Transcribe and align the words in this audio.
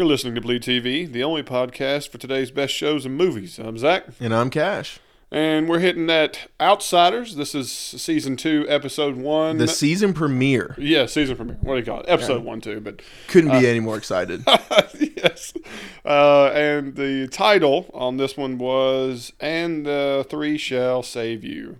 You're 0.00 0.08
listening 0.08 0.34
to 0.36 0.40
Bleed 0.40 0.62
TV, 0.62 1.12
the 1.12 1.22
only 1.22 1.42
podcast 1.42 2.08
for 2.08 2.16
today's 2.16 2.50
best 2.50 2.72
shows 2.72 3.04
and 3.04 3.18
movies. 3.18 3.58
I'm 3.58 3.76
Zach, 3.76 4.04
And 4.18 4.34
I'm 4.34 4.48
Cash. 4.48 4.98
and 5.30 5.68
we're 5.68 5.80
hitting 5.80 6.06
that 6.06 6.48
Outsiders. 6.58 7.36
This 7.36 7.54
is 7.54 7.70
season 7.70 8.38
two, 8.38 8.64
episode 8.66 9.16
one. 9.16 9.58
The 9.58 9.68
season 9.68 10.14
premiere. 10.14 10.74
yeah, 10.78 11.04
season 11.04 11.36
premiere. 11.36 11.58
What 11.60 11.74
do 11.74 11.80
you 11.80 11.84
call 11.84 12.00
it? 12.00 12.06
Episode 12.08 12.42
one, 12.44 12.62
two. 12.62 12.80
But 12.80 13.02
Couldn't 13.28 13.50
be 13.50 13.66
any 13.68 13.80
more 13.80 13.98
excited. 13.98 14.42
yes, 14.98 15.52
uh, 16.06 16.46
and 16.54 16.96
the 16.96 17.28
title 17.28 17.90
on 17.92 18.16
this 18.16 18.38
one 18.38 18.56
was 18.56 19.34
"And 19.38 19.84
the 19.84 20.24
Three 20.30 20.56
Shall 20.56 21.02
Save 21.02 21.44
You." 21.44 21.76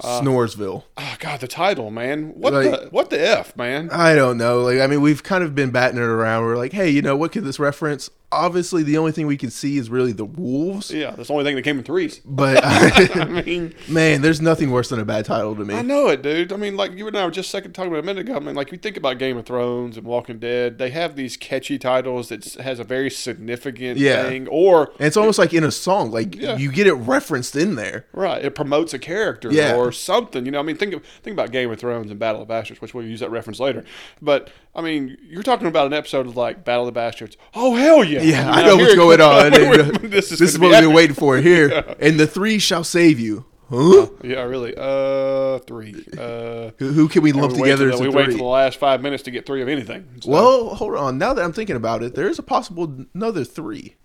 Uh, 0.00 0.20
Snoresville. 0.20 0.84
Oh 0.96 1.16
God, 1.20 1.40
the 1.40 1.48
title, 1.48 1.90
man. 1.90 2.32
What 2.34 2.52
Like- 2.54 2.70
the 2.70 2.88
what 2.90 3.10
the 3.10 3.20
f, 3.20 3.56
man? 3.56 3.88
I 3.92 4.14
don't 4.14 4.38
know. 4.38 4.60
Like, 4.62 4.80
I 4.80 4.86
mean, 4.86 5.00
we've 5.00 5.22
kind 5.22 5.44
of 5.44 5.54
been 5.54 5.70
batting 5.70 5.98
it 5.98 6.02
around. 6.02 6.44
We're 6.44 6.56
like, 6.56 6.72
hey, 6.72 6.88
you 6.90 7.02
know, 7.02 7.16
what 7.16 7.30
could 7.32 7.44
this 7.44 7.58
reference? 7.58 8.10
Obviously, 8.34 8.82
the 8.82 8.96
only 8.96 9.12
thing 9.12 9.26
we 9.26 9.36
can 9.36 9.50
see 9.50 9.76
is 9.76 9.90
really 9.90 10.12
the 10.12 10.24
wolves. 10.24 10.90
Yeah, 10.90 11.10
that's 11.10 11.28
the 11.28 11.34
only 11.34 11.44
thing 11.44 11.54
that 11.54 11.62
came 11.62 11.76
in 11.76 11.84
threes. 11.84 12.22
But 12.24 12.64
I 12.64 13.26
mean, 13.42 13.74
man, 13.88 14.22
there's 14.22 14.40
nothing 14.40 14.70
worse 14.70 14.88
than 14.88 14.98
a 14.98 15.04
bad 15.04 15.26
title 15.26 15.54
to 15.54 15.64
me. 15.66 15.74
I 15.74 15.82
know 15.82 16.08
it, 16.08 16.22
dude. 16.22 16.50
I 16.50 16.56
mean, 16.56 16.74
like 16.74 16.92
you 16.92 17.06
and 17.06 17.16
I 17.18 17.26
were 17.26 17.30
just 17.30 17.50
second 17.50 17.74
talking 17.74 17.92
about 17.92 18.00
a 18.02 18.06
minute 18.06 18.20
ago. 18.22 18.36
I 18.36 18.38
mean, 18.40 18.54
like 18.54 18.72
you 18.72 18.78
think 18.78 18.96
about 18.96 19.18
Game 19.18 19.36
of 19.36 19.44
Thrones 19.44 19.98
and 19.98 20.06
Walking 20.06 20.38
Dead, 20.38 20.78
they 20.78 20.88
have 20.90 21.14
these 21.14 21.36
catchy 21.36 21.78
titles 21.78 22.30
that 22.30 22.54
has 22.54 22.78
a 22.78 22.84
very 22.84 23.10
significant 23.10 23.98
Yeah. 23.98 24.22
thing, 24.22 24.48
or 24.48 24.92
And 24.98 25.06
it's 25.08 25.18
almost 25.18 25.38
like 25.38 25.52
in 25.52 25.62
a 25.64 25.70
song. 25.70 26.10
Like 26.10 26.34
Yeah. 26.34 26.56
you 26.56 26.72
get 26.72 26.86
it 26.86 26.94
referenced 26.94 27.54
in 27.54 27.74
there. 27.74 28.06
right, 28.14 28.42
it 28.42 28.54
promotes 28.54 28.94
a 28.94 28.98
character 28.98 29.52
Yeah. 29.52 29.74
Or 29.88 29.92
something. 29.92 30.44
You 30.46 30.52
know, 30.52 30.58
I 30.60 30.62
mean, 30.62 30.76
think 30.76 30.94
of 30.94 31.04
think 31.22 31.34
about 31.34 31.52
Game 31.52 31.70
of 31.70 31.78
Thrones 31.78 32.10
and 32.10 32.18
Battle 32.18 32.42
of 32.42 32.48
the 32.48 32.52
Bastards, 32.52 32.80
which 32.80 32.94
we'll 32.94 33.06
use 33.06 33.20
that 33.20 33.30
reference 33.30 33.60
later. 33.60 33.84
But 34.20 34.50
I 34.74 34.82
mean, 34.82 35.16
you're 35.22 35.42
talking 35.42 35.66
about 35.66 35.86
an 35.86 35.92
episode 35.92 36.26
of 36.26 36.36
like 36.36 36.64
Battle 36.64 36.82
of 36.82 36.94
the 36.94 36.98
Bastards. 36.98 37.36
Oh 37.54 37.74
hell 37.74 38.04
yeah! 38.04 38.22
Yeah, 38.22 38.50
I 38.50 38.64
know 38.66 38.76
what's 38.76 38.94
going 38.94 39.20
on. 39.20 39.46
And, 39.46 39.54
uh, 39.54 39.98
this 40.02 40.28
this 40.30 40.32
is, 40.32 40.40
is 40.40 40.58
what 40.58 40.68
be 40.68 40.72
we've 40.72 40.80
been 40.82 40.92
waiting 40.94 41.14
for 41.16 41.36
here. 41.38 41.84
And 42.00 42.18
the 42.18 42.26
three 42.26 42.58
shall 42.58 42.84
save 42.84 43.20
you. 43.20 43.44
Huh? 43.70 44.08
Yeah, 44.22 44.42
really. 44.42 44.74
Uh, 44.76 45.58
three. 45.60 45.94
Uh. 46.18 46.72
Who, 46.78 46.92
who 46.92 47.08
can 47.08 47.22
we 47.22 47.32
lump 47.32 47.52
we 47.54 47.60
together 47.60 47.86
till 47.90 47.94
as 47.94 48.00
the- 48.00 48.06
a 48.06 48.10
we 48.10 48.14
wait 48.16 48.32
for 48.32 48.38
the 48.38 48.44
last 48.44 48.78
five 48.78 49.00
minutes 49.00 49.22
to 49.22 49.30
get 49.30 49.46
three 49.46 49.62
of 49.62 49.68
anything. 49.68 50.06
So- 50.20 50.30
Well, 50.30 50.74
hold 50.74 50.94
on. 50.96 51.16
Now 51.16 51.32
that 51.32 51.42
I'm 51.42 51.52
thinking 51.54 51.76
about 51.76 52.02
it, 52.02 52.14
there 52.14 52.28
is 52.28 52.38
a 52.38 52.42
possible 52.42 53.06
another 53.14 53.44
three. 53.44 53.96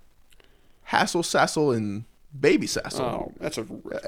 Hasil, 0.91 1.22
Sassel, 1.22 1.75
and 1.75 2.06
Baby 2.39 2.67
Sassel. 2.67 2.99
oh, 3.02 3.33
that's 3.39 3.57
a 3.57 3.66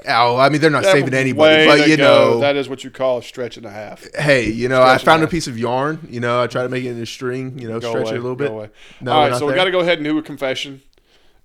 Oh, 0.08 0.36
I 0.36 0.48
mean, 0.50 0.60
they're 0.60 0.70
not 0.70 0.84
saving 0.84 1.14
anybody, 1.14 1.66
but 1.66 1.88
you 1.88 1.96
go. 1.96 2.02
know, 2.34 2.40
that 2.40 2.56
is 2.56 2.68
what 2.68 2.84
you 2.84 2.90
call 2.90 3.18
a 3.18 3.22
stretch 3.22 3.56
and 3.56 3.66
a 3.66 3.70
half. 3.70 4.06
hey, 4.14 4.48
you 4.48 4.68
know, 4.68 4.82
I 4.82 4.96
Stretch 4.96 5.02
it 5.02 5.04
found 5.06 5.22
a 5.24 5.26
piece 5.28 5.46
of 5.46 5.58
yarn. 5.58 6.06
You 6.10 6.20
know, 6.20 6.42
I 6.42 6.46
try 6.46 6.62
to 6.62 6.68
make 6.68 6.84
it 6.84 6.90
into 6.90 7.02
a 7.02 7.06
string. 7.06 7.58
You 7.58 7.68
know, 7.68 7.80
Go 7.80 7.90
stretch 7.90 8.06
away, 8.08 8.14
it 8.16 8.18
a 8.18 8.22
little 8.22 8.36
bit. 8.36 8.50
away. 8.50 8.70
No, 9.00 9.12
All 9.12 9.28
right, 9.28 9.38
so 9.38 9.46
we 9.46 9.52
there. 9.52 9.56
got 9.56 9.64
to 9.64 9.70
go 9.70 9.80
ahead 9.80 9.98
and 9.98 10.04
do 10.04 10.16
a 10.18 10.22
confession. 10.22 10.82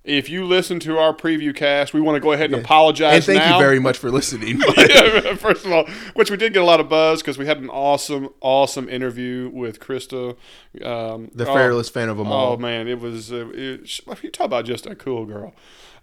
If 0.04 0.30
you 0.30 0.44
listen 0.44 0.78
to 0.80 0.98
our 0.98 1.12
preview 1.12 1.52
cast, 1.52 1.92
we 1.92 2.00
want 2.00 2.14
to 2.14 2.20
go 2.20 2.30
ahead 2.30 2.44
and 2.52 2.54
Yeah. 2.58 2.60
apologize. 2.62 3.14
And 3.14 3.24
thank 3.24 3.38
now. 3.40 3.56
you 3.58 3.60
very 3.64 3.80
much 3.80 3.98
for 3.98 4.08
listening. 4.12 4.60
Yeah, 4.78 5.34
First 5.36 5.66
of 5.66 5.72
all, 5.72 5.84
which 6.14 6.30
we 6.30 6.36
did 6.36 6.52
get 6.52 6.62
a 6.62 6.64
lot 6.64 6.78
of 6.78 6.88
buzz 6.88 7.20
because 7.22 7.36
we 7.38 7.46
had 7.46 7.58
an 7.58 7.68
awesome, 7.70 8.28
awesome 8.40 8.88
interview 8.88 9.50
with 9.52 9.80
Krista, 9.80 10.36
um, 10.84 11.32
the 11.34 11.48
oh, 11.48 11.52
fairless 11.52 11.88
fan 11.88 12.08
of 12.08 12.18
them 12.18 12.28
all. 12.28 12.52
Oh 12.52 12.56
man, 12.56 12.86
it 12.86 13.00
was. 13.00 13.32
Uh, 13.32 13.48
it, 13.52 14.00
you 14.22 14.30
talk 14.30 14.44
about 14.46 14.64
just 14.64 14.86
a 14.86 14.94
cool 14.94 15.24
girl, 15.26 15.52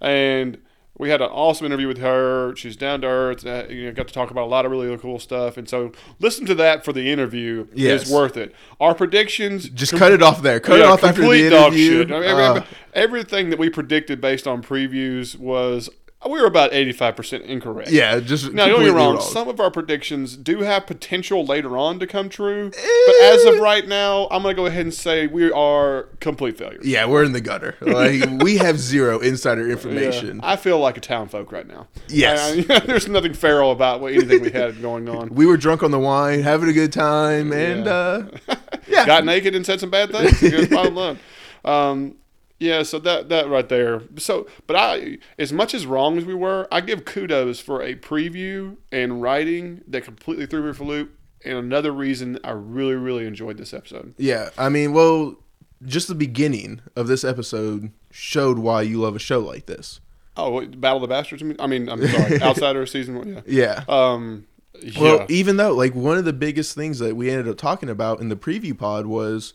and 0.02 0.58
we 0.98 1.10
had 1.10 1.22
an 1.22 1.30
awesome 1.30 1.66
interview 1.66 1.88
with 1.88 1.98
her. 1.98 2.56
She's 2.56 2.76
down 2.76 3.02
to 3.02 3.08
earth. 3.08 3.46
Uh, 3.46 3.64
you 3.68 3.86
know, 3.86 3.92
got 3.94 4.08
to 4.08 4.14
talk 4.14 4.30
about 4.30 4.44
a 4.44 4.52
lot 4.52 4.64
of 4.66 4.72
really 4.72 4.96
cool 4.98 5.18
stuff. 5.20 5.58
And 5.58 5.68
so, 5.68 5.92
listen 6.20 6.46
to 6.46 6.56
that 6.56 6.86
for 6.86 6.94
the 6.94 7.12
interview. 7.12 7.68
Yes. 7.74 8.06
is 8.06 8.12
worth 8.12 8.38
it. 8.38 8.54
Our 8.80 8.94
predictions. 8.94 9.70
Just 9.70 9.94
cut 9.96 10.12
it 10.12 10.22
off 10.22 10.42
there. 10.44 10.60
Cut 10.60 10.80
it 10.80 10.86
off 10.86 11.04
after 11.04 11.22
the 11.22 11.28
complete 11.28 11.50
dog 11.50 11.74
interview. 11.74 12.08
shit. 12.08 12.12
I 12.12 12.20
mean, 12.20 12.30
Uh, 12.30 12.66
everything 12.94 13.50
that 13.50 13.58
we 13.58 13.70
predicted 13.70 14.22
based 14.22 14.46
on 14.48 14.62
previews 14.62 15.36
was 15.38 15.90
we 16.30 16.40
were 16.40 16.48
about 16.48 16.74
eighty 16.74 16.92
five 16.92 17.16
percent 17.16 17.44
incorrect. 17.44 17.92
yeah, 17.92 18.20
just 18.20 18.52
Now, 18.54 18.68
don't 18.68 18.80
get 18.80 18.86
me 18.86 18.90
wrong. 18.92 19.16
wrong. 19.16 19.22
Some 19.22 19.48
of 19.48 19.60
our 19.60 19.70
predictions 19.72 20.36
do 20.38 20.60
have 20.62 20.86
potential 20.88 21.46
later 21.46 21.78
on 21.78 22.00
to 22.00 22.08
come 22.08 22.30
true, 22.30 22.72
Eh. 22.78 23.04
but 23.08 23.16
as 23.24 23.46
of 23.46 23.60
right 23.60 23.88
now, 23.88 24.28
I'm 24.32 24.42
going 24.44 24.56
to 24.56 24.62
go 24.62 24.66
ahead 24.66 24.82
and 24.82 24.94
say 24.94 25.28
we 25.28 25.52
are 25.52 26.04
complete 26.20 26.58
failures. 26.58 26.86
yeah, 26.86 27.06
we're 27.06 27.24
in 27.24 27.32
the 27.34 27.42
gutter. 27.42 27.76
Like 27.82 28.42
we 28.42 28.58
have 28.58 28.80
zero 28.80 29.20
insider 29.20 29.66
Yeah, 29.68 29.74
information. 29.74 30.40
I 30.44 30.56
feel 30.56 30.80
like 30.80 30.98
a 30.98 31.02
town 31.02 31.28
folk 31.30 31.52
right 31.52 31.68
now. 31.68 31.88
Yes. 32.08 32.66
I- 32.70 32.80
there's 32.86 33.08
nothing 33.08 33.34
feral 33.34 33.72
about 33.72 34.02
what 34.02 34.14
anything 34.14 34.42
we 34.42 34.52
had 34.52 34.82
going 34.82 35.08
on. 35.10 35.30
We 35.30 35.46
were 35.46 35.58
drunk 35.58 35.84
on 35.84 35.92
the 35.92 36.00
wine, 36.00 36.42
having 36.42 36.70
a 36.70 36.74
good 36.74 36.92
time, 36.94 37.52
and 37.54 37.86
Yeah. 37.86 37.92
uh, 37.92 38.28
yeah, 38.88 39.06
Got 39.06 39.26
naked 39.26 39.56
and 39.56 39.66
said 39.66 39.80
some 39.80 39.90
bad 39.90 40.12
things. 40.12 40.40
Here's 40.40 40.68
bottom 40.70 40.96
line. 40.96 41.20
Um, 41.66 42.16
yeah, 42.64 42.84
so 42.84 42.98
that 43.00 43.28
that 43.28 43.50
right 43.50 43.68
there. 43.68 44.04
So, 44.18 44.48
but 44.68 44.78
I, 44.78 45.18
as 45.38 45.52
much 45.52 45.74
as 45.74 45.86
wrong 45.86 46.18
as 46.18 46.24
we 46.24 46.34
were, 46.34 46.66
I 46.72 46.80
give 46.80 47.04
kudos 47.04 47.60
for 47.60 47.82
a 47.82 47.96
preview 47.96 48.78
and 48.90 49.22
writing 49.22 49.82
that 49.88 50.06
completely 50.06 50.46
threw 50.46 50.64
me 50.64 50.74
for 50.74 50.84
a 50.84 50.88
loop. 50.88 51.18
And 51.44 51.58
another 51.58 51.92
reason 51.92 52.40
I 52.42 52.52
really, 52.52 52.96
really 52.96 53.26
enjoyed 53.26 53.58
this 53.58 53.74
episode. 53.74 54.14
Yeah, 54.18 54.52
I 54.58 54.70
mean, 54.70 54.94
well, 54.94 55.36
just 55.84 56.08
the 56.08 56.16
beginning 56.16 56.80
of 56.96 57.08
this 57.08 57.26
episode 57.26 57.92
showed 58.12 58.60
why 58.60 58.84
you 58.84 59.02
love 59.02 59.18
a 59.18 59.20
show 59.20 59.40
like 59.40 59.66
this. 59.66 60.00
Oh, 60.38 60.66
Battle 60.66 60.98
of 60.98 61.02
the 61.02 61.08
Bastards. 61.10 61.44
I 61.44 61.46
mean, 61.46 61.58
I 61.60 61.68
mean, 61.68 61.90
I'm 61.90 62.08
sorry, 62.08 62.42
Outsider 62.42 62.86
season 62.86 63.18
one. 63.18 63.28
Yeah. 63.28 63.42
Yeah. 63.46 63.84
Um. 63.90 64.48
Yeah. 64.82 65.02
Well, 65.02 65.26
even 65.28 65.58
though, 65.58 65.74
like, 65.74 65.94
one 65.94 66.18
of 66.18 66.24
the 66.24 66.34
biggest 66.34 66.76
things 66.76 67.00
that 67.00 67.16
we 67.16 67.30
ended 67.30 67.50
up 67.50 67.58
talking 67.58 67.90
about 67.90 68.22
in 68.22 68.30
the 68.30 68.36
preview 68.38 68.78
pod 68.78 69.06
was 69.06 69.54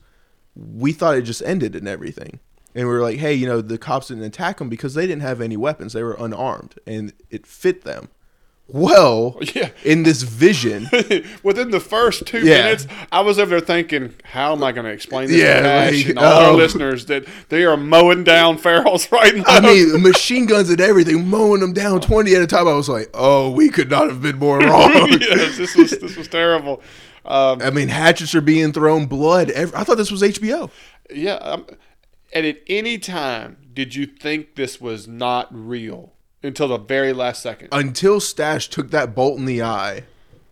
we 0.55 0.93
thought 0.93 1.17
it 1.17 1.23
just 1.23 1.43
ended 1.43 1.75
and 1.75 1.89
everything. 1.89 2.41
And 2.79 2.87
we 2.87 2.95
were 2.95 3.03
like, 3.03 3.19
hey, 3.19 3.35
you 3.35 3.45
know, 3.49 3.61
the 3.61 3.77
cops 3.77 4.07
didn't 4.07 4.23
attack 4.23 4.59
them 4.59 4.69
because 4.69 4.95
they 4.95 5.05
didn't 5.05 5.23
have 5.23 5.41
any 5.41 5.57
weapons. 5.57 5.95
They 5.95 6.05
were 6.05 6.15
unarmed 6.17 6.77
and 6.87 7.13
it 7.29 7.45
fit 7.45 7.83
them. 7.83 8.09
Well, 8.69 9.37
yeah. 9.55 9.71
in 9.83 10.05
this 10.05 10.23
vision, 10.23 10.89
Within 11.43 11.71
the 11.73 11.81
first 11.81 12.25
two 12.27 12.39
Yeah. 12.39 12.63
minutes, 12.65 12.87
I 13.11 13.23
was 13.23 13.39
over 13.41 13.51
there 13.51 13.61
thinking, 13.61 14.15
"How 14.23 14.53
am 14.53 14.63
I 14.63 14.71
going 14.71 14.85
to 14.85 14.93
explain 14.93 15.27
this 15.27 15.41
Yeah, 15.43 15.89
to 15.91 15.97
like, 15.97 16.07
and 16.07 16.19
all 16.21 16.25
our 16.45 16.51
oh. 16.53 16.55
listeners 16.55 17.07
that 17.07 17.25
they 17.49 17.65
are 17.65 17.77
mowing 17.79 18.23
down 18.25 18.59
ferals 18.59 19.11
right 19.21 19.35
now?" 19.35 19.43
I 19.47 19.61
mean, 19.61 20.01
machine 20.03 20.47
guns 20.47 20.71
and 20.71 20.81
everything, 20.81 21.27
mowing 21.27 21.61
them 21.61 21.73
down 21.73 22.01
20 22.01 22.33
at 22.37 22.43
a 22.43 22.47
time. 22.47 22.69
I 22.69 22.75
was 22.75 22.89
like, 22.91 23.09
oh, 23.15 23.51
we 23.51 23.71
could 23.71 23.91
not 23.91 24.09
have 24.09 24.23
been 24.23 24.39
more 24.39 24.61
wrong. 24.61 25.09
yes, 25.19 25.57
this 25.57 25.75
was 25.75 25.91
this 25.99 26.17
was 26.17 26.29
terrible. 26.29 26.81
Um, 27.25 27.61
I 27.63 27.71
mean, 27.71 27.89
hatchets 27.89 28.35
are 28.37 28.41
being 28.41 28.73
thrown, 28.73 29.07
blood. 29.07 29.51
Every, 29.51 29.77
I 29.77 29.83
thought 29.83 29.97
this 29.97 30.11
was 30.13 30.23
HBO. 30.23 30.71
yeah, 31.11 31.35
um, 31.37 31.67
and 32.33 32.47
at 32.47 32.59
any 32.67 32.99
time 32.99 33.57
did 33.73 33.95
you 33.95 34.07
think 34.07 34.55
this 34.57 34.81
was 34.81 35.07
not 35.09 35.49
real 35.51 36.13
until 36.43 36.69
the 36.69 36.79
very 36.79 37.13
last 37.13 37.43
second? 37.43 37.69
Until 37.73 38.21
Stash 38.21 38.69
took 38.69 38.91
that 38.91 39.15
bolt 39.15 39.39
in 39.39 39.45
the 39.45 39.63
eye, 39.63 40.05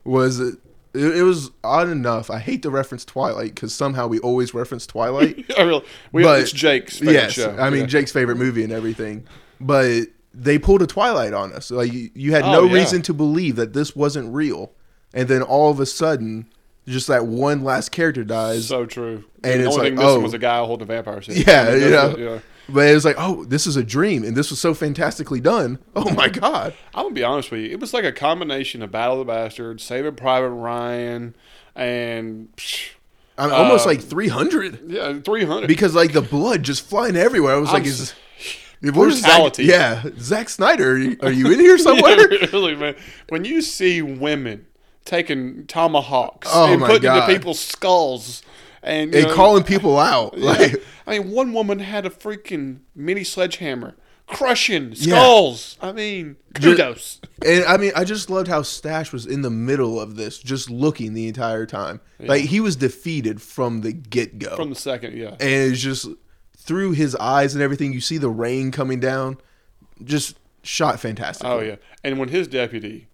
was 0.04 0.40
it? 0.40 0.56
It, 0.94 1.18
it 1.18 1.22
was 1.24 1.50
odd 1.62 1.88
enough. 1.88 2.30
I 2.30 2.38
hate 2.38 2.62
to 2.62 2.70
reference 2.70 3.04
Twilight 3.04 3.54
because 3.54 3.74
somehow 3.74 4.06
we 4.06 4.18
always 4.20 4.54
reference 4.54 4.86
Twilight. 4.86 5.44
I 5.58 5.62
really, 5.62 5.84
we, 6.12 6.22
but 6.22 6.40
it's 6.40 6.52
Jake's 6.52 6.98
favorite 6.98 7.12
yes, 7.14 7.32
show. 7.32 7.56
I 7.58 7.68
mean 7.70 7.80
Yeah. 7.82 7.86
Jake's 7.86 8.12
favorite 8.12 8.36
movie 8.38 8.64
and 8.64 8.72
everything. 8.72 9.26
But 9.60 10.04
they 10.32 10.58
pulled 10.58 10.82
a 10.82 10.86
Twilight 10.86 11.32
on 11.34 11.52
us. 11.52 11.70
Like 11.70 11.92
you, 11.92 12.10
you 12.14 12.32
had 12.32 12.44
Oh, 12.44 12.52
no 12.52 12.64
yeah. 12.64 12.74
reason 12.74 13.02
to 13.02 13.14
believe 13.14 13.56
that 13.56 13.72
this 13.74 13.94
wasn't 13.96 14.32
real, 14.32 14.72
and 15.12 15.28
then 15.28 15.42
all 15.42 15.70
of 15.70 15.80
a 15.80 15.86
sudden, 15.86 16.48
just 16.86 17.08
that 17.08 17.26
one 17.26 17.64
last 17.64 17.90
character 17.90 18.24
dies. 18.24 18.68
so 18.68 18.86
true. 18.86 19.24
And 19.44 19.60
the 19.60 19.66
it's 19.66 19.74
only 19.74 19.76
like, 19.76 19.82
thing 19.90 19.94
missing 19.96 20.08
oh. 20.08 20.20
was 20.20 20.34
a 20.34 20.38
guy 20.38 20.58
holding 20.58 20.84
a 20.84 20.86
vampire 20.86 21.22
suit. 21.22 21.46
Yeah, 21.46 21.62
I 21.68 21.72
mean, 21.72 21.80
you 21.82 21.90
know. 21.90 22.34
it, 22.36 22.42
But 22.68 22.88
it 22.88 22.94
was 22.94 23.04
like, 23.04 23.16
oh, 23.18 23.44
this 23.44 23.66
is 23.66 23.76
a 23.76 23.84
dream, 23.84 24.24
and 24.24 24.36
this 24.36 24.50
was 24.50 24.60
so 24.60 24.74
fantastically 24.74 25.40
done. 25.40 25.78
Oh 25.96 26.10
my 26.14 26.28
god! 26.28 26.74
I'm 26.94 27.04
gonna 27.04 27.14
be 27.14 27.22
honest 27.24 27.50
with 27.50 27.60
you. 27.60 27.70
It 27.70 27.80
was 27.80 27.94
like 27.94 28.04
a 28.04 28.12
combination 28.12 28.82
of 28.82 28.90
Battle 28.90 29.20
of 29.20 29.26
the 29.26 29.32
Bastards, 29.32 29.82
Saving 29.82 30.14
Private 30.14 30.50
Ryan, 30.50 31.34
and 31.74 32.48
psh, 32.56 32.90
I'm 33.38 33.52
almost 33.52 33.84
Uh, 33.86 33.90
like 33.90 34.00
300 34.02 34.90
yeah, 34.90 35.18
300. 35.20 35.66
because 35.68 35.94
like 35.94 36.12
the 36.12 36.22
blood 36.22 36.62
just 36.62 36.82
flying 36.86 37.16
everywhere. 37.16 37.54
I 37.54 37.58
was 37.58 37.72
like, 37.72 37.82
I'm 37.84 37.88
is 37.88 38.00
s- 38.00 38.14
where's 38.94 39.14
Zack? 39.20 39.30
brutality. 39.30 39.64
Yeah, 39.64 40.02
Zack 40.18 40.48
Snyder, 40.48 40.92
are 40.92 40.98
you, 40.98 41.16
are 41.22 41.32
you 41.32 41.50
in 41.52 41.60
here 41.60 41.78
somewhere? 41.88 42.32
Yeah, 42.32 42.46
really, 42.52 42.74
man. 42.74 42.94
When 43.28 43.44
you 43.44 43.62
see 43.62 44.02
women 44.02 44.66
taking 45.06 45.66
tomahawks 45.66 46.48
Oh 46.52 46.70
and 46.72 46.82
putting 46.82 47.02
God. 47.02 47.22
into 47.28 47.38
people's 47.38 47.60
skulls, 47.60 48.42
and, 48.82 49.14
and 49.14 49.28
know, 49.28 49.34
calling 49.34 49.64
people 49.64 49.98
out. 49.98 50.34
yeah. 50.36 50.44
Like, 50.50 50.82
I 51.06 51.18
mean, 51.18 51.30
one 51.30 51.52
woman 51.54 51.78
had 51.78 52.04
a 52.04 52.10
freaking 52.10 52.80
mini 52.94 53.24
sledgehammer 53.24 53.96
crushing 54.26 54.92
Yeah. 54.94 55.16
skulls. 55.18 55.78
I 55.80 55.92
mean, 55.92 56.36
kudos. 56.54 57.20
and 57.44 57.64
I 57.64 57.76
mean, 57.76 57.92
I 57.94 58.04
just 58.04 58.28
loved 58.28 58.48
how 58.48 58.62
Stash 58.62 59.12
was 59.12 59.24
in 59.24 59.42
the 59.42 59.50
middle 59.50 60.00
of 60.00 60.16
this, 60.16 60.38
just 60.38 60.68
looking 60.68 61.14
the 61.14 61.28
entire 61.28 61.64
time. 61.64 62.00
Like 62.18 62.42
he 62.46 62.60
was 62.60 62.74
defeated 62.76 63.40
from 63.40 63.82
the 63.82 63.92
get 63.92 64.38
go, 64.40 64.56
From 64.56 64.70
the 64.70 64.74
second, 64.76 65.16
yeah. 65.16 65.30
and 65.38 65.72
it's 65.72 65.80
just 65.80 66.08
through 66.56 66.92
his 66.92 67.14
eyes 67.16 67.54
and 67.54 67.62
everything. 67.62 67.92
You 67.92 68.00
see 68.00 68.18
the 68.18 68.28
rain 68.30 68.72
coming 68.72 68.98
down, 68.98 69.38
just 70.02 70.38
shot 70.64 70.98
fantastic. 70.98 71.46
Oh 71.46 71.60
yeah, 71.60 71.76
and 72.02 72.18
when 72.18 72.28
his 72.30 72.48
deputy 72.48 73.06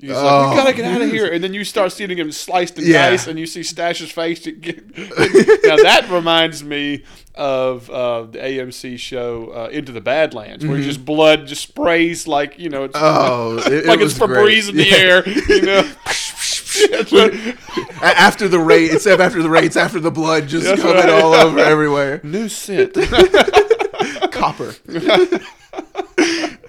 He's 0.00 0.10
like, 0.10 0.18
Oh. 0.20 0.50
"We 0.50 0.56
gotta 0.56 0.72
get 0.74 0.84
out 0.86 1.00
of 1.02 1.10
here!" 1.10 1.32
And 1.32 1.42
then 1.42 1.54
you 1.54 1.64
start 1.64 1.92
seeing 1.92 2.10
him 2.16 2.30
sliced 2.32 2.76
and 2.78 2.86
Yeah. 2.86 3.10
diced, 3.10 3.28
and 3.28 3.38
you 3.38 3.46
see 3.46 3.60
Stash's 3.62 4.10
face. 4.10 4.44
Now 4.46 5.76
that 5.76 6.06
reminds 6.10 6.62
me 6.64 7.04
of 7.34 7.88
uh, 7.90 8.22
the 8.24 8.38
AMC 8.38 8.98
show 8.98 9.50
uh, 9.54 9.68
Into 9.70 9.92
the 9.92 10.00
Badlands, 10.00 10.66
where 10.66 10.80
just 10.80 11.04
blood 11.04 11.46
just 11.46 11.62
sprays 11.62 12.26
like 12.26 12.58
you 12.58 12.68
know, 12.70 12.84
it's, 12.84 12.96
Mm-hmm. 12.96 13.32
Oh, 13.32 13.58
it, 13.66 13.72
it 13.72 13.86
like 13.86 14.00
was 14.00 14.12
it's 14.16 14.20
Febreze 14.20 14.68
in 14.68 14.76
the 14.76 14.84
Yeah. 14.84 14.96
air. 14.96 15.28
You 15.28 15.62
know, 15.62 15.82
That's 16.90 17.12
what- 17.12 17.34
A- 18.02 18.18
after 18.20 18.48
the 18.48 18.58
instead 18.90 19.14
of 19.14 19.20
after 19.20 19.42
the 19.42 19.48
raid, 19.48 19.64
it's 19.64 19.76
after 19.76 20.00
the 20.00 20.10
blood 20.10 20.48
just 20.48 20.66
That's 20.66 20.82
coming 20.82 20.96
right. 20.96 21.08
all 21.08 21.32
over 21.34 21.58
everywhere. 21.60 22.20
new 22.24 22.48
scent. 22.48 22.94
Copper. 24.32 24.74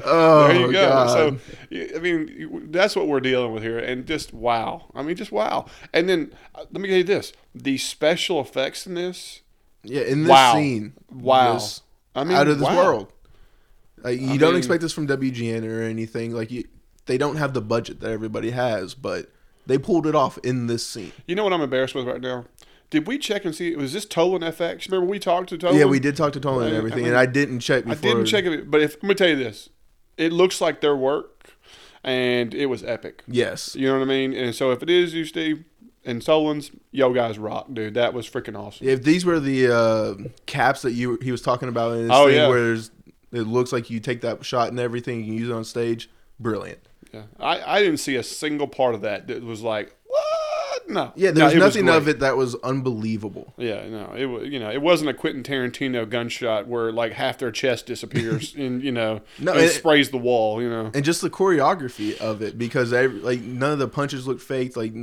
Oh, 0.05 0.47
there 0.47 0.59
you 0.61 0.71
go. 0.71 0.89
God. 0.89 1.09
So, 1.09 1.95
I 1.95 1.99
mean, 1.99 2.71
that's 2.71 2.95
what 2.95 3.07
we're 3.07 3.19
dealing 3.19 3.51
with 3.51 3.63
here, 3.63 3.79
and 3.79 4.05
just 4.05 4.33
wow. 4.33 4.85
I 4.93 5.01
mean, 5.01 5.15
just 5.15 5.31
wow. 5.31 5.65
And 5.93 6.07
then 6.07 6.33
uh, 6.53 6.65
let 6.71 6.81
me 6.81 6.87
tell 6.87 6.97
you 6.97 7.03
this: 7.03 7.33
the 7.53 7.77
special 7.77 8.39
effects 8.39 8.85
in 8.85 8.93
this, 8.93 9.41
yeah, 9.83 10.01
in 10.01 10.23
this 10.23 10.29
wow. 10.29 10.53
scene, 10.53 10.93
wow. 11.11 11.59
I 12.15 12.23
mean, 12.23 12.37
out 12.37 12.47
of 12.47 12.59
this 12.59 12.67
wow. 12.67 12.75
world. 12.77 13.11
Like, 14.03 14.19
you 14.19 14.37
don't 14.37 14.51
mean- 14.51 14.59
expect 14.59 14.81
this 14.81 14.93
from 14.93 15.07
WGN 15.07 15.67
or 15.67 15.81
anything. 15.81 16.31
Like 16.31 16.51
you, 16.51 16.65
they 17.07 17.17
don't 17.17 17.37
have 17.37 17.53
the 17.53 17.61
budget 17.61 18.01
that 18.01 18.11
everybody 18.11 18.51
has, 18.51 18.93
but 18.93 19.31
they 19.65 19.77
pulled 19.77 20.05
it 20.05 20.15
off 20.15 20.37
in 20.39 20.67
this 20.67 20.85
scene. 20.85 21.11
You 21.27 21.35
know 21.35 21.43
what 21.43 21.53
I'm 21.53 21.61
embarrassed 21.61 21.95
with 21.95 22.07
right 22.07 22.21
now? 22.21 22.45
Did 22.91 23.07
we 23.07 23.17
check 23.17 23.45
and 23.45 23.55
see? 23.55 23.75
Was 23.75 23.93
this 23.93 24.05
Tolin 24.05 24.41
FX? 24.41 24.87
Remember 24.87 25.09
we 25.09 25.17
talked 25.17 25.49
to 25.49 25.57
Tolin? 25.57 25.79
Yeah, 25.79 25.85
we 25.85 25.99
did 25.99 26.15
talk 26.15 26.33
to 26.33 26.39
Tolin 26.39 26.67
and 26.67 26.73
I- 26.73 26.75
I 26.75 26.77
everything, 26.77 26.99
mean, 26.99 27.07
and 27.09 27.17
I 27.17 27.25
didn't 27.25 27.59
check 27.61 27.87
I 27.87 27.95
didn't 27.95 28.25
check 28.25 28.45
it, 28.45 28.69
but 28.69 28.81
if 28.81 28.95
I'm 28.95 29.01
gonna 29.01 29.15
tell 29.15 29.29
you 29.29 29.35
this, 29.35 29.69
it 30.17 30.31
looks 30.33 30.61
like 30.61 30.81
their 30.81 30.95
work, 30.95 31.55
and 32.03 32.53
it 32.53 32.67
was 32.67 32.83
epic. 32.83 33.23
Yes, 33.27 33.75
You 33.75 33.87
know 33.87 33.95
what 33.99 34.03
I 34.03 34.05
mean? 34.05 34.33
And 34.33 34.53
so 34.55 34.71
if 34.71 34.81
it 34.83 34.89
is 34.89 35.13
you, 35.13 35.25
Steve, 35.25 35.63
and 36.05 36.21
Tolin's, 36.21 36.71
yo 36.91 37.11
guys 37.13 37.39
rock, 37.39 37.67
dude. 37.73 37.95
That 37.95 38.13
was 38.13 38.29
freaking 38.29 38.57
awesome. 38.57 38.87
if 38.87 39.03
these 39.03 39.25
were 39.25 39.39
the 39.39 39.73
uh, 39.75 40.13
caps 40.45 40.83
that 40.83 40.91
you 40.91 41.17
he 41.21 41.31
was 41.31 41.41
talking 41.41 41.67
about 41.69 41.93
in 41.93 42.01
his 42.03 42.11
Oh, 42.13 42.27
thing, 42.27 42.35
yeah. 42.35 42.47
where 42.47 42.61
there's, 42.61 42.91
it 43.31 43.41
looks 43.47 43.71
like 43.73 43.89
you 43.89 43.99
take 43.99 44.21
that 44.21 44.45
shot 44.45 44.69
and 44.69 44.79
everything, 44.79 45.19
you 45.19 45.25
can 45.25 45.33
use 45.33 45.49
it 45.49 45.53
on 45.53 45.63
stage. 45.63 46.09
Brilliant. 46.39 46.79
Yeah. 47.11 47.23
I, 47.39 47.77
I 47.77 47.79
didn't 47.81 47.97
see 47.97 48.15
a 48.17 48.23
single 48.23 48.67
part 48.67 48.93
of 48.93 49.01
that 49.01 49.27
that 49.27 49.41
was 49.43 49.61
like? 49.61 49.94
No. 50.87 51.11
Yeah, 51.15 51.31
No, 51.31 51.41
there's 51.41 51.53
it 51.53 51.59
was 51.59 51.75
nothing 51.75 51.89
of 51.89 52.07
it 52.07 52.19
that 52.19 52.37
was 52.37 52.55
unbelievable. 52.55 53.53
Yeah, 53.57 53.87
no, 53.89 54.13
it 54.15 54.25
was 54.25 54.47
you 54.49 54.59
know 54.59 54.69
it 54.69 54.81
wasn't 54.81 55.09
a 55.09 55.13
Quentin 55.13 55.43
Tarantino 55.43 56.07
gunshot 56.09 56.67
where 56.67 56.91
like 56.91 57.13
half 57.13 57.37
their 57.39 57.51
chest 57.51 57.85
disappears 57.87 58.53
and 58.57 58.83
you 58.83 58.91
know 58.91 59.21
No, 59.39 59.53
and 59.53 59.61
it- 59.61 59.69
sprays 59.71 60.09
the 60.11 60.17
wall. 60.17 60.61
You 60.61 60.69
know. 60.69 60.91
and 60.93 61.03
just 61.03 61.21
the 61.21 61.29
choreography 61.29 62.17
of 62.19 62.41
it 62.41 62.57
because 62.57 62.93
every, 62.93 63.19
like 63.19 63.41
none 63.41 63.71
of 63.71 63.79
the 63.79 63.87
punches 63.87 64.27
looked 64.27 64.41
fake 64.41 64.75
like 64.77 64.93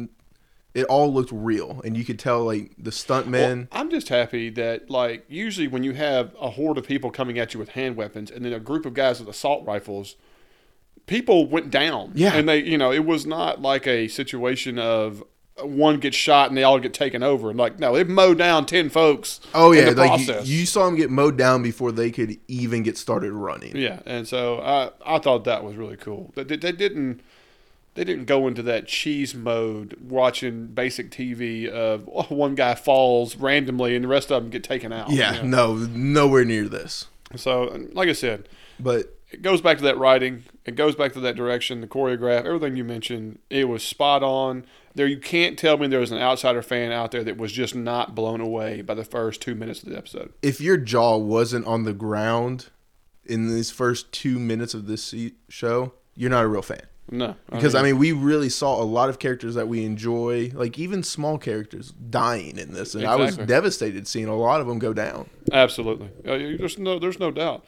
it 0.75 0.84
all 0.87 1.12
looked 1.12 1.31
real 1.32 1.82
and 1.85 1.96
you 1.99 2.05
could 2.05 2.19
tell 2.19 2.44
like 2.44 2.73
the 2.78 2.90
stuntmen 2.90 3.56
Well, 3.58 3.67
I'm 3.73 3.90
just 3.90 4.08
happy 4.08 4.49
that 4.50 4.88
like 4.88 5.25
usually 5.28 5.69
when 5.69 5.82
you 5.85 5.93
have 5.93 6.35
a 6.40 6.49
horde 6.50 6.78
of 6.78 6.87
people 6.87 7.11
coming 7.11 7.38
at 7.38 7.52
you 7.52 7.61
with 7.61 7.70
hand 7.70 7.96
weapons 7.96 8.31
and 8.31 8.44
then 8.44 8.52
a 8.55 8.61
group 8.61 8.87
of 8.87 8.94
guys 8.94 9.20
with 9.20 9.28
assault 9.28 9.67
rifles, 9.67 10.17
people 11.06 11.46
went 11.46 11.70
down. 11.70 12.12
Yeah. 12.14 12.35
and 12.35 12.49
they 12.49 12.62
you 12.62 12.78
know 12.78 12.93
it 12.93 13.05
was 13.05 13.26
not 13.26 13.61
like 13.61 13.87
a 13.87 14.08
situation 14.08 14.78
of 14.78 15.23
one 15.60 16.00
gets 16.00 16.16
shot 16.16 16.49
and 16.49 16.56
they 16.56 16.62
all 16.62 16.78
get 16.78 16.94
taken 16.94 17.22
over 17.22 17.50
and 17.50 17.58
like 17.58 17.78
no, 17.78 17.94
it 17.94 18.08
mowed 18.08 18.38
down 18.38 18.66
ten 18.66 18.88
folks. 18.88 19.40
oh 19.54 19.72
yeah 19.72 19.90
like 19.90 20.26
you, 20.26 20.40
you 20.43 20.66
saw 20.66 20.87
them 20.87 20.96
get 20.96 21.10
mowed 21.10 21.37
down 21.37 21.62
before 21.62 21.93
they 21.93 22.10
could 22.10 22.38
even 22.49 22.82
get 22.82 22.96
started 22.96 23.32
running 23.32 23.76
Yeah, 23.76 24.00
and 24.06 24.26
so 24.26 24.60
I 24.60 24.90
I 25.04 25.19
thought 25.19 25.44
that 25.44 25.62
was 25.64 25.76
really 25.76 25.96
cool. 25.96 26.32
They, 26.34 26.44
they 26.44 26.72
didn't 26.72 27.20
they 27.94 28.04
didn't 28.04 28.25
go 28.25 28.49
into 28.49 28.62
that 28.62 28.87
cheese 28.87 29.34
mode 29.34 29.99
watching 30.00 30.69
basic 30.69 31.10
TV 31.10 31.69
of 31.69 32.06
one 32.31 32.54
guy 32.54 32.75
falls 32.75 33.37
randomly 33.37 33.94
and 33.94 34.04
the 34.04 34.08
rest 34.08 34.32
of 34.32 34.43
them 34.43 34.50
get 34.50 34.64
taken 34.64 34.93
out. 34.93 35.10
yeah 35.10 35.37
you 35.37 35.43
know? 35.43 35.75
no 35.75 35.87
nowhere 35.87 36.44
near 36.44 36.69
this 36.69 37.06
So 37.37 37.87
like 37.93 38.08
I 38.08 38.14
said, 38.14 38.49
but 38.81 39.19
it 39.31 39.43
goes 39.43 39.60
back 39.60 39.78
to 39.78 39.84
that 39.84 39.99
writing. 39.99 40.44
It 40.64 40.76
goes 40.76 40.94
back 40.94 41.12
to 41.14 41.20
that 41.20 41.37
direction, 41.37 41.81
the 41.81 41.87
choreograph, 41.87 42.44
everything 42.44 42.76
you 42.76 42.84
mentioned. 42.84 43.38
It 43.49 43.69
was 43.69 43.82
spot 43.82 44.22
on. 44.22 44.64
There, 44.94 45.06
you 45.06 45.18
can't 45.18 45.58
tell 45.58 45.78
me 45.78 45.86
there 45.86 46.00
was 46.00 46.12
an 46.12 46.18
outsider 46.18 46.62
fan 46.62 46.92
out 46.92 47.10
there 47.12 47.24
that 47.24 47.38
was 47.38 47.50
just 47.52 47.74
not 47.74 48.14
blown 48.14 48.40
away 48.40 48.82
by 48.82 48.94
the 48.94 49.04
first 49.04 49.40
two 49.40 49.54
minutes 49.54 49.82
of 49.82 49.88
the 49.88 49.96
episode. 49.96 50.32
if 50.42 50.60
your 50.60 50.76
jaw 50.76 51.16
wasn't 51.16 51.66
on 51.66 51.84
the 51.84 51.92
ground 51.94 52.66
in 53.24 53.48
these 53.48 53.70
first 53.70 54.12
two 54.12 54.38
minutes 54.38 54.74
of 54.74 54.86
this 54.86 55.14
show 55.48 55.92
you're 56.14 56.28
not 56.30 56.44
a 56.44 56.48
real 56.48 56.60
fan 56.62 56.82
No, 57.10 57.36
because 57.50 57.74
I 57.74 57.82
mean, 57.82 57.96
we 57.98 58.12
really 58.12 58.48
saw 58.48 58.82
a 58.82 58.84
lot 58.84 59.08
of 59.08 59.18
characters 59.18 59.54
that 59.54 59.66
we 59.68 59.84
enjoy, 59.84 60.50
like 60.54 60.78
even 60.78 61.02
small 61.02 61.38
characters 61.38 61.92
dying 61.92 62.58
in 62.58 62.72
this, 62.74 62.94
and 62.94 63.06
I 63.06 63.16
was 63.16 63.36
devastated 63.36 64.06
seeing 64.06 64.26
a 64.28 64.36
lot 64.36 64.60
of 64.60 64.66
them 64.66 64.78
go 64.78 64.92
down. 64.92 65.28
absolutely. 65.52 66.08
Uh, 66.26 66.56
There's 66.58 66.78
no, 66.78 66.98
there's 66.98 67.18
no 67.18 67.30
doubt. 67.30 67.64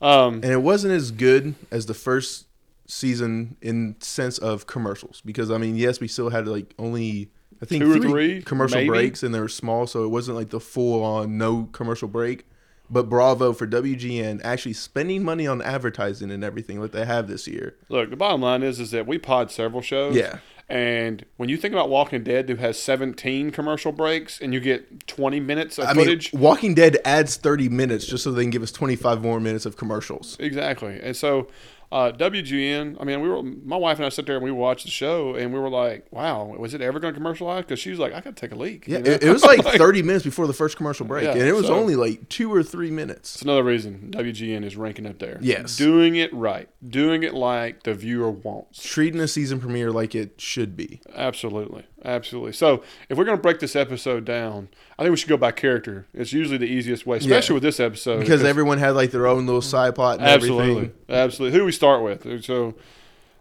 Um, 0.00 0.34
And 0.42 0.46
it 0.52 0.62
wasn't 0.62 0.92
as 0.94 1.10
good 1.10 1.54
as 1.70 1.86
the 1.86 1.94
first 1.94 2.46
season 2.88 3.56
in 3.60 3.94
sense 4.00 4.38
of 4.38 4.66
commercials, 4.66 5.20
because 5.24 5.50
I 5.50 5.58
mean, 5.58 5.76
yes, 5.76 6.00
we 6.00 6.08
still 6.08 6.30
had 6.30 6.48
like 6.48 6.74
only 6.78 7.30
I 7.62 7.66
think 7.66 7.84
Two 7.84 7.92
or 7.92 7.98
three, 8.00 8.42
commercial 8.42 8.78
maybe? 8.78 8.88
breaks, 8.88 9.22
and 9.22 9.34
they 9.34 9.40
were 9.40 9.48
small, 9.48 9.86
so 9.86 10.04
it 10.04 10.08
wasn't 10.08 10.36
like 10.36 10.50
the 10.50 10.60
full 10.60 11.02
on 11.04 11.38
no 11.38 11.68
commercial 11.72 12.08
break. 12.08 12.46
But 12.90 13.10
bravo 13.10 13.52
for 13.52 13.66
WGN 13.66 14.40
actually 14.42 14.72
spending 14.72 15.22
money 15.22 15.46
on 15.46 15.60
advertising 15.60 16.30
and 16.30 16.42
everything 16.42 16.80
like 16.80 16.92
they 16.92 17.04
have 17.04 17.28
this 17.28 17.46
year. 17.46 17.76
Look, 17.90 18.08
the 18.08 18.16
bottom 18.16 18.40
line 18.40 18.62
is 18.62 18.80
is 18.80 18.92
that 18.92 19.06
we 19.06 19.18
pod 19.18 19.50
several 19.50 19.82
shows. 19.82 20.16
Yeah. 20.16 20.38
And 20.70 21.24
when 21.36 21.48
you 21.48 21.56
think 21.56 21.72
about 21.72 21.88
Walking 21.88 22.22
Dead, 22.22 22.48
who 22.48 22.56
has 22.56 22.80
17 22.80 23.50
commercial 23.50 23.90
breaks, 23.90 24.38
and 24.40 24.52
you 24.52 24.60
get 24.60 25.06
20 25.06 25.40
minutes 25.40 25.78
of 25.78 25.86
I 25.86 25.94
mean, 25.94 26.04
footage. 26.04 26.32
Walking 26.32 26.74
Dead 26.74 26.98
adds 27.06 27.36
30 27.36 27.70
minutes 27.70 28.06
just 28.06 28.22
so 28.24 28.32
they 28.32 28.42
can 28.42 28.50
give 28.50 28.62
us 28.62 28.72
25 28.72 29.22
more 29.22 29.40
minutes 29.40 29.64
of 29.66 29.76
commercials. 29.76 30.36
exactly. 30.38 31.00
And 31.02 31.16
so, 31.16 31.48
uh, 31.90 32.12
WGN. 32.12 32.96
I 33.00 33.04
mean, 33.04 33.20
we 33.20 33.28
were 33.28 33.42
my 33.42 33.76
wife 33.76 33.96
and 33.98 34.04
I 34.06 34.08
sat 34.10 34.26
there 34.26 34.36
and 34.36 34.44
we 34.44 34.50
watched 34.50 34.84
the 34.84 34.90
show, 34.90 35.34
and 35.34 35.52
we 35.52 35.58
were 35.58 35.70
like, 35.70 36.06
"Wow, 36.10 36.44
was 36.58 36.74
it 36.74 36.80
ever 36.80 37.00
going 37.00 37.14
to 37.14 37.18
commercialize?" 37.18 37.64
Because 37.64 37.78
she 37.78 37.90
was 37.90 37.98
like, 37.98 38.12
"I 38.12 38.20
got 38.20 38.36
to 38.36 38.40
take 38.40 38.52
a 38.52 38.54
leak." 38.56 38.86
Yeah, 38.86 38.98
you 38.98 39.04
know? 39.04 39.10
it, 39.12 39.22
it 39.24 39.32
was 39.32 39.42
like 39.44 39.62
30 39.64 40.02
minutes 40.02 40.24
before 40.24 40.46
the 40.46 40.52
first 40.52 40.76
commercial 40.76 41.06
break, 41.06 41.24
Yeah, 41.24 41.32
and 41.32 41.40
it 41.42 41.54
was 41.54 41.66
so- 41.66 41.74
only 41.74 41.96
like 41.96 42.28
two 42.28 42.52
or 42.52 42.62
three 42.62 42.90
minutes. 42.90 43.36
It's 43.36 43.42
another 43.42 43.64
reason 43.64 44.10
WGN 44.12 44.64
is 44.64 44.76
ranking 44.76 45.06
up 45.06 45.18
there. 45.18 45.38
Yes. 45.40 45.76
Doing 45.76 46.16
it 46.16 46.32
right. 46.34 46.68
Doing 46.86 47.22
it 47.22 47.34
like 47.34 47.84
the 47.84 47.94
viewer 47.94 48.30
wants. 48.30 48.82
Treating 48.82 49.20
a 49.20 49.28
season 49.28 49.60
premiere 49.60 49.90
like 49.90 50.14
it 50.14 50.40
should 50.40 50.76
be. 50.76 51.00
Absolutely. 51.14 51.84
Absolutely. 52.04 52.52
So 52.52 52.82
if 53.08 53.18
we're 53.18 53.24
going 53.24 53.36
to 53.36 53.42
break 53.42 53.58
this 53.58 53.74
episode 53.74 54.24
down, 54.24 54.68
I 54.98 55.02
think 55.02 55.10
we 55.10 55.16
should 55.16 55.28
go 55.28 55.36
by 55.36 55.50
character. 55.52 56.06
It's 56.14 56.32
usually 56.32 56.56
the 56.58 56.66
easiest 56.66 57.06
way, 57.06 57.18
especially 57.18 57.52
Yeah. 57.52 57.54
with 57.54 57.62
this 57.64 57.80
episode. 57.80 58.20
Because 58.20 58.44
everyone 58.44 58.78
had 58.78 58.90
like 58.90 59.10
their 59.10 59.26
own 59.26 59.46
little 59.46 59.62
side 59.62 59.94
plot 59.94 60.18
and 60.18 60.28
Absolutely. 60.28 60.70
everything. 60.70 60.92
Absolutely. 61.08 61.52
Who 61.52 61.58
do 61.62 61.64
we 61.66 61.72
start 61.72 62.02
with? 62.02 62.44
So 62.44 62.74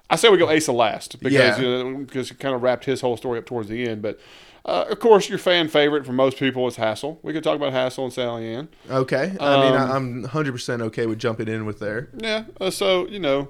I 0.09 0.15
say 0.15 0.29
we 0.29 0.37
go 0.37 0.49
Asa 0.49 0.71
last 0.71 1.19
because 1.19 1.33
Yeah. 1.33 1.59
you 1.59 1.67
know, 1.83 1.97
because 1.99 2.29
he 2.29 2.35
kind 2.35 2.55
of 2.55 2.63
wrapped 2.63 2.85
his 2.85 3.01
whole 3.01 3.15
story 3.17 3.37
up 3.39 3.45
towards 3.45 3.69
the 3.69 3.87
end. 3.87 4.01
But 4.01 4.19
uh, 4.65 4.85
of 4.89 4.99
course, 4.99 5.29
your 5.29 5.37
fan 5.37 5.67
favorite 5.69 6.05
for 6.05 6.11
most 6.13 6.37
people 6.37 6.67
is 6.67 6.75
Hasil. 6.77 7.19
We 7.23 7.31
could 7.33 7.43
talk 7.43 7.55
about 7.55 7.71
Hasil 7.73 8.03
and 8.05 8.11
Sally 8.13 8.53
Ann. 8.53 8.67
Okay. 8.89 9.35
I 9.39 9.63
mean, 9.63 9.73
Um, 9.73 9.91
I, 9.91 9.95
I'm 9.95 10.23
100% 10.25 10.81
okay 10.81 11.05
with 11.05 11.19
jumping 11.19 11.47
in 11.47 11.65
with 11.65 11.79
there. 11.79 12.09
Yeah. 12.17 12.43
Uh, 12.59 12.69
so 12.69 13.07
you 13.07 13.19
know, 13.19 13.47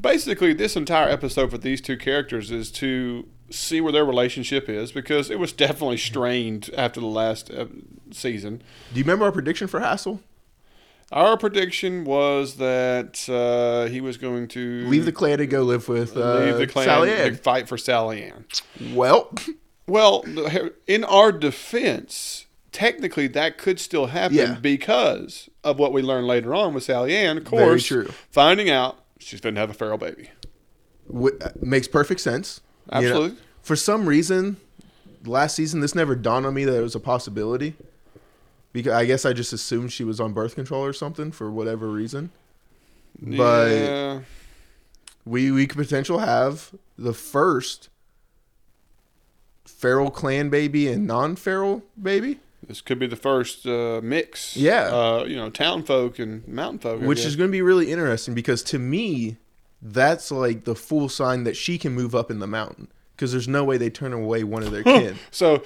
basically, 0.00 0.52
this 0.52 0.76
entire 0.76 1.08
episode 1.08 1.50
for 1.50 1.58
these 1.58 1.80
two 1.80 1.96
characters 1.96 2.50
is 2.50 2.70
to 2.72 3.26
see 3.50 3.80
where 3.80 3.92
their 3.92 4.04
relationship 4.04 4.68
is 4.68 4.90
because 4.92 5.30
it 5.30 5.38
was 5.38 5.52
definitely 5.52 5.96
strained 5.96 6.70
after 6.76 7.00
the 7.00 7.06
last 7.06 7.50
uh, 7.50 7.66
season. 8.10 8.62
Do 8.92 8.98
you 8.98 9.04
remember 9.04 9.24
our 9.24 9.32
prediction 9.32 9.68
for 9.68 9.80
Hasil? 9.80 10.20
Our 11.12 11.36
prediction 11.36 12.04
was 12.04 12.56
that 12.56 13.28
uh, 13.28 13.88
he 13.88 14.00
was 14.00 14.16
going 14.16 14.48
to 14.48 14.88
Leave 14.88 15.04
the 15.04 15.12
clan 15.12 15.38
to 15.38 15.46
go 15.46 15.62
live 15.62 15.88
with 15.88 16.16
uh, 16.16 16.40
leave 16.40 16.56
the 16.56 16.66
clan 16.66 16.84
Sally 16.86 17.12
Ann. 17.12 17.36
fight 17.36 17.68
for 17.68 17.78
Sally 17.78 18.24
Ann. 18.24 18.44
Well, 18.92 19.32
Well, 19.86 20.24
in 20.88 21.04
our 21.04 21.30
defense, 21.30 22.46
technically 22.72 23.28
that 23.28 23.56
could 23.56 23.78
still 23.78 24.06
happen 24.06 24.36
Yeah. 24.36 24.54
because 24.60 25.48
of 25.62 25.78
what 25.78 25.92
we 25.92 26.02
learn 26.02 26.26
later 26.26 26.52
on 26.56 26.74
with 26.74 26.82
Sally 26.82 27.16
Ann. 27.16 27.38
Of 27.38 27.44
course, 27.44 27.86
true. 27.86 28.08
finding 28.32 28.68
out 28.68 28.98
she's 29.26 29.40
going 29.40 29.54
to 29.54 29.60
have 29.60 29.70
a 29.70 29.74
feral 29.74 29.98
baby. 29.98 30.30
w- 31.12 31.36
uh, 31.40 31.50
makes 31.60 31.88
perfect 31.88 32.20
sense. 32.20 32.60
You 32.94 33.00
know, 33.00 33.06
Absolutely. 33.08 33.38
for 33.62 33.74
some 33.76 34.06
reason, 34.08 34.56
last 35.24 35.56
season 35.56 35.80
this 35.80 35.94
never 35.94 36.14
dawned 36.14 36.46
on 36.46 36.54
me 36.54 36.64
that 36.64 36.76
it 36.78 36.82
was 36.82 36.94
a 36.94 37.00
possibility. 37.00 37.74
Because 38.72 38.92
I 38.92 39.04
guess 39.06 39.24
I 39.24 39.32
just 39.32 39.52
assumed 39.52 39.90
she 39.92 40.04
was 40.04 40.20
on 40.20 40.32
birth 40.34 40.54
control 40.54 40.84
or 40.84 40.92
something 40.92 41.32
for 41.32 41.50
whatever 41.50 41.88
reason. 41.88 42.30
But 43.20 43.70
yeah, 43.70 44.20
we 45.24 45.50
we 45.50 45.66
could 45.66 45.78
potentially 45.78 46.20
have 46.22 46.72
the 46.98 47.14
first 47.14 47.88
feral 49.64 50.10
clan 50.10 50.50
baby 50.50 50.88
and 50.88 51.06
non-feral 51.06 51.82
baby, 52.00 52.38
this 52.66 52.80
could 52.80 52.98
be 52.98 53.06
the 53.06 53.16
first 53.16 53.66
uh, 53.66 54.00
mix. 54.02 54.56
Yeah. 54.56 54.84
uh, 54.84 55.24
you 55.24 55.36
know, 55.36 55.50
town 55.50 55.82
folk 55.82 56.18
and 56.18 56.46
mountain 56.48 56.78
folk, 56.78 57.02
I 57.02 57.06
which 57.06 57.18
guess. 57.18 57.26
is 57.26 57.36
going 57.36 57.48
to 57.48 57.52
be 57.52 57.62
really 57.62 57.90
interesting 57.90 58.34
because 58.34 58.62
to 58.64 58.78
me, 58.78 59.36
that's 59.82 60.30
like 60.30 60.64
the 60.64 60.74
full 60.74 61.08
sign 61.08 61.44
that 61.44 61.56
she 61.56 61.78
can 61.78 61.92
move 61.92 62.14
up 62.14 62.30
in 62.30 62.38
the 62.38 62.46
mountain 62.46 62.88
because 63.14 63.32
there's 63.32 63.48
no 63.48 63.64
way 63.64 63.76
they 63.78 63.90
turn 63.90 64.12
away 64.12 64.44
one 64.44 64.62
of 64.62 64.70
their 64.72 64.82
kin. 64.82 65.16
So, 65.30 65.62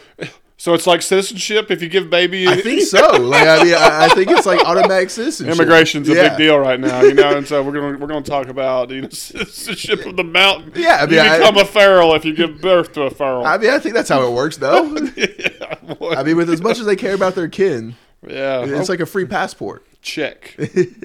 so 0.61 0.75
it's 0.75 0.87
like 0.87 1.00
citizenship 1.00 1.71
if 1.71 1.81
you 1.81 1.88
give 1.88 2.11
baby. 2.11 2.47
I 2.47 2.57
think 2.61 2.83
so. 2.83 3.00
Like 3.19 3.49
I 3.49 3.64
mean, 3.64 3.73
I, 3.75 4.05
I 4.05 4.09
think 4.11 4.31
it's 4.31 4.45
like 4.45 4.61
automatic 4.67 5.09
citizenship. 5.09 5.55
Immigration's 5.55 6.07
a 6.11 6.14
Yeah. 6.14 6.29
big 6.29 6.37
deal 6.38 6.59
right 6.59 6.79
now, 6.79 7.00
you 7.00 7.14
know, 7.14 7.35
and 7.35 7.47
so 7.49 7.62
we're 7.64 7.73
gonna 7.73 7.97
we're 7.99 8.07
gonna 8.07 8.21
talk 8.21 8.49
about 8.49 8.90
you 8.90 9.00
know 9.00 9.09
citizenship 9.11 10.05
of 10.05 10.17
the 10.17 10.25
mountain. 10.25 10.73
Yeah, 10.76 10.99
I 11.00 11.07
mean, 11.07 11.25
you 11.25 11.38
become 11.38 11.57
a 11.57 11.64
feral 11.64 12.14
if 12.14 12.26
you 12.26 12.35
give 12.35 12.61
birth 12.61 12.93
to 12.93 13.02
a 13.05 13.11
feral. 13.11 13.47
I 13.47 13.57
mean, 13.57 13.71
I 13.71 13.79
think 13.79 13.95
that's 13.95 14.11
how 14.11 14.23
it 14.26 14.33
works, 14.35 14.59
though. 14.59 14.95
yeah, 15.17 15.75
boy. 15.99 16.12
I 16.12 16.23
mean, 16.25 16.37
with 16.37 16.50
as 16.50 16.61
much 16.61 16.79
as 16.79 16.85
they 16.85 16.97
care 16.97 17.14
about 17.14 17.35
their 17.35 17.49
kin, 17.49 17.97
yeah, 18.29 18.62
it's 18.67 18.90
like 18.90 19.00
a 19.00 19.07
free 19.07 19.25
passport. 19.25 19.87
check, 20.02 20.57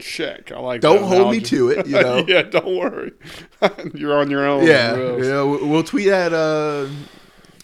check. 0.01 0.51
I 0.51 0.59
like. 0.59 0.81
Don't 0.81 1.03
hold 1.03 1.31
me 1.31 1.39
to 1.41 1.69
it, 1.69 1.85
you 1.87 1.93
know. 2.01 2.25
yeah, 2.27 2.41
don't 2.43 2.77
worry. 2.77 3.13
You're 3.93 4.19
on 4.19 4.29
your 4.29 4.45
own. 4.45 4.65
Yeah, 4.67 4.95
Real. 4.95 5.17
you 5.19 5.29
know, 5.29 5.47
we- 5.47 5.63
we'll 5.67 5.83
tweet 5.83 6.07
at 6.09 6.33
uh, 6.33 6.87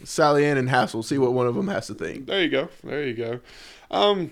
Sally 0.06 0.46
Ann 0.46 0.58
and 0.58 0.70
Hasil, 0.70 1.04
see 1.04 1.18
what 1.18 1.34
one 1.34 1.48
of 1.48 1.56
them 1.56 1.68
has 1.68 1.88
to 1.88 1.94
think. 1.94 2.28
There 2.28 2.42
you 2.42 2.50
go. 2.50 2.70
There 2.84 3.08
you 3.08 3.14
go. 3.14 3.40
Um, 3.90 4.32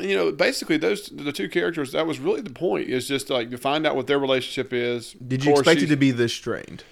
you 0.00 0.14
know, 0.14 0.30
basically, 0.32 0.76
those 0.76 1.08
the 1.08 1.32
two 1.32 1.48
characters. 1.48 1.92
That 1.92 2.06
was 2.06 2.18
really 2.18 2.40
the 2.40 2.50
point. 2.50 2.88
Is 2.88 3.08
just 3.08 3.30
like 3.30 3.50
to 3.50 3.58
find 3.58 3.86
out 3.86 3.96
what 3.96 4.06
their 4.06 4.18
relationship 4.18 4.72
is. 4.72 5.12
Did 5.14 5.44
you 5.44 5.52
expect 5.52 5.82
it 5.82 5.86
to 5.88 5.96
be 5.96 6.10
this 6.10 6.32
strained? 6.32 6.84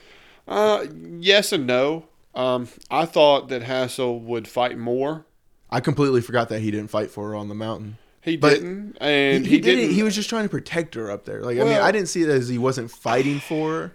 Uh, 0.49 0.87
yes 1.19 1.53
and 1.53 1.67
no. 1.67 2.07
Um, 2.35 2.69
I 2.91 3.07
thought 3.07 3.49
that 3.49 3.63
Hasil 3.63 4.21
would 4.21 4.47
fight 4.47 4.77
more. 4.77 5.25
I 5.71 5.81
completely 5.81 6.21
forgot 6.21 6.49
that 6.51 6.61
he 6.61 6.71
didn't 6.71 6.89
fight 6.89 7.11
for 7.11 7.29
her 7.31 7.35
on 7.35 7.49
the 7.49 7.55
mountain. 7.55 7.99
He 8.21 8.37
But 8.37 8.55
didn't, 8.55 8.97
and 9.01 9.45
he 9.47 9.53
he, 9.53 9.61
didn't. 9.61 9.81
didn't. 9.83 9.95
He 9.95 10.03
was 10.03 10.15
just 10.15 10.29
trying 10.29 10.43
to 10.45 10.49
protect 10.49 10.95
her 10.97 11.11
up 11.11 11.25
there. 11.25 11.43
Like 11.43 11.59
I 11.59 11.65
mean, 11.65 11.75
I 11.79 11.93
didn't 11.93 12.09
see 12.09 12.23
it 12.23 12.29
as 12.29 12.49
he 12.49 12.59
wasn't 12.59 12.91
fighting 12.91 13.39
for 13.41 13.71
her. 13.73 13.93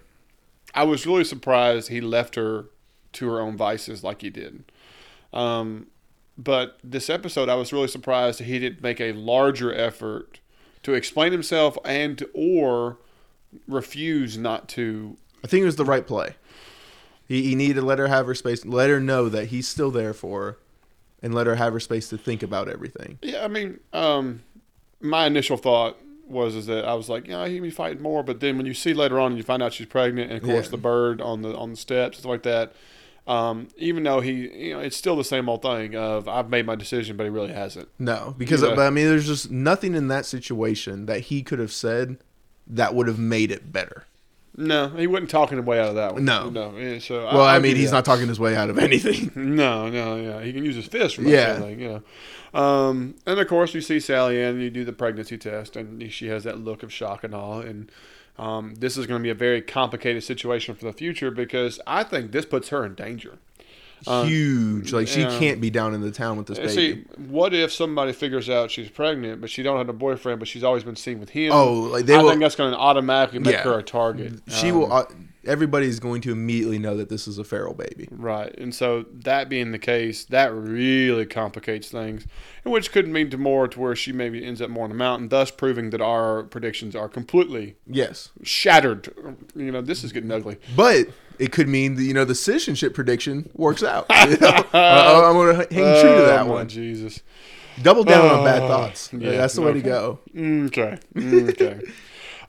I 0.74 0.84
was 0.84 1.06
really 1.06 1.24
surprised 1.24 1.88
he 1.88 2.00
left 2.00 2.36
her 2.36 2.64
to 3.14 3.28
her 3.28 3.40
own 3.40 3.56
vices 3.56 4.02
like 4.02 4.22
he 4.22 4.30
did. 4.30 4.64
Um, 5.32 5.86
but 6.38 6.78
this 6.82 7.08
episode, 7.10 7.48
I 7.48 7.54
was 7.54 7.72
really 7.72 7.88
surprised 7.88 8.40
that 8.40 8.44
he 8.44 8.58
didn't 8.58 8.82
make 8.82 9.00
a 9.00 9.12
larger 9.12 9.72
effort 9.74 10.40
to 10.82 10.94
explain 10.94 11.32
himself 11.32 11.76
and 11.84 12.24
or 12.34 12.98
refuse 13.68 14.36
not 14.38 14.68
to. 14.70 15.16
I 15.44 15.46
think 15.46 15.62
it 15.62 15.66
was 15.66 15.76
the 15.76 15.84
right 15.84 16.06
play. 16.06 16.34
He, 17.28 17.42
he 17.42 17.54
needed 17.54 17.74
to 17.74 17.82
let 17.82 17.98
her 17.98 18.08
have 18.08 18.26
her 18.26 18.34
space, 18.34 18.64
let 18.64 18.90
her 18.90 19.00
know 19.00 19.28
that 19.28 19.46
he's 19.48 19.68
still 19.68 19.90
there 19.90 20.12
for 20.14 20.42
her, 20.42 20.58
and 21.22 21.34
let 21.34 21.46
her 21.46 21.54
have 21.56 21.72
her 21.72 21.80
space 21.80 22.08
to 22.08 22.18
think 22.18 22.42
about 22.42 22.68
everything. 22.68 23.18
Yeah, 23.22 23.44
I 23.44 23.48
mean, 23.48 23.80
um, 23.92 24.42
my 25.00 25.26
initial 25.26 25.56
thought 25.56 25.98
was 26.26 26.54
is 26.54 26.66
that 26.66 26.84
I 26.84 26.94
was 26.94 27.08
like, 27.08 27.26
yeah, 27.28 27.46
he'd 27.46 27.60
be 27.60 27.70
fighting 27.70 28.02
more, 28.02 28.22
but 28.22 28.40
then 28.40 28.56
when 28.56 28.66
you 28.66 28.74
see 28.74 28.94
later 28.94 29.20
on, 29.20 29.36
you 29.36 29.42
find 29.42 29.62
out 29.62 29.72
she's 29.74 29.86
pregnant, 29.86 30.30
and 30.32 30.42
of 30.42 30.48
course 30.48 30.66
Yeah. 30.66 30.70
the 30.72 30.76
bird 30.78 31.20
on 31.20 31.42
the 31.42 31.54
on 31.56 31.70
the 31.70 31.76
steps, 31.76 32.18
stuff 32.18 32.28
like 32.30 32.42
that. 32.44 32.72
Um, 33.26 33.68
even 33.76 34.02
though 34.02 34.20
he, 34.20 34.32
you 34.66 34.74
know, 34.74 34.80
it's 34.80 34.96
still 34.96 35.14
the 35.16 35.22
same 35.24 35.48
old 35.48 35.62
thing 35.62 35.94
of 35.94 36.26
I've 36.26 36.50
made 36.50 36.66
my 36.66 36.74
decision, 36.74 37.16
but 37.16 37.22
he 37.24 37.30
really 37.30 37.52
hasn't. 37.52 37.88
No, 37.98 38.34
because 38.36 38.62
Yeah. 38.62 38.74
but 38.74 38.80
I 38.86 38.90
mean, 38.90 39.06
there's 39.06 39.26
just 39.28 39.50
nothing 39.50 39.94
in 39.94 40.08
that 40.08 40.26
situation 40.26 41.06
that 41.06 41.20
he 41.20 41.42
could 41.42 41.60
have 41.60 41.72
said 41.72 42.18
that 42.66 42.94
would 42.94 43.06
have 43.06 43.20
made 43.20 43.50
it 43.52 43.72
better. 43.72 44.06
No, 44.56 44.88
he 44.88 45.06
wasn't 45.06 45.30
talking 45.30 45.56
his 45.56 45.64
way 45.66 45.80
out 45.80 45.88
of 45.88 45.94
that 45.94 46.12
one. 46.14 46.24
No. 46.26 46.50
no. 46.50 46.76
Yeah, 46.76 46.98
so 46.98 47.24
Well, 47.24 47.40
I, 47.40 47.54
I'll 47.54 47.60
mean, 47.60 47.76
he's 47.76 47.90
that. 47.90 47.98
not 47.98 48.04
talking 48.04 48.28
his 48.28 48.38
way 48.40 48.54
out 48.56 48.68
of 48.70 48.78
anything. 48.78 49.30
No, 49.36 49.88
no, 49.88 50.16
yeah. 50.16 50.42
He 50.42 50.52
can 50.52 50.64
use 50.64 50.76
his 50.76 50.86
fist 50.86 51.16
for 51.16 51.22
Yeah. 51.22 51.64
you 51.66 52.02
know. 52.54 52.60
Um, 52.60 53.14
and 53.24 53.38
of 53.40 53.46
course, 53.48 53.72
you 53.72 53.80
see 53.80 53.98
Sally 54.00 54.42
Ann, 54.42 54.54
and 54.56 54.62
you 54.62 54.68
do 54.68 54.84
the 54.84 54.92
pregnancy 54.92 55.38
test, 55.38 55.74
and 55.76 56.12
she 56.12 56.26
has 56.26 56.44
that 56.44 56.58
look 56.58 56.82
of 56.82 56.92
shock 56.92 57.24
and 57.24 57.34
awe. 57.34 57.60
And 57.60 57.90
um, 58.38 58.74
this 58.76 58.96
is 58.96 59.06
going 59.06 59.20
to 59.20 59.22
be 59.22 59.30
a 59.30 59.34
very 59.34 59.60
complicated 59.62 60.24
situation 60.24 60.74
for 60.74 60.84
the 60.84 60.92
future 60.92 61.30
because 61.30 61.80
I 61.86 62.02
think 62.04 62.32
this 62.32 62.44
puts 62.46 62.68
her 62.70 62.84
in 62.84 62.94
danger. 62.94 63.38
Um, 64.06 64.26
Huge. 64.26 64.92
Like 64.92 65.06
she 65.06 65.22
can't 65.22 65.60
be 65.60 65.70
down 65.70 65.94
in 65.94 66.00
the 66.00 66.10
town 66.10 66.36
with 66.36 66.48
this 66.48 66.58
baby. 66.58 66.72
See, 66.72 67.04
what 67.28 67.54
if 67.54 67.72
somebody 67.72 68.12
figures 68.12 68.50
out 68.50 68.68
she's 68.70 68.88
pregnant, 68.90 69.40
but 69.40 69.48
she 69.48 69.62
don't 69.62 69.78
have 69.78 69.88
a 69.88 69.92
boyfriend, 69.92 70.40
but 70.40 70.48
she's 70.48 70.64
always 70.64 70.82
been 70.82 70.96
seen 70.96 71.20
with 71.20 71.30
him? 71.30 71.52
Oh, 71.52 71.72
like 71.82 72.06
they 72.06 72.16
I 72.16 72.22
will. 72.22 72.30
think 72.30 72.40
that's 72.40 72.56
going 72.56 72.72
to 72.72 72.78
automatically 72.78 73.38
make 73.38 73.52
Yeah. 73.54 73.62
her 73.62 73.78
a 73.78 73.82
target. 73.84 74.40
she 74.48 74.70
Um, 74.72 74.78
will. 74.80 75.06
Uh, 75.46 75.50
everybody's 75.50 75.98
going 76.00 76.20
to 76.22 76.32
immediately 76.32 76.78
know 76.78 76.96
that 76.96 77.08
this 77.08 77.26
is 77.28 77.38
a 77.38 77.44
feral 77.44 77.74
baby. 77.74 78.08
Right. 78.10 78.52
And 78.58 78.74
so 78.74 79.04
that 79.12 79.48
being 79.48 79.72
the 79.72 79.78
case, 79.78 80.24
that 80.26 80.52
really 80.54 81.26
complicates 81.26 81.88
things, 81.90 82.26
and 82.64 82.72
which 82.72 82.92
could 82.92 83.08
mean 83.08 83.30
to 83.30 83.38
more 83.38 83.68
to 83.68 83.80
where 83.80 83.96
she 83.96 84.12
maybe 84.12 84.44
ends 84.44 84.60
up 84.62 84.70
more 84.70 84.84
on 84.84 84.90
the 84.90 84.96
mountain, 84.96 85.28
thus 85.28 85.50
proving 85.50 85.90
that 85.90 86.00
our 86.00 86.42
predictions 86.44 86.94
are 86.96 87.08
completely 87.08 87.76
Yes, 87.86 88.30
shattered. 88.42 89.12
You 89.54 89.72
know, 89.72 89.80
this 89.82 90.04
is 90.04 90.12
getting 90.12 90.30
ugly. 90.30 90.58
but 90.76 91.08
it 91.38 91.50
could 91.50 91.68
mean 91.68 91.94
that 91.96 92.02
you 92.04 92.14
know 92.14 92.24
the 92.24 92.34
citizenship 92.34 92.94
prediction 92.94 93.48
works 93.54 93.82
out. 93.82 94.06
You 94.30 94.36
know? 94.38 94.64
I- 94.72 95.24
I'm 95.28 95.34
going 95.34 95.66
to 95.66 95.74
hang 95.74 96.00
true 96.00 96.14
to 96.16 96.22
that 96.22 96.42
Oh, 96.42 96.48
my 96.48 96.50
one. 96.54 96.68
Jesus. 96.68 97.20
Double 97.82 98.04
down 98.04 98.26
on 98.30 98.44
bad 98.44 98.62
Oh, 98.62 98.68
thoughts. 98.68 99.10
yeah, 99.12 99.30
That's 99.32 99.54
the 99.54 99.62
way 99.62 99.72
to 99.72 99.80
go. 99.80 100.18
Okay. 100.36 100.98
Okay. 101.16 101.80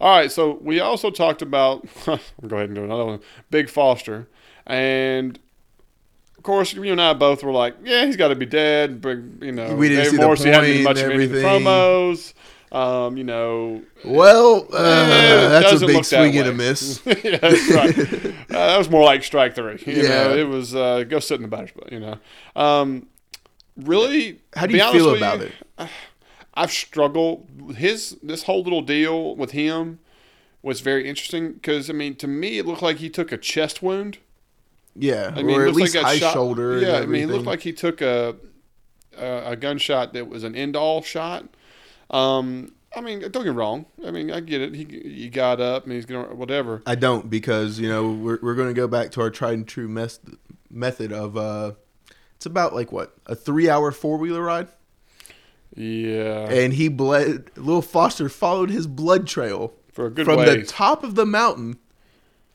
All 0.04 0.10
right. 0.10 0.30
So 0.30 0.60
we 0.62 0.82
also 0.82 1.10
talked 1.10 1.42
about. 1.42 1.88
I'll 2.08 2.20
go 2.46 2.58
ahead 2.58 2.68
and 2.70 2.76
do 2.76 2.84
another 2.84 3.06
one. 3.06 3.20
Big 3.50 3.70
Foster, 3.70 4.28
and 4.68 5.40
of 6.38 6.44
course, 6.44 6.74
you 6.74 6.84
and 6.92 7.02
I 7.02 7.14
both 7.14 7.42
were 7.42 7.54
like, 7.54 7.78
"Yeah, 7.86 8.06
he's 8.06 8.18
got 8.18 8.28
to 8.28 8.36
be 8.36 8.46
dead." 8.46 9.00
But 9.00 9.20
you 9.40 9.54
know, 9.54 9.76
We 9.76 9.88
didn't 9.88 10.04
Dave 10.04 10.12
see 10.12 10.18
the 10.18 10.24
Morrissey 10.24 10.52
been 10.52 10.60
point 10.60 10.84
much 10.84 10.98
and 11.00 11.06
of 11.08 11.14
any 11.14 11.26
the 11.28 11.38
everything. 11.38 11.64
promos. 11.66 12.34
Um, 12.74 13.16
you 13.16 13.24
know, 13.24 13.82
Well, 14.04 14.68
uh, 14.74 14.78
Eh, 14.78 15.48
that's 15.62 15.82
a 15.82 15.86
big 15.88 16.04
swing 16.04 16.36
and 16.38 16.50
a 16.50 16.54
miss. 16.54 17.00
yeah, 17.06 17.38
that's 17.38 17.70
right. 17.72 17.98
uh, 18.00 18.34
that 18.50 18.78
was 18.78 18.90
more 18.90 19.06
like 19.06 19.24
strike 19.24 19.56
three. 19.56 19.82
You 19.86 20.02
Yeah. 20.04 20.10
know, 20.10 20.36
it 20.36 20.48
was 20.50 20.76
uh, 20.76 21.04
go 21.08 21.20
sit 21.20 21.36
in 21.36 21.44
the 21.44 21.48
batter's 21.48 21.72
box. 21.72 21.92
You 21.94 22.00
know, 22.02 22.18
um, 22.56 23.08
really. 23.78 24.42
How 24.54 24.66
do 24.66 24.76
you 24.76 24.92
feel 24.92 25.16
about 25.16 25.40
you, 25.40 25.52
it? 25.78 25.90
I've 26.56 26.72
struggled. 26.72 27.48
His 27.76 28.18
this 28.22 28.44
whole 28.44 28.64
little 28.64 28.82
deal 28.82 29.36
with 29.36 29.52
him 29.52 30.00
was 30.62 30.82
very 30.82 31.08
interesting 31.08 31.54
because 31.54 31.90
I 31.90 31.94
mean, 31.94 32.16
to 32.16 32.28
me, 32.28 32.58
it 32.58 32.66
looked 32.66 32.82
like 32.82 32.98
he 32.98 33.10
took 33.10 33.32
a 33.32 33.38
chest 33.38 33.82
wound. 33.82 34.20
Yeah, 34.96 35.34
I 35.36 35.42
mean, 35.42 35.60
or 35.60 35.66
at 35.66 35.74
least 35.74 35.96
like 35.96 36.06
high 36.06 36.18
shot- 36.18 36.34
shoulder. 36.34 36.80
Yeah, 36.80 36.98
and 36.98 37.04
I 37.04 37.06
mean, 37.08 37.24
it 37.24 37.34
looked 37.34 37.46
like 37.46 37.62
he 37.62 37.74
took 37.74 38.02
a 38.02 38.36
a, 39.18 39.52
a 39.52 39.56
gunshot 39.56 40.14
that 40.14 40.28
was 40.28 40.44
an 40.44 40.56
end 40.56 40.76
all 40.76 41.02
shot. 41.02 41.46
Um, 42.10 42.74
I 42.96 43.02
mean, 43.02 43.22
don't 43.32 43.44
get 43.44 43.54
wrong. 43.54 43.86
I 44.06 44.12
mean, 44.12 44.32
I 44.32 44.40
get 44.40 44.62
it. 44.62 44.76
He 44.76 44.84
he 44.86 45.30
got 45.30 45.60
up 45.60 45.86
and 45.86 45.94
he's 45.94 46.06
gonna 46.06 46.36
whatever. 46.36 46.84
I 46.86 46.96
don't 46.96 47.30
because 47.30 47.80
you 47.80 47.90
know 47.90 48.12
we're 48.12 48.40
we're 48.42 48.56
going 48.56 48.68
to 48.68 48.74
go 48.74 48.88
back 48.88 49.12
to 49.12 49.22
our 49.22 49.30
tried 49.30 49.54
and 49.54 49.68
true 49.68 49.88
mes- 49.88 50.20
method 50.70 51.12
of 51.12 51.36
uh, 51.36 51.72
it's 52.36 52.46
about 52.46 52.76
like 52.76 52.92
what 52.92 53.16
a 53.26 53.36
three 53.36 53.70
hour 53.70 53.92
four 53.92 54.18
wheeler 54.18 54.42
ride, 54.44 54.68
Yeah, 55.76 56.50
and 56.50 56.74
he 56.74 56.88
bled. 56.88 57.50
Little 57.56 57.82
Foster 57.82 58.30
followed 58.30 58.70
his 58.70 58.86
blood 58.88 59.28
trail 59.28 59.74
for 59.92 60.06
a 60.06 60.10
good 60.10 60.26
from 60.26 60.38
ways. 60.38 60.68
the 60.68 60.74
top 60.74 61.04
of 61.04 61.16
the 61.16 61.26
mountain 61.26 61.78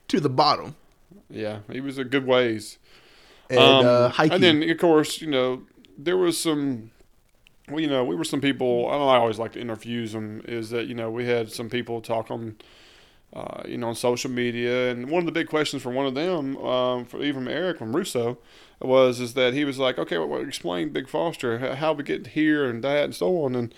to 0.07 0.19
the 0.19 0.29
bottom, 0.29 0.75
yeah, 1.29 1.59
he 1.71 1.81
was 1.81 1.97
a 1.97 2.03
good 2.05 2.25
ways. 2.25 2.77
and 3.49 3.59
Um, 3.59 3.85
uh, 3.85 4.09
hiking. 4.09 4.33
and 4.35 4.43
then 4.43 4.69
of 4.69 4.77
course, 4.77 5.21
you 5.21 5.27
know, 5.27 5.63
there 5.97 6.17
was 6.17 6.37
some. 6.37 6.91
Well, 7.69 7.79
you 7.81 7.87
know, 7.87 8.03
we 8.03 8.15
were 8.15 8.23
some 8.23 8.41
people. 8.41 8.87
I, 8.87 8.91
don't 8.91 9.01
know, 9.01 9.09
I 9.09 9.17
always 9.17 9.37
like 9.37 9.51
to 9.51 9.59
interviews 9.61 10.13
them. 10.13 10.41
Is 10.47 10.69
that 10.71 10.87
you 10.87 10.95
know 10.95 11.11
we 11.11 11.25
had 11.25 11.51
some 11.51 11.69
people 11.69 12.01
talk 12.01 12.31
on, 12.31 12.55
uh, 13.33 13.63
you 13.67 13.77
know, 13.77 13.89
on 13.89 13.95
social 13.95 14.31
media, 14.31 14.89
and 14.91 15.09
one 15.09 15.19
of 15.19 15.25
the 15.25 15.31
big 15.31 15.49
questions 15.49 15.83
for 15.83 15.91
one 15.91 16.05
of 16.07 16.15
them, 16.15 16.57
um, 16.57 17.05
for 17.05 17.21
even 17.21 17.43
from 17.43 17.47
Eric 17.47 17.77
from 17.77 17.95
Russo, 17.95 18.39
was 18.81 19.19
is 19.19 19.33
that 19.33 19.53
he 19.53 19.65
was 19.65 19.77
like, 19.77 19.97
okay, 19.97 20.17
well, 20.17 20.41
explain 20.41 20.89
Big 20.89 21.09
Foster, 21.09 21.75
how, 21.75 21.93
we 21.93 22.03
get 22.03 22.27
here 22.27 22.69
and 22.69 22.83
that 22.83 23.05
and 23.05 23.15
so 23.15 23.43
on, 23.43 23.55
and 23.55 23.73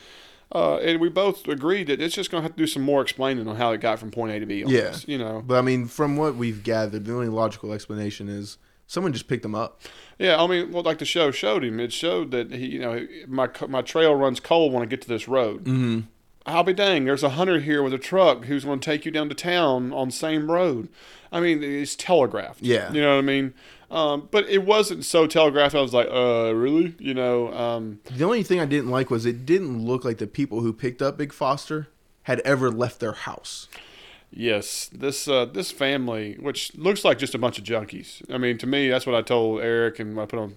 uh, 0.54 0.78
and 0.78 1.00
we 1.00 1.08
both 1.10 1.48
agreed 1.48 1.88
that 1.88 2.02
it's 2.02 2.16
just 2.16 2.30
gonna 2.30 2.44
have 2.44 2.52
to 2.52 2.58
do 2.58 2.68
some 2.68 2.82
more 2.84 3.02
explaining 3.02 3.48
on 3.48 3.56
how 3.56 3.72
it 3.72 3.80
got 3.80 4.00
from 4.00 4.12
point 4.12 4.32
A 4.34 4.40
to 4.40 4.46
B. 4.46 4.64
On 4.64 4.70
Yeah. 4.70 4.96
you 5.08 5.18
know. 5.18 5.42
but 5.46 5.58
I 5.58 5.62
mean, 5.62 5.88
from 5.88 6.18
what 6.18 6.36
we've 6.36 6.62
gathered, 6.64 7.06
the 7.06 7.14
only 7.14 7.30
logical 7.30 7.72
explanation 7.74 8.28
is 8.28 8.58
someone 8.86 9.14
just 9.14 9.28
picked 9.30 9.46
him 9.46 9.56
up. 9.56 9.82
Yeah, 10.20 10.42
I 10.42 10.48
mean, 10.48 10.72
well, 10.72 10.84
like 10.84 11.00
the 11.00 11.06
show 11.06 11.32
showed 11.32 11.64
him, 11.64 11.80
it 11.80 11.94
showed 11.94 12.32
that 12.32 12.52
he, 12.52 12.68
you 12.68 12.80
know, 12.80 13.08
my 13.28 13.50
my 13.68 13.82
trail 13.82 14.14
runs 14.14 14.40
cold 14.40 14.74
when 14.74 14.84
I 14.84 14.86
get 14.86 15.02
to 15.04 15.08
this 15.08 15.28
road. 15.28 15.64
Mm-hmm. 15.64 16.02
I'll 16.46 16.64
be 16.64 16.74
dang, 16.74 17.06
there's 17.06 17.24
a 17.24 17.32
hunter 17.32 17.60
here 17.60 17.84
with 17.84 17.94
a 17.94 17.98
truck 18.00 18.46
who's 18.46 18.66
going 18.66 18.80
to 18.80 18.86
take 18.86 19.06
you 19.06 19.12
down 19.12 19.30
to 19.30 19.36
town 19.36 19.94
on 19.94 20.10
same 20.12 20.50
road. 20.50 20.90
I 21.32 21.40
mean, 21.40 21.64
it's 21.64 21.96
telegraphed. 21.96 22.62
Yeah. 22.62 22.92
you 22.92 23.02
know 23.02 23.12
what 23.16 23.20
I 23.20 23.22
mean. 23.22 23.54
Um, 23.90 24.30
but 24.32 24.50
it 24.50 24.66
wasn't 24.66 25.06
so 25.06 25.28
telegraphed. 25.28 25.76
I 25.76 25.82
was 25.82 25.94
like, 25.94 26.08
uh, 26.10 26.54
really? 26.56 26.96
You 26.98 27.14
know, 27.14 27.54
um, 27.54 28.00
The 28.10 28.24
only 28.24 28.42
thing 28.42 28.60
I 28.60 28.66
didn't 28.66 28.90
like 28.90 29.10
was 29.10 29.26
it 29.26 29.46
didn't 29.46 29.86
look 29.86 30.06
like 30.06 30.18
the 30.18 30.28
people 30.28 30.62
who 30.62 30.72
picked 30.74 31.02
up 31.02 31.18
Big 31.18 31.34
Foster 31.34 31.90
had 32.24 32.40
ever 32.42 32.72
left 32.72 33.00
their 33.00 33.14
house. 33.14 33.68
Yes, 34.34 34.90
this 34.94 35.28
uh, 35.28 35.44
this 35.44 35.72
family, 35.72 36.38
which 36.40 36.74
looks 36.78 37.04
like 37.04 37.18
just 37.18 37.36
a 37.36 37.38
bunch 37.38 37.58
of 37.60 37.66
junkies. 37.66 38.22
I 38.34 38.38
mean, 38.38 38.58
to 38.60 38.68
me, 38.68 38.88
that's 38.88 39.06
what 39.06 39.14
I 39.14 39.22
told 39.22 39.60
Eric 39.60 40.00
and 40.00 40.18
I 40.18 40.26
put 40.26 40.40
on 40.40 40.56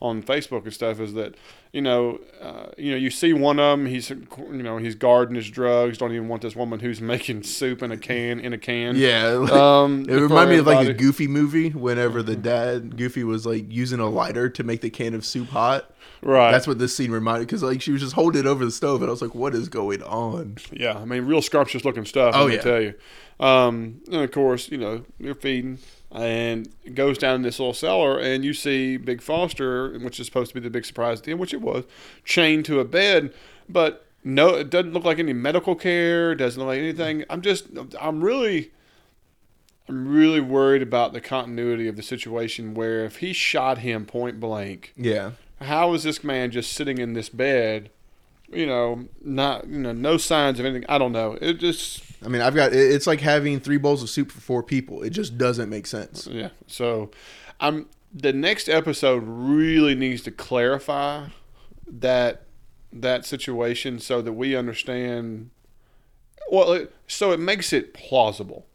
on 0.00 0.22
Facebook 0.22 0.64
and 0.64 0.72
stuff. 0.72 0.98
Is 1.00 1.12
that 1.12 1.34
you 1.74 1.82
know, 1.82 2.20
uh, 2.40 2.66
you 2.78 2.92
know, 2.92 2.96
you 2.96 3.10
see 3.10 3.32
one 3.32 3.58
of 3.58 3.76
them. 3.76 3.86
He's, 3.86 4.08
you 4.08 4.62
know, 4.62 4.76
he's 4.78 4.94
guarding 4.94 5.34
his 5.34 5.50
drugs. 5.50 5.98
Don't 5.98 6.12
even 6.12 6.28
want 6.28 6.40
this 6.40 6.54
woman 6.54 6.78
who's 6.78 7.00
making 7.14 7.42
soup 7.42 7.82
in 7.82 7.90
a 7.90 7.96
can 7.98 8.38
in 8.38 8.52
a 8.52 8.58
can. 8.58 8.94
Yeah, 8.94 9.30
like, 9.30 9.52
Um, 9.52 10.06
it 10.08 10.14
reminded 10.14 10.52
me 10.52 10.58
of 10.60 10.66
like 10.68 10.86
a. 10.86 10.94
Goofy 10.94 11.26
movie. 11.26 11.70
Whenever 11.70 12.22
the 12.22 12.36
dad 12.36 12.96
Goofy 12.96 13.24
was 13.24 13.44
like 13.44 13.64
using 13.68 13.98
a 13.98 14.08
lighter 14.08 14.48
to 14.50 14.62
make 14.62 14.82
the 14.82 14.90
can 14.90 15.14
of 15.14 15.26
soup 15.26 15.48
hot. 15.48 15.92
right. 16.22 16.52
That's 16.52 16.68
what 16.68 16.78
this 16.78 16.96
scene 16.96 17.10
reminded 17.10 17.48
because 17.48 17.64
like 17.64 17.82
she 17.82 17.90
was 17.90 18.00
just 18.00 18.14
holding 18.14 18.42
it 18.42 18.46
over 18.46 18.64
the 18.64 18.70
stove, 18.70 19.02
and 19.02 19.08
I 19.08 19.10
was 19.10 19.20
like, 19.20 19.34
"What 19.34 19.52
is 19.56 19.68
going 19.68 20.04
on?" 20.04 20.58
Yeah, 20.70 20.96
I 20.96 21.04
mean, 21.04 21.24
real 21.24 21.42
scrumptious 21.42 21.84
looking 21.84 22.04
stuff. 22.04 22.36
Oh, 22.36 22.42
let 22.42 22.48
me 22.50 22.54
yeah. 22.54 22.60
tell 22.60 22.80
you. 22.80 22.94
Um, 23.40 24.00
and 24.12 24.22
of 24.22 24.30
course, 24.30 24.70
you 24.70 24.78
know, 24.78 25.04
you're 25.18 25.34
feeding, 25.34 25.78
and 26.14 26.68
goes 26.94 27.18
down 27.18 27.34
in 27.36 27.42
this 27.42 27.58
little 27.58 27.74
cellar, 27.74 28.18
and 28.18 28.44
you 28.44 28.54
see 28.54 28.96
Big 28.96 29.20
Foster, 29.20 29.98
which 29.98 30.20
is 30.20 30.26
supposed 30.26 30.50
to 30.50 30.54
be 30.54 30.60
the 30.60 30.70
big 30.70 30.84
surprise 30.84 31.18
at 31.18 31.24
the 31.24 31.32
end, 31.32 31.40
which 31.40 31.52
it 31.52 31.60
was, 31.60 31.84
chained 32.24 32.64
to 32.66 32.80
a 32.80 32.84
bed, 32.84 33.34
but 33.68 34.06
no, 34.22 34.54
it 34.54 34.70
doesn't 34.70 34.92
look 34.92 35.04
like 35.04 35.18
any 35.18 35.34
medical 35.34 35.74
care. 35.74 36.34
Doesn't 36.34 36.58
look 36.58 36.68
like 36.68 36.78
anything. 36.78 37.24
I'm 37.28 37.42
just, 37.42 37.66
I'm 38.00 38.24
really. 38.24 38.70
I'm 39.86 40.08
really 40.08 40.40
worried 40.40 40.80
about 40.80 41.12
the 41.12 41.20
continuity 41.20 41.88
of 41.88 41.96
the 41.96 42.02
situation 42.02 42.72
where 42.72 43.04
if 43.04 43.16
he 43.16 43.34
shot 43.34 43.76
him 43.76 44.06
point 44.06 44.40
blank, 44.40 44.94
Yeah, 44.96 45.32
how 45.60 45.92
is 45.92 46.04
this 46.04 46.24
man 46.24 46.50
just 46.50 46.72
sitting 46.72 46.96
in 46.96 47.12
this 47.12 47.28
bed 47.28 47.90
you 48.54 48.66
know 48.66 49.04
not 49.22 49.66
you 49.68 49.78
know 49.78 49.92
no 49.92 50.16
signs 50.16 50.58
of 50.60 50.66
anything 50.66 50.84
i 50.88 50.96
don't 50.98 51.12
know 51.12 51.36
it 51.40 51.54
just 51.54 52.02
I 52.24 52.28
mean, 52.28 52.40
I've 52.40 52.54
got 52.54 52.72
it's 52.72 53.06
like 53.06 53.20
having 53.20 53.60
three 53.60 53.76
bowls 53.76 54.02
of 54.02 54.08
soup 54.08 54.30
for 54.32 54.40
four 54.40 54.62
people. 54.62 55.02
It 55.02 55.10
just 55.10 55.36
doesn't 55.36 55.68
make 55.68 55.86
sense. 55.86 56.26
yeah 56.26 56.48
so 56.66 57.10
i'm 57.60 57.86
the 58.14 58.32
next 58.32 58.68
episode 58.68 59.22
really 59.26 59.94
needs 59.94 60.22
to 60.22 60.30
clarify 60.30 61.26
that 61.86 62.42
that 62.92 63.24
situation 63.26 63.98
so 63.98 64.22
that 64.22 64.32
we 64.32 64.54
understand 64.56 65.50
well 66.50 66.72
it, 66.72 66.94
so 67.06 67.32
it 67.32 67.40
makes 67.40 67.72
it 67.72 67.92
plausible 67.92 68.66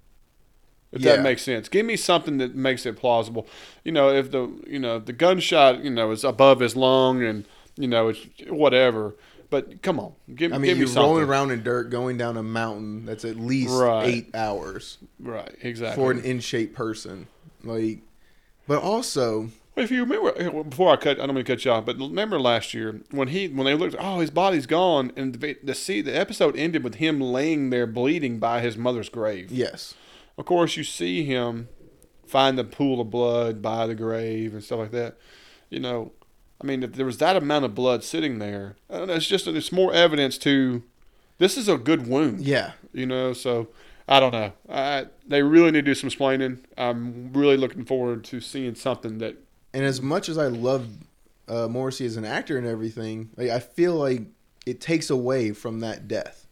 if 0.92 1.02
Yeah. 1.02 1.16
that 1.16 1.24
makes 1.24 1.42
sense 1.44 1.70
give 1.70 1.86
me 1.86 1.96
something 1.96 2.38
that 2.38 2.56
makes 2.56 2.86
it 2.86 2.98
plausible 2.98 3.48
you 3.84 3.92
know 3.92 4.10
if 4.10 4.30
the 4.32 4.52
you 4.68 4.80
know 4.80 5.00
the 5.00 5.14
gunshot 5.14 5.84
you 5.84 5.90
know 5.90 6.12
is 6.12 6.24
above 6.24 6.60
his 6.60 6.76
lung 6.76 7.24
and 7.24 7.46
you 7.78 7.88
know 7.88 8.10
it's 8.10 8.20
whatever 8.50 9.16
but 9.50 9.82
come 9.82 10.00
on 10.00 10.14
give, 10.36 10.52
I 10.52 10.56
give 10.56 10.62
mean, 10.62 10.74
me 10.74 10.78
you're 10.80 10.88
something 10.88 11.02
rolling 11.04 11.30
around 11.30 11.52
in 11.52 11.64
dirt, 11.64 11.90
going 11.90 12.18
down 12.18 12.38
a 12.38 12.44
mountain 12.44 13.06
that's 13.06 13.26
at 13.26 13.36
least 13.36 13.74
Right. 13.74 14.08
eight 14.08 14.36
hours 14.36 14.98
right 15.20 15.56
exactly 15.62 16.02
for 16.04 16.12
an 16.12 16.20
in 16.24 16.40
shape 16.40 16.76
person. 16.76 17.28
Like, 17.64 18.00
but 18.68 18.82
also, 18.82 19.50
Well, 19.76 19.84
If 19.86 19.92
you 19.92 20.04
remember, 20.04 20.34
eh, 20.38 20.64
before 20.64 20.92
I 20.92 20.96
cut, 20.98 21.20
I 21.20 21.26
don't 21.26 21.36
mean 21.36 21.44
to 21.46 21.52
cut 21.56 21.64
you 21.66 21.72
off, 21.72 21.86
but 21.86 21.98
remember 21.98 22.40
last 22.40 22.74
year 22.74 23.02
when 23.12 23.30
he 23.30 23.48
when 23.48 23.66
they 23.66 23.74
looked, 23.76 23.96
oh, 24.00 24.20
his 24.20 24.30
body's 24.32 24.66
gone, 24.66 25.12
and 25.16 25.34
the 25.36 25.58
the 25.64 25.74
see 25.76 26.02
the 26.02 26.16
episode 26.18 26.56
ended 26.58 26.84
with 26.84 26.96
him 26.96 27.20
laying 27.20 27.70
there 27.70 27.88
bleeding 27.88 28.40
by 28.40 28.62
his 28.62 28.78
mother's 28.78 29.10
grave. 29.10 29.52
yes, 29.52 29.94
Of 30.38 30.46
course, 30.46 30.78
you 30.78 30.84
see 30.84 31.24
him 31.26 31.68
find 32.28 32.58
the 32.58 32.64
pool 32.64 33.02
of 33.02 33.10
blood 33.10 33.62
by 33.62 33.88
the 33.88 33.96
grave 33.96 34.54
and 34.54 34.64
stuff 34.64 34.80
like 34.80 34.92
that. 34.92 35.18
You 35.70 35.80
know, 35.80 36.12
I 36.62 36.66
mean, 36.66 36.84
if 36.84 36.94
there 36.94 37.06
was 37.06 37.18
that 37.20 37.36
amount 37.36 37.66
of 37.66 37.74
blood 37.74 38.04
sitting 38.04 38.40
there, 38.40 38.76
I 38.90 38.98
don't 38.98 39.08
know, 39.08 39.14
it's 39.14 39.28
just 39.28 39.48
it's 39.48 39.72
more 39.72 39.94
evidence 39.94 40.38
to 40.40 40.84
this 41.38 41.58
is 41.58 41.68
a 41.68 41.78
good 41.78 42.08
wound. 42.08 42.42
yeah, 42.42 42.74
You 42.92 43.06
know, 43.06 43.34
so 43.34 43.70
I 44.08 44.20
don't 44.20 44.34
know. 44.34 44.52
I, 44.68 45.06
they 45.26 45.42
really 45.42 45.72
need 45.72 45.86
to 45.86 45.92
do 45.92 45.96
some 45.96 46.08
explaining. 46.08 46.60
I'm 46.78 47.32
really 47.32 47.58
looking 47.58 47.86
forward 47.86 48.24
to 48.26 48.42
seeing 48.42 48.76
something 48.76 49.20
that 49.20 49.38
and 49.74 49.86
as 49.86 50.02
much 50.02 50.30
as 50.30 50.38
I 50.38 50.48
love 50.48 50.88
uh, 51.48 51.68
Morrissey 51.68 52.06
as 52.06 52.18
an 52.18 52.26
actor 52.26 52.58
and 52.58 52.68
everything, 52.68 53.30
like 53.38 53.50
I 53.50 53.60
feel 53.60 53.96
like 53.96 54.24
it 54.66 54.82
takes 54.82 55.10
away 55.10 55.52
from 55.52 55.80
that 55.80 56.08
death. 56.08 56.48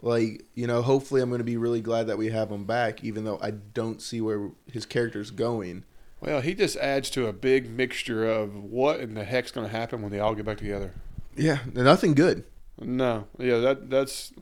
Like 0.00 0.44
you 0.54 0.66
know, 0.66 0.80
hopefully, 0.82 1.20
I'm 1.20 1.28
going 1.28 1.38
to 1.40 1.44
be 1.44 1.56
really 1.56 1.80
glad 1.80 2.06
that 2.06 2.18
we 2.18 2.30
have 2.30 2.50
him 2.50 2.64
back, 2.64 3.02
even 3.04 3.24
though 3.24 3.38
I 3.42 3.50
don't 3.50 4.00
see 4.00 4.20
where 4.20 4.50
his 4.70 4.86
character's 4.86 5.30
going. 5.30 5.84
Well, 6.20 6.40
he 6.42 6.54
just 6.54 6.76
adds 6.76 7.08
to 7.10 7.26
a 7.26 7.32
big 7.32 7.70
mixture 7.70 8.28
of 8.28 8.54
what 8.54 9.00
in 9.00 9.14
the 9.14 9.24
heck's 9.24 9.50
going 9.50 9.66
to 9.66 9.74
happen 9.74 10.02
when 10.02 10.12
they 10.12 10.20
all 10.20 10.34
get 10.34 10.44
back 10.44 10.58
together. 10.58 10.92
Yeah, 11.36 11.60
nothing 11.72 12.14
good. 12.14 12.44
No, 12.78 13.26
yeah, 13.38 13.58
that 13.58 13.90
that's 13.90 14.32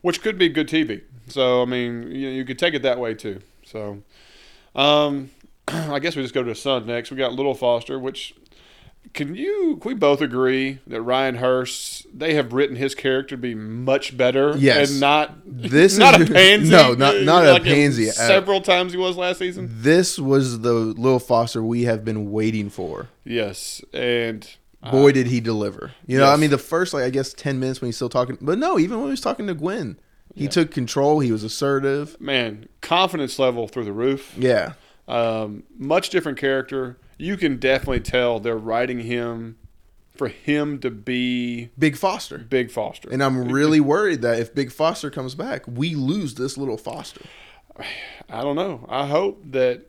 which 0.00 0.22
could 0.22 0.38
be 0.38 0.48
good 0.48 0.68
TV. 0.68 1.02
So 1.28 1.62
I 1.62 1.64
mean, 1.64 2.10
you, 2.10 2.28
you 2.28 2.44
could 2.44 2.58
take 2.58 2.74
it 2.74 2.82
that 2.82 2.98
way 2.98 3.14
too. 3.14 3.40
So, 3.64 4.02
um, 4.74 5.30
I 5.68 5.98
guess 5.98 6.16
we 6.16 6.22
just 6.22 6.34
go 6.34 6.42
to 6.42 6.48
the 6.48 6.54
Sun 6.54 6.86
next. 6.86 7.10
We 7.10 7.16
got 7.16 7.32
Little 7.32 7.54
Foster, 7.54 7.98
which 7.98 8.34
can 9.14 9.34
you 9.34 9.78
can 9.80 9.88
we 9.90 9.94
both 9.94 10.20
agree 10.20 10.78
that 10.86 11.00
Ryan 11.02 11.36
Hurst 11.36 12.06
they 12.16 12.34
have 12.34 12.52
written 12.52 12.76
his 12.76 12.94
character 12.94 13.36
to 13.36 13.40
be 13.40 13.54
much 13.54 14.16
better 14.16 14.54
Yes. 14.56 14.90
and 14.90 15.00
not 15.00 15.34
This 15.46 15.96
not 15.98 16.20
is- 16.20 16.28
a 16.30 16.32
pansy 16.32 16.70
no, 16.70 16.94
not- 16.94 17.22
not 17.22 17.46
a 17.46 17.60
pansy. 17.62 18.08
Uh, 18.10 18.12
several 18.12 18.60
times 18.60 18.92
he 18.92 18.98
was 18.98 19.16
last 19.16 19.38
season 19.38 19.68
This 19.70 20.18
was 20.18 20.60
the 20.60 20.72
Lil 20.72 21.18
Foster 21.18 21.62
we 21.62 21.84
have 21.84 22.04
been 22.04 22.30
waiting 22.30 22.70
for. 22.70 23.08
yes 23.24 23.82
and 23.92 24.48
Boy, 24.92 25.10
did 25.10 25.26
he 25.26 25.40
deliver! 25.40 25.90
You 26.06 26.18
know, 26.18 26.26
I 26.30 26.36
mean, 26.36 26.50
the 26.50 26.56
first 26.56 26.94
like 26.94 27.02
I 27.02 27.10
guess 27.10 27.32
ten 27.34 27.58
minutes 27.58 27.80
when 27.80 27.88
he's 27.88 27.96
still 27.96 28.08
talking, 28.08 28.38
but 28.40 28.58
no, 28.58 28.78
even 28.78 28.98
when 28.98 29.06
he 29.08 29.10
was 29.10 29.20
talking 29.20 29.48
to 29.48 29.54
Gwen, 29.54 29.98
he 30.36 30.44
Yeah. 30.44 30.50
took 30.50 30.70
control. 30.70 31.18
He 31.18 31.32
was 31.32 31.42
assertive. 31.42 32.16
man 32.20 32.68
confidence 32.80 33.40
level 33.40 33.66
through 33.66 33.84
the 33.86 33.92
roof 33.92 34.34
Yeah, 34.38 34.74
Um, 35.08 35.64
much 35.76 36.10
different 36.10 36.38
character. 36.38 36.98
You 37.16 37.36
can 37.36 37.56
definitely 37.56 38.00
tell 38.00 38.38
they're 38.38 38.56
writing 38.56 39.00
him 39.00 39.56
for 40.14 40.28
him 40.28 40.78
to 40.80 40.90
be 40.90 41.70
Big 41.78 41.96
Foster. 41.96 42.38
Big 42.38 42.70
Foster. 42.70 43.08
And 43.10 43.22
I'm 43.22 43.50
really 43.50 43.80
worried 43.80 44.20
that 44.22 44.38
if 44.38 44.54
Big 44.54 44.70
Foster 44.70 45.10
comes 45.10 45.34
back, 45.34 45.64
we 45.66 45.94
lose 45.94 46.34
this 46.34 46.58
little 46.58 46.76
Foster. 46.76 47.22
I 48.28 48.42
don't 48.42 48.56
know. 48.56 48.84
I 48.88 49.06
hope 49.06 49.40
that 49.52 49.86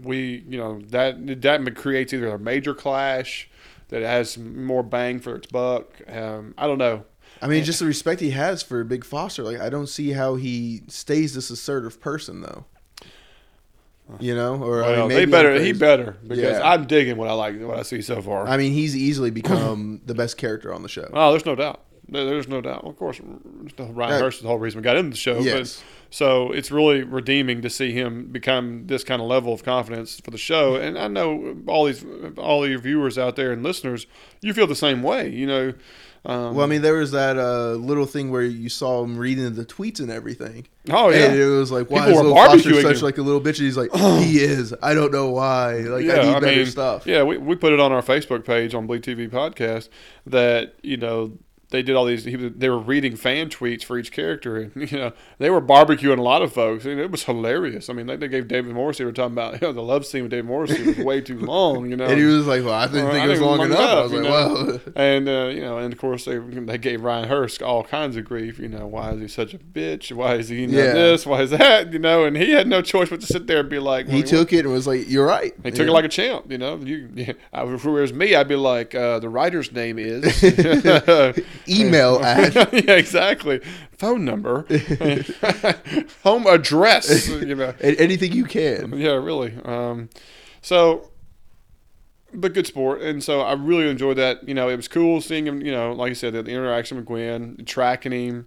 we, 0.00 0.44
you 0.48 0.58
know, 0.58 0.80
that 0.88 1.42
that 1.42 1.76
creates 1.76 2.12
either 2.12 2.28
a 2.28 2.38
major 2.38 2.74
clash 2.74 3.48
that 3.88 4.02
has 4.02 4.36
more 4.36 4.82
bang 4.82 5.20
for 5.20 5.36
its 5.36 5.46
buck. 5.46 6.00
Um, 6.08 6.54
I 6.58 6.66
don't 6.66 6.78
know. 6.78 7.04
I 7.40 7.46
mean, 7.46 7.64
just 7.64 7.80
the 7.80 7.86
respect 7.86 8.20
he 8.20 8.30
has 8.30 8.62
for 8.62 8.82
Big 8.84 9.04
Foster. 9.04 9.42
Like, 9.42 9.60
I 9.60 9.68
don't 9.68 9.88
see 9.88 10.12
how 10.12 10.34
he 10.34 10.82
stays 10.88 11.34
this 11.34 11.50
assertive 11.50 12.00
person, 12.00 12.40
though. 12.42 12.64
You 14.20 14.34
know, 14.34 14.62
or 14.62 14.84
I 14.84 14.88
mean, 14.88 14.96
Well, 14.98 15.08
maybe 15.08 15.24
they 15.24 15.30
better. 15.30 15.60
He 15.60 15.72
better 15.72 16.16
because 16.22 16.58
Yeah. 16.58 16.60
I'm 16.62 16.86
digging 16.86 17.16
what 17.16 17.28
I 17.28 17.32
like, 17.32 17.58
what 17.60 17.78
I 17.78 17.82
see 17.82 18.02
so 18.02 18.20
far. 18.20 18.46
I 18.46 18.56
mean, 18.58 18.72
he's 18.72 18.94
easily 18.94 19.30
become 19.30 20.00
the 20.04 20.14
best 20.14 20.36
character 20.36 20.74
on 20.74 20.82
the 20.82 20.88
show. 20.88 21.08
oh, 21.12 21.30
there's 21.30 21.46
no 21.46 21.54
doubt. 21.54 21.80
There's 22.06 22.48
no 22.48 22.60
doubt. 22.60 22.84
Of 22.84 22.98
course, 22.98 23.18
Ryan 23.78 24.20
Hurst 24.20 24.36
is 24.38 24.42
the 24.42 24.48
whole 24.48 24.58
reason 24.58 24.80
we 24.80 24.84
got 24.84 24.96
into 24.96 25.10
the 25.10 25.16
show. 25.16 25.38
Yes. 25.38 25.76
But, 25.78 25.84
so 26.14 26.52
it's 26.52 26.70
really 26.70 27.02
redeeming 27.02 27.62
to 27.62 27.70
see 27.70 27.92
him 27.92 28.26
become 28.30 28.86
this 28.88 29.04
kind 29.04 29.22
of 29.22 29.26
level 29.26 29.54
of 29.54 29.64
confidence 29.64 30.20
for 30.20 30.30
the 30.30 30.38
show. 30.38 30.76
And 30.76 30.98
I 30.98 31.08
know 31.08 31.56
all 31.66 31.86
these, 31.86 32.04
all 32.36 32.68
your 32.68 32.78
viewers 32.78 33.16
out 33.16 33.36
there 33.36 33.52
and 33.52 33.62
listeners, 33.62 34.06
you 34.42 34.52
feel 34.52 34.66
the 34.66 34.76
same 34.76 35.02
way. 35.02 35.30
You 35.30 35.46
know. 35.46 35.72
Um, 36.26 36.54
Well, 36.54 36.64
I 36.64 36.68
mean, 36.68 36.80
there 36.82 36.94
was 36.94 37.10
that 37.10 37.36
uh, 37.36 37.72
little 37.72 38.06
thing 38.06 38.30
where 38.30 38.42
you 38.42 38.68
saw 38.68 39.04
him 39.04 39.16
reading 39.18 39.54
the 39.54 39.64
tweets 39.64 40.00
and 40.00 40.10
everything. 40.10 40.66
oh 40.90 41.10
yeah. 41.10 41.26
And 41.26 41.38
it 41.38 41.46
was 41.46 41.70
like, 41.70 41.90
why 41.90 42.06
People 42.06 42.10
is 42.12 42.16
Little 42.16 42.34
Foster 42.34 42.82
such 42.82 43.02
like 43.02 43.18
a 43.18 43.22
little 43.22 43.40
bitch? 43.40 43.58
And 43.58 43.66
he's 43.66 43.76
like, 43.76 43.92
he 44.24 44.38
is. 44.38 44.74
I 44.82 44.94
don't 44.94 45.12
know 45.12 45.30
why. 45.30 45.74
Like, 45.80 46.06
I 46.06 46.32
need 46.32 46.40
better 46.40 46.66
stuff. 46.66 47.06
Yeah, 47.06 47.22
we, 47.24 47.36
we 47.36 47.56
put 47.56 47.72
it 47.72 47.80
on 47.80 47.92
our 47.92 48.02
Facebook 48.02 48.44
page 48.44 48.74
on 48.74 48.86
Bleed 48.86 49.02
TV 49.02 49.28
Podcast 49.28 49.88
that 50.26 50.74
you 50.82 50.96
know 50.96 51.32
they 51.74 51.82
did 51.82 51.96
all 51.96 52.04
these. 52.04 52.24
He 52.24 52.36
was, 52.36 52.52
they 52.56 52.68
were 52.70 52.78
reading 52.78 53.16
fan 53.16 53.50
tweets 53.50 53.84
for 53.84 53.98
each 53.98 54.12
character, 54.12 54.56
and 54.56 54.72
you 54.90 54.96
know 54.98 55.12
they 55.38 55.50
were 55.50 55.60
barbecuing 55.60 56.18
a 56.18 56.22
lot 56.22 56.40
of 56.42 56.52
folks, 56.52 56.84
and 56.84 56.98
it 57.00 57.10
was 57.10 57.24
hilarious. 57.24 57.90
I 57.90 57.92
mean, 57.92 58.06
they, 58.06 58.16
they 58.16 58.28
gave 58.28 58.48
David 58.48 58.74
Morrissey. 58.74 59.04
We 59.04 59.08
were 59.08 59.12
talking 59.12 59.32
about 59.34 59.60
you 59.60 59.66
know, 59.68 59.72
the 59.72 59.82
love 59.82 60.06
scene 60.06 60.22
with 60.22 60.30
David 60.30 60.46
Morrissey 60.46 60.82
was 60.84 60.98
way 60.98 61.20
too 61.20 61.38
long. 61.40 61.90
You 61.90 61.96
know, 61.96 62.06
And 62.06 62.18
he 62.18 62.24
was 62.24 62.46
like, 62.46 62.64
well, 62.64 62.74
I 62.74 62.86
didn't 62.86 63.04
Well, 63.04 63.12
think 63.12 63.22
I 63.22 63.26
it 63.26 63.28
was 63.28 63.38
think 63.40 63.50
long 63.50 63.66
enough. 63.66 63.80
I 63.80 64.02
was 64.02 64.12
like, 64.12 64.22
know. 64.22 64.30
well, 64.30 64.80
and 64.96 65.28
uh, 65.28 65.48
you 65.52 65.60
know, 65.60 65.78
and 65.78 65.92
of 65.92 65.98
course 65.98 66.24
they 66.24 66.38
they 66.38 66.78
gave 66.78 67.02
Ryan 67.02 67.28
Hurst 67.28 67.62
all 67.62 67.82
kinds 67.84 68.16
of 68.16 68.24
grief. 68.24 68.58
You 68.58 68.68
know, 68.68 68.86
why 68.86 69.10
is 69.12 69.20
he 69.20 69.28
such 69.28 69.52
a 69.54 69.58
bitch? 69.58 70.12
Why 70.12 70.36
is 70.36 70.48
he 70.48 70.62
you 70.62 70.66
know, 70.68 70.78
Yeah. 70.78 70.92
this? 70.92 71.26
Why 71.26 71.42
is 71.42 71.50
that? 71.50 71.92
You 71.92 71.98
know, 71.98 72.24
and 72.24 72.36
he 72.36 72.52
had 72.52 72.66
no 72.68 72.80
choice 72.82 73.10
but 73.10 73.20
to 73.20 73.26
sit 73.26 73.46
there 73.46 73.60
and 73.60 73.68
be 73.68 73.78
like, 73.78 74.08
he 74.08 74.18
well, 74.20 74.22
took 74.28 74.52
it 74.52 74.60
and 74.64 74.72
was 74.72 74.86
like, 74.86 75.08
you're 75.08 75.26
right. 75.26 75.52
He 75.64 75.70
took 75.70 75.88
it 75.88 75.92
like 75.92 76.04
a 76.04 76.08
champ, 76.08 76.50
you 76.50 76.58
know. 76.58 76.76
You, 76.76 77.08
yeah. 77.14 77.32
I- 77.52 77.64
if 77.74 77.84
it 77.84 77.90
was 77.90 78.12
me, 78.12 78.34
I'd 78.34 78.46
be 78.48 78.56
like, 78.56 78.94
uh, 78.94 79.18
the 79.18 79.28
writer's 79.28 79.72
name 79.72 79.98
is 79.98 80.22
email 81.68 82.20
ad. 82.24 82.54
yeah, 82.72 82.94
exactly. 82.94 83.60
Phone 83.92 84.24
number, 84.24 84.66
home 86.22 86.46
address. 86.46 87.28
You 87.28 87.54
know. 87.54 87.74
anything 87.80 88.32
you 88.32 88.44
can. 88.44 88.98
Yeah, 88.98 89.12
really. 89.12 89.54
Um, 89.64 90.10
so, 90.62 91.10
but 92.32 92.52
good 92.54 92.66
sport, 92.66 93.02
and 93.02 93.22
so 93.22 93.40
I 93.40 93.52
really 93.54 93.88
enjoyed 93.88 94.16
that. 94.18 94.46
You 94.48 94.54
know, 94.54 94.68
it 94.68 94.76
was 94.76 94.88
cool 94.88 95.20
seeing 95.20 95.46
him. 95.46 95.60
You 95.62 95.72
know, 95.72 95.92
like 95.92 96.10
I 96.10 96.14
said, 96.14 96.32
the 96.32 96.40
interaction 96.40 96.96
with 96.96 97.06
Gwen, 97.06 97.62
tracking 97.66 98.12
him. 98.12 98.46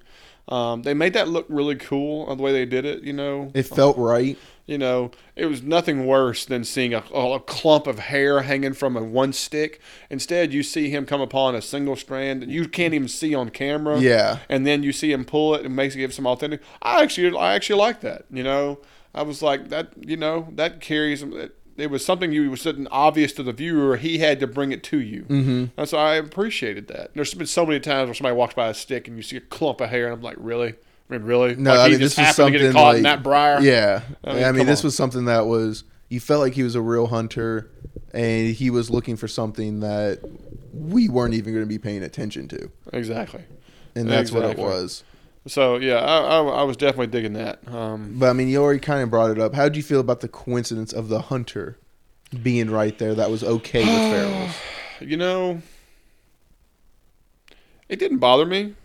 Um, 0.50 0.82
they 0.84 0.94
made 0.94 1.14
that 1.14 1.28
look 1.28 1.46
really 1.50 1.76
cool 1.76 2.30
uh, 2.30 2.36
the 2.36 2.42
way 2.42 2.54
they 2.54 2.66
did 2.66 2.86
it. 2.86 3.04
You 3.04 3.14
know, 3.14 3.52
It 3.54 3.64
felt 3.64 3.98
right. 3.98 4.38
You 4.68 4.78
know, 4.78 5.12
it 5.38 5.46
was 5.46 5.64
nothing 5.64 6.06
worse 6.06 6.44
than 6.46 6.66
seeing 6.66 6.94
a, 6.94 7.00
a 7.00 7.40
clump 7.40 7.88
of 7.88 8.00
hair 8.00 8.42
hanging 8.42 8.74
from 8.74 8.98
a 8.98 9.04
one 9.04 9.32
stick. 9.32 9.80
Instead, 10.10 10.54
you 10.54 10.62
see 10.62 10.90
him 10.90 11.06
come 11.06 11.22
upon 11.22 11.56
a 11.56 11.62
single 11.62 11.96
strand 11.96 12.42
that 12.42 12.50
you 12.50 12.68
can't 12.68 12.94
even 12.94 13.08
see 13.08 13.34
on 13.34 13.50
camera. 13.50 13.98
Yeah. 13.98 14.40
and 14.50 14.68
then 14.68 14.84
you 14.84 14.92
see 14.92 15.14
him 15.14 15.24
pull 15.24 15.56
it 15.56 15.66
and 15.66 15.74
makes 15.74 15.96
it 15.96 16.00
give 16.00 16.14
some 16.14 16.28
authentic. 16.28 16.62
I 16.82 17.02
actually, 17.02 17.36
I 17.38 17.56
actually 17.56 17.80
like 17.80 18.02
that. 18.02 18.26
You 18.30 18.44
know, 18.44 18.80
I 19.16 19.22
was 19.22 19.42
like 19.42 19.70
that. 19.70 19.94
You 19.98 20.18
know, 20.18 20.50
that 20.56 20.82
carries. 20.82 21.24
It, 21.24 21.56
it 21.78 21.90
was 21.92 22.04
something 22.04 22.32
you 22.32 22.50
was 22.50 22.62
something 22.62 22.88
obvious 22.88 23.32
to 23.34 23.44
the 23.44 23.54
viewer. 23.54 23.96
He 23.98 24.18
had 24.18 24.40
to 24.42 24.48
bring 24.48 24.72
it 24.72 24.84
to 24.86 25.00
you. 25.00 25.24
Mm-hmm. 25.24 25.66
And 25.78 25.88
so 25.88 25.98
I 25.98 26.16
appreciated 26.16 26.88
that. 26.90 27.14
There's 27.14 27.34
been 27.34 27.48
so 27.48 27.66
many 27.66 27.80
times 27.80 28.08
where 28.08 28.16
somebody 28.16 28.36
walks 28.36 28.56
by 28.56 28.68
a 28.68 28.74
stick 28.74 29.08
and 29.08 29.16
you 29.16 29.24
see 29.24 29.38
a 29.38 29.42
clump 29.42 29.80
of 29.80 29.90
hair, 29.90 30.06
and 30.06 30.14
I'm 30.14 30.22
like, 30.22 30.38
really? 30.40 30.76
I 31.10 31.14
mean, 31.14 31.24
really? 31.24 31.56
No, 31.56 31.72
like 31.72 31.80
I 31.80 31.86
he 31.86 31.92
mean, 31.92 32.00
just 32.00 32.16
this 32.18 32.28
was 32.28 32.36
happened 32.38 32.54
to 32.54 32.60
get 32.60 32.66
something 32.66 32.74
caught 32.74 32.88
like 32.90 32.98
in 32.98 33.04
that 33.04 33.24
briar. 33.24 33.62
Yeah, 33.62 34.02
I 34.24 34.30
I 34.32 34.34
mean, 34.52 34.58
mean, 34.58 34.66
this 34.68 34.82
on. 34.82 34.88
was 34.88 34.96
something 34.96 35.26
that 35.26 35.46
was 35.46 35.84
you 36.10 36.20
felt 36.20 36.42
like 36.42 36.54
he 36.54 36.64
was 36.64 36.76
a 36.76 36.82
real 36.82 37.08
hunter, 37.08 37.70
and 38.14 38.54
he 38.54 38.70
was 38.70 38.90
looking 38.90 39.16
for 39.16 39.28
something 39.28 39.80
that 39.82 40.20
we 40.74 41.08
weren't 41.10 41.34
even 41.34 41.54
going 41.54 41.66
to 41.66 41.70
be 41.70 41.78
paying 41.80 42.04
attention 42.04 42.48
to, 42.50 42.70
exactly. 42.94 43.44
and 43.96 44.10
that's 44.10 44.32
what 44.32 44.44
it 44.46 44.58
was. 44.58 45.04
So 45.48 45.78
yeah, 45.78 45.96
I, 46.00 46.18
I, 46.18 46.42
I 46.42 46.64
was 46.64 46.76
definitely 46.76 47.08
digging 47.08 47.34
that. 47.34 47.66
Um, 47.70 48.16
But 48.20 48.30
I 48.30 48.34
mean, 48.34 48.50
you 48.50 48.62
already 48.62 48.82
kind 48.82 49.02
of 49.02 49.10
brought 49.10 49.32
it 49.32 49.40
up. 49.40 49.54
How 49.54 49.64
would 49.64 49.78
you 49.78 49.84
feel 49.84 50.02
about 50.02 50.20
the 50.20 50.28
coincidence 50.28 50.92
of 50.92 51.08
the 51.08 51.22
hunter 51.22 51.78
being 52.44 52.70
right 52.70 52.98
there? 52.98 53.16
That 53.16 53.32
was 53.32 53.46
okay 53.46 53.80
with 53.80 53.88
Farrell's. 54.12 54.56
you 55.00 55.16
know, 55.16 55.62
it 57.88 57.98
didn't 58.00 58.18
bother 58.18 58.46
me. 58.46 58.76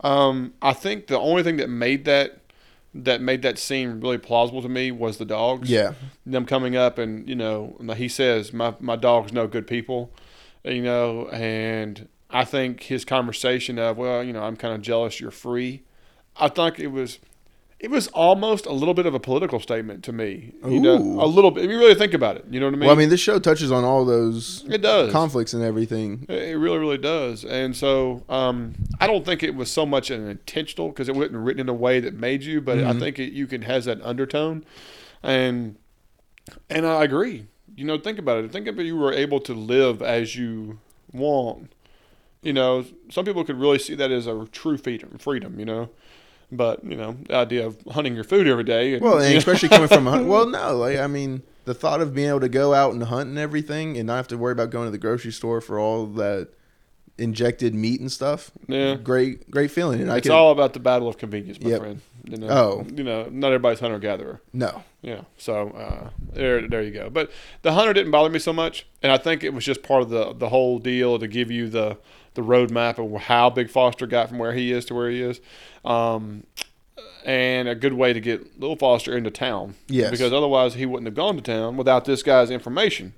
Um, 0.00 0.54
I 0.60 0.72
think 0.72 1.06
the 1.06 1.18
only 1.18 1.42
thing 1.42 1.56
that 1.56 1.70
made 1.70 2.04
that 2.04 2.38
that 2.94 3.20
made 3.20 3.42
that 3.42 3.58
scene 3.58 4.00
really 4.00 4.18
plausible 4.18 4.62
to 4.62 4.68
me 4.68 4.90
was 4.90 5.18
the 5.18 5.24
dogs. 5.24 5.68
Yeah, 5.70 5.94
them 6.24 6.46
coming 6.46 6.76
up 6.76 6.98
and 6.98 7.28
you 7.28 7.34
know 7.34 7.76
he 7.96 8.08
says 8.08 8.52
my 8.52 8.74
my 8.80 8.96
dogs 8.96 9.32
know 9.32 9.46
good 9.46 9.66
people, 9.66 10.12
you 10.64 10.82
know, 10.82 11.28
and 11.28 12.08
I 12.30 12.44
think 12.44 12.84
his 12.84 13.04
conversation 13.04 13.78
of 13.78 13.96
well 13.96 14.22
you 14.22 14.32
know 14.32 14.42
I'm 14.42 14.56
kind 14.56 14.74
of 14.74 14.82
jealous 14.82 15.20
you're 15.20 15.30
free, 15.30 15.82
I 16.36 16.48
think 16.48 16.78
it 16.78 16.88
was. 16.88 17.18
It 17.84 17.90
was 17.90 18.06
almost 18.08 18.64
a 18.64 18.72
little 18.72 18.94
bit 18.94 19.04
of 19.04 19.12
a 19.14 19.20
political 19.20 19.60
statement 19.60 20.02
to 20.04 20.12
me. 20.12 20.52
You 20.66 20.80
know, 20.80 20.94
a 20.96 21.26
little 21.26 21.50
bit. 21.50 21.64
If 21.66 21.70
you 21.70 21.78
really 21.78 21.94
think 21.94 22.14
about 22.14 22.36
it, 22.36 22.46
you 22.50 22.58
know 22.58 22.64
what 22.66 22.74
I 22.74 22.78
mean. 22.78 22.86
well, 22.86 22.96
I 22.96 22.98
mean, 22.98 23.10
this 23.10 23.20
show 23.20 23.38
touches 23.38 23.70
on 23.70 23.84
all 23.84 24.06
those 24.06 24.64
it 24.70 24.78
does. 24.80 25.12
conflicts 25.12 25.52
and 25.52 25.62
everything. 25.62 26.24
It 26.30 26.56
really, 26.58 26.78
really 26.78 26.96
does. 26.96 27.44
And 27.44 27.76
so 27.76 28.22
um, 28.30 28.74
I 29.00 29.06
don't 29.06 29.24
think 29.26 29.42
it 29.42 29.54
was 29.54 29.70
so 29.70 29.84
much 29.84 30.10
an 30.10 30.26
intentional 30.26 30.88
because 30.88 31.10
it 31.10 31.14
wasn't 31.14 31.36
written 31.36 31.60
in 31.60 31.68
a 31.68 31.74
way 31.74 32.00
that 32.00 32.14
made 32.14 32.42
you, 32.42 32.62
but 32.62 32.78
I 32.78 32.92
Mhm. 32.94 33.00
think 33.00 33.18
it, 33.18 33.32
you 33.34 33.46
can 33.46 33.60
has 33.62 33.84
that 33.84 34.00
undertone. 34.02 34.64
And 35.22 35.76
and 36.70 36.86
I 36.86 37.04
agree. 37.04 37.46
You 37.76 37.84
know, 37.84 37.98
think 37.98 38.18
about 38.18 38.44
it. 38.44 38.50
Think 38.50 38.66
if 38.66 38.76
you 38.78 38.96
were 38.96 39.12
able 39.12 39.40
to 39.40 39.52
live 39.52 40.00
as 40.00 40.36
you 40.36 40.78
want. 41.12 41.70
You 42.42 42.52
know, 42.54 42.84
some 43.10 43.24
people 43.26 43.44
could 43.44 43.58
really 43.60 43.78
see 43.78 43.94
that 43.94 44.10
as 44.10 44.26
a 44.26 44.46
true 44.52 44.76
freedom. 44.78 45.18
Freedom, 45.18 45.58
you 45.58 45.66
know. 45.66 45.90
But 46.52 46.84
you 46.84 46.96
know, 46.96 47.16
the 47.28 47.34
idea 47.36 47.66
of 47.66 47.76
hunting 47.90 48.14
your 48.14 48.24
food 48.24 48.46
every 48.46 48.64
day. 48.64 48.98
Well, 48.98 49.18
and 49.18 49.36
especially 49.36 49.68
coming 49.68 49.88
from 49.88 50.06
a 50.06 50.10
hunt. 50.10 50.26
Well, 50.28 50.46
no, 50.48 50.76
like 50.76 50.98
I 50.98 51.06
mean, 51.06 51.42
the 51.64 51.74
thought 51.74 52.00
of 52.00 52.14
being 52.14 52.28
able 52.28 52.40
to 52.40 52.48
go 52.48 52.74
out 52.74 52.92
and 52.92 53.02
hunt 53.04 53.28
and 53.28 53.38
everything, 53.38 53.96
and 53.96 54.06
not 54.06 54.16
have 54.16 54.28
to 54.28 54.38
worry 54.38 54.52
about 54.52 54.70
going 54.70 54.86
to 54.86 54.90
the 54.92 54.98
grocery 54.98 55.32
store 55.32 55.60
for 55.60 55.78
all 55.78 56.06
that 56.06 56.48
injected 57.16 57.74
meat 57.74 58.00
and 58.00 58.10
stuff. 58.10 58.50
Yeah. 58.66 58.96
great, 58.96 59.48
great 59.50 59.70
feeling. 59.70 60.00
And 60.00 60.10
I 60.10 60.16
it's 60.18 60.26
can 60.26 60.32
all 60.34 60.50
about 60.50 60.72
the 60.72 60.80
battle 60.80 61.06
of 61.08 61.16
convenience, 61.16 61.60
my 61.60 61.70
Yep. 61.70 61.80
friend. 61.80 62.00
You 62.24 62.38
know, 62.38 62.48
Oh. 62.48 62.86
you 62.92 63.04
know, 63.04 63.28
not 63.30 63.48
everybody's 63.48 63.78
hunter 63.80 63.98
gatherer. 64.00 64.40
no, 64.52 64.82
Yeah. 65.02 65.20
So 65.38 65.68
uh, 65.70 66.10
there, 66.32 66.66
there 66.66 66.82
you 66.82 66.90
go. 66.90 67.10
But 67.10 67.30
the 67.62 67.72
hunter 67.74 67.92
didn't 67.92 68.10
bother 68.10 68.30
me 68.30 68.38
so 68.40 68.52
much, 68.52 68.86
and 69.02 69.12
I 69.12 69.16
think 69.18 69.44
it 69.44 69.54
was 69.54 69.64
just 69.64 69.82
part 69.82 70.02
of 70.02 70.08
the 70.10 70.32
the 70.32 70.48
whole 70.48 70.78
deal 70.80 71.18
to 71.20 71.28
give 71.28 71.50
you 71.52 71.68
the 71.68 71.98
the 72.34 72.42
roadmap 72.42 72.98
of 72.98 73.22
how 73.22 73.48
Big 73.50 73.70
Foster 73.70 74.06
got 74.06 74.28
from 74.28 74.38
where 74.38 74.52
he 74.52 74.72
is 74.72 74.84
to 74.86 74.94
where 74.94 75.08
he 75.10 75.22
is, 75.22 75.40
um, 75.84 76.44
and 77.24 77.68
a 77.68 77.74
good 77.74 77.94
way 77.94 78.12
to 78.12 78.20
get 78.20 78.60
Little 78.60 78.76
Foster 78.76 79.16
into 79.16 79.30
town. 79.30 79.74
Yes. 79.88 80.10
Because 80.10 80.32
otherwise 80.32 80.74
he 80.74 80.86
wouldn't 80.86 81.06
have 81.06 81.14
gone 81.14 81.36
to 81.36 81.42
town 81.42 81.76
without 81.76 82.04
this 82.04 82.22
guy's 82.22 82.50
information. 82.50 83.12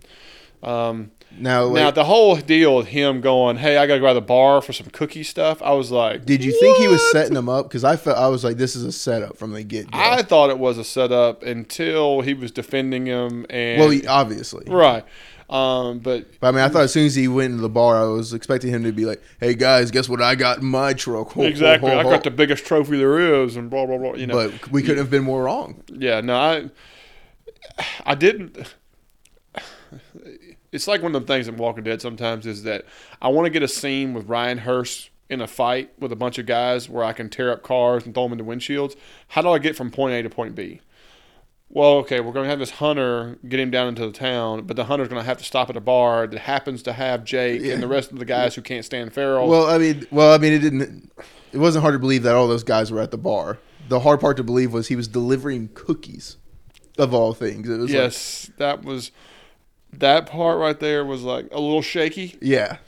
Um, 0.62 1.10
now, 1.38 1.70
now 1.70 1.90
the 1.90 2.04
whole 2.04 2.36
deal 2.36 2.78
of 2.78 2.86
him 2.86 3.20
going, 3.20 3.56
"Hey, 3.58 3.76
I 3.76 3.86
got 3.86 3.94
to 3.94 4.00
go 4.00 4.08
to 4.08 4.14
the 4.14 4.20
bar 4.22 4.62
for 4.62 4.72
some 4.72 4.86
cookie 4.86 5.22
stuff," 5.22 5.60
I 5.60 5.72
was 5.72 5.90
like, 5.90 6.24
did 6.24 6.42
you 6.42 6.58
think 6.58 6.78
he 6.78 6.88
was 6.88 7.02
setting 7.12 7.34
them 7.34 7.48
up? 7.48 7.66
Because 7.68 7.84
I 7.84 7.96
felt 7.96 8.16
I 8.16 8.28
was 8.28 8.42
like, 8.42 8.56
this 8.56 8.74
is 8.74 8.84
a 8.84 8.92
setup 8.92 9.36
from 9.36 9.52
the 9.52 9.62
get 9.62 9.90
go. 9.90 9.98
I 9.98 10.22
thought 10.22 10.48
it 10.50 10.58
was 10.58 10.78
a 10.78 10.84
setup 10.84 11.42
until 11.42 12.22
he 12.22 12.32
was 12.32 12.52
defending 12.52 13.06
him, 13.06 13.44
and 13.50 13.80
Well, 13.80 13.90
he- 13.90 14.06
obviously, 14.06 14.64
right. 14.66 15.04
Um, 15.48 16.00
but 16.00 16.26
but 16.40 16.48
I 16.48 16.50
mean, 16.50 16.60
I 16.60 16.68
thought 16.68 16.82
as 16.82 16.92
soon 16.92 17.06
as 17.06 17.14
he 17.14 17.28
went 17.28 17.52
into 17.52 17.62
the 17.62 17.68
bar, 17.68 17.96
I 18.02 18.08
was 18.08 18.32
expecting 18.34 18.70
him 18.70 18.82
to 18.82 18.92
be 18.92 19.04
like, 19.04 19.22
"Hey 19.38 19.54
guys, 19.54 19.92
guess 19.92 20.08
what 20.08 20.20
I 20.20 20.34
got 20.34 20.58
in 20.58 20.64
my 20.64 20.92
truck?" 20.92 21.32
Ho, 21.32 21.42
ho, 21.42 21.46
exactly, 21.46 21.90
ho, 21.90 21.98
I 21.98 22.02
got 22.02 22.24
the 22.24 22.32
biggest 22.32 22.64
trophy 22.66 22.98
there 22.98 23.44
is, 23.44 23.56
and 23.56 23.70
blah 23.70 23.86
blah 23.86 23.96
blah. 23.98 24.14
You 24.14 24.26
know, 24.26 24.50
but 24.50 24.72
we 24.72 24.82
couldn't 24.82 24.98
have 24.98 25.10
been 25.10 25.22
more 25.24 25.44
wrong. 25.44 25.82
yeah, 25.92 26.20
no, 26.20 26.34
I, 26.36 26.70
I 28.04 28.14
didn't. 28.16 28.74
It's 30.72 30.88
like 30.88 31.02
one 31.02 31.14
of 31.14 31.26
the 31.26 31.32
things 31.32 31.48
in 31.48 31.56
Walking 31.56 31.84
Dead 31.84 32.02
sometimes 32.02 32.44
is 32.44 32.64
that 32.64 32.84
I 33.22 33.28
want 33.28 33.46
to 33.46 33.50
get 33.50 33.62
a 33.62 33.68
scene 33.68 34.12
with 34.14 34.28
Ryan 34.28 34.58
Hurst 34.58 35.10
in 35.30 35.40
a 35.40 35.46
fight 35.46 35.90
with 35.98 36.12
a 36.12 36.16
bunch 36.16 36.38
of 36.38 36.46
guys 36.46 36.88
where 36.88 37.04
I 37.04 37.12
can 37.12 37.28
tear 37.28 37.50
up 37.50 37.62
cars 37.62 38.04
and 38.04 38.14
throw 38.14 38.24
them 38.24 38.32
into 38.32 38.44
windshields. 38.44 38.96
How 39.28 39.42
do 39.42 39.48
I 39.50 39.58
get 39.58 39.76
from 39.76 39.90
point 39.90 40.14
A 40.14 40.22
to 40.22 40.30
point 40.30 40.54
B? 40.54 40.80
Well, 41.68 41.94
okay, 41.98 42.20
we're 42.20 42.32
going 42.32 42.44
to 42.44 42.50
have 42.50 42.58
this 42.60 42.70
hunter 42.70 43.38
get 43.46 43.58
him 43.60 43.70
down 43.70 43.88
into 43.88 44.06
the 44.06 44.12
town, 44.12 44.62
but 44.66 44.76
the 44.76 44.84
hunter's 44.84 45.08
going 45.08 45.20
to 45.20 45.26
have 45.26 45.38
to 45.38 45.44
stop 45.44 45.68
at 45.68 45.76
a 45.76 45.80
bar 45.80 46.26
that 46.26 46.38
happens 46.38 46.82
to 46.84 46.92
have 46.92 47.24
Jake 47.24 47.60
Yeah. 47.62 47.74
and 47.74 47.82
the 47.82 47.88
rest 47.88 48.12
of 48.12 48.18
the 48.18 48.24
guys 48.24 48.54
who 48.54 48.62
can't 48.62 48.84
stand 48.84 49.12
Farrell. 49.12 49.48
Well, 49.48 49.66
I 49.66 49.78
mean, 49.78 50.06
well, 50.10 50.32
I 50.32 50.38
mean, 50.38 50.52
it 50.52 50.60
didn't. 50.60 51.10
It 51.52 51.58
wasn't 51.58 51.82
hard 51.82 51.94
to 51.94 51.98
believe 51.98 52.22
that 52.22 52.34
all 52.34 52.46
those 52.48 52.62
guys 52.64 52.92
were 52.92 53.00
at 53.00 53.10
the 53.10 53.18
bar. 53.18 53.58
The 53.88 54.00
hard 54.00 54.20
part 54.20 54.36
to 54.38 54.44
believe 54.44 54.72
was 54.72 54.88
he 54.88 54.96
was 54.96 55.08
delivering 55.08 55.70
cookies, 55.74 56.36
of 56.98 57.12
all 57.12 57.34
things. 57.34 57.68
It 57.68 57.76
was 57.78 57.90
like, 57.90 57.94
yes, 57.94 58.50
that 58.58 58.84
was 58.84 59.10
that 59.92 60.26
part 60.26 60.58
right 60.58 60.78
there 60.78 61.04
was 61.04 61.22
like 61.22 61.48
a 61.52 61.60
little 61.60 61.82
shaky. 61.82 62.36
yeah, 62.40 62.78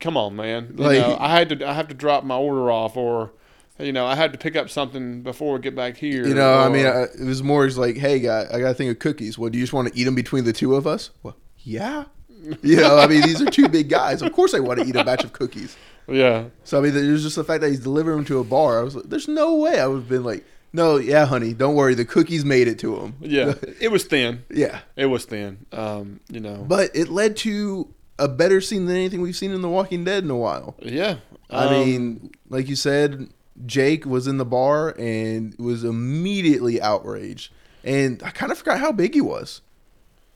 Come 0.00 0.16
on, 0.16 0.36
man. 0.36 0.74
You 0.76 0.84
Like- 0.84 0.98
know, 1.00 1.16
I 1.20 1.36
had 1.38 1.48
to 1.50 1.68
I 1.68 1.72
have 1.74 1.88
to 1.88 1.94
drop 1.94 2.24
my 2.24 2.36
order 2.36 2.70
off, 2.70 2.96
or 2.96 3.32
you 3.78 3.92
know, 3.92 4.06
I 4.06 4.14
had 4.14 4.32
to 4.32 4.38
pick 4.38 4.54
up 4.56 4.70
something 4.70 5.22
before 5.22 5.54
we 5.54 5.60
get 5.60 5.74
back 5.74 5.96
here. 5.96 6.26
you 6.26 6.34
know. 6.34 6.54
I 6.60 6.68
mean, 6.68 6.86
I, 6.86 7.02
it 7.04 7.24
was 7.24 7.42
more 7.42 7.64
as 7.64 7.76
like, 7.78 7.96
hey, 7.96 8.20
guy, 8.20 8.46
I 8.52 8.60
got 8.60 8.70
a 8.70 8.74
thing 8.74 8.88
of 8.88 8.98
cookies. 8.98 9.38
Well, 9.38 9.50
do 9.50 9.58
you 9.58 9.64
just 9.64 9.72
want 9.72 9.92
to 9.92 9.98
eat 9.98 10.04
them 10.04 10.14
between 10.14 10.44
the 10.44 10.52
two 10.52 10.74
of 10.76 10.86
us? 10.86 11.10
Well, 11.22 11.36
yeah. 11.58 12.04
You 12.62 12.74
know, 12.76 12.98
I 12.98 13.06
mean, 13.06 13.22
these 13.22 13.40
are 13.40 13.48
two 13.48 13.68
big 13.68 13.88
guys. 13.88 14.20
Of 14.20 14.32
course, 14.32 14.52
I 14.52 14.58
want 14.58 14.80
to 14.80 14.84
eat 14.86 14.96
a 14.96 15.04
batch 15.04 15.22
of 15.22 15.32
cookies. 15.32 15.76
yeah, 16.08 16.46
So 16.64 16.76
I 16.76 16.80
mean, 16.80 16.92
there's 16.92 17.22
just 17.22 17.36
the 17.36 17.44
fact 17.44 17.60
that 17.60 17.68
he's 17.70 17.78
delivering 17.78 18.16
them 18.16 18.24
to 18.26 18.40
a 18.40 18.44
bar. 18.44 18.80
I 18.80 18.82
was 18.82 18.96
like, 18.96 19.04
there's 19.04 19.28
no 19.28 19.54
way 19.54 19.78
I 19.78 19.86
would 19.86 19.98
have 20.00 20.08
been 20.08 20.24
like, 20.24 20.44
no, 20.72 20.96
yeah, 20.96 21.24
honey, 21.24 21.54
don't 21.54 21.76
worry, 21.76 21.94
the 21.94 22.04
cookies 22.04 22.44
made 22.44 22.66
it 22.66 22.80
to 22.80 22.96
him. 22.96 23.14
yeah. 23.20 23.54
it 23.80 23.92
was 23.92 24.02
thin. 24.04 24.44
yeah. 24.50 24.80
It 24.96 25.06
was 25.06 25.24
thin. 25.24 25.66
Um, 25.70 26.18
you 26.28 26.40
know, 26.40 26.64
But 26.66 26.90
it 26.96 27.10
led 27.10 27.36
to 27.38 27.94
a 28.18 28.26
better 28.26 28.60
scene 28.60 28.86
than 28.86 28.96
anything 28.96 29.20
we've 29.20 29.36
seen 29.36 29.52
in 29.52 29.62
The 29.62 29.68
Walking 29.68 30.02
Dead 30.02 30.24
in 30.24 30.30
a 30.30 30.36
while. 30.36 30.74
yeah. 30.80 31.18
I 31.48 31.66
Um, 31.66 31.70
mean, 31.72 32.30
like 32.48 32.68
you 32.68 32.74
said, 32.74 33.28
Jake 33.66 34.06
was 34.06 34.26
in 34.26 34.38
the 34.38 34.44
bar 34.44 34.94
and 34.98 35.54
was 35.58 35.84
immediately 35.84 36.80
outraged. 36.80 37.52
And 37.84 38.22
I 38.22 38.30
kind 38.30 38.52
of 38.52 38.58
forgot 38.58 38.80
how 38.80 38.92
big 38.92 39.14
he 39.14 39.20
was. 39.20 39.60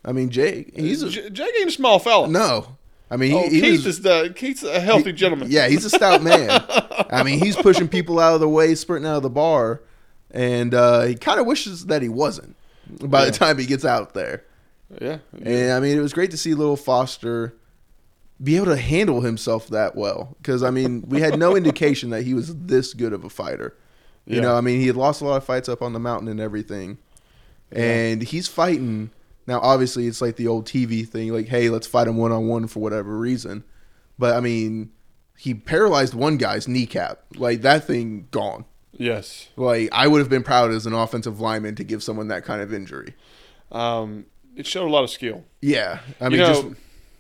I 0.05 0.13
mean, 0.13 0.31
Jake, 0.31 0.77
he's 0.77 1.03
a, 1.03 1.11
J- 1.11 1.31
Jake 1.31 1.53
ain't 1.61 1.69
a 1.69 1.73
small 1.73 1.99
fella. 1.99 2.29
no. 2.29 2.77
I 3.09 3.17
mean, 3.17 3.31
he, 3.31 3.37
oh, 3.37 3.43
he 3.49 3.61
Keith 3.61 3.85
was, 3.85 3.87
is 3.87 4.03
the 4.03 4.33
Keith's 4.35 4.65
a 4.65 4.81
healthy 4.81 5.13
gentleman. 5.13 5.47
Yeah, 5.49 5.69
he's 5.69 5.85
a 5.85 5.91
stout 5.91 6.25
man. 6.25 6.51
I 7.09 7.23
mean, 7.23 7.39
he's 7.39 7.55
pushing 7.55 7.87
people 7.87 8.19
out 8.19 8.35
of 8.35 8.41
the 8.41 8.49
way, 8.49 8.75
sprinting 8.75 9.09
out 9.09 9.19
of 9.19 9.23
the 9.23 9.31
bar, 9.31 9.81
and 10.33 10.75
uh, 10.75 11.03
he 11.03 11.15
kind 11.15 11.39
of 11.39 11.47
wishes 11.47 11.87
that 11.87 12.03
he 12.03 12.09
wasn't 12.09 12.57
by 13.01 13.21
Yeah. 13.21 13.27
the 13.27 13.31
time 13.39 13.59
he 13.59 13.65
gets 13.67 13.85
out 13.85 14.13
there. 14.15 14.43
yeah. 15.01 15.19
And 15.41 15.71
I 15.73 15.79
mean, 15.79 15.97
it 15.97 16.01
was 16.01 16.13
great 16.13 16.33
to 16.33 16.37
see 16.37 16.55
little 16.55 16.77
Foster 16.77 17.55
be 18.43 18.57
able 18.57 18.67
to 18.67 18.77
handle 18.77 19.21
himself 19.23 19.69
that 19.69 19.97
well. 19.97 20.37
Because 20.39 20.63
I 20.63 20.71
mean, 20.71 21.05
we 21.09 21.21
had 21.21 21.39
no 21.39 21.57
indication 21.57 22.11
that 22.11 22.23
he 22.23 22.35
was 22.35 22.55
this 22.55 22.93
good 22.95 23.13
of 23.13 23.25
a 23.25 23.31
fighter. 23.31 23.77
You 24.27 24.37
Yeah. 24.37 24.43
know, 24.43 24.57
I 24.57 24.61
mean, 24.61 24.81
he 24.81 24.87
had 24.89 24.97
lost 24.97 25.21
a 25.21 25.25
lot 25.25 25.37
of 25.37 25.45
fights 25.45 25.69
up 25.69 25.81
on 25.83 25.93
the 25.93 26.01
mountain 26.01 26.29
and 26.29 26.41
everything, 26.41 26.99
and 27.73 28.23
he's 28.23 28.49
fighting 28.49 29.11
now. 29.47 29.61
Obviously, 29.61 30.07
it's 30.07 30.21
like 30.21 30.37
the 30.37 30.47
old 30.49 30.67
TV 30.67 31.07
thing, 31.07 31.33
like, 31.33 31.47
"Hey, 31.49 31.69
let's 31.71 31.87
fight 31.87 32.09
him 32.09 32.17
one 32.17 32.33
on 32.33 32.47
one 32.47 32.67
for 32.67 32.81
whatever 32.81 33.17
reason." 33.17 33.65
But 34.19 34.35
I 34.37 34.41
mean, 34.41 34.91
he 35.37 35.55
paralyzed 35.55 36.15
one 36.15 36.37
guy's 36.39 36.67
kneecap. 36.69 37.21
Like 37.37 37.63
that 37.63 37.85
thing 37.87 38.29
gone. 38.31 38.65
Yes. 38.93 39.49
Like 39.57 39.89
I 39.93 40.09
would 40.09 40.21
have 40.21 40.31
been 40.31 40.43
proud 40.43 40.71
as 40.73 40.87
an 40.87 40.93
offensive 40.95 41.41
lineman 41.41 41.75
to 41.77 41.85
give 41.85 42.03
someone 42.03 42.29
that 42.29 42.45
kind 42.45 42.63
of 42.63 42.73
injury. 42.73 43.15
Um, 43.71 44.27
it 44.57 44.67
showed 44.67 44.87
a 44.87 44.91
lot 44.91 45.05
of 45.05 45.11
skill. 45.11 45.45
Yeah, 45.61 45.99
I 46.21 46.25
You 46.25 46.31
mean, 46.31 46.41
know- 46.41 46.63
just 46.63 46.67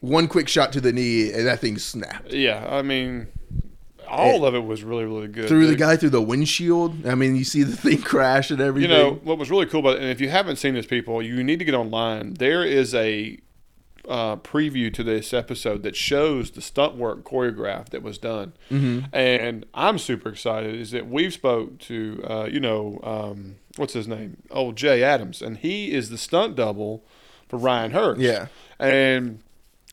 one 0.06 0.28
quick 0.28 0.48
shot 0.48 0.72
to 0.74 0.80
the 0.80 0.92
knee 0.92 1.32
and 1.32 1.46
that 1.46 1.60
thing 1.60 1.78
snapped. 1.78 2.32
Yeah, 2.32 2.66
I 2.68 2.82
mean, 2.82 3.26
all 4.08 4.44
of 4.46 4.54
it 4.54 4.64
was 4.64 4.82
really 4.84 5.04
really 5.04 5.28
good. 5.28 5.48
Through 5.48 5.66
the 5.66 5.76
guy 5.76 5.96
through 5.96 6.10
the 6.10 6.22
windshield. 6.22 7.06
I 7.06 7.14
mean, 7.14 7.36
you 7.36 7.44
see 7.44 7.62
the 7.62 7.76
thing 7.84 8.00
crash 8.02 8.50
and 8.50 8.60
everything. 8.60 8.90
You 8.90 8.96
know 8.96 9.20
what 9.24 9.38
was 9.38 9.50
really 9.50 9.66
cool 9.66 9.80
about 9.80 9.96
it, 9.96 10.02
and 10.02 10.10
if 10.10 10.20
you 10.20 10.28
haven't 10.28 10.56
seen 10.56 10.74
this, 10.74 10.86
people, 10.86 11.22
you 11.22 11.42
need 11.42 11.58
to 11.58 11.64
get 11.64 11.74
online. 11.74 12.34
There 12.34 12.64
is 12.64 12.94
a 12.94 13.38
uh, 14.08 14.36
preview 14.36 14.94
to 14.94 15.02
this 15.02 15.34
episode 15.34 15.82
that 15.82 15.96
shows 15.96 16.52
the 16.52 16.60
stunt 16.60 16.94
work 16.94 17.24
choreograph 17.24 17.88
that 17.88 18.04
was 18.04 18.18
done, 18.18 18.52
Mhm. 18.70 19.08
and 19.12 19.66
I'm 19.74 19.98
super 19.98 20.28
excited. 20.28 20.76
Is 20.76 20.92
that 20.92 21.08
we've 21.08 21.32
spoke 21.32 21.78
to 21.80 22.22
uh, 22.28 22.44
you 22.44 22.60
know 22.60 23.00
um, 23.02 23.56
what's 23.76 23.94
his 23.94 24.06
name? 24.06 24.36
Oh, 24.52 24.70
Jay 24.70 25.02
Adams, 25.02 25.42
and 25.42 25.56
he 25.58 25.90
is 25.92 26.10
the 26.10 26.18
stunt 26.18 26.54
double 26.54 27.04
for 27.48 27.56
Ryan 27.58 27.90
Hurst. 27.90 28.20
Yeah. 28.20 28.46
and 28.78 29.40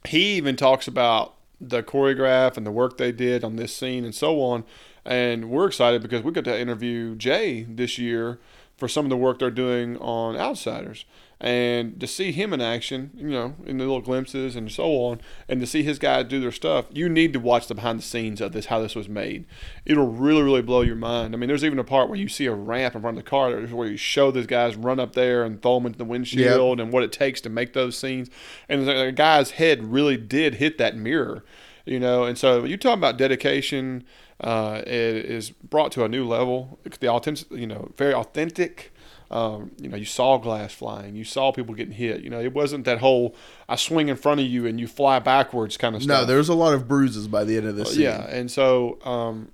he 0.07 0.35
even 0.35 0.55
talks 0.55 0.87
about 0.87 1.35
the 1.59 1.81
choreograph 1.83 2.57
and 2.57 2.65
the 2.65 2.71
work 2.71 2.97
they 2.97 3.11
did 3.11 3.43
on 3.43 3.55
this 3.55 3.75
scene 3.75 4.03
and 4.03 4.13
so 4.13 4.41
on. 4.41 4.63
And 5.05 5.49
we're 5.49 5.67
excited 5.67 6.01
because 6.01 6.23
we 6.23 6.31
got 6.31 6.45
to 6.45 6.59
interview 6.59 7.15
Jay 7.15 7.63
this 7.63 7.97
year 7.97 8.39
for 8.77 8.87
some 8.87 9.05
of 9.05 9.09
the 9.09 9.17
work 9.17 9.39
they're 9.39 9.51
doing 9.51 9.97
on 9.97 10.35
Outsiders. 10.35 11.05
And 11.43 11.99
to 11.99 12.07
see 12.07 12.31
him 12.31 12.53
in 12.53 12.61
action, 12.61 13.11
you 13.17 13.29
know, 13.29 13.55
in 13.65 13.77
the 13.77 13.83
little 13.83 13.99
glimpses 13.99 14.55
and 14.55 14.71
so 14.71 14.85
on, 14.85 15.19
and 15.49 15.59
to 15.59 15.67
see 15.67 15.83
his 15.83 15.99
guys 15.99 16.27
do 16.29 16.39
their 16.39 16.53
stuff, 16.53 16.85
you 16.93 17.09
need 17.09 17.33
to 17.33 17.39
watch 17.39 17.67
the 17.67 17.75
behind 17.75 17.99
the 17.99 18.03
scenes 18.03 18.39
of 18.39 18.53
this, 18.53 18.67
how 18.67 18.79
this 18.79 18.95
was 18.95 19.09
made. 19.09 19.45
It'll 19.85 20.07
really, 20.07 20.41
really 20.41 20.61
blow 20.61 20.83
your 20.83 20.95
mind. 20.95 21.33
I 21.33 21.37
mean, 21.37 21.49
there's 21.49 21.65
even 21.65 21.79
a 21.79 21.83
part 21.83 22.07
where 22.07 22.17
you 22.17 22.29
see 22.29 22.45
a 22.45 22.53
ramp 22.53 22.95
in 22.95 23.01
front 23.01 23.17
of 23.17 23.25
the 23.25 23.29
car 23.29 23.59
where 23.59 23.89
you 23.89 23.97
show 23.97 24.31
those 24.31 24.47
guys 24.47 24.77
run 24.77 25.01
up 25.01 25.15
there 25.15 25.43
and 25.43 25.61
throw 25.61 25.75
them 25.75 25.87
into 25.87 25.97
the 25.97 26.05
windshield 26.05 26.79
and 26.79 26.93
what 26.93 27.03
it 27.03 27.11
takes 27.11 27.41
to 27.41 27.49
make 27.49 27.73
those 27.73 27.97
scenes. 27.97 28.29
And 28.69 28.87
the 28.87 29.11
guy's 29.13 29.51
head 29.51 29.83
really 29.83 30.15
did 30.15 30.55
hit 30.55 30.77
that 30.77 30.95
mirror, 30.95 31.43
you 31.85 31.99
know. 31.99 32.23
And 32.23 32.37
so 32.37 32.63
you 32.63 32.77
talk 32.77 32.97
about 32.97 33.17
dedication 33.17 34.05
uh, 34.39 34.81
it 34.85 35.25
is 35.25 35.51
brought 35.51 35.91
to 35.93 36.03
a 36.03 36.09
new 36.09 36.25
level. 36.27 36.79
The 36.99 37.07
authentic, 37.07 37.51
you 37.51 37.67
know, 37.67 37.91
very 37.97 38.13
authentic. 38.13 38.93
Um, 39.33 39.71
you 39.81 39.89
know, 39.89 39.97
you 39.97 40.05
saw 40.05 40.37
glass 40.37 40.73
flying, 40.73 41.15
you 41.15 41.23
saw 41.23 41.51
people 41.51 41.73
getting 41.73 41.93
hit. 41.95 42.21
You 42.21 42.29
know, 42.29 42.39
it 42.39 42.53
wasn't 42.53 42.85
that 42.85 42.99
whole 42.99 43.35
I 43.67 43.75
swing 43.75 44.07
in 44.09 44.15
front 44.15 44.39
of 44.41 44.45
you 44.45 44.67
and 44.67 44.79
you 44.79 44.87
fly 44.87 45.17
backwards 45.17 45.75
kind 45.75 45.95
of 45.95 46.03
stuff. 46.03 46.21
No, 46.21 46.25
there 46.25 46.37
was 46.37 46.49
a 46.49 46.53
lot 46.53 46.73
of 46.75 46.87
bruises 46.87 47.27
by 47.27 47.43
the 47.43 47.57
end 47.57 47.65
of 47.65 47.75
this. 47.75 47.93
Scene. 47.93 48.03
Yeah, 48.03 48.27
and 48.29 48.51
so 48.51 48.99
um, 49.03 49.49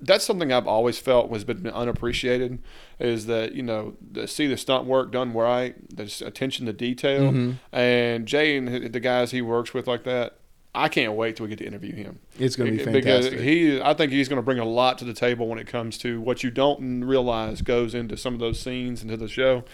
that's 0.00 0.22
something 0.24 0.52
I've 0.52 0.66
always 0.66 0.98
felt 0.98 1.30
was 1.30 1.44
been 1.44 1.66
unappreciated 1.66 2.62
is 2.98 3.24
that 3.26 3.54
you 3.54 3.62
know 3.62 3.94
to 4.12 4.26
see 4.28 4.46
the 4.46 4.56
stunt 4.58 4.84
work 4.84 5.12
done 5.12 5.32
right, 5.32 5.74
there's 5.96 6.20
attention 6.20 6.66
to 6.66 6.74
detail, 6.74 7.32
Mm-hmm. 7.32 7.52
and 7.74 8.26
Jay 8.26 8.56
and 8.58 8.92
the 8.92 9.00
guys 9.00 9.30
he 9.30 9.40
works 9.40 9.72
with 9.72 9.86
like 9.86 10.04
that. 10.04 10.35
I 10.76 10.88
can't 10.88 11.14
wait 11.14 11.36
till 11.36 11.44
we 11.44 11.50
get 11.50 11.58
to 11.58 11.66
interview 11.66 11.94
him. 11.94 12.18
It's 12.38 12.54
going 12.54 12.70
to 12.70 12.76
be 12.76 12.84
fantastic 12.84 13.32
Because 13.32 13.42
he, 13.42 13.80
I 13.80 13.94
think 13.94 14.12
he's 14.12 14.28
going 14.28 14.36
to 14.36 14.42
bring 14.42 14.58
a 14.58 14.64
lot 14.64 14.98
to 14.98 15.04
the 15.06 15.14
table 15.14 15.48
when 15.48 15.58
it 15.58 15.66
comes 15.66 15.96
to 15.98 16.20
what 16.20 16.44
you 16.44 16.50
don't 16.50 17.02
realize 17.02 17.62
goes 17.62 17.94
into 17.94 18.16
some 18.16 18.34
of 18.34 18.40
those 18.40 18.60
scenes 18.60 19.02
into 19.02 19.16
the 19.16 19.26
show, 19.28 19.64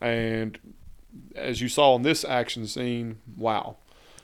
and 0.00 0.58
as 1.34 1.60
you 1.60 1.68
saw 1.68 1.96
in 1.96 2.02
this 2.02 2.24
action 2.24 2.66
scene, 2.66 3.18
wow. 3.36 3.76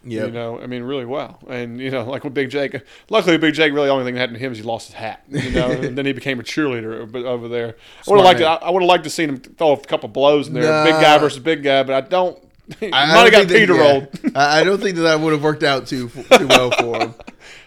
Yep. 0.05 0.27
You 0.29 0.33
know, 0.33 0.61
I 0.61 0.67
mean, 0.69 0.85
really 0.85 1.05
wow. 1.05 1.39
And, 1.49 1.81
you 1.81 1.91
know, 1.91 2.05
like 2.05 2.23
with 2.23 2.33
Big 2.33 2.51
Jake, 2.51 2.81
luckily 3.11 3.37
Big 3.37 3.55
Jake, 3.55 3.73
really 3.73 3.89
the 3.89 3.93
only 3.93 4.05
thing 4.05 4.15
that 4.15 4.21
happened 4.21 4.39
to 4.39 4.45
him 4.45 4.53
is 4.53 4.59
he 4.59 4.65
lost 4.65 4.87
his 4.87 4.95
hat, 4.95 5.25
you 5.29 5.51
know, 5.51 5.71
and 5.73 5.99
then 5.99 6.07
he 6.07 6.13
became 6.13 6.39
a 6.39 6.45
cheerleader 6.45 7.15
over 7.25 7.49
there. 7.49 7.75
I 8.07 8.11
would 8.11 8.19
have 8.19 8.25
liked 8.25 8.39
to. 8.39 8.47
I 8.47 8.71
would 8.71 8.83
have 8.83 8.89
liked 8.89 9.05
to 9.05 9.11
seen 9.11 9.29
him 9.31 9.39
throw 9.39 9.73
a 9.73 9.77
couple 9.81 10.09
blows 10.09 10.47
in 10.47 10.55
there, 10.55 10.63
Nah. 10.63 10.85
big 10.85 10.93
guy 10.95 11.19
versus 11.19 11.41
big 11.41 11.65
guy, 11.65 11.83
but 11.83 11.95
I 11.95 12.09
don't, 12.09 12.39
I- 12.83 12.89
might 12.91 13.33
have 13.33 13.33
got 13.33 13.49
Peter 13.49 13.75
yeah. 13.75 13.81
rolled. 13.81 14.09
I 14.35 14.65
don't 14.65 14.81
think 14.81 14.97
that 14.97 15.03
that 15.03 15.21
would 15.21 15.33
have 15.33 15.43
worked 15.43 15.63
out 15.63 15.87
too 15.87 16.09
too 16.09 16.47
well 16.47 16.71
for 16.71 17.01
him. 17.01 17.15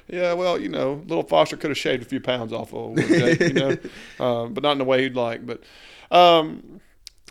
Yeah, 0.07 0.33
well, 0.33 0.59
you 0.59 0.67
know, 0.67 1.01
little 1.07 1.23
Foster 1.23 1.55
could 1.55 1.69
have 1.69 1.77
shaved 1.77 2.03
a 2.03 2.05
few 2.05 2.19
pounds 2.19 2.51
off 2.51 2.73
of 2.73 2.97
him, 2.97 3.37
you 3.39 3.53
know, 3.53 3.77
um, 4.19 4.53
but 4.53 4.61
not 4.61 4.73
in 4.73 4.79
the 4.79 4.83
way 4.83 5.03
he'd 5.03 5.15
like. 5.15 5.45
But, 5.45 5.63
um, 6.11 6.81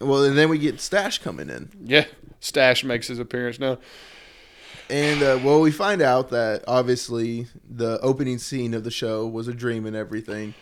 Well, 0.00 0.24
and 0.24 0.38
then 0.38 0.48
we 0.48 0.56
get 0.56 0.80
Stash 0.80 1.18
coming 1.18 1.50
in, 1.50 1.68
yeah, 1.84 2.06
Stash 2.40 2.82
makes 2.82 3.08
his 3.08 3.18
appearance 3.18 3.58
now. 3.58 3.76
and 4.88 5.22
uh, 5.22 5.38
well, 5.44 5.60
we 5.60 5.70
find 5.70 6.00
out 6.00 6.30
that 6.30 6.64
obviously 6.66 7.48
the 7.68 8.00
opening 8.00 8.38
scene 8.38 8.72
of 8.72 8.82
the 8.82 8.90
show 8.90 9.26
was 9.26 9.46
a 9.46 9.52
dream 9.52 9.84
and 9.84 9.94
everything. 9.94 10.54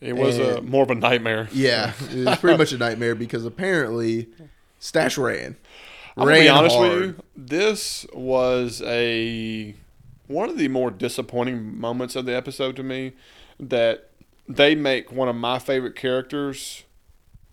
It 0.00 0.14
was 0.14 0.38
a, 0.38 0.62
more 0.62 0.82
of 0.82 0.90
a 0.90 0.94
nightmare. 0.94 1.46
Yeah, 1.52 1.92
it 2.10 2.24
was 2.26 2.38
pretty 2.38 2.56
much 2.56 2.72
a 2.72 2.78
nightmare 2.78 3.14
because 3.14 3.44
apparently 3.44 4.28
Stash 4.78 5.18
ran. 5.18 5.56
I'm 6.16 6.26
gonna 6.26 6.40
be 6.40 6.48
honest 6.48 6.76
hard. 6.76 6.90
with 6.90 7.00
you. 7.02 7.16
This 7.36 8.06
was 8.12 8.82
a 8.84 9.74
one 10.26 10.48
of 10.48 10.58
the 10.58 10.68
more 10.68 10.90
disappointing 10.90 11.78
moments 11.78 12.16
of 12.16 12.26
the 12.26 12.34
episode 12.34 12.76
to 12.76 12.82
me. 12.82 13.12
That 13.58 14.10
they 14.48 14.74
make 14.74 15.10
one 15.12 15.28
of 15.28 15.36
my 15.36 15.58
favorite 15.58 15.96
characters 15.96 16.84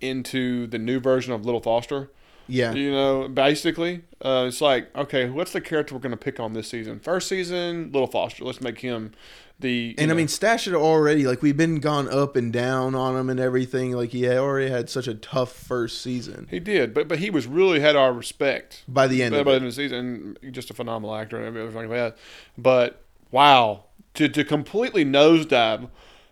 into 0.01 0.67
the 0.67 0.77
new 0.77 0.99
version 0.99 1.33
of 1.33 1.45
Little 1.45 1.61
Foster. 1.61 2.11
Yeah, 2.47 2.73
You 2.73 2.91
know, 2.91 3.29
basically, 3.29 4.01
uh, 4.23 4.45
it's 4.47 4.59
like, 4.59 4.93
okay, 4.97 5.29
what's 5.29 5.53
the 5.53 5.61
character 5.61 5.95
we're 5.95 6.01
going 6.01 6.11
to 6.11 6.17
pick 6.17 6.41
on 6.41 6.51
this 6.51 6.67
season? 6.67 6.99
First 6.99 7.29
season, 7.29 7.89
Little 7.93 8.07
Foster. 8.07 8.43
Let's 8.43 8.59
make 8.59 8.79
him 8.79 9.13
the. 9.59 9.95
and 9.97 10.11
I 10.11 10.13
mean 10.13 10.27
Stash 10.27 10.65
had 10.65 10.73
already 10.73 11.25
like 11.25 11.41
we've 11.41 11.57
been 11.57 11.79
gone 11.79 12.09
up 12.09 12.35
and 12.35 12.51
down 12.51 12.95
on 12.95 13.15
him 13.15 13.29
and 13.29 13.39
everything. 13.39 13.91
Like 13.93 14.09
he 14.09 14.23
had 14.23 14.37
already 14.37 14.69
had 14.69 14.89
such 14.89 15.07
a 15.07 15.13
tough 15.15 15.51
first 15.53 16.01
season. 16.01 16.47
he 16.49 16.59
did, 16.59 16.93
but 16.93 17.07
but 17.07 17.19
he 17.19 17.29
was 17.29 17.47
really 17.47 17.79
had 17.79 17.95
our 17.95 18.13
respect. 18.13 18.83
By 18.87 19.07
the 19.07 19.23
end 19.23 19.33
by 19.33 19.39
of 19.39 19.45
the 19.45 19.51
it, 19.51 19.55
end 19.55 19.65
of 19.65 19.71
the 19.71 19.75
season, 19.75 20.37
just 20.51 20.69
a 20.69 20.73
phenomenal 20.73 21.15
actor 21.15 21.37
and 21.37 21.45
everything 21.45 21.75
like 21.75 21.89
that. 21.89 22.17
But 22.57 23.01
wow, 23.31 23.85
to 24.15 24.27
to 24.29 24.43
completely 24.43 25.05
nosedive. 25.05 25.89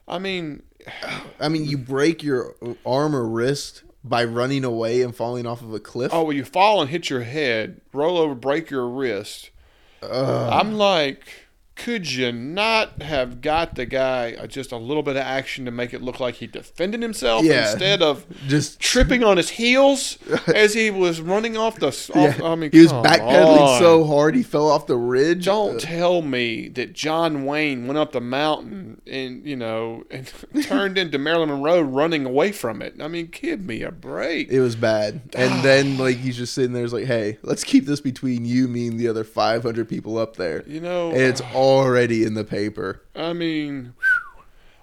I 0.07 0.19
mean, 0.19 0.63
I 1.39 1.47
mean, 1.49 1.65
you 1.65 1.77
break 1.77 2.23
your 2.23 2.55
arm 2.85 3.15
or 3.15 3.27
wrist 3.27 3.83
by 4.03 4.23
running 4.23 4.63
away 4.63 5.01
and 5.03 5.15
falling 5.15 5.45
off 5.45 5.61
of 5.61 5.73
a 5.73 5.79
cliff. 5.79 6.11
oh, 6.13 6.23
well, 6.23 6.33
you 6.33 6.43
fall 6.43 6.81
and 6.81 6.89
hit 6.89 7.09
your 7.09 7.21
head, 7.21 7.81
roll 7.93 8.17
over, 8.17 8.33
break 8.33 8.69
your 8.71 8.87
wrist. 8.87 9.51
Ugh. 10.01 10.49
I'm 10.51 10.73
like, 10.73 11.40
could 11.83 12.11
you 12.11 12.31
not 12.31 13.01
have 13.01 13.41
got 13.41 13.75
the 13.75 13.85
guy 13.85 14.33
uh, 14.33 14.47
just 14.47 14.71
a 14.71 14.77
little 14.77 15.03
bit 15.03 15.15
of 15.15 15.21
action 15.23 15.65
to 15.65 15.71
make 15.71 15.93
it 15.93 16.01
look 16.01 16.19
like 16.19 16.35
he 16.35 16.47
defended 16.47 17.01
himself 17.01 17.43
Yeah. 17.43 17.71
instead 17.71 18.01
of 18.01 18.25
just 18.47 18.79
tripping 18.79 19.23
on 19.23 19.37
his 19.37 19.49
heels 19.49 20.17
as 20.47 20.73
he 20.73 20.91
was 20.91 21.21
running 21.21 21.57
off 21.57 21.79
the? 21.79 21.87
Off, 21.87 22.09
yeah. 22.15 22.39
I 22.43 22.55
mean, 22.55 22.71
he 22.71 22.81
was 22.81 22.91
backpedaling 22.93 23.59
on. 23.59 23.79
so 23.79 24.03
hard 24.05 24.35
he 24.35 24.43
fell 24.43 24.69
off 24.69 24.87
the 24.87 24.97
ridge. 24.97 25.45
Don't 25.45 25.77
Uh, 25.77 25.79
tell 25.79 26.21
me 26.21 26.67
that 26.69 26.93
John 26.93 27.45
Wayne 27.45 27.87
went 27.87 27.97
up 27.97 28.11
the 28.11 28.21
mountain 28.21 29.01
and 29.07 29.45
you 29.45 29.55
know 29.55 30.03
and 30.11 30.31
turned 30.63 30.97
into 30.97 31.17
Marilyn 31.17 31.49
Monroe 31.49 31.81
running 31.81 32.25
away 32.25 32.51
from 32.51 32.81
it. 32.81 32.95
I 33.01 33.07
mean, 33.07 33.27
give 33.31 33.61
me 33.61 33.81
a 33.83 33.91
break. 33.91 34.49
it 34.51 34.61
was 34.61 34.75
bad. 34.75 35.21
And 35.35 35.63
then 35.63 35.97
like 35.97 36.17
he's 36.17 36.37
just 36.37 36.53
sitting 36.53 36.73
there, 36.73 36.83
he's 36.83 36.93
like, 36.93 37.05
"Hey, 37.05 37.37
let's 37.43 37.63
keep 37.63 37.85
this 37.85 38.01
between 38.01 38.45
you, 38.45 38.67
me, 38.67 38.87
and 38.87 38.99
the 38.99 39.07
other 39.07 39.23
500 39.23 39.87
people 39.87 40.17
up 40.17 40.35
there." 40.35 40.63
You 40.67 40.79
know, 40.81 41.09
And 41.11 41.21
it's 41.21 41.41
already 41.79 42.23
in 42.23 42.33
the 42.33 42.43
paper. 42.43 43.01
I 43.15 43.33
mean, 43.33 43.93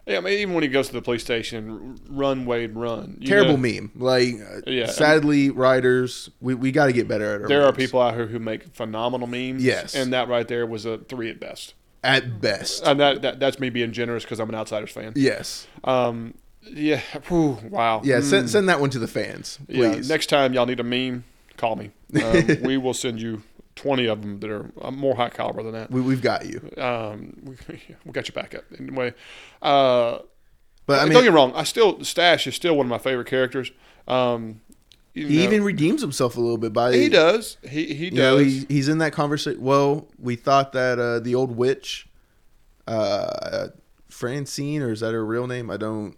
yeah. 0.06 0.18
I 0.18 0.20
mean, 0.20 0.34
even 0.38 0.54
when 0.54 0.62
he 0.62 0.68
goes 0.68 0.86
to 0.88 0.92
the 0.94 1.02
police 1.02 1.22
station, 1.22 1.98
run 2.08 2.46
Wade, 2.46 2.74
run. 2.74 3.20
Terrible 3.24 3.56
know, 3.58 3.80
meme. 3.80 3.92
Like, 3.96 4.34
uh, 4.40 4.60
Yeah. 4.70 4.86
sadly, 4.86 5.50
writers, 5.50 6.30
we, 6.40 6.54
we 6.54 6.72
got 6.72 6.86
to 6.86 6.92
get 6.92 7.06
better 7.08 7.34
at 7.34 7.42
our 7.42 7.48
There 7.48 7.64
are 7.64 7.72
people 7.72 8.00
out 8.00 8.14
here 8.14 8.26
who 8.26 8.38
make 8.38 8.74
phenomenal 8.74 9.26
memes. 9.26 9.62
Yes. 9.62 9.94
and 9.94 10.12
that 10.12 10.28
right 10.28 10.46
there 10.48 10.66
was 10.66 10.84
a 10.86 10.98
three 10.98 11.28
at 11.30 11.38
best. 11.40 11.74
at 12.02 12.40
best. 12.40 12.82
And 12.86 12.98
that, 13.00 13.22
that 13.22 13.40
that's 13.40 13.58
me 13.60 13.70
being 13.70 13.92
generous 13.92 14.24
because 14.24 14.40
I'm 14.40 14.48
an 14.48 14.54
Outsiders 14.54 14.90
fan. 14.90 15.12
yes. 15.16 15.66
Um, 15.84 16.34
yeah. 16.62 17.00
Whew, 17.28 17.58
wow. 17.70 18.02
Yeah. 18.04 18.18
Mm. 18.18 18.22
Send, 18.24 18.50
send 18.50 18.68
that 18.68 18.80
one 18.80 18.90
to 18.90 18.98
the 18.98 19.08
fans, 19.08 19.58
Yeah, 19.68 19.92
please. 19.92 20.08
next 20.08 20.26
time 20.26 20.52
y'all 20.54 20.66
need 20.66 20.80
a 20.80 20.84
meme, 20.84 21.24
call 21.56 21.76
me. 21.76 21.90
Um, 22.22 22.62
we 22.62 22.76
will 22.78 22.94
send 22.94 23.20
you 23.20 23.42
20 23.78 24.06
of 24.06 24.20
them 24.22 24.40
that 24.40 24.50
are 24.50 24.70
uh, 24.82 24.90
more 24.90 25.14
high 25.16 25.28
caliber 25.30 25.62
than 25.62 25.72
that. 25.72 25.90
we, 25.90 26.00
we've 26.00 26.20
got 26.22 26.44
you. 26.46 26.70
Um, 26.76 27.34
we, 27.42 27.56
we 28.04 28.12
got 28.12 28.28
your 28.28 28.34
back 28.34 28.54
up. 28.54 28.64
Anyway, 28.78 29.14
uh, 29.62 30.18
But 30.86 30.98
I 30.98 31.00
don't 31.02 31.08
mean, 31.10 31.18
get 31.24 31.30
me 31.30 31.34
wrong. 31.36 31.52
I 31.54 31.64
still, 31.64 32.02
Stash 32.04 32.46
is 32.46 32.54
still 32.54 32.76
one 32.76 32.86
of 32.86 32.90
my 32.90 32.98
favorite 32.98 33.26
characters. 33.28 33.70
Um, 34.06 34.60
you 35.14 35.26
he 35.26 35.38
know, 35.38 35.42
even 35.44 35.64
redeems 35.64 36.00
himself 36.00 36.36
a 36.36 36.40
little 36.40 36.58
bit 36.58 36.72
by 36.72 36.92
he 36.92 37.08
does. 37.08 37.56
He, 37.68 37.92
he 37.94 38.04
You 38.06 38.10
know, 38.12 38.38
does. 38.38 38.46
he, 38.52 38.66
he's 38.68 38.88
in 38.88 38.98
that 38.98 39.12
conversation. 39.12 39.60
Well, 39.60 40.08
we 40.18 40.36
thought 40.36 40.72
that 40.72 40.98
uh, 40.98 41.18
the 41.20 41.34
old 41.34 41.56
witch, 41.56 42.08
uh, 42.86 43.68
Francine, 44.08 44.82
or 44.82 44.92
is 44.92 45.00
that 45.00 45.12
her 45.12 45.24
real 45.24 45.46
name? 45.46 45.70
I 45.70 45.76
don't. 45.76 46.16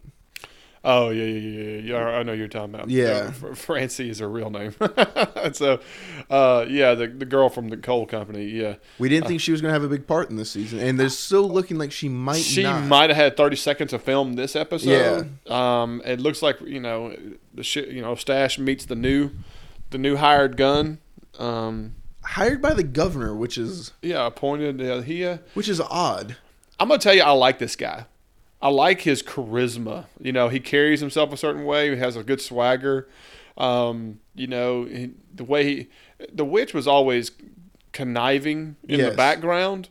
Oh, 0.85 1.11
yeah, 1.11 1.25
yeah, 1.25 1.61
yeah, 1.63 1.81
yeah. 1.81 2.05
I 2.19 2.23
know 2.23 2.33
you're 2.33 2.49
talking 2.49 2.75
about. 2.75 2.91
Yeah. 2.91 3.33
Uh, 3.45 3.55
Francie 3.55 4.11
is 4.11 4.19
her 4.21 4.29
real 4.29 4.51
name. 4.51 4.75
so, 5.53 5.81
uh, 6.31 6.67
yeah, 6.69 6.95
the, 6.95 7.09
the 7.09 7.25
girl 7.25 7.49
from 7.49 7.69
the 7.69 7.77
coal 7.77 8.07
company. 8.07 8.45
Yeah. 8.47 8.77
We 8.99 9.09
didn't 9.09 9.27
think 9.27 9.41
she 9.41 9.53
was 9.53 9.61
going 9.61 9.71
to 9.71 9.73
have 9.75 9.85
a 9.85 9.89
big 9.89 10.07
part 10.07 10.31
in 10.31 10.37
this 10.37 10.51
season, 10.51 10.81
and 10.81 10.99
there's 10.99 11.19
still 11.19 11.49
looking 11.49 11.79
like 11.79 11.93
she 11.93 12.09
might. 12.09 12.41
she 12.41 12.63
not. 12.63 12.85
might 12.85 13.11
have 13.11 13.17
had 13.17 13.37
30 13.37 13.57
seconds 13.57 13.91
to 13.91 13.99
film 13.99 14.35
this 14.35 14.57
episode. 14.57 15.31
Yeah. 15.47 15.83
Um, 15.83 16.03
it 16.05 16.21
looks 16.21 16.43
like 16.43 16.61
you 16.61 16.81
know 16.81 17.17
the 17.55 17.63
shit. 17.63 17.89
You 17.89 18.03
know, 18.03 18.15
Stash 18.15 18.59
meets 18.59 18.85
the 18.85 18.97
new, 18.97 19.31
the 19.91 19.99
new 19.99 20.17
hired 20.17 20.57
gun. 20.57 20.99
Um, 21.39 21.95
hired 22.23 22.61
by 22.61 22.75
the 22.75 22.83
governor, 22.83 23.35
which 23.35 23.59
is 23.59 23.93
yeah, 24.03 24.27
appointed. 24.27 24.81
Uh, 24.81 25.01
he. 25.01 25.25
Uh, 25.25 25.39
which 25.55 25.69
is 25.69 25.81
odd. 25.81 26.37
I'm 26.79 26.89
gonna 26.89 26.99
tell 26.99 27.15
you, 27.15 27.23
I 27.23 27.33
like 27.33 27.59
this 27.59 27.77
guy. 27.77 28.07
I 28.63 28.69
like 28.69 29.03
his 29.03 29.23
charisma. 29.23 30.07
You 30.21 30.33
know, 30.33 30.49
he 30.49 30.61
carries 30.61 31.01
himself 31.01 31.33
a 31.33 31.37
certain 31.37 31.65
way. 31.65 31.91
He 31.91 31.97
has 31.97 32.17
a 32.17 32.23
good 32.23 32.41
swagger. 32.41 33.09
Um, 33.57 34.21
you 34.35 34.47
know, 34.47 34.85
he, 34.85 35.11
the 35.35 35.45
way 35.45 35.65
he, 35.65 35.89
the 36.33 36.45
witch 36.45 36.75
was 36.75 36.87
always 36.87 37.31
conniving 37.93 38.77
in 38.89 39.01
the 39.01 39.17
background 39.17 39.89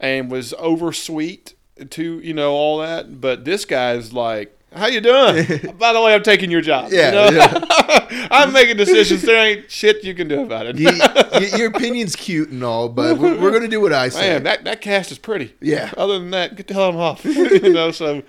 and 0.00 0.30
was 0.30 0.54
over 0.54 0.92
sweet 0.92 1.54
to 1.90 2.20
you 2.20 2.34
know 2.34 2.52
all 2.52 2.78
that. 2.78 3.20
But 3.20 3.44
this 3.44 3.64
guy's 3.64 4.12
like, 4.12 4.58
"How 4.74 4.86
you 4.86 5.00
doing? 5.00 5.74
By 5.78 5.92
the 5.92 6.00
way, 6.00 6.14
I'm 6.14 6.22
taking 6.22 6.50
your 6.50 6.60
job. 6.60 6.90
Yeah, 6.92 7.28
you 7.28 7.36
know? 7.36 7.66
I'm 8.30 8.52
making 8.52 8.76
decisions. 8.76 9.22
There 9.22 9.36
ain't 9.42 9.70
shit 9.70 10.04
you 10.04 10.14
can 10.14 10.28
do 10.28 10.42
about 10.42 10.66
it. 10.66 10.78
You- 10.78 10.90
your 11.58 11.68
opinion's 11.68 12.16
cute 12.16 12.50
and 12.50 12.62
all, 12.62 12.88
but 12.88 13.18
we're, 13.18 13.38
we're 13.40 13.50
gonna 13.50 13.68
do 13.68 13.80
what 13.80 13.92
I 13.92 14.08
say. 14.08 14.32
Man, 14.34 14.42
that, 14.44 14.64
that 14.64 14.80
cast 14.80 15.12
is 15.12 15.18
pretty. 15.18 15.54
Yeah. 15.60 15.92
Other 15.96 16.18
than 16.18 16.30
that, 16.30 16.56
get 16.56 16.68
the 16.68 16.74
hell 16.74 16.98
off. 16.98 17.24
you 17.24 17.72
know, 17.72 17.90
so 17.90 18.22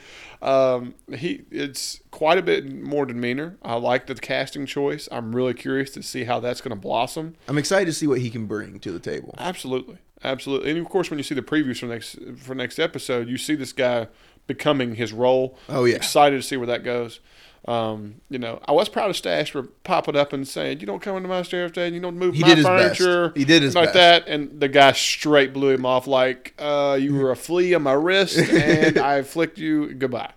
um, 0.43 0.95
he 1.15 1.43
it's 1.51 2.01
quite 2.11 2.37
a 2.37 2.41
bit 2.41 2.69
more 2.69 3.05
demeanor. 3.05 3.57
I 3.63 3.75
like 3.75 4.07
the 4.07 4.15
casting 4.15 4.65
choice. 4.65 5.07
I'm 5.11 5.33
really 5.33 5.53
curious 5.53 5.91
to 5.91 6.03
see 6.03 6.25
how 6.25 6.41
that's 6.41 6.59
going 6.59 6.75
to 6.75 6.79
blossom. 6.79 7.35
I'm 7.47 7.57
excited 7.57 7.85
to 7.85 7.93
see 7.93 8.07
what 8.07 8.19
he 8.19 8.29
can 8.29 8.45
bring 8.45 8.79
to 8.81 8.91
the 8.91 8.99
table. 8.99 9.33
Absolutely, 9.37 9.99
absolutely. 10.23 10.71
And 10.71 10.79
of 10.79 10.89
course, 10.89 11.09
when 11.09 11.17
you 11.17 11.23
see 11.23 11.33
the 11.35 11.41
previews 11.41 11.79
for 11.79 11.85
next 11.85 12.17
for 12.37 12.53
next 12.53 12.77
episode, 12.77 13.29
you 13.29 13.37
see 13.37 13.55
this 13.55 13.71
guy 13.71 14.07
becoming 14.47 14.95
his 14.95 15.13
role. 15.13 15.57
Oh, 15.69 15.85
yeah. 15.85 15.95
excited 15.95 16.35
to 16.37 16.41
see 16.43 16.57
where 16.57 16.67
that 16.67 16.83
goes. 16.83 17.19
Um, 17.65 18.15
you 18.29 18.37
know, 18.39 18.59
I 18.67 18.73
was 18.73 18.89
proud 18.89 19.09
of 19.09 19.15
Stash 19.15 19.51
for 19.51 19.63
popping 19.63 20.17
up 20.17 20.33
and 20.33 20.45
saying, 20.45 20.81
"You 20.81 20.85
don't 20.85 21.01
come 21.01 21.15
into 21.15 21.29
my 21.29 21.43
sheriff's 21.43 21.73
day, 21.75 21.85
and 21.85 21.95
you 21.95 22.01
don't 22.01 22.17
move 22.17 22.35
He 22.35 22.41
my 22.41 22.47
did 22.49 22.57
his 22.57 22.65
best. 22.65 22.97
furniture." 22.99 23.31
He 23.37 23.45
did 23.45 23.61
his 23.63 23.73
like 23.73 23.93
best. 23.93 24.25
that, 24.25 24.27
and 24.27 24.59
the 24.59 24.67
guy 24.67 24.91
straight 24.91 25.53
blew 25.53 25.69
him 25.69 25.85
off 25.85 26.05
like, 26.05 26.53
uh, 26.59 26.97
"You 26.99 27.15
were 27.15 27.31
a 27.31 27.37
flea 27.37 27.73
on 27.73 27.83
my 27.83 27.93
wrist, 27.93 28.37
and 28.51 28.97
I 28.97 29.21
flicked 29.21 29.57
you 29.59 29.93
goodbye." 29.93 30.33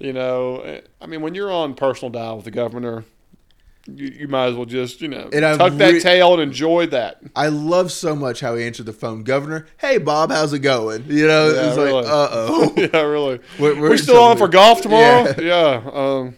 You 0.00 0.12
know, 0.12 0.80
I 1.00 1.06
mean, 1.06 1.20
when 1.22 1.36
you're 1.36 1.52
on 1.52 1.74
personal 1.74 2.10
dial 2.10 2.36
with 2.36 2.44
the 2.46 2.50
governor, 2.50 3.04
you, 3.86 4.06
you 4.20 4.28
might 4.28 4.46
as 4.46 4.54
well 4.54 4.64
just 4.64 5.00
you 5.02 5.08
know 5.08 5.28
And 5.32 5.58
tuck 5.58 5.74
that 5.74 6.00
tail 6.02 6.32
and 6.34 6.42
enjoy 6.42 6.86
that. 6.86 7.20
I 7.36 7.48
love 7.48 7.92
so 7.92 8.14
much 8.16 8.40
how 8.40 8.54
he 8.56 8.64
answered 8.64 8.86
the 8.86 8.92
phone. 8.92 9.22
Governor, 9.24 9.66
hey 9.78 9.98
Bob, 9.98 10.30
how's 10.30 10.52
it 10.52 10.60
going? 10.60 11.04
You 11.08 11.26
know, 11.26 11.50
Yeah, 11.52 11.68
it's 11.68 11.76
really. 11.76 11.92
like, 11.92 12.06
uh 12.06 12.28
oh. 12.32 12.72
yeah, 12.76 13.00
really. 13.02 13.40
We're- 13.58 13.80
We're, 13.80 13.90
we're 13.90 13.96
still 13.96 14.22
on 14.22 14.36
for 14.38 14.48
golf 14.48 14.80
tomorrow. 14.82 15.34
Yeah. 15.38 15.40
Yeah. 15.84 15.90
Um, 15.92 16.36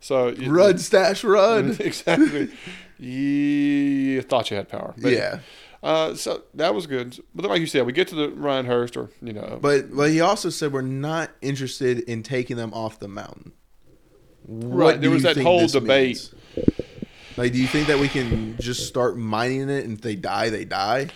so 0.00 0.28
you- 0.28 0.52
run, 0.52 0.78
stash, 0.78 1.24
run. 1.24 1.76
exactly. 1.80 2.50
You 2.98 4.22
thought 4.22 4.50
you 4.50 4.56
had 4.56 4.68
power. 4.68 4.94
But, 4.96 5.12
yeah. 5.12 5.40
Uh, 5.82 6.14
so 6.14 6.42
that 6.54 6.74
was 6.74 6.86
good. 6.86 7.18
But 7.34 7.42
then, 7.42 7.50
like 7.50 7.60
you 7.60 7.66
said, 7.66 7.84
we 7.84 7.92
get 7.92 8.08
to 8.08 8.14
the 8.14 8.30
Ryan 8.30 8.64
Hurst, 8.66 8.96
or 8.96 9.10
you 9.20 9.34
know, 9.34 9.58
But 9.60 9.94
but 9.94 10.10
he 10.10 10.20
also 10.20 10.48
said 10.48 10.72
we're 10.72 10.80
not 10.80 11.30
interested 11.42 11.98
in 12.00 12.22
taking 12.22 12.56
them 12.56 12.72
off 12.72 12.98
the 12.98 13.08
mountain. 13.08 13.52
What 14.46 14.76
Right, 14.76 15.00
there 15.00 15.10
was 15.10 15.22
that 15.24 15.36
whole 15.36 15.66
debate. 15.66 16.06
means? 16.16 16.34
Like, 17.36 17.52
do 17.52 17.58
you 17.58 17.66
think 17.66 17.88
that 17.88 17.98
we 17.98 18.08
can 18.08 18.56
just 18.60 18.86
start 18.86 19.16
mining 19.16 19.68
it, 19.68 19.84
and 19.84 19.94
if 19.94 20.00
they 20.02 20.14
die, 20.16 20.50
they 20.50 20.64
die? 20.64 21.08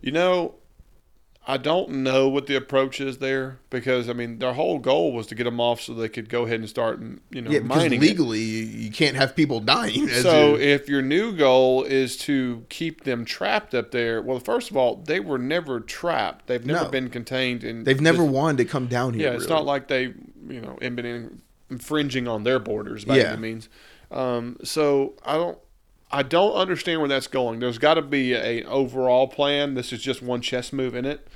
you 0.00 0.12
know, 0.12 0.54
I 1.46 1.56
don't 1.56 1.88
know 2.02 2.28
what 2.28 2.46
the 2.46 2.54
approach 2.56 3.00
is 3.00 3.18
there 3.18 3.58
because 3.70 4.08
I 4.08 4.12
mean, 4.12 4.38
their 4.38 4.52
whole 4.52 4.78
goal 4.78 5.12
was 5.12 5.26
to 5.28 5.34
get 5.34 5.44
them 5.44 5.60
off 5.60 5.80
so 5.80 5.94
they 5.94 6.08
could 6.10 6.28
go 6.28 6.44
ahead 6.44 6.60
and 6.60 6.68
start, 6.68 7.00
you 7.30 7.40
know, 7.42 7.50
Yeah, 7.50 7.60
mining. 7.60 8.00
legally 8.00 8.38
you, 8.40 8.64
you 8.64 8.90
can't 8.90 9.16
have 9.16 9.34
people 9.34 9.60
dying. 9.60 10.08
as 10.10 10.22
So 10.22 10.56
you- 10.56 10.60
if 10.60 10.88
your 10.88 11.00
new 11.02 11.32
goal 11.34 11.84
is 11.84 12.16
to 12.18 12.64
keep 12.68 13.04
them 13.04 13.24
trapped 13.24 13.74
up 13.74 13.90
there, 13.92 14.20
well, 14.22 14.40
first 14.40 14.70
of 14.70 14.76
all, 14.76 14.96
they 15.06 15.20
were 15.20 15.38
never 15.38 15.80
trapped. 15.80 16.46
They've 16.46 16.64
never 16.64 16.84
No. 16.84 16.90
been 16.90 17.08
contained 17.10 17.64
and 17.64 17.84
they've 17.86 18.00
never 18.00 18.22
this- 18.22 18.30
wanted 18.30 18.58
to 18.58 18.64
come 18.66 18.86
down 18.86 19.14
here. 19.14 19.24
Yeah, 19.28 19.34
it's 19.34 19.44
really. 19.44 19.54
not 19.54 19.64
like 19.66 19.88
they, 19.88 20.02
you 20.48 20.60
know, 20.60 20.76
been 20.80 21.40
infringing 21.70 22.28
on 22.28 22.44
their 22.44 22.58
borders 22.58 23.04
by 23.06 23.16
Yeah. 23.18 23.32
any 23.32 23.40
means. 23.42 23.68
Um, 24.10 24.58
so 24.62 25.14
I 25.24 25.34
don't, 25.34 25.58
I 26.12 26.22
don't 26.22 26.52
understand 26.54 27.00
where 27.00 27.08
that's 27.08 27.26
going. 27.26 27.58
There's 27.60 27.78
got 27.78 27.94
to 27.94 28.02
be 28.02 28.32
a, 28.34 28.60
an 28.60 28.66
overall 28.66 29.26
plan. 29.26 29.74
This 29.74 29.92
is 29.92 30.00
just 30.02 30.22
one 30.22 30.40
chess 30.40 30.72
move 30.72 30.94
in 30.94 31.04
it. 31.04 31.26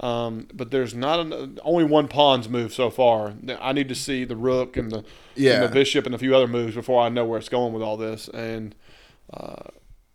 Um, 0.00 0.46
but 0.54 0.70
there's 0.70 0.94
not 0.94 1.18
an, 1.18 1.58
only 1.64 1.82
one 1.84 2.06
pawn's 2.06 2.48
move 2.48 2.72
so 2.72 2.88
far. 2.88 3.34
I 3.60 3.72
need 3.72 3.88
to 3.88 3.96
see 3.96 4.24
the 4.24 4.36
rook 4.36 4.76
and 4.76 4.92
the, 4.92 4.98
and 4.98 5.06
Yeah. 5.34 5.60
the 5.66 5.68
bishop 5.72 6.06
and 6.06 6.14
a 6.14 6.18
few 6.18 6.36
other 6.36 6.46
moves 6.46 6.74
before 6.76 7.02
I 7.02 7.08
know 7.08 7.24
where 7.24 7.38
it's 7.38 7.48
going 7.48 7.72
with 7.72 7.82
all 7.82 7.96
this. 7.96 8.28
And 8.28 8.74
uh, 9.34 9.70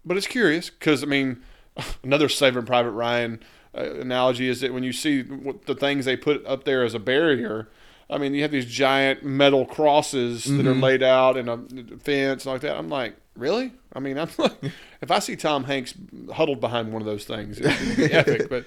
but 0.05 0.15
it's 0.15 0.27
curious 0.27 0.69
because 0.69 1.03
I 1.03 1.07
mean, 1.07 1.41
another 2.03 2.29
Saving 2.29 2.65
Private 2.65 2.91
Ryan 2.91 3.41
uh, 3.77 3.95
analogy 3.99 4.47
is 4.47 4.61
that 4.61 4.73
when 4.73 4.83
you 4.83 4.93
see 4.93 5.21
what 5.23 5.65
the 5.65 5.75
things 5.75 6.05
they 6.05 6.15
put 6.15 6.45
up 6.45 6.63
there 6.63 6.83
as 6.85 6.93
a 6.93 6.99
barrier, 6.99 7.67
I 8.13 8.19
mean, 8.19 8.35
you 8.35 8.43
have 8.43 8.51
these 8.51 8.67
giant 8.67 9.23
metal 9.23 9.65
crosses 9.65 10.43
that 10.45 10.67
are 10.67 10.75
laid 10.75 11.01
out 11.01 11.35
in 11.35 11.49
a 11.49 11.57
fence 11.97 12.45
and 12.45 12.53
like 12.53 12.61
that. 12.61 12.77
I'm 12.77 12.87
like, 12.87 13.15
really? 13.35 13.71
I 13.91 13.99
mean, 13.99 14.19
I'm 14.19 14.29
like, 14.37 14.53
if 15.01 15.09
I 15.09 15.17
see 15.17 15.35
Tom 15.35 15.63
Hanks 15.63 15.95
huddled 16.31 16.61
behind 16.61 16.93
one 16.93 17.01
of 17.01 17.07
those 17.07 17.25
things, 17.25 17.59
it'd 17.59 17.97
be 17.97 18.03
epic. 18.13 18.49
But 18.49 18.65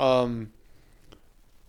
um, 0.00 0.50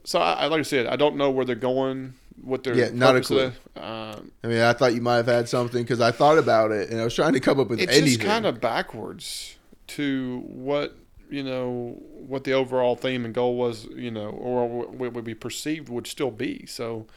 so 0.05 0.19
I, 0.19 0.47
like 0.47 0.59
I 0.59 0.63
said, 0.63 0.87
I 0.87 0.95
don't 0.95 1.17
know 1.17 1.29
where 1.29 1.43
they're 1.43 1.55
going. 1.55 2.13
What 2.41 2.63
their 2.63 2.75
Yeah, 2.75 2.91
not 2.93 3.15
a 3.15 3.19
is. 3.19 3.31
Um, 3.75 4.31
I 4.43 4.47
mean, 4.47 4.61
I 4.61 4.71
thought 4.71 4.93
you 4.93 5.01
might 5.01 5.17
have 5.17 5.27
had 5.27 5.49
something 5.49 5.81
because 5.83 5.99
I 5.99 6.11
thought 6.11 6.37
about 6.37 6.71
it 6.71 6.91
and 6.91 7.01
I 7.01 7.03
was 7.03 7.15
trying 7.15 7.33
to 7.33 7.39
come 7.39 7.59
up 7.59 7.67
with 7.67 7.81
it's 7.81 7.91
anything. 7.91 8.19
just 8.19 8.21
kind 8.21 8.45
of 8.45 8.61
backwards 8.61 9.57
to 9.87 10.43
what 10.45 10.95
you 11.29 11.43
know 11.43 11.97
what 12.27 12.43
the 12.43 12.53
overall 12.53 12.95
theme 12.95 13.25
and 13.25 13.33
goal 13.33 13.55
was 13.55 13.85
you 13.95 14.11
know 14.11 14.29
or 14.29 14.67
what 14.67 15.13
would 15.13 15.23
be 15.25 15.33
perceived 15.35 15.89
would 15.89 16.07
still 16.07 16.31
be. 16.31 16.65
So 16.65 17.07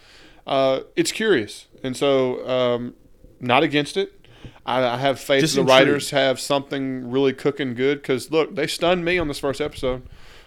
uh, 0.47 0.81
it's 0.97 1.13
curious. 1.13 1.67
And 1.83 1.97
so 1.97 2.47
um, 2.49 2.95
not 3.41 3.63
against 3.63 3.97
it. 3.97 4.13
I, 4.65 4.83
I 4.85 4.97
have 4.99 5.21
faith 5.21 5.41
Just 5.43 5.55
the 5.55 5.61
intrigued. 5.63 5.79
writers 5.81 6.11
have 6.11 6.41
something 6.41 7.11
really 7.11 7.33
cooking 7.33 7.75
good 7.75 8.01
because 8.03 8.31
look 8.31 8.55
they 8.55 8.67
stunned 8.67 9.05
me 9.05 9.19
on 9.19 9.29
this 9.29 9.39
first 9.39 9.61
episode. 9.61 10.03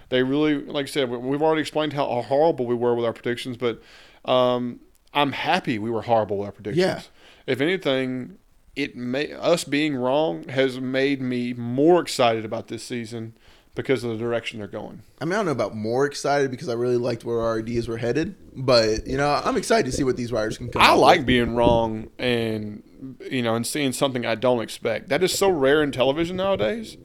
They 0.10 0.24
really 0.24 0.56
like 0.56 0.86
I 0.88 0.90
said 0.90 1.10
we- 1.10 1.18
we've 1.18 1.42
already 1.42 1.62
explained 1.62 1.94
how 1.94 2.06
horrible 2.22 2.66
we 2.66 2.76
were 2.76 2.96
with 2.96 3.06
our 3.06 3.14
predictions 3.14 3.58
but 3.58 3.82
um, 4.26 4.80
I'm 5.14 5.32
happy 5.34 5.78
we 5.80 5.90
were 5.92 6.02
horrible 6.04 6.38
with 6.40 6.48
our 6.48 6.52
predictions. 6.52 6.86
Yeah. 6.86 7.02
if 7.46 7.62
anything, 7.62 8.38
it 8.76 8.96
may 8.96 9.32
us 9.34 9.64
being 9.64 9.96
wrong 9.96 10.48
has 10.50 10.80
made 10.80 11.22
me 11.22 11.54
more 11.54 12.02
excited 12.02 12.44
about 12.46 12.68
this 12.68 12.84
season 12.84 13.34
because 13.76 14.04
of 14.04 14.12
the 14.12 14.18
direction 14.18 14.60
they're 14.60 14.68
going. 14.68 15.02
I 15.20 15.26
mean, 15.26 15.34
I 15.34 15.36
don't 15.38 15.46
know 15.48 15.52
about 15.52 15.76
more 15.76 16.06
excited 16.06 16.52
because 16.52 16.70
I 16.70 16.74
really 16.74 16.98
liked 16.98 17.26
where 17.26 17.40
our 17.42 17.58
ideas 17.58 17.88
were 17.88 17.98
headed, 17.98 18.36
but 18.56 19.08
you 19.08 19.18
know, 19.18 19.42
I'm 19.44 19.58
excited 19.58 19.90
to 19.90 19.92
see 19.96 20.04
what 20.04 20.16
these 20.18 20.32
writers 20.32 20.58
can 20.58 20.70
come. 20.70 20.82
I 20.82 20.94
like 20.94 21.20
with. 21.20 21.28
being 21.28 21.56
wrong 21.56 22.10
and 22.20 22.84
you 23.30 23.42
know 23.42 23.56
and 23.56 23.66
seeing 23.66 23.92
something 23.92 24.26
I 24.26 24.36
don't 24.36 24.62
expect. 24.62 25.10
That 25.10 25.24
is 25.24 25.38
so 25.38 25.50
rare 25.50 25.82
in 25.84 25.92
television 25.92 26.38
nowadays. 26.38 26.98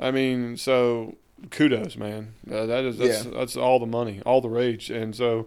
I 0.00 0.10
mean, 0.12 0.56
so 0.56 1.16
kudos, 1.50 1.96
man. 1.96 2.34
Uh, 2.50 2.66
that 2.66 2.84
is 2.84 2.98
that's 2.98 3.24
Yeah. 3.24 3.30
that's 3.32 3.56
all 3.56 3.78
the 3.80 3.86
money, 3.86 4.20
all 4.26 4.40
the 4.40 4.48
rage, 4.48 4.90
and 4.90 5.14
so. 5.14 5.46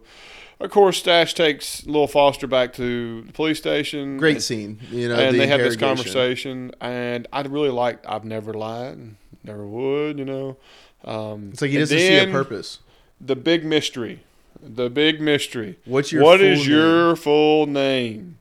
Of 0.61 0.69
course, 0.69 0.99
Stash 0.99 1.33
takes 1.33 1.85
Lil 1.87 2.05
Foster 2.05 2.45
back 2.45 2.73
to 2.73 3.23
the 3.23 3.31
police 3.31 3.57
station. 3.57 4.17
great 4.17 4.43
scene. 4.43 4.79
You 4.91 5.09
know, 5.09 5.15
and 5.15 5.33
the 5.33 5.39
they 5.39 5.47
have 5.47 5.59
this 5.59 5.75
conversation, 5.75 6.71
and 6.79 7.27
I 7.33 7.41
really 7.41 7.69
like. 7.69 8.05
I've 8.07 8.25
never 8.25 8.53
lied, 8.53 9.15
never 9.43 9.65
would. 9.65 10.19
You 10.19 10.25
know, 10.25 10.57
um, 11.03 11.49
It's 11.51 11.61
like 11.61 11.71
he 11.71 11.77
and 11.77 11.83
doesn't 11.83 11.97
see 11.97 12.17
a 12.17 12.27
purpose. 12.27 12.79
The 13.19 13.35
big 13.35 13.65
mystery, 13.65 14.23
the 14.61 14.89
big 14.89 15.19
mystery. 15.19 15.79
What's 15.85 16.11
your 16.11 16.23
What 16.23 16.41
is 16.41 16.67
your 16.67 17.15
full 17.15 17.65
name? 17.65 18.37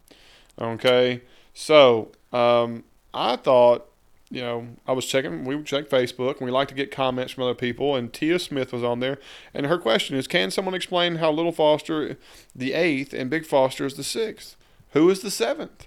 Okay, 0.61 1.23
so 1.55 2.13
um, 2.35 2.85
I 3.15 3.37
thought, 3.37 3.90
you 4.31 4.41
know, 4.41 4.69
I 4.87 4.93
was 4.93 5.07
checking. 5.07 5.45
We 5.45 5.61
check 5.65 5.89
Facebook, 5.89 6.39
and 6.39 6.47
we 6.47 6.53
like 6.53 6.69
to 6.69 6.75
get 6.75 6.91
comments 6.91 7.33
from 7.33 7.45
other 7.45 7.55
people. 7.55 7.97
And 7.97 8.13
Tia 8.13 8.39
Smith 8.39 8.73
was 8.73 8.85
on 8.85 9.01
there, 9.01 9.19
and 9.53 9.67
her 9.67 9.79
question 9.79 10.17
is, 10.17 10.27
"Can 10.27 10.51
someone 10.51 10.75
explain 10.75 11.17
how 11.17 11.33
Little 11.33 11.53
Foster, 11.53 12.17
the 12.55 12.73
eighth, 12.73 13.13
and 13.13 13.29
Big 13.29 13.45
Foster 13.45 13.85
is 13.87 13.95
the 13.95 14.05
sixth? 14.05 14.57
Who 14.93 15.11
is 15.11 15.21
the 15.21 15.31
seventh? 15.31 15.87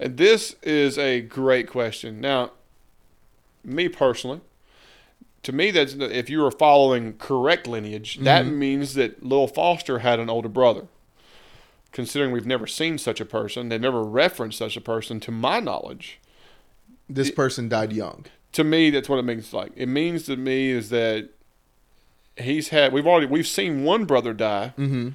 And 0.00 0.16
this 0.16 0.56
is 0.62 0.98
a 0.98 1.20
great 1.20 1.68
question. 1.68 2.20
Now, 2.20 2.50
me 3.62 3.88
personally, 3.88 4.40
to 5.44 5.52
me, 5.52 5.70
that's 5.70 5.94
if 5.94 6.28
you 6.28 6.44
are 6.44 6.50
following 6.50 7.14
correct 7.14 7.66
lineage, 7.66 8.18
that 8.18 8.44
mm-hmm. 8.44 8.58
means 8.58 8.94
that 8.94 9.22
Lil 9.22 9.46
Foster 9.46 10.00
had 10.00 10.18
an 10.18 10.28
older 10.28 10.48
brother. 10.48 10.88
Considering 11.92 12.32
we've 12.32 12.46
never 12.46 12.66
seen 12.66 12.98
such 12.98 13.20
a 13.20 13.24
person, 13.24 13.68
they 13.68 13.78
never 13.78 14.02
referenced 14.02 14.58
such 14.58 14.76
a 14.76 14.80
person, 14.80 15.20
to 15.20 15.30
my 15.30 15.60
knowledge. 15.60 16.18
This 17.08 17.30
person 17.30 17.68
died 17.68 17.92
young. 17.92 18.26
To 18.52 18.64
me, 18.64 18.90
that's 18.90 19.08
what 19.08 19.18
it 19.18 19.24
means. 19.24 19.52
Like 19.52 19.72
it 19.76 19.86
means 19.88 20.24
to 20.26 20.36
me 20.36 20.70
is 20.70 20.88
that 20.90 21.28
he's 22.36 22.68
had. 22.68 22.92
We've 22.92 23.06
already 23.06 23.26
we've 23.26 23.46
seen 23.46 23.84
one 23.84 24.04
brother 24.04 24.32
die, 24.32 24.72
Mm-hmm. 24.78 25.10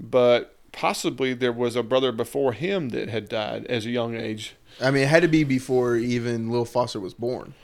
but 0.00 0.54
possibly 0.72 1.32
there 1.34 1.52
was 1.52 1.74
a 1.74 1.82
brother 1.82 2.12
before 2.12 2.52
him 2.52 2.90
that 2.90 3.08
had 3.08 3.28
died 3.28 3.64
as 3.66 3.86
a 3.86 3.90
young 3.90 4.14
age. 4.14 4.54
I 4.80 4.90
mean, 4.90 5.04
it 5.04 5.08
had 5.08 5.22
to 5.22 5.28
be 5.28 5.42
before 5.42 5.96
even 5.96 6.50
Lil 6.50 6.64
Foster 6.66 7.00
was 7.00 7.14
born. 7.14 7.54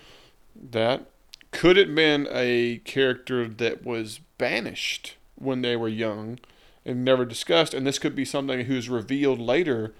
That 0.71 1.07
could 1.51 1.77
it 1.77 1.95
been 1.95 2.27
a 2.33 2.79
character 2.85 3.47
that 3.47 3.85
was 3.85 4.21
banished 4.39 5.17
when 5.37 5.61
they 5.63 5.77
were 5.77 5.89
young 5.89 6.39
and 6.87 7.05
never 7.05 7.25
discussed, 7.25 7.75
and 7.75 7.87
this 7.87 7.99
could 7.99 8.17
be 8.17 8.25
something 8.25 8.65
who's 8.65 8.89
revealed 8.89 9.39
later. 9.39 9.93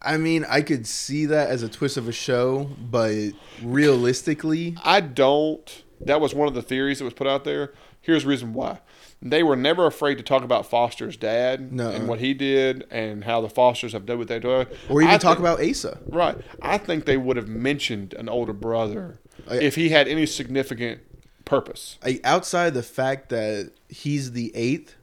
I 0.00 0.16
mean, 0.16 0.44
I 0.48 0.62
could 0.62 0.86
see 0.86 1.26
that 1.26 1.50
as 1.50 1.62
a 1.62 1.68
twist 1.68 1.96
of 1.96 2.06
a 2.08 2.12
show, 2.12 2.70
but 2.90 3.30
realistically, 3.62 4.76
I 4.84 5.00
don't. 5.00 5.82
That 6.00 6.20
was 6.20 6.34
one 6.34 6.46
of 6.48 6.54
the 6.54 6.62
theories 6.62 6.98
that 6.98 7.04
was 7.04 7.14
put 7.14 7.26
out 7.26 7.44
there. 7.44 7.72
Here's 8.00 8.22
the 8.22 8.28
reason 8.28 8.52
why. 8.52 8.80
They 9.20 9.42
were 9.42 9.56
never 9.56 9.86
afraid 9.86 10.16
to 10.18 10.22
talk 10.22 10.44
about 10.44 10.66
Foster's 10.66 11.16
dad 11.16 11.72
No. 11.72 11.90
and 11.90 12.06
what 12.06 12.20
he 12.20 12.32
did 12.34 12.86
and 12.90 13.24
how 13.24 13.40
the 13.40 13.48
Fosters 13.48 13.92
have 13.92 14.06
done 14.06 14.18
what 14.18 14.28
they 14.28 14.38
do. 14.38 14.66
or 14.88 15.02
even 15.02 15.12
I 15.12 15.18
talk 15.18 15.38
think- 15.38 15.40
about 15.40 15.60
Asa. 15.60 15.98
Right. 16.06 16.38
I 16.62 16.78
think 16.78 17.04
they 17.04 17.16
would 17.16 17.36
have 17.36 17.48
mentioned 17.48 18.14
an 18.14 18.28
older 18.28 18.52
brother 18.52 19.18
I- 19.50 19.56
if 19.56 19.74
he 19.74 19.88
had 19.88 20.06
any 20.06 20.24
significant 20.26 21.00
purpose. 21.44 21.98
I, 22.04 22.20
outside 22.22 22.74
the 22.74 22.82
fact 22.84 23.30
that 23.30 23.72
he's 23.88 24.30
the 24.32 24.54
eighth, 24.54 24.94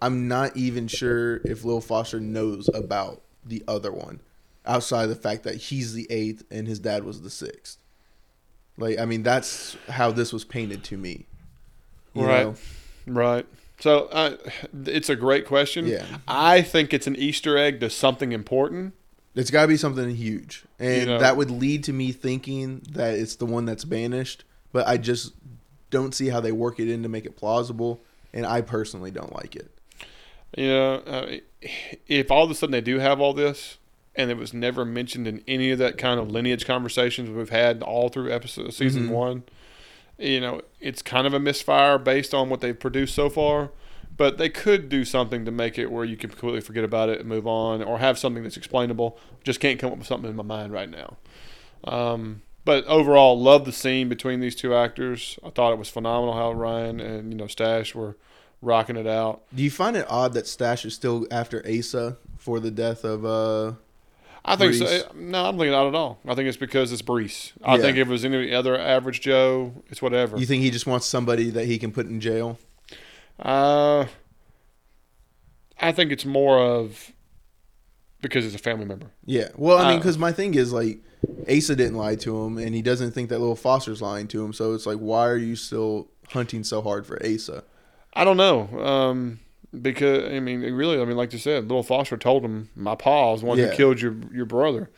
I'm 0.00 0.28
not 0.28 0.56
even 0.56 0.86
sure 0.86 1.40
if 1.44 1.64
Lil 1.64 1.80
Foster 1.80 2.20
knows 2.20 2.70
about 2.72 3.22
the 3.44 3.64
other 3.66 3.90
one. 3.90 4.20
Outside 4.66 5.06
the 5.06 5.14
fact 5.14 5.42
that 5.44 5.56
he's 5.56 5.92
the 5.92 6.06
eighth 6.10 6.42
and 6.50 6.66
his 6.66 6.78
dad 6.78 7.04
was 7.04 7.20
the 7.22 7.30
sixth. 7.30 7.78
Like, 8.78 8.98
I 8.98 9.04
mean, 9.04 9.22
that's 9.22 9.76
how 9.88 10.10
this 10.10 10.32
was 10.32 10.44
painted 10.44 10.82
to 10.84 10.96
me. 10.96 11.26
You 12.14 12.24
Right. 12.26 12.44
know? 12.44 12.54
Right. 13.06 13.46
So 13.80 14.06
uh, 14.06 14.36
it's 14.86 15.10
a 15.10 15.16
great 15.16 15.46
question. 15.46 15.86
Yeah. 15.86 16.06
I 16.26 16.62
think 16.62 16.94
it's 16.94 17.06
an 17.06 17.16
Easter 17.16 17.58
egg 17.58 17.80
to 17.80 17.90
something 17.90 18.32
important. 18.32 18.94
It's 19.34 19.50
got 19.50 19.62
to 19.62 19.68
be 19.68 19.76
something 19.76 20.08
huge. 20.14 20.64
And 20.78 21.00
You 21.00 21.06
know- 21.06 21.18
that 21.18 21.36
would 21.36 21.50
lead 21.50 21.84
to 21.84 21.92
me 21.92 22.12
thinking 22.12 22.82
that 22.90 23.14
it's 23.18 23.36
the 23.36 23.46
one 23.46 23.66
that's 23.66 23.84
banished. 23.84 24.44
But 24.72 24.88
I 24.88 24.96
just 24.96 25.32
don't 25.90 26.14
see 26.14 26.28
how 26.28 26.40
they 26.40 26.52
work 26.52 26.80
it 26.80 26.88
in 26.88 27.02
to 27.02 27.08
make 27.08 27.26
it 27.26 27.36
plausible. 27.36 28.00
And 28.32 28.46
I 28.46 28.62
personally 28.62 29.10
don't 29.10 29.34
like 29.34 29.54
it. 29.54 29.70
You 30.56 30.68
know, 30.68 30.94
uh, 31.06 31.36
if 32.06 32.30
all 32.30 32.44
of 32.44 32.50
a 32.50 32.54
sudden 32.54 32.72
they 32.72 32.80
do 32.80 32.98
have 33.00 33.20
all 33.20 33.34
this, 33.34 33.78
and 34.16 34.30
it 34.30 34.36
was 34.36 34.52
never 34.54 34.84
mentioned 34.84 35.26
in 35.26 35.42
any 35.48 35.70
of 35.70 35.78
that 35.78 35.98
kind 35.98 36.20
of 36.20 36.30
lineage 36.30 36.64
conversations 36.66 37.30
we've 37.30 37.50
had 37.50 37.82
all 37.82 38.08
through 38.08 38.32
episode 38.32 38.72
season 38.72 39.08
Mhm. 39.08 39.12
one, 39.12 39.42
you 40.18 40.40
know, 40.40 40.60
it's 40.80 41.02
kind 41.02 41.26
of 41.26 41.34
a 41.34 41.40
misfire 41.40 41.98
based 41.98 42.32
on 42.32 42.48
what 42.48 42.60
they've 42.60 42.78
produced 42.78 43.14
so 43.14 43.28
far. 43.28 43.70
But 44.16 44.38
they 44.38 44.48
could 44.48 44.88
do 44.88 45.04
something 45.04 45.44
to 45.44 45.50
make 45.50 45.76
it 45.76 45.90
where 45.90 46.04
you 46.04 46.16
can 46.16 46.30
completely 46.30 46.60
forget 46.60 46.84
about 46.84 47.08
it 47.08 47.18
and 47.18 47.28
move 47.28 47.48
on, 47.48 47.82
or 47.82 47.98
have 47.98 48.16
something 48.16 48.44
that's 48.44 48.56
explainable. 48.56 49.18
Just 49.42 49.58
can't 49.58 49.76
come 49.80 49.90
up 49.90 49.98
with 49.98 50.06
something 50.06 50.30
in 50.30 50.36
my 50.36 50.44
mind 50.44 50.72
right 50.72 50.88
now. 50.88 51.16
Um, 51.82 52.42
but 52.64 52.84
overall, 52.86 53.38
love 53.40 53.64
the 53.64 53.72
scene 53.72 54.08
between 54.08 54.38
these 54.38 54.54
two 54.54 54.72
actors. 54.72 55.36
I 55.44 55.50
thought 55.50 55.72
it 55.72 55.78
was 55.78 55.88
phenomenal 55.88 56.34
how 56.34 56.52
Ryan 56.52 57.00
and 57.00 57.32
you 57.32 57.36
know 57.36 57.48
Stash 57.48 57.94
were 57.94 58.16
rocking 58.62 58.96
it 58.96 59.06
out. 59.08 59.42
Do 59.52 59.62
you 59.64 59.70
find 59.70 59.96
it 59.96 60.06
odd 60.08 60.32
that 60.34 60.46
Stash 60.46 60.84
is 60.84 60.94
still 60.94 61.26
after 61.32 61.60
Asa 61.68 62.16
for 62.38 62.60
the 62.60 62.70
death 62.70 63.04
of 63.04 63.24
uh 63.24 63.72
I 64.46 64.56
think 64.56 64.72
Brees. 64.74 64.78
so. 65.02 65.12
No, 65.14 65.46
I'm 65.46 65.54
thinking 65.56 65.72
not 65.72 65.86
at 65.86 65.94
all. 65.94 66.18
I 66.26 66.34
think 66.34 66.48
it's 66.48 66.58
because 66.58 66.92
it's 66.92 67.00
Brees. 67.02 67.52
I 67.64 67.76
Yeah. 67.76 67.82
think 67.82 67.96
if 67.96 68.08
it 68.08 68.10
was 68.10 68.24
any 68.24 68.52
other 68.54 68.78
average 68.78 69.20
Joe, 69.22 69.72
it's 69.90 70.02
whatever. 70.02 70.36
You 70.36 70.44
think 70.46 70.62
he 70.62 70.70
just 70.70 70.86
wants 70.86 71.06
somebody 71.06 71.48
that 71.50 71.64
he 71.66 71.78
can 71.78 71.92
put 71.92 72.06
in 72.06 72.20
jail? 72.20 72.58
uh, 73.40 74.06
I 75.80 75.92
think 75.92 76.12
it's 76.12 76.24
more 76.24 76.58
of 76.58 77.12
because 78.20 78.46
it's 78.46 78.54
a 78.54 78.58
family 78.58 78.84
member. 78.84 79.06
Yeah. 79.24 79.48
Well, 79.56 79.78
I 79.78 79.88
mean, 79.88 79.96
Uh, 79.96 79.98
because 79.98 80.16
my 80.18 80.30
thing 80.32 80.54
is 80.54 80.72
like, 80.72 80.98
Asa 81.50 81.74
didn't 81.74 81.96
lie 81.96 82.14
to 82.16 82.44
him, 82.44 82.58
and 82.58 82.74
he 82.74 82.80
doesn't 82.82 83.10
think 83.12 83.28
that 83.30 83.38
little 83.38 83.56
Foster's 83.56 84.00
lying 84.00 84.28
to 84.28 84.44
him. 84.44 84.52
So 84.52 84.72
it's 84.74 84.86
like, 84.86 84.98
why 84.98 85.26
are 85.26 85.36
you 85.36 85.56
still 85.56 86.08
hunting 86.30 86.64
so 86.64 86.80
hard 86.80 87.06
for 87.06 87.18
Asa? 87.26 87.64
I 88.14 88.24
don't 88.24 88.36
know. 88.36 88.68
Um, 88.78 89.40
because 89.82 90.30
I 90.32 90.40
mean, 90.40 90.60
really, 90.60 91.00
I 91.00 91.04
mean, 91.04 91.16
like 91.16 91.32
you 91.32 91.38
said, 91.38 91.64
Little 91.64 91.82
Foster 91.82 92.16
told 92.16 92.44
him, 92.44 92.68
"My 92.76 92.94
pa 92.94 93.32
was 93.32 93.40
the 93.40 93.46
one 93.46 93.58
Yeah. 93.58 93.66
who 93.66 93.76
killed 93.76 94.00
your 94.00 94.14
your 94.32 94.46
brother." 94.46 94.90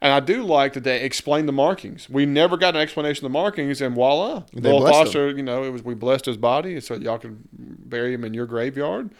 And 0.00 0.12
I 0.12 0.20
do 0.20 0.44
like 0.44 0.74
that 0.74 0.84
they 0.84 1.00
explained 1.02 1.48
the 1.48 1.52
markings. 1.52 2.08
We 2.08 2.24
never 2.24 2.56
got 2.56 2.76
an 2.76 2.80
explanation 2.80 3.26
of 3.26 3.32
the 3.32 3.38
markings, 3.38 3.80
and 3.80 3.94
voila, 3.96 4.44
They 4.52 4.60
Little 4.60 4.86
Foster. 4.86 5.30
You 5.30 5.42
know, 5.42 5.64
it 5.64 5.70
was 5.70 5.82
we 5.82 5.94
blessed 5.94 6.26
his 6.26 6.36
body 6.36 6.80
so 6.80 6.94
y'all 6.94 7.18
could 7.18 7.38
bury 7.52 8.14
him 8.14 8.22
in 8.24 8.32
your 8.32 8.46
graveyard, 8.46 9.10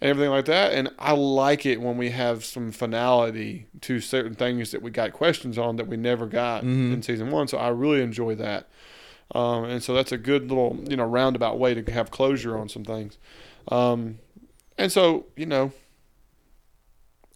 and 0.00 0.10
everything 0.10 0.30
like 0.30 0.46
that. 0.46 0.72
And 0.72 0.88
I 0.98 1.12
like 1.12 1.66
it 1.66 1.80
when 1.82 1.98
we 1.98 2.08
have 2.10 2.42
some 2.42 2.72
finality 2.72 3.66
to 3.82 4.00
certain 4.00 4.34
things 4.34 4.70
that 4.70 4.80
we 4.80 4.90
got 4.90 5.12
questions 5.12 5.58
on 5.58 5.76
that 5.76 5.88
we 5.88 5.98
never 5.98 6.26
got 6.26 6.62
Mhm. 6.64 6.94
in 6.94 7.02
season 7.02 7.30
one. 7.30 7.46
So 7.48 7.58
I 7.58 7.68
really 7.68 8.00
enjoy 8.00 8.34
that. 8.36 8.66
Um, 9.34 9.64
and 9.64 9.82
so 9.82 9.92
that's 9.94 10.12
a 10.12 10.18
good 10.18 10.48
little, 10.48 10.78
you 10.88 10.96
know, 10.96 11.04
roundabout 11.04 11.58
way 11.58 11.74
to 11.74 11.92
have 11.92 12.10
closure 12.10 12.56
on 12.56 12.68
some 12.68 12.84
things. 12.84 13.18
Um, 13.68 14.18
and 14.78 14.90
so, 14.90 15.26
you 15.36 15.46
know, 15.46 15.72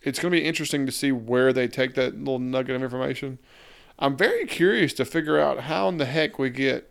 it's 0.02 0.18
going 0.18 0.32
to 0.32 0.38
be 0.38 0.44
interesting 0.44 0.86
to 0.86 0.92
see 0.92 1.12
where 1.12 1.52
they 1.52 1.68
take 1.68 1.94
that 1.94 2.18
little 2.18 2.38
nugget 2.38 2.76
of 2.76 2.82
information. 2.82 3.38
I'm 3.98 4.16
very 4.16 4.46
curious 4.46 4.92
to 4.94 5.04
figure 5.04 5.38
out 5.38 5.60
how 5.60 5.88
in 5.88 5.98
the 5.98 6.06
heck 6.06 6.38
we 6.38 6.50
get, 6.50 6.90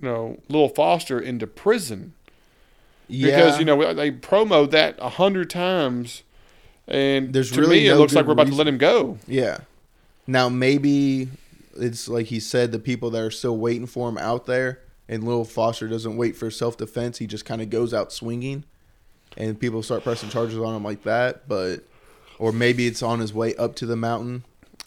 you 0.00 0.02
know, 0.08 0.38
Little 0.48 0.68
Foster 0.68 1.18
into 1.18 1.46
prison 1.46 2.12
Yeah. 3.08 3.28
because 3.30 3.58
you 3.58 3.64
know 3.64 3.94
they 3.94 4.10
promoed 4.10 4.70
that 4.72 4.96
a 4.98 5.08
hundred 5.10 5.48
times, 5.48 6.22
and 6.86 7.32
There's 7.32 7.50
to 7.52 7.60
really 7.60 7.80
me 7.80 7.86
it 7.88 7.96
looks 7.96 8.14
like 8.14 8.26
we're 8.26 8.32
about 8.32 8.48
to 8.48 8.54
let 8.54 8.66
him 8.68 8.76
go. 8.78 9.18
Yeah. 9.26 9.58
Now 10.26 10.48
maybe 10.50 11.28
it's 11.76 12.06
like 12.08 12.26
he 12.26 12.38
said, 12.38 12.70
the 12.72 12.78
people 12.78 13.10
that 13.10 13.22
are 13.22 13.30
still 13.30 13.56
waiting 13.56 13.86
for 13.86 14.08
him 14.08 14.18
out 14.18 14.44
there, 14.46 14.80
and 15.08 15.24
Little 15.24 15.44
Foster 15.46 15.88
doesn't 15.88 16.16
wait 16.18 16.36
for 16.36 16.50
self 16.50 16.76
defense. 16.76 17.16
He 17.18 17.26
just 17.26 17.46
kind 17.46 17.62
of 17.62 17.70
goes 17.70 17.94
out 17.94 18.12
swinging, 18.12 18.64
and 19.36 19.58
people 19.58 19.82
start 19.82 20.02
pressing 20.04 20.28
charges 20.30 20.58
on 20.58 20.74
him 20.74 20.84
like 20.84 21.02
that. 21.04 21.48
But, 21.48 21.84
or 22.38 22.52
maybe 22.52 22.86
it's 22.86 23.02
on 23.02 23.20
his 23.20 23.32
way 23.32 23.54
up 23.56 23.74
to 23.76 23.86
the 23.86 23.96
mountain. 23.96 24.44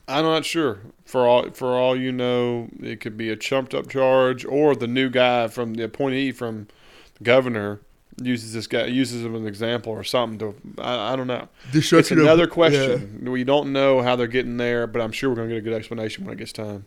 I'm 0.07 0.23
not 0.23 0.45
sure. 0.45 0.79
For 1.05 1.25
all 1.25 1.51
for 1.51 1.77
all 1.77 1.95
you 1.95 2.11
know, 2.11 2.69
it 2.81 3.01
could 3.01 3.17
be 3.17 3.29
a 3.29 3.35
chumped 3.35 3.73
up 3.73 3.89
charge, 3.89 4.45
or 4.45 4.75
the 4.75 4.87
new 4.87 5.09
guy 5.09 5.47
from 5.47 5.73
the 5.73 5.83
appointee 5.83 6.31
from 6.31 6.67
the 7.17 7.23
governor 7.23 7.79
uses 8.21 8.51
this 8.53 8.67
guy 8.67 8.85
uses 8.85 9.23
him 9.23 9.35
as 9.35 9.41
an 9.41 9.47
example 9.47 9.91
or 9.93 10.03
something. 10.03 10.39
To 10.39 10.55
I, 10.81 11.13
I 11.13 11.15
don't 11.15 11.27
know. 11.27 11.49
It's 11.99 12.11
another 12.23 12.47
question. 12.47 13.29
We 13.31 13.43
don't 13.43 13.71
know 13.73 14.01
how 14.01 14.15
they're 14.15 14.27
getting 14.27 14.57
there, 14.57 14.87
but 14.87 15.01
I'm 15.01 15.11
sure 15.11 15.29
we're 15.29 15.35
going 15.35 15.49
to 15.49 15.55
get 15.55 15.59
a 15.59 15.63
good 15.69 15.73
explanation 15.73 16.25
when 16.25 16.33
it 16.33 16.37
gets 16.39 16.53
time. 16.53 16.85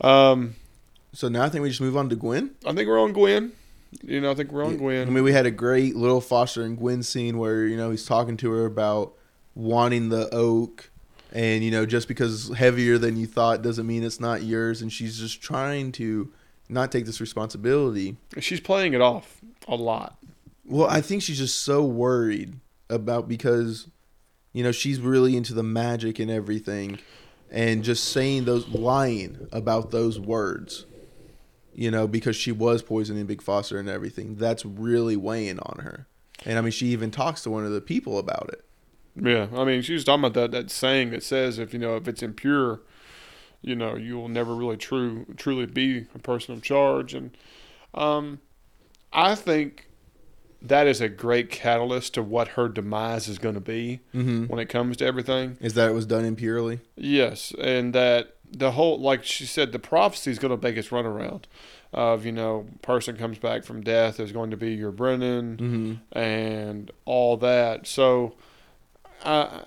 Um, 0.00 0.56
So 1.12 1.28
now 1.28 1.44
I 1.44 1.48
think 1.48 1.62
we 1.62 1.68
just 1.70 1.80
move 1.80 1.96
on 1.96 2.08
to 2.10 2.16
Gwen. 2.16 2.50
I 2.66 2.72
think 2.74 2.88
we're 2.88 3.00
on 3.00 3.12
Gwen. 3.12 3.52
You 4.02 4.20
know, 4.20 4.30
I 4.30 4.34
think 4.34 4.52
we're 4.52 4.64
on 4.64 4.76
Gwyn. 4.76 5.08
I 5.08 5.10
mean, 5.10 5.24
we 5.24 5.32
had 5.32 5.46
a 5.46 5.50
great 5.50 5.96
little 5.96 6.20
Foster 6.20 6.62
and 6.62 6.76
Gwen 6.76 7.02
scene 7.02 7.38
where 7.38 7.66
you 7.66 7.76
know 7.76 7.90
he's 7.90 8.04
talking 8.04 8.36
to 8.38 8.50
her 8.50 8.66
about 8.66 9.14
wanting 9.54 10.08
the 10.08 10.28
oak, 10.34 10.90
and 11.32 11.64
you 11.64 11.70
know 11.70 11.86
just 11.86 12.08
because 12.08 12.50
it's 12.50 12.58
heavier 12.58 12.98
than 12.98 13.16
you 13.16 13.26
thought 13.26 13.62
doesn't 13.62 13.86
mean 13.86 14.04
it's 14.04 14.20
not 14.20 14.42
yours, 14.42 14.82
and 14.82 14.92
she's 14.92 15.18
just 15.18 15.40
trying 15.40 15.92
to 15.92 16.32
not 16.68 16.90
take 16.92 17.06
this 17.06 17.20
responsibility. 17.20 18.16
She's 18.40 18.60
playing 18.60 18.92
it 18.94 19.00
off 19.00 19.40
a 19.68 19.76
lot. 19.76 20.18
Well, 20.64 20.88
I 20.88 21.00
think 21.00 21.22
she's 21.22 21.38
just 21.38 21.62
so 21.62 21.84
worried 21.84 22.54
about 22.90 23.28
because 23.28 23.88
you 24.52 24.62
know 24.62 24.72
she's 24.72 25.00
really 25.00 25.36
into 25.36 25.54
the 25.54 25.62
magic 25.62 26.18
and 26.18 26.30
everything, 26.30 26.98
and 27.50 27.84
just 27.84 28.04
saying 28.04 28.44
those 28.44 28.68
lying 28.68 29.48
about 29.52 29.90
those 29.90 30.18
words. 30.18 30.86
You 31.78 31.90
know, 31.90 32.08
because 32.08 32.36
she 32.36 32.52
was 32.52 32.82
poisoning 32.82 33.26
Big 33.26 33.42
Foster 33.42 33.78
and 33.78 33.86
everything. 33.86 34.36
That's 34.36 34.64
really 34.64 35.14
weighing 35.14 35.58
on 35.58 35.80
her. 35.84 36.06
And 36.46 36.56
I 36.58 36.62
mean, 36.62 36.70
she 36.70 36.86
even 36.86 37.10
talks 37.10 37.42
to 37.42 37.50
one 37.50 37.66
of 37.66 37.72
the 37.72 37.82
people 37.82 38.18
about 38.18 38.48
it. 38.50 38.64
Yeah, 39.14 39.48
I 39.54 39.64
mean, 39.64 39.82
she 39.82 39.92
was 39.92 40.02
talking 40.04 40.24
about 40.24 40.34
that 40.34 40.50
that 40.52 40.70
saying 40.70 41.10
that 41.10 41.22
says 41.22 41.58
if 41.58 41.74
you 41.74 41.78
know 41.78 41.96
if 41.96 42.08
it's 42.08 42.22
impure, 42.22 42.80
you 43.60 43.76
know, 43.76 43.94
you 43.96 44.16
will 44.16 44.28
never 44.28 44.54
really 44.54 44.76
true 44.78 45.26
truly 45.36 45.66
be 45.66 46.06
a 46.14 46.18
person 46.18 46.54
of 46.54 46.62
charge, 46.62 47.12
and 47.12 47.36
um, 47.94 48.40
I 49.12 49.34
think 49.34 49.88
that 50.62 50.86
is 50.86 51.00
a 51.02 51.08
great 51.08 51.50
catalyst 51.50 52.14
to 52.14 52.22
what 52.22 52.48
her 52.48 52.68
demise 52.68 53.28
is 53.28 53.38
going 53.38 53.54
to 53.54 53.60
be 53.60 54.00
Mm-hmm. 54.14 54.46
when 54.46 54.58
it 54.58 54.68
comes 54.70 54.96
to 54.98 55.04
everything. 55.06 55.58
Is 55.60 55.74
that 55.74 55.90
it 55.90 55.92
was 55.92 56.06
done 56.06 56.24
impurely? 56.24 56.80
Yes, 56.96 57.52
and 57.60 57.94
that 57.94 58.35
the 58.50 58.72
whole 58.72 58.98
like 59.00 59.24
she 59.24 59.44
said, 59.46 59.72
the 59.72 59.78
prophecy 59.78 60.30
is 60.30 60.38
going 60.38 60.58
to 60.58 60.62
make 60.62 60.76
its 60.76 60.88
runaround. 60.88 61.44
Of 61.92 62.26
you 62.26 62.32
know, 62.32 62.66
person 62.82 63.16
comes 63.16 63.38
back 63.38 63.64
from 63.64 63.80
death 63.82 64.20
is 64.20 64.32
going 64.32 64.50
to 64.50 64.56
be 64.56 64.74
your 64.74 64.90
Brennan 64.90 65.56
Mm-hmm. 65.56 66.18
and 66.18 66.90
all 67.04 67.36
that. 67.38 67.86
So, 67.86 68.34
I 69.24 69.62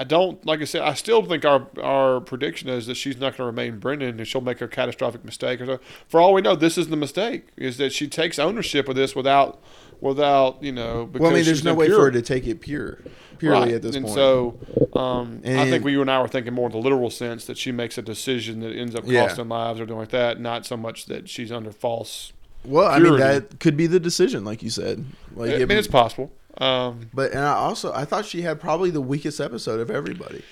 I 0.00 0.04
don't 0.04 0.44
like 0.46 0.60
I 0.62 0.64
said. 0.64 0.80
I 0.80 0.94
still 0.94 1.22
think 1.22 1.44
our 1.44 1.66
our 1.82 2.20
prediction 2.22 2.70
is 2.70 2.86
that 2.86 2.94
she's 2.96 3.16
not 3.16 3.32
going 3.36 3.38
to 3.38 3.44
remain 3.44 3.78
Brennan 3.78 4.18
and 4.18 4.26
she'll 4.26 4.40
make 4.40 4.62
a 4.62 4.68
catastrophic 4.68 5.24
mistake. 5.26 5.60
Or 5.60 5.66
so. 5.66 5.78
For 6.08 6.20
all 6.22 6.32
we 6.32 6.40
know, 6.40 6.56
this 6.56 6.78
is 6.78 6.88
the 6.88 6.96
mistake: 6.96 7.48
is 7.58 7.76
that 7.76 7.92
she 7.92 8.08
takes 8.08 8.38
ownership 8.38 8.88
of 8.88 8.96
this 8.96 9.14
without 9.14 9.60
without 10.00 10.62
you 10.62 10.72
know. 10.72 11.04
Because 11.04 11.20
Well, 11.22 11.30
I 11.32 11.34
mean, 11.34 11.44
there's 11.44 11.62
no 11.64 11.74
way 11.74 11.88
for 11.90 12.04
her 12.06 12.10
to 12.12 12.22
take 12.22 12.46
it 12.46 12.62
pure, 12.62 12.98
purely 13.36 13.60
Right. 13.60 13.74
at 13.74 13.82
this 13.82 13.96
point. 13.96 14.06
and 14.06 14.06
point. 14.06 14.94
so, 14.94 14.98
um, 14.98 15.42
I 15.44 15.68
think 15.68 15.84
we 15.84 15.92
you 15.92 16.00
and 16.00 16.10
I 16.10 16.22
were 16.22 16.28
thinking 16.28 16.54
more 16.54 16.66
in 16.66 16.72
the 16.72 16.78
literal 16.78 17.10
sense 17.10 17.44
that 17.44 17.58
she 17.58 17.70
makes 17.70 17.98
a 17.98 18.02
decision 18.02 18.60
that 18.60 18.74
ends 18.74 18.94
up 18.94 19.04
Yeah. 19.06 19.26
costing 19.28 19.50
lives 19.50 19.80
or 19.80 19.84
doing 19.86 19.98
like 19.98 20.08
that, 20.10 20.40
not 20.40 20.64
so 20.64 20.78
much 20.78 21.06
that 21.06 21.28
she's 21.28 21.52
under 21.52 21.72
false 21.72 22.32
Well, 22.64 22.88
I 22.88 22.98
mean 23.00 23.18
that 23.18 23.60
could 23.60 23.76
be 23.76 23.86
the 23.86 24.00
decision, 24.00 24.44
like 24.46 24.62
you 24.62 24.70
said. 24.70 25.04
Like, 25.36 25.50
I 25.50 25.54
it- 25.56 25.68
mean, 25.68 25.76
it's 25.76 25.88
possible. 25.88 26.32
Um, 26.60 27.08
but 27.14 27.30
and 27.32 27.40
I 27.40 27.52
also 27.54 27.92
I 27.92 28.04
thought 28.04 28.26
she 28.26 28.42
had 28.42 28.60
probably 28.60 28.90
the 28.90 29.00
weakest 29.00 29.40
episode 29.40 29.80
of 29.80 29.90
everybody. 29.90 30.42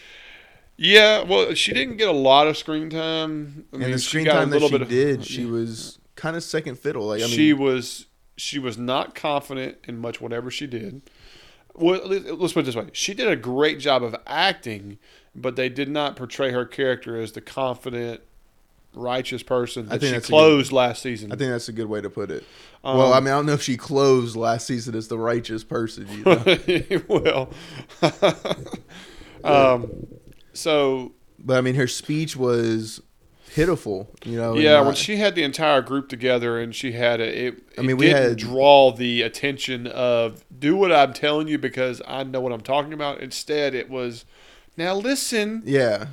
yeah, 0.77 1.23
well, 1.23 1.53
she 1.55 1.73
didn't 1.75 1.97
get 1.99 2.09
a 2.09 2.13
lot 2.13 2.47
of 2.47 2.57
screen 2.57 2.89
time. 2.91 3.65
I 3.73 3.77
and 3.77 3.83
mean, 3.83 3.91
the 3.93 3.99
screen 3.99 4.25
time 4.27 4.51
that 4.51 4.63
she 4.63 4.75
of- 4.75 4.89
did, 4.89 5.25
she 5.27 5.45
was 5.45 5.99
kind 6.17 6.35
of 6.37 6.43
second 6.43 6.79
fiddle. 6.79 7.07
Like 7.09 7.21
I 7.21 7.27
mean, 7.27 7.35
she 7.35 7.53
was 7.53 8.07
she 8.37 8.59
was 8.59 8.79
not 8.79 9.15
confident 9.15 9.79
in 9.85 9.99
much 9.99 10.21
whatever 10.21 10.51
she 10.51 10.67
did. 10.67 11.03
Well, 11.75 12.01
let's 12.07 12.55
put 12.55 12.61
it 12.61 12.67
this 12.67 12.75
way: 12.75 12.87
she 12.93 13.13
did 13.15 13.29
a 13.29 13.37
great 13.37 13.79
job 13.79 14.03
of 14.03 14.17
acting, 14.27 14.99
but 15.35 15.57
they 15.57 15.69
did 15.69 15.89
not 15.89 16.17
portray 16.17 16.51
her 16.53 16.65
character 16.65 17.21
as 17.21 17.33
the 17.33 17.41
confident, 17.41 18.23
righteous 18.99 19.43
person 19.43 19.87
I 19.87 19.97
that 19.97 20.01
think 20.01 20.25
she 20.25 20.29
closed 20.29 20.73
last 20.73 21.03
season. 21.03 21.33
I 21.33 21.37
think 21.37 21.51
that's 21.51 21.69
a 21.69 21.73
good 21.73 21.89
way 21.89 22.01
to 22.01 22.11
put 22.11 22.31
it. 22.31 22.45
Um, 22.85 22.99
well, 22.99 23.13
I 23.13 23.21
mean, 23.21 23.29
I 23.29 23.37
don't 23.37 23.47
know 23.47 23.53
if 23.53 23.63
she 23.63 23.77
closed 23.77 24.37
last 24.37 24.67
season 24.67 24.95
as 24.95 25.09
the 25.09 25.19
righteous 25.19 25.65
person. 25.65 26.07
You 26.11 26.25
know? 26.25 27.01
well, 27.09 27.51
um, 29.45 30.07
so 30.53 31.13
but 31.39 31.59
I 31.59 31.61
mean, 31.61 31.75
her 31.75 31.87
speech 31.87 32.37
was 32.37 33.01
pitiful. 33.51 34.09
You 34.25 34.37
know. 34.37 34.55
yeah, 34.57 34.81
when 34.81 34.95
she 34.95 35.17
had 35.17 35.35
the 35.35 35.43
entire 35.43 35.81
group 35.83 36.09
together 36.09 36.61
and 36.61 36.75
she 36.75 36.93
had 36.93 37.21
it, 37.21 37.35
it, 37.35 37.63
I 37.79 37.81
mean, 37.83 37.91
it 37.91 37.99
we 37.99 38.07
didn't 38.07 38.23
had- 38.23 38.39
draw 38.39 38.93
the 38.93 39.23
attention 39.23 39.87
of 39.87 40.45
do 40.57 40.77
what 40.77 40.93
I'm 40.93 41.13
telling 41.13 41.49
you 41.49 41.59
because 41.59 42.03
I 42.07 42.23
know 42.25 42.41
what 42.41 42.53
I'm 42.53 42.61
talking 42.61 42.93
about. 42.93 43.21
Instead, 43.21 43.75
it 43.75 43.89
was 43.89 44.25
now 44.77 44.95
listen. 44.95 45.63
yeah. 45.65 46.07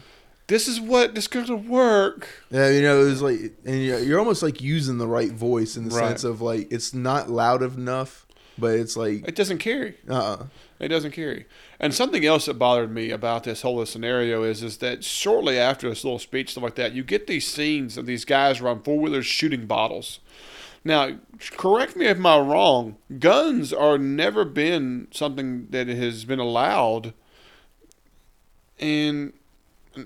This 0.48 0.68
is 0.68 0.80
what 0.80 1.16
this 1.16 1.28
to 1.28 1.56
work. 1.56 2.28
Yeah, 2.52 2.70
you 2.70 2.82
know, 2.82 3.02
it 3.02 3.06
was 3.06 3.22
like, 3.22 3.54
and 3.66 3.84
you're 3.84 4.20
almost 4.20 4.44
like 4.44 4.62
using 4.62 4.98
the 5.00 5.08
right 5.08 5.32
voice 5.32 5.76
in 5.76 5.90
the 5.90 5.96
Right. 5.96 6.10
sense 6.10 6.24
of 6.24 6.40
like 6.42 6.72
it's 6.72 6.94
not 6.94 7.30
loud 7.30 7.64
enough, 7.64 8.28
but 8.58 8.76
it's 8.76 8.96
like, 8.96 9.28
It 9.28 9.36
doesn't 9.36 9.58
carry. 9.58 9.96
uh, 10.08 10.44
It 10.80 10.90
doesn't 10.90 11.12
carry. 11.12 11.46
And 11.80 11.94
something 11.94 12.26
else 12.26 12.46
that 12.46 12.56
bothered 12.60 12.92
me 12.92 13.10
about 13.10 13.44
this 13.44 13.64
whole 13.64 13.84
scenario 13.88 14.44
is 14.44 14.62
is 14.62 14.78
that 14.78 15.04
shortly 15.04 15.58
after 15.58 15.90
this 15.90 16.04
little 16.04 16.20
speech 16.20 16.52
stuff 16.52 16.64
like 16.64 16.76
that, 16.76 16.94
you 16.94 17.04
get 17.04 17.26
these 17.26 17.48
scenes 17.48 17.98
of 17.98 18.06
these 18.06 18.24
guys 18.24 18.62
on 18.62 18.84
four 18.84 19.00
wheelers 19.00 19.26
shooting 19.26 19.66
bottles. 19.66 20.20
Now, 20.84 21.18
correct 21.58 21.96
me 21.96 22.06
if 22.06 22.18
I'm 22.24 22.48
wrong. 22.48 22.98
Guns 23.18 23.74
are 23.74 23.98
never 23.98 24.46
been 24.46 25.08
something 25.10 25.68
that 25.72 25.88
has 25.88 26.24
been 26.26 26.38
allowed, 26.40 27.16
and 28.80 29.34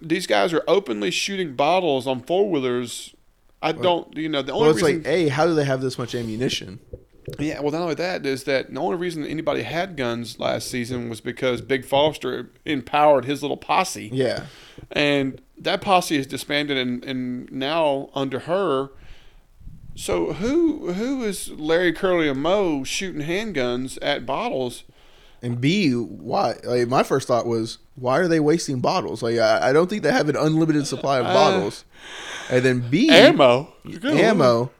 these 0.01 0.27
guys 0.27 0.53
are 0.53 0.63
openly 0.67 1.11
shooting 1.11 1.55
bottles 1.55 2.07
on 2.07 2.21
four 2.21 2.49
wheelers. 2.49 3.15
I 3.61 3.73
don't, 3.73 4.15
you 4.15 4.29
know, 4.29 4.41
the 4.41 4.53
only 4.53 4.67
well, 4.67 4.71
it's 4.71 4.81
reason 4.81 5.03
like, 5.03 5.05
hey, 5.05 5.27
how 5.27 5.45
do 5.45 5.53
they 5.53 5.65
have 5.65 5.81
this 5.81 5.97
much 5.97 6.15
ammunition? 6.15 6.79
yeah, 7.37 7.59
well, 7.59 7.71
not 7.71 7.81
only 7.81 7.95
that 7.95 8.25
is 8.25 8.45
that 8.45 8.73
the 8.73 8.79
only 8.79 8.95
reason 8.95 9.25
anybody 9.25 9.63
had 9.63 9.95
guns 9.97 10.39
last 10.39 10.69
season 10.69 11.09
was 11.09 11.21
because 11.21 11.61
Big 11.61 11.85
Foster 11.85 12.49
empowered 12.65 13.25
his 13.25 13.41
little 13.41 13.57
posse, 13.57 14.09
Yeah, 14.11 14.45
and 14.91 15.41
that 15.57 15.81
posse 15.81 16.15
is 16.15 16.25
disbanded, 16.25 16.77
and, 16.77 17.03
and 17.03 17.51
now 17.51 18.09
under 18.15 18.39
her. 18.39 18.89
So 19.95 20.33
who 20.33 20.93
who 20.93 21.23
is 21.23 21.51
Larry 21.51 21.91
Curly 21.91 22.29
and 22.29 22.41
Moe 22.41 22.83
shooting 22.83 23.21
handguns 23.21 23.97
at 24.01 24.25
bottles? 24.25 24.83
And 25.41 25.59
B, 25.61 25.93
why? 25.93 26.55
Like 26.63 26.87
my 26.87 27.03
first 27.03 27.27
thought 27.27 27.45
was, 27.45 27.77
why 27.95 28.17
are 28.19 28.27
they 28.27 28.39
wasting 28.39 28.79
bottles? 28.79 29.21
Like 29.23 29.37
I, 29.37 29.69
I 29.69 29.73
don't 29.73 29.89
think 29.89 30.03
they 30.03 30.11
have 30.11 30.29
an 30.29 30.35
unlimited 30.35 30.87
supply 30.87 31.19
of 31.19 31.25
Uh, 31.27 31.33
bottles. 31.33 31.85
And 32.49 32.63
then 32.65 32.89
B, 32.89 33.09
Ammo, 33.09 33.73
ammo, 34.03 34.71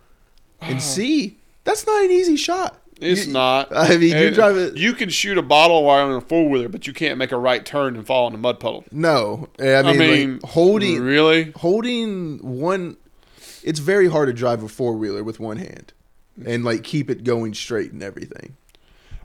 and 0.62 0.82
C, 0.82 1.38
that's 1.64 1.86
not 1.86 2.04
an 2.04 2.12
easy 2.12 2.36
shot. 2.36 2.76
It's 3.02 3.28
You- 3.28 3.34
not. 3.34 3.74
I 3.76 3.96
mean, 3.98 4.18
you 4.18 4.32
drive 4.32 4.58
it. 4.58 4.76
You 4.76 4.94
can 4.94 5.08
shoot 5.10 5.38
a 5.38 5.42
bottle 5.42 5.84
while 5.86 6.06
on 6.08 6.12
a 6.16 6.22
four 6.22 6.50
wheeler, 6.50 6.68
but 6.68 6.86
you 6.88 6.92
can't 6.94 7.18
make 7.18 7.32
a 7.32 7.38
right 7.38 7.66
turn 7.66 7.96
and 7.96 8.06
fall 8.06 8.28
in 8.28 8.34
a 8.34 8.38
mud 8.38 8.60
puddle. 8.60 8.84
No, 8.92 9.48
I 9.60 9.64
mean, 9.64 9.86
I 9.86 9.94
mean, 9.94 10.34
like, 10.34 10.52
holding 10.52 11.02
really. 11.02 11.52
holding 11.56 12.40
one 12.40 12.98
it's 13.64 13.80
very 13.80 14.08
hard 14.10 14.28
to 14.28 14.34
drive 14.34 14.64
a 14.64 14.68
four-wheeler 14.70 15.22
with 15.24 15.40
one 15.40 15.58
hand 15.58 15.92
and 16.46 16.64
like 16.64 16.82
keep 16.84 17.10
it 17.10 17.24
going 17.26 17.54
straight 17.54 17.92
and 17.92 18.02
everything 18.02 18.56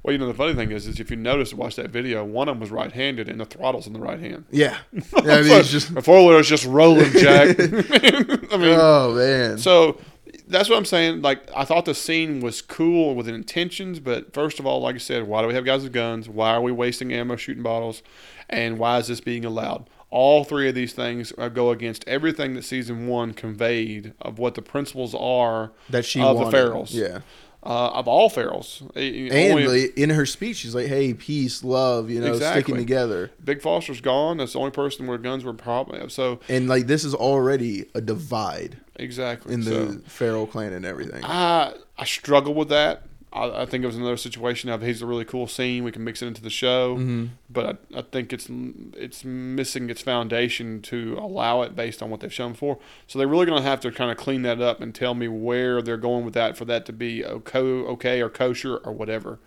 Well, 0.05 0.13
you 0.13 0.19
know 0.19 0.27
the 0.27 0.35
funny 0.35 0.55
thing 0.55 0.71
is, 0.71 0.87
is 0.87 1.01
if 1.01 1.11
you 1.11 1.17
notice, 1.17 1.53
watch 1.55 1.77
that 1.77 1.89
video. 1.91 2.23
One 2.25 2.47
of 2.49 2.57
them 2.57 2.61
was 2.61 2.71
right-handed, 2.71 3.27
and 3.29 3.41
the 3.41 3.47
throttle's 3.47 3.87
in 3.87 3.95
the 3.95 3.99
right 3.99 4.21
hand. 4.21 4.45
yeah 4.51 4.77
i 5.17 5.41
mean 5.41 5.51
it's 5.51 5.71
just 5.71 5.95
the 5.95 6.03
four 6.03 6.19
wheeler's 6.25 6.49
just 6.49 6.67
rolling, 6.67 7.11
Jack. 7.13 7.57
I 7.59 8.57
mean, 8.59 8.79
oh 8.79 9.15
man 9.15 9.59
so 9.59 9.99
that's 10.47 10.69
what 10.69 10.77
I'm 10.77 10.85
saying. 10.85 11.23
Like, 11.23 11.41
I 11.57 11.65
thought 11.65 11.87
the 11.87 11.95
scene 11.95 12.41
was 12.41 12.61
cool 12.61 13.15
with 13.15 13.27
intentions, 13.29 13.99
but 13.99 14.35
first 14.35 14.59
of 14.61 14.67
all, 14.67 14.81
like 14.81 14.95
I 14.95 14.99
said, 14.99 15.27
why 15.27 15.41
do 15.41 15.49
we 15.49 15.55
have 15.55 15.65
guys 15.65 15.83
with 15.83 15.93
guns? 15.95 16.29
Why 16.29 16.51
are 16.53 16.61
we 16.61 16.71
wasting 16.71 17.13
ammo 17.15 17.37
shooting 17.37 17.63
bottles? 17.63 18.03
And 18.51 18.79
why 18.79 18.99
is 18.99 19.07
this 19.07 19.21
being 19.21 19.45
allowed? 19.47 19.89
All 20.11 20.45
three 20.45 20.69
of 20.69 20.75
these 20.75 20.93
things 20.93 21.33
uh, 21.39 21.49
go 21.49 21.71
against 21.71 22.07
everything 22.07 22.55
that 22.55 22.65
season 22.65 23.09
one 23.09 23.33
conveyed 23.33 24.13
of 24.21 24.39
what 24.39 24.55
the 24.55 24.63
principles 24.63 25.15
are 25.15 25.73
that 25.89 26.05
she 26.05 26.21
of 26.21 26.37
the 26.37 26.45
wanted. 26.45 26.57
ferals. 26.57 26.95
yeah 26.95 27.21
uh, 27.65 27.91
of 27.93 28.07
all 28.07 28.29
ferals. 28.31 28.81
And 28.95 29.53
only- 29.67 29.87
in 29.97 30.11
her 30.11 30.27
speech 30.27 30.57
she's 30.59 30.75
like 30.75 30.87
hey 30.87 31.15
peace 31.15 31.65
love 31.65 32.11
you 32.11 32.21
know 32.21 32.33
Exactly. 32.33 32.63
sticking 32.63 32.77
together 32.77 33.31
Big 33.45 33.63
Foster's 33.63 34.01
gone. 34.01 34.37
That's 34.37 34.53
the 34.53 34.59
only 34.59 34.71
person 34.71 35.07
where 35.07 35.19
guns 35.19 35.45
were 35.45 35.55
probably 35.55 36.07
so 36.11 36.41
and 36.49 36.69
like 36.69 36.87
this 36.87 37.05
is 37.05 37.15
already 37.15 37.87
a 37.95 38.01
divide 38.01 38.77
exactly 38.97 39.55
in 39.55 39.61
the 39.61 39.71
So, 39.71 39.99
feral 40.07 40.47
clan 40.47 40.73
and 40.73 40.85
everything 40.85 41.25
I 41.25 41.75
I 41.97 42.05
struggle 42.05 42.55
with 42.55 42.69
that. 42.69 43.03
I, 43.35 43.63
I 43.63 43.67
think 43.67 43.83
it 43.83 43.87
was 43.89 43.97
another 43.97 44.17
situation 44.17 44.71
of 44.71 44.81
he's 44.83 45.03
a 45.03 45.07
really 45.07 45.25
cool 45.25 45.47
scene. 45.47 45.83
We 45.85 45.91
can 45.93 46.05
mix 46.05 46.23
it 46.23 46.27
into 46.29 46.41
the 46.41 46.51
show, 46.51 46.97
Mhm. 46.97 47.31
but 47.51 47.81
I, 47.95 47.99
I 47.99 48.03
think 48.03 48.33
it's 48.33 48.49
it's 48.97 49.25
missing 49.25 49.91
its 49.91 50.03
foundation 50.03 50.81
to 50.83 51.19
allow 51.21 51.63
it 51.63 51.75
based 51.75 52.03
on 52.03 52.11
what 52.11 52.21
they've 52.21 52.33
shown 52.33 52.53
before. 52.53 52.79
So 53.09 53.19
they're 53.19 53.27
really 53.29 53.47
going 53.47 53.61
to 53.63 53.69
have 53.69 53.81
to 53.81 53.91
kind 53.91 54.11
of 54.11 54.17
clean 54.17 54.43
that 54.43 54.61
up 54.61 54.81
and 54.81 54.95
tell 54.95 55.15
me 55.15 55.27
where 55.29 55.83
they're 55.83 55.97
going 55.97 56.25
with 56.25 56.35
that 56.35 56.57
for 56.57 56.65
that 56.67 56.87
to 56.87 56.93
be 56.93 57.25
okay, 57.25 57.59
okay 57.59 58.21
or 58.23 58.29
kosher 58.31 58.77
or 58.79 58.93
whatever. 58.93 59.41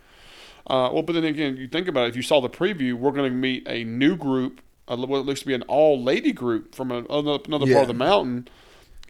Uh, 0.66 0.90
well, 0.92 1.02
but 1.02 1.14
then 1.14 1.24
again, 1.24 1.56
you 1.56 1.66
think 1.66 1.88
about 1.88 2.04
it. 2.06 2.08
If 2.10 2.16
you 2.16 2.22
saw 2.22 2.40
the 2.42 2.50
preview, 2.50 2.92
we're 2.92 3.12
going 3.12 3.30
to 3.30 3.36
meet 3.36 3.66
a 3.66 3.84
new 3.84 4.16
group, 4.16 4.60
uh, 4.86 4.96
what 4.98 5.24
looks 5.24 5.40
to 5.40 5.46
be 5.46 5.54
an 5.54 5.62
all-lady 5.62 6.32
group 6.32 6.74
from 6.74 6.90
another 6.92 7.38
another 7.46 7.64
Yeah. 7.66 7.74
part 7.76 7.82
of 7.84 7.88
the 7.88 7.94
mountain. 7.94 8.48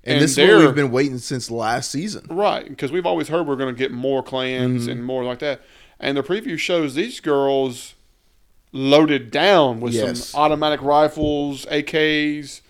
And, 0.09 0.15
And 0.15 0.23
this 0.23 0.37
is 0.39 0.49
what 0.55 0.65
we've 0.67 0.75
been 0.75 0.91
waiting 0.91 1.19
since 1.19 1.51
last 1.51 1.91
season 1.91 2.27
Right, 2.31 2.69
because 2.69 2.91
we've 2.93 3.07
always 3.07 3.29
heard 3.29 3.47
we're 3.47 3.57
going 3.57 3.75
to 3.75 3.79
get 3.79 3.93
more 3.93 4.23
clans 4.23 4.83
Mm-hmm. 4.83 4.91
and 4.93 5.05
more 5.05 5.25
like 5.25 5.39
that. 5.41 5.61
And 6.01 6.17
the 6.17 6.23
preview 6.23 6.59
shows 6.59 6.95
these 6.95 7.21
girls 7.21 7.95
loaded 8.73 9.31
down 9.31 9.81
with 9.81 9.95
Yes. 9.95 10.29
some 10.29 10.41
automatic 10.41 10.81
rifles, 10.83 11.65
AKs, 11.67 12.61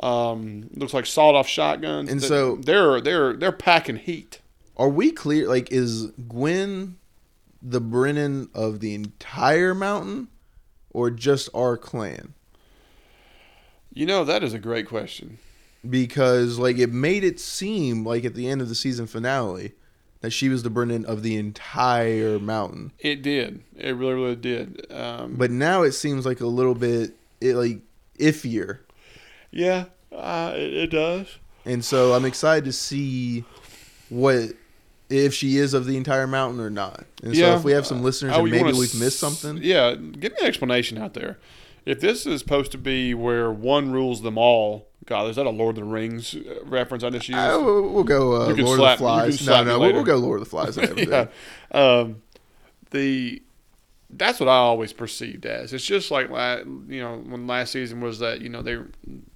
um, 0.00 0.68
looks 0.74 0.94
like 0.94 1.04
sawed-off 1.06 1.48
shotguns. 1.48 2.10
And 2.10 2.22
so- 2.22 2.56
they're 2.56 3.00
they're 3.00 3.32
they're 3.34 3.52
packing 3.52 3.96
heat. 3.96 4.40
Are 4.76 4.88
we 4.88 5.10
clear? 5.10 5.48
Like, 5.48 5.72
is 5.72 6.12
Gwen 6.28 6.96
the 7.60 7.80
Brennan 7.80 8.48
of 8.54 8.78
the 8.78 8.94
entire 8.94 9.74
mountain, 9.74 10.28
or 10.90 11.10
just 11.10 11.48
our 11.52 11.76
clan? 11.76 12.34
You 13.92 14.06
know 14.06 14.24
that 14.24 14.44
is 14.44 14.54
a 14.54 14.58
great 14.60 14.86
question. 14.86 15.38
Because 15.88 16.58
like 16.58 16.78
it 16.78 16.90
made 16.92 17.24
it 17.24 17.38
seem 17.38 18.04
like 18.04 18.24
at 18.24 18.34
the 18.34 18.48
end 18.48 18.60
of 18.60 18.68
the 18.68 18.74
season 18.74 19.06
finale 19.06 19.72
that 20.20 20.30
she 20.30 20.48
was 20.48 20.64
the 20.64 20.70
Brennan 20.70 21.04
of 21.04 21.22
the 21.22 21.36
entire 21.36 22.38
mountain, 22.40 22.92
It 22.98 23.22
did. 23.22 23.62
It 23.76 23.94
really 23.94 24.14
really 24.14 24.36
did. 24.36 24.86
Um, 24.90 25.34
but 25.36 25.50
now 25.50 25.82
it 25.82 25.92
seems 25.92 26.26
like 26.26 26.40
a 26.40 26.46
little 26.46 26.74
bit 26.74 27.14
it 27.40 27.54
like 27.54 27.78
iffier. 28.18 28.78
yeah, 29.52 29.84
uh, 30.12 30.52
it, 30.56 30.72
it 30.74 30.90
does. 30.90 31.38
And 31.64 31.84
so 31.84 32.14
I'm 32.14 32.24
excited 32.24 32.64
to 32.64 32.72
see 32.72 33.44
what 34.08 34.50
if 35.10 35.32
she 35.32 35.56
is 35.58 35.72
of 35.74 35.86
the 35.86 35.96
entire 35.96 36.26
mountain 36.26 36.60
or 36.60 36.70
not. 36.70 37.04
And 37.22 37.36
so 37.36 37.54
if 37.56 37.64
we 37.64 37.72
have 37.72 37.86
some 37.86 38.02
listeners 38.02 38.32
Oh, 38.34 38.42
and 38.42 38.50
maybe 38.50 38.72
we've 38.72 38.98
missed 38.98 39.20
something. 39.20 39.58
Yeah, 39.62 39.94
give 39.94 40.32
me 40.32 40.38
an 40.40 40.46
explanation 40.46 40.98
out 40.98 41.14
there. 41.14 41.38
If 41.84 42.00
this 42.00 42.26
is 42.26 42.40
supposed 42.40 42.72
to 42.72 42.78
be 42.78 43.14
where 43.14 43.50
one 43.50 43.92
rules 43.92 44.22
them 44.22 44.36
all, 44.36 44.88
God, 45.06 45.30
is 45.30 45.36
that 45.36 45.46
a 45.46 45.50
Lord 45.50 45.78
of 45.78 45.84
the 45.84 45.90
Rings 45.90 46.34
uh, 46.34 46.64
reference 46.64 47.02
I 47.02 47.10
just 47.10 47.28
used? 47.28 47.38
Uh, 47.38 47.58
we'll, 47.62 47.88
we'll 47.88 48.04
go 48.04 48.34
uh, 48.42 48.54
Lord 48.54 48.78
slap- 48.78 48.92
of 48.94 48.98
the 48.98 49.04
Flies. 49.04 49.46
No, 49.46 49.64
no, 49.64 49.78
we'll, 49.78 49.92
we'll 49.94 50.04
go 50.04 50.16
Lord 50.16 50.40
of 50.40 50.44
the 50.44 50.50
Flies 50.50 50.76
yeah. 50.96 51.26
Um, 51.72 52.22
the 52.90 53.42
that's 54.10 54.40
what 54.40 54.48
I 54.48 54.56
always 54.56 54.92
perceived 54.92 55.44
as. 55.44 55.72
It's 55.72 55.84
just 55.84 56.10
like 56.10 56.28
you 56.28 57.00
know 57.00 57.22
when 57.26 57.46
last 57.46 57.72
season 57.72 58.00
was 58.00 58.18
that 58.20 58.40
you 58.40 58.48
know 58.48 58.62
they 58.62 58.78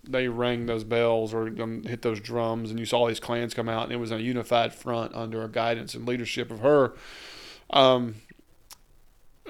they 0.04 0.28
rang 0.28 0.66
those 0.66 0.84
bells 0.84 1.34
or 1.34 1.46
hit 1.46 2.02
those 2.02 2.20
drums 2.20 2.70
and 2.70 2.78
you 2.78 2.86
saw 2.86 3.06
these 3.06 3.20
clans 3.20 3.54
come 3.54 3.68
out 3.68 3.84
and 3.84 3.92
it 3.92 3.96
was 3.96 4.12
a 4.12 4.20
unified 4.20 4.74
front 4.74 5.14
under 5.14 5.42
a 5.42 5.48
guidance 5.48 5.94
and 5.94 6.06
leadership 6.06 6.50
of 6.50 6.60
her. 6.60 6.94
Um, 7.70 8.16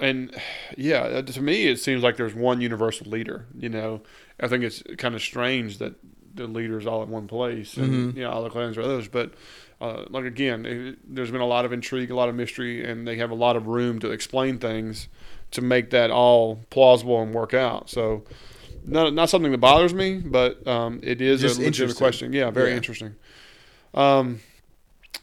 and 0.01 0.35
yeah, 0.77 1.21
to 1.21 1.41
me 1.41 1.67
it 1.67 1.79
seems 1.79 2.03
like 2.03 2.17
there's 2.17 2.33
one 2.35 2.61
universal 2.61 3.09
leader. 3.09 3.45
You 3.57 3.69
know, 3.69 4.01
I 4.39 4.47
think 4.47 4.63
it's 4.63 4.83
kind 4.97 5.15
of 5.15 5.21
strange 5.21 5.77
that 5.79 5.93
the 6.35 6.47
leaders 6.47 6.87
all 6.87 7.03
in 7.03 7.09
one 7.09 7.27
place, 7.27 7.77
and 7.77 8.15
you 8.15 8.23
know 8.23 8.31
all 8.31 8.43
the 8.43 8.49
clans 8.49 8.77
are 8.77 8.81
others. 8.81 9.07
But 9.07 9.33
uh, 9.81 10.05
like 10.09 10.25
again, 10.25 10.65
it, 10.65 11.15
there's 11.15 11.31
been 11.31 11.41
a 11.41 11.45
lot 11.45 11.65
of 11.65 11.71
intrigue, 11.73 12.09
a 12.11 12.15
lot 12.15 12.29
of 12.29 12.35
mystery, 12.35 12.83
and 12.89 13.07
they 13.07 13.17
have 13.17 13.31
a 13.31 13.35
lot 13.35 13.55
of 13.55 13.67
room 13.67 13.99
to 13.99 14.11
explain 14.11 14.57
things 14.57 15.07
to 15.51 15.61
make 15.61 15.91
that 15.91 16.09
all 16.09 16.61
plausible 16.69 17.21
and 17.21 17.33
work 17.33 17.53
out. 17.53 17.89
So. 17.89 18.23
Not, 18.85 19.13
not 19.13 19.29
something 19.29 19.53
that 19.53 19.59
bothers 19.59 19.93
me, 19.93 20.17
but 20.19 20.67
um, 20.67 20.99
it 21.03 21.21
is 21.21 21.39
Just 21.39 21.57
a 21.57 21.63
legitimate 21.63 21.95
question. 21.95 22.33
Yeah, 22.33 22.51
very 22.51 22.71
Yeah. 22.71 22.75
interesting. 22.75 23.15
Um, 23.93 24.41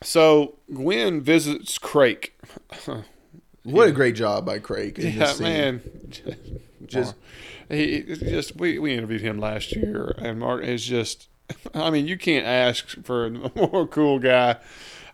so 0.02 0.56
Gwen 0.72 1.20
visits 1.20 1.76
Craig. 1.76 2.32
What 3.64 3.88
a 3.88 3.92
great 3.92 4.14
job 4.14 4.46
by 4.46 4.58
Craig. 4.58 4.98
Yeah, 4.98 5.34
man. 5.38 5.82
Just- 6.86 7.14
he 7.70 8.02
just 8.02 8.56
we, 8.56 8.78
we 8.78 8.94
interviewed 8.94 9.20
him 9.20 9.38
last 9.38 9.74
year, 9.74 10.14
and 10.18 10.40
Mark 10.40 10.64
is 10.64 10.84
just. 10.84 11.28
I 11.74 11.90
mean, 11.90 12.06
you 12.06 12.18
can't 12.18 12.44
ask 12.44 12.88
for 13.04 13.26
a 13.26 13.30
more 13.54 13.86
cool 13.86 14.18
guy, 14.18 14.56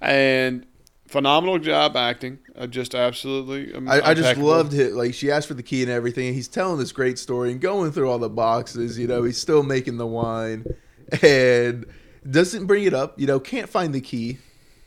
and 0.01 0.67
phenomenal 1.07 1.59
job 1.59 1.97
acting. 1.97 2.39
Uh, 2.57 2.67
just 2.67 2.95
absolutely. 2.95 3.75
um, 3.75 3.89
I, 3.89 4.01
I 4.01 4.15
just 4.15 4.39
loved 4.39 4.73
it. 4.73 4.95
Like 4.95 5.13
she 5.13 5.31
asked 5.31 5.49
for 5.49 5.55
the 5.55 5.63
key 5.63 5.83
and 5.83 5.91
everything. 5.91 6.29
And 6.29 6.35
he's 6.35 6.49
telling 6.49 6.79
this 6.79 6.93
great 6.93 7.19
story 7.19 7.53
and 7.53 7.61
going 7.61 7.93
through 7.93 8.11
all 8.11 8.19
the 8.19 8.31
boxes. 8.31 8.99
You 8.99 9.07
know, 9.07 9.23
he's 9.23 9.41
still 9.41 9.63
making 9.63 9.99
the 9.99 10.07
wine 10.07 10.65
and 11.23 11.85
doesn't 12.29 12.67
bring 12.67 12.85
it 12.85 12.95
up. 12.95 13.21
You 13.21 13.27
know, 13.27 13.39
can't 13.39 13.69
find 13.69 13.95
the 13.95 14.01
key. 14.01 14.39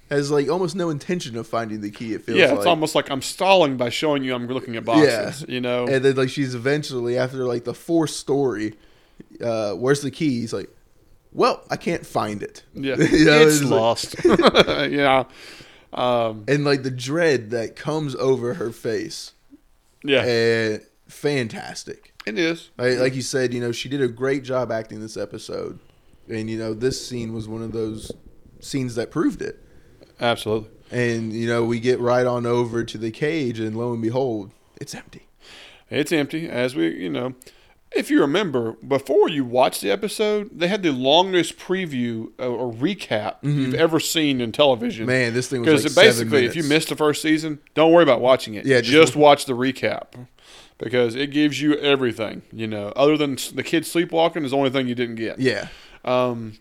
Has 0.10 0.32
like 0.32 0.50
almost 0.50 0.76
no 0.76 0.90
intention 0.90 1.38
of 1.38 1.46
finding 1.48 1.82
the 1.82 1.92
key. 1.92 2.14
It 2.14 2.24
feels 2.24 2.40
Yeah, 2.40 2.48
like. 2.48 2.58
it's 2.58 2.66
almost 2.66 2.96
like 2.96 3.12
I'm 3.12 3.22
stalling 3.22 3.78
by 3.78 3.90
showing 3.90 4.24
you 4.24 4.34
I'm 4.34 4.48
looking 4.48 4.76
at 4.76 4.84
boxes. 4.86 5.46
Yeah. 5.48 5.54
You 5.54 5.62
know. 5.62 5.86
And 5.88 6.04
then 6.04 6.16
like 6.16 6.30
she's 6.30 6.56
eventually 6.56 7.18
after 7.18 7.44
like 7.46 7.64
the 7.64 7.76
fourth 7.76 8.10
story, 8.10 8.74
uh, 9.44 9.74
where's 9.74 10.02
the 10.02 10.10
key? 10.10 10.40
He's 10.42 10.52
like, 10.54 10.70
well, 11.32 11.64
I 11.70 11.76
can't 11.78 12.06
find 12.06 12.42
it. 12.42 12.64
yeah, 12.74 12.96
You 12.98 13.26
know, 13.26 13.40
it's 13.42 13.62
it's 13.62 13.70
like- 13.70 13.80
lost. 13.80 14.16
yeah. 14.92 15.26
Um, 15.94 16.44
and 16.48 16.66
like 16.66 16.82
the 16.84 16.92
dread 16.92 17.52
that 17.52 17.76
comes 17.76 18.16
over 18.16 18.56
her 18.56 18.72
face, 18.72 19.34
yeah, 20.04 20.24
and 20.24 20.82
fantastic. 21.08 22.14
it 22.26 22.38
is. 22.38 22.70
Like, 22.78 23.00
like 23.00 23.16
you 23.16 23.22
said, 23.22 23.54
you 23.54 23.60
know, 23.60 23.72
she 23.72 23.90
did 23.90 24.02
a 24.02 24.08
great 24.08 24.44
job 24.44 24.72
acting 24.72 25.00
this 25.02 25.18
episode, 25.18 25.80
and 26.28 26.50
you 26.50 26.58
know, 26.58 26.74
this 26.74 27.08
scene 27.08 27.34
was 27.34 27.48
one 27.48 27.62
of 27.64 27.72
those 27.72 28.12
scenes 28.60 28.96
that 28.96 29.10
proved 29.12 29.42
it. 29.42 29.64
Absolutely. 30.20 30.70
And 30.92 31.34
you 31.34 31.48
know, 31.48 31.64
we 31.64 31.80
get 31.80 32.00
right 32.00 32.26
on 32.26 32.46
over 32.46 32.84
to 32.84 32.98
the 32.98 33.12
cage, 33.12 33.60
and 33.60 33.78
lo 33.78 33.94
and 33.94 34.02
behold, 34.02 34.52
it's 34.82 34.96
empty. 34.96 35.28
It's 35.90 36.12
empty, 36.12 36.48
as 36.50 36.76
we, 36.76 36.96
you 36.96 37.10
know. 37.10 37.34
If 37.92 38.12
you 38.12 38.22
remember, 38.22 38.74
before 38.74 39.30
you 39.30 39.44
watched 39.44 39.82
the 39.82 39.90
episode, 39.90 40.52
they 40.60 40.68
had 40.68 40.84
the 40.84 40.92
longest 40.92 41.58
preview 41.58 42.32
uh, 42.40 42.48
or 42.48 42.72
recap 42.72 43.38
you've 43.42 43.74
ever 43.74 44.00
seen 44.00 44.42
in 44.42 44.52
television. 44.52 45.08
Mm-hmm. 45.08 45.12
Man, 45.12 45.34
this 45.34 45.48
thing 45.48 45.62
was 45.62 45.84
Because 45.84 45.98
like 45.98 46.06
basically, 46.06 46.46
if 46.46 46.56
you 46.56 46.62
missed 46.64 46.90
the 46.90 46.96
first 46.96 47.22
season, 47.24 47.58
don't 47.74 47.92
worry 47.92 48.04
about 48.04 48.22
watching 48.22 48.54
it. 48.54 48.66
Yeah, 48.68 48.82
just, 48.82 48.92
just- 48.92 49.16
watch 49.16 49.46
the 49.46 49.54
recap 49.54 50.28
because 50.78 51.16
it 51.16 51.32
gives 51.32 51.60
you 51.62 51.74
everything. 51.80 52.44
You 52.54 52.68
know, 52.68 52.90
other 52.96 53.18
than 53.18 53.38
the 53.56 53.64
kid 53.64 53.88
sleepwalking 53.88 54.44
is 54.46 54.52
the 54.52 54.58
only 54.58 54.70
thing 54.70 54.88
you 54.88 54.94
didn't 54.96 55.16
get. 55.16 55.40
yeah, 55.40 55.70
Um, 56.06 56.60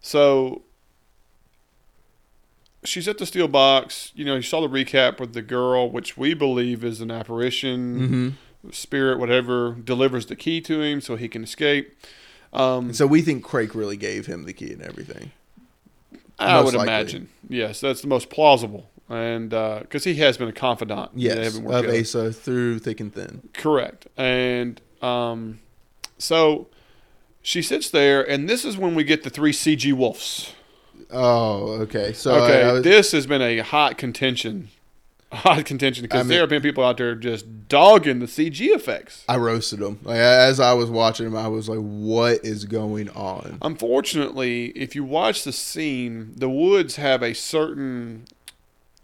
so 0.00 0.62
she's 2.84 3.06
at 3.08 3.18
the 3.18 3.26
steel 3.26 3.48
box. 3.48 4.12
You 4.14 4.24
know, 4.24 4.36
you 4.36 4.42
saw 4.42 4.60
the 4.60 4.68
recap 4.68 5.20
with 5.20 5.32
the 5.34 5.42
girl, 5.42 5.90
which 5.90 6.16
we 6.16 6.34
believe 6.34 6.84
is 6.84 7.00
an 7.00 7.10
apparition, 7.10 8.34
Mm-hmm. 8.62 8.70
spirit, 8.72 9.18
whatever, 9.18 9.72
delivers 9.84 10.26
the 10.26 10.36
key 10.36 10.60
to 10.62 10.80
him 10.82 11.00
so 11.00 11.16
he 11.16 11.28
can 11.28 11.42
escape. 11.44 11.96
Um, 12.52 12.92
so 12.92 13.06
we 13.06 13.22
think 13.22 13.44
Craig 13.44 13.74
really 13.74 13.96
gave 13.96 14.26
him 14.26 14.44
the 14.44 14.52
key 14.52 14.72
and 14.72 14.82
everything. 14.82 15.30
I 16.38 16.54
most 16.54 16.64
would 16.66 16.74
likely. 16.74 16.92
imagine. 16.94 17.28
Yes, 17.48 17.80
that's 17.80 18.00
the 18.00 18.08
most 18.08 18.30
plausible. 18.30 18.88
And 19.08 19.50
because 19.50 20.04
he 20.04 20.14
has 20.16 20.36
been 20.38 20.48
a 20.48 20.52
confidant. 20.52 21.10
Yes, 21.14 21.56
of 21.56 21.64
together. 21.64 21.98
Asa 22.00 22.32
through 22.32 22.78
thick 22.78 23.00
and 23.00 23.12
thin. 23.12 23.48
Correct. 23.52 24.06
And 24.16 24.80
um, 25.02 25.60
so 26.16 26.68
she 27.42 27.60
sits 27.60 27.90
there, 27.90 28.22
and 28.28 28.48
this 28.48 28.64
is 28.64 28.76
when 28.78 28.94
we 28.94 29.02
get 29.04 29.22
the 29.24 29.30
three 29.30 29.52
CG 29.52 29.92
wolves. 29.92 30.54
Oh, 31.12 31.72
okay. 31.82 32.12
So 32.12 32.34
okay, 32.44 32.62
I, 32.64 32.68
I 32.68 32.72
was, 32.72 32.82
this 32.84 33.12
has 33.12 33.26
been 33.26 33.42
a 33.42 33.58
hot 33.58 33.98
contention. 33.98 34.68
Hot 35.32 35.64
contention 35.64 36.02
because 36.02 36.18
I 36.18 36.22
mean- 36.24 36.30
there 36.30 36.40
have 36.40 36.48
been 36.48 36.60
people 36.60 36.82
out 36.84 36.96
there 36.96 37.14
just 37.14 37.68
dogging 37.68 38.18
the 38.18 38.26
CG 38.26 38.60
effects. 38.74 39.24
I 39.28 39.36
roasted 39.36 39.78
them. 39.78 40.00
Like 40.02 40.16
as 40.18 40.58
I 40.58 40.72
was 40.72 40.90
watching 40.90 41.26
them, 41.26 41.36
I 41.36 41.46
was 41.46 41.68
like, 41.68 41.78
"What 41.78 42.44
is 42.44 42.64
going 42.64 43.08
on?" 43.10 43.58
Unfortunately, 43.62 44.66
if 44.70 44.96
you 44.96 45.04
watch 45.04 45.44
the 45.44 45.52
scene, 45.52 46.32
the 46.34 46.50
woods 46.50 46.96
have 46.96 47.22
a 47.22 47.32
certain. 47.34 48.24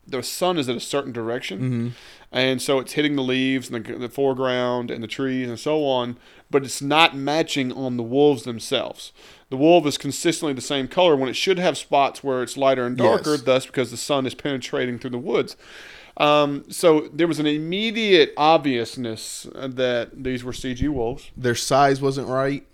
The 0.09 0.23
sun 0.25 0.59
is 0.59 0.69
at 0.69 0.75
a 0.77 0.81
certain 0.81 1.13
direction, 1.13 1.59
Mm-hmm. 1.61 1.89
and 2.33 2.61
so 2.63 2.79
it's 2.81 2.93
hitting 2.95 3.15
the 3.17 3.23
leaves 3.23 3.71
and 3.71 3.85
the, 3.85 3.93
the 3.97 4.09
foreground 4.09 4.91
and 4.91 5.03
the 5.05 5.09
trees 5.09 5.49
and 5.49 5.59
so 5.61 5.85
on, 5.85 6.17
but 6.51 6.65
it's 6.65 6.81
not 6.83 7.17
matching 7.17 7.73
on 7.73 7.97
the 7.97 8.03
wolves 8.05 8.43
themselves. 8.45 9.13
The 9.49 9.57
wolf 9.57 9.87
is 9.87 9.97
consistently 9.97 10.53
the 10.55 10.61
same 10.61 10.89
color 10.89 11.15
when 11.17 11.29
it 11.29 11.37
should 11.37 11.59
have 11.59 11.79
spots 11.79 12.25
where 12.25 12.43
it's 12.43 12.57
lighter 12.57 12.85
and 12.85 12.97
darker, 12.97 13.33
Yes. 13.33 13.43
thus 13.43 13.67
because 13.67 13.91
the 13.93 13.97
sun 13.97 14.27
is 14.27 14.35
penetrating 14.35 14.99
through 14.99 15.11
the 15.11 15.19
woods. 15.19 15.57
Um, 16.17 16.65
so 16.69 17.09
there 17.13 17.29
was 17.29 17.39
an 17.39 17.47
immediate 17.47 18.33
obviousness 18.37 19.47
that 19.55 20.23
these 20.25 20.43
were 20.43 20.53
CG 20.53 20.89
wolves. 20.89 21.31
Their 21.37 21.55
size 21.55 22.01
wasn't 22.01 22.29
right. 22.29 22.67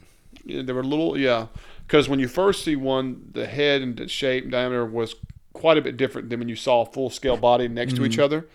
Yeah, 0.44 0.62
they 0.62 0.72
were 0.72 0.84
little, 0.84 1.18
yeah. 1.18 1.48
Because 1.86 2.08
when 2.08 2.18
you 2.20 2.28
first 2.28 2.64
see 2.64 2.76
one, 2.76 3.28
the 3.32 3.46
head 3.46 3.82
and 3.82 3.96
the 3.96 4.08
shape 4.08 4.44
and 4.44 4.52
diameter 4.52 4.86
was 4.86 5.14
quite 5.52 5.76
a 5.76 5.82
bit 5.82 5.96
different 5.98 6.30
than 6.30 6.38
when 6.38 6.48
you 6.48 6.56
saw 6.56 6.82
a 6.82 6.86
full 6.86 7.10
scale 7.10 7.36
body 7.36 7.68
next 7.68 7.96
to 7.96 8.04
each 8.06 8.18
other. 8.18 8.46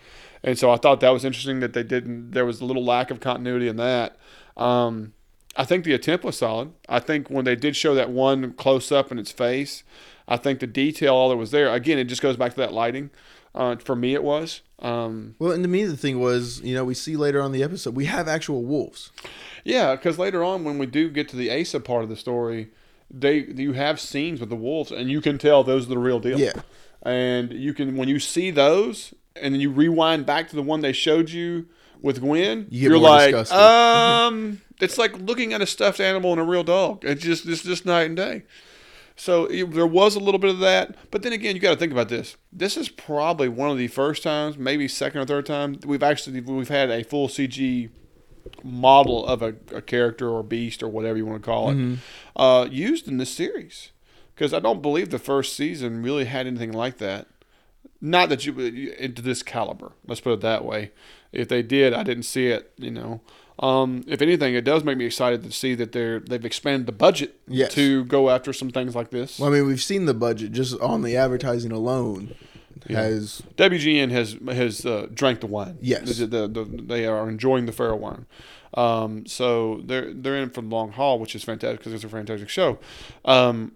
And 0.42 0.58
so 0.58 0.70
I 0.70 0.76
thought 0.76 1.00
that 1.00 1.10
was 1.10 1.24
interesting 1.24 1.60
that 1.60 1.72
they 1.72 1.82
didn't. 1.84 2.32
There 2.32 2.44
was 2.44 2.60
a 2.60 2.64
little 2.64 2.84
lack 2.84 3.10
of 3.10 3.20
continuity 3.20 3.68
in 3.68 3.76
that. 3.76 4.16
Um, 4.56 5.12
I 5.58 5.64
think 5.64 5.84
the 5.84 5.92
attempt 5.92 6.24
was 6.24 6.38
solid. 6.38 6.72
I 6.88 7.00
think 7.00 7.28
when 7.28 7.44
they 7.44 7.56
did 7.56 7.74
show 7.76 7.94
that 7.94 8.08
one 8.10 8.52
close 8.52 8.90
up 8.92 9.10
in 9.12 9.18
its 9.18 9.32
face, 9.32 9.82
I 10.26 10.36
think 10.38 10.60
the 10.60 10.66
detail 10.68 11.14
all 11.14 11.28
that 11.30 11.36
was 11.36 11.50
there. 11.50 11.70
Again, 11.74 11.98
it 11.98 12.04
just 12.04 12.22
goes 12.22 12.36
back 12.36 12.52
to 12.54 12.60
that 12.60 12.72
lighting. 12.72 13.10
Uh, 13.54 13.74
for 13.76 13.96
me, 13.96 14.14
it 14.14 14.22
was. 14.22 14.60
Um, 14.78 15.34
Well, 15.40 15.50
and 15.52 15.64
to 15.64 15.68
me, 15.68 15.84
the 15.84 15.96
thing 15.96 16.20
was, 16.20 16.60
you 16.62 16.74
know, 16.74 16.84
we 16.84 16.94
see 16.94 17.16
later 17.16 17.40
on 17.40 17.46
in 17.46 17.52
the 17.52 17.64
episode, 17.64 17.96
we 17.96 18.04
have 18.04 18.28
actual 18.28 18.62
wolves. 18.62 19.10
Yeah, 19.64 19.96
because 19.96 20.16
later 20.18 20.44
on, 20.44 20.62
when 20.62 20.78
we 20.78 20.86
do 20.86 21.10
get 21.10 21.28
to 21.30 21.36
the 21.36 21.50
Asa 21.50 21.80
part 21.80 22.04
of 22.04 22.08
the 22.08 22.14
story, 22.16 22.68
they 23.10 23.38
you 23.38 23.72
have 23.72 23.98
scenes 23.98 24.38
with 24.38 24.50
the 24.50 24.54
wolves, 24.56 24.92
and 24.92 25.10
you 25.10 25.20
can 25.20 25.38
tell 25.38 25.64
those 25.64 25.86
are 25.86 25.88
the 25.88 25.98
real 25.98 26.20
deal. 26.20 26.38
Yeah. 26.38 26.52
and 27.02 27.52
you 27.52 27.74
can 27.74 27.96
when 27.96 28.06
you 28.08 28.20
see 28.20 28.50
those, 28.52 29.12
and 29.34 29.54
then 29.54 29.60
you 29.60 29.70
rewind 29.72 30.24
back 30.26 30.48
to 30.50 30.56
the 30.56 30.62
one 30.62 30.82
they 30.82 30.92
showed 30.92 31.30
you 31.30 31.66
with 32.00 32.20
Gwen, 32.20 32.66
you 32.70 32.90
you're 32.90 32.98
like, 32.98 33.34
disgusted. 33.34 33.58
um, 33.58 34.60
it's 34.80 34.98
like 34.98 35.18
looking 35.18 35.52
at 35.52 35.60
a 35.60 35.66
stuffed 35.66 36.00
animal 36.00 36.32
and 36.32 36.40
a 36.40 36.44
real 36.44 36.64
dog. 36.64 37.04
It's 37.04 37.22
just 37.22 37.46
it's 37.46 37.62
just 37.62 37.86
night 37.86 38.06
and 38.06 38.16
day. 38.16 38.42
So 39.16 39.46
it, 39.46 39.72
there 39.72 39.86
was 39.86 40.14
a 40.14 40.20
little 40.20 40.38
bit 40.38 40.50
of 40.50 40.60
that, 40.60 40.94
but 41.10 41.22
then 41.22 41.32
again, 41.32 41.56
you 41.56 41.60
got 41.60 41.72
to 41.72 41.76
think 41.76 41.90
about 41.90 42.08
this. 42.08 42.36
This 42.52 42.76
is 42.76 42.88
probably 42.88 43.48
one 43.48 43.68
of 43.68 43.76
the 43.76 43.88
first 43.88 44.22
times, 44.22 44.56
maybe 44.56 44.86
second 44.86 45.20
or 45.20 45.24
third 45.24 45.44
time 45.46 45.80
we've 45.84 46.04
actually 46.04 46.40
we've 46.40 46.68
had 46.68 46.88
a 46.90 47.02
full 47.02 47.26
CG 47.26 47.90
model 48.62 49.26
of 49.26 49.42
a, 49.42 49.54
a 49.74 49.82
character 49.82 50.28
or 50.28 50.42
beast 50.42 50.82
or 50.82 50.88
whatever 50.88 51.16
you 51.18 51.26
want 51.26 51.42
to 51.42 51.46
call 51.46 51.70
it 51.70 51.74
uh, 52.36 52.66
used 52.70 53.08
in 53.08 53.18
this 53.18 53.30
series. 53.30 53.90
Because 54.34 54.54
I 54.54 54.60
don't 54.60 54.80
believe 54.80 55.10
the 55.10 55.18
first 55.18 55.56
season 55.56 56.02
really 56.02 56.24
had 56.26 56.46
anything 56.46 56.70
like 56.72 56.98
that. 56.98 57.26
Not 58.00 58.28
that 58.28 58.46
you 58.46 58.56
into 58.96 59.20
this 59.20 59.42
caliber. 59.42 59.92
Let's 60.06 60.20
put 60.20 60.34
it 60.34 60.40
that 60.42 60.64
way. 60.64 60.92
If 61.32 61.48
they 61.48 61.62
did, 61.62 61.92
I 61.92 62.04
didn't 62.04 62.22
see 62.22 62.46
it. 62.46 62.72
You 62.76 62.92
know, 62.92 63.20
um, 63.60 64.04
if 64.06 64.22
anything, 64.22 64.54
it 64.54 64.64
does 64.64 64.84
make 64.84 64.96
me 64.98 65.06
excited 65.06 65.42
to 65.42 65.50
see 65.52 65.74
that 65.74 65.92
they're 65.92 66.20
they've 66.20 66.44
expanded 66.44 66.86
the 66.86 66.92
budget 66.92 67.38
Yes. 67.48 67.72
to 67.74 68.04
go 68.04 68.30
after 68.30 68.52
some 68.52 68.70
things 68.70 68.94
like 68.94 69.10
this. 69.10 69.38
Well, 69.38 69.50
I 69.50 69.52
mean, 69.54 69.66
we've 69.66 69.82
seen 69.82 70.04
the 70.06 70.14
budget 70.14 70.52
just 70.52 70.78
on 70.80 71.02
the 71.02 71.16
advertising 71.16 71.72
alone 71.72 72.34
has 72.88 73.42
WGN 73.56 74.10
has 74.10 74.36
has 74.54 74.86
uh, 74.86 75.08
drank 75.12 75.40
the 75.40 75.46
wine. 75.46 75.78
Yes. 75.80 76.18
the, 76.18 76.26
the, 76.26 76.48
the, 76.48 76.64
they 76.64 77.06
are 77.06 77.28
enjoying 77.28 77.66
the 77.66 77.72
fair 77.72 77.94
wine. 77.94 78.26
Um, 78.74 79.26
so 79.26 79.80
they're 79.84 80.12
they're 80.12 80.36
in 80.36 80.50
for 80.50 80.60
the 80.62 80.68
long 80.68 80.92
haul, 80.92 81.18
which 81.18 81.34
is 81.34 81.42
fantastic 81.42 81.80
because 81.80 81.92
it's 81.92 82.04
a 82.04 82.08
fantastic 82.08 82.48
show. 82.48 82.78
Um, 83.24 83.72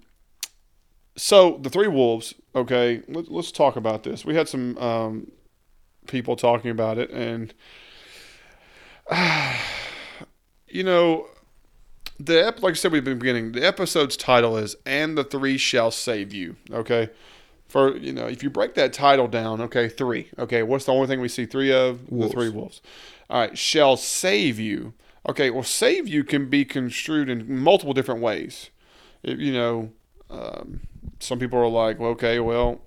so 1.17 1.59
the 1.61 1.71
three 1.71 1.89
wolves. 1.89 2.35
Okay, 2.55 3.03
let, 3.09 3.31
let's 3.31 3.51
talk 3.53 3.77
about 3.77 4.03
this. 4.03 4.25
We 4.25 4.35
had 4.35 4.49
some 4.49 4.77
um, 4.79 5.33
people 6.07 6.37
talking 6.37 6.71
about 6.71 6.99
it, 6.99 7.11
and 7.11 7.53
you 10.69 10.85
know, 10.85 11.29
the 12.19 12.47
ep- 12.47 12.63
like 12.63 12.73
I 12.73 12.75
said, 12.75 12.93
we've 12.93 13.05
been 13.05 13.19
beginning. 13.19 13.53
The 13.53 13.67
episode's 13.67 14.17
title 14.17 14.57
is 14.57 14.77
"And 14.87 15.17
the 15.17 15.25
Three 15.25 15.59
Shall 15.59 15.91
Save 15.91 16.33
You." 16.33 16.57
Okay, 16.71 17.11
for 17.69 17.97
you 17.97 18.13
know, 18.13 18.27
if 18.27 18.43
you 18.43 18.51
break 18.51 18.75
that 18.75 18.93
title 18.93 19.29
down, 19.29 19.61
okay, 19.63 19.89
three. 19.89 20.29
Okay, 20.39 20.63
what's 20.63 20.85
the 20.85 20.93
only 20.93 21.07
thing 21.07 21.21
we 21.21 21.29
see 21.29 21.47
three 21.47 21.73
of? 21.73 22.11
Wolves. 22.11 22.35
The 22.35 22.41
three 22.41 22.49
wolves. 22.51 22.81
All 23.31 23.41
right, 23.41 23.57
shall 23.57 23.97
save 23.97 24.59
you. 24.59 24.95
Okay, 25.29 25.51
well, 25.51 25.63
save 25.63 26.09
you 26.09 26.25
can 26.25 26.51
be 26.51 26.65
construed 26.65 27.29
in 27.31 27.61
multiple 27.61 27.95
different 27.95 28.21
ways. 28.21 28.71
it, 29.23 29.39
you 29.39 29.53
know, 29.53 29.93
um, 30.31 30.81
some 31.21 31.39
people 31.39 31.59
are 31.59 31.69
like, 31.69 32.01
well, 32.01 32.11
okay, 32.11 32.41
well, 32.41 32.81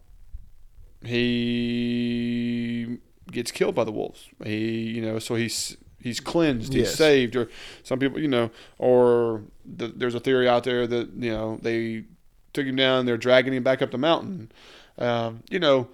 he 1.01 2.97
gets 3.31 3.51
killed 3.51 3.75
by 3.75 3.83
the 3.85 3.91
wolves. 3.91 4.29
He, 4.43 4.81
you 4.91 5.01
know, 5.01 5.19
so 5.19 5.35
he's 5.35 5.77
he's 6.05 6.21
cleansed, 6.21 6.71
he's 6.73 6.83
Yes. 6.83 6.95
saved, 6.95 7.35
or 7.35 7.49
some 7.83 7.99
people, 7.99 8.19
you 8.19 8.29
know, 8.29 8.49
or 8.77 9.41
the, 9.65 9.87
there's 9.87 10.15
a 10.15 10.19
theory 10.21 10.47
out 10.47 10.63
there 10.63 10.87
that 10.87 11.09
you 11.17 11.31
know 11.31 11.59
they 11.61 12.05
took 12.53 12.65
him 12.65 12.77
down, 12.77 13.05
they're 13.05 13.17
dragging 13.17 13.53
him 13.53 13.63
back 13.63 13.81
up 13.81 13.91
the 13.91 13.97
mountain. 13.97 14.49
Um, 14.97 15.41
you 15.49 15.59
know, 15.59 15.89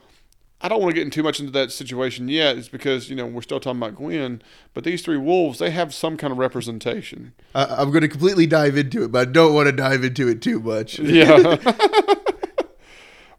I 0.63 0.67
don't 0.67 0.79
want 0.79 0.91
to 0.91 0.95
get 0.95 1.05
in 1.05 1.09
too 1.09 1.23
much 1.23 1.39
into 1.39 1.51
that 1.53 1.71
situation 1.71 2.27
yet. 2.27 2.55
It's 2.57 2.67
because 2.69 3.09
you 3.09 3.15
know 3.15 3.25
we're 3.25 3.41
still 3.41 3.59
talking 3.59 3.79
about 3.81 3.95
Gwen, 3.95 4.41
but 4.75 4.83
these 4.83 5.01
three 5.01 5.17
wolves 5.17 5.57
they 5.57 5.71
have 5.71 5.91
some 5.93 6.17
kind 6.17 6.31
of 6.31 6.37
representation. 6.37 7.33
I, 7.55 7.65
I'm 7.65 7.89
going 7.89 8.01
to 8.03 8.07
completely 8.07 8.45
dive 8.45 8.77
into 8.77 9.03
it, 9.03 9.11
but 9.11 9.27
I 9.27 9.31
don't 9.31 9.55
want 9.55 9.67
to 9.67 9.71
dive 9.71 10.03
into 10.03 10.27
it 10.27 10.41
too 10.41 10.59
much. 10.59 10.99
Yeah. 10.99 11.55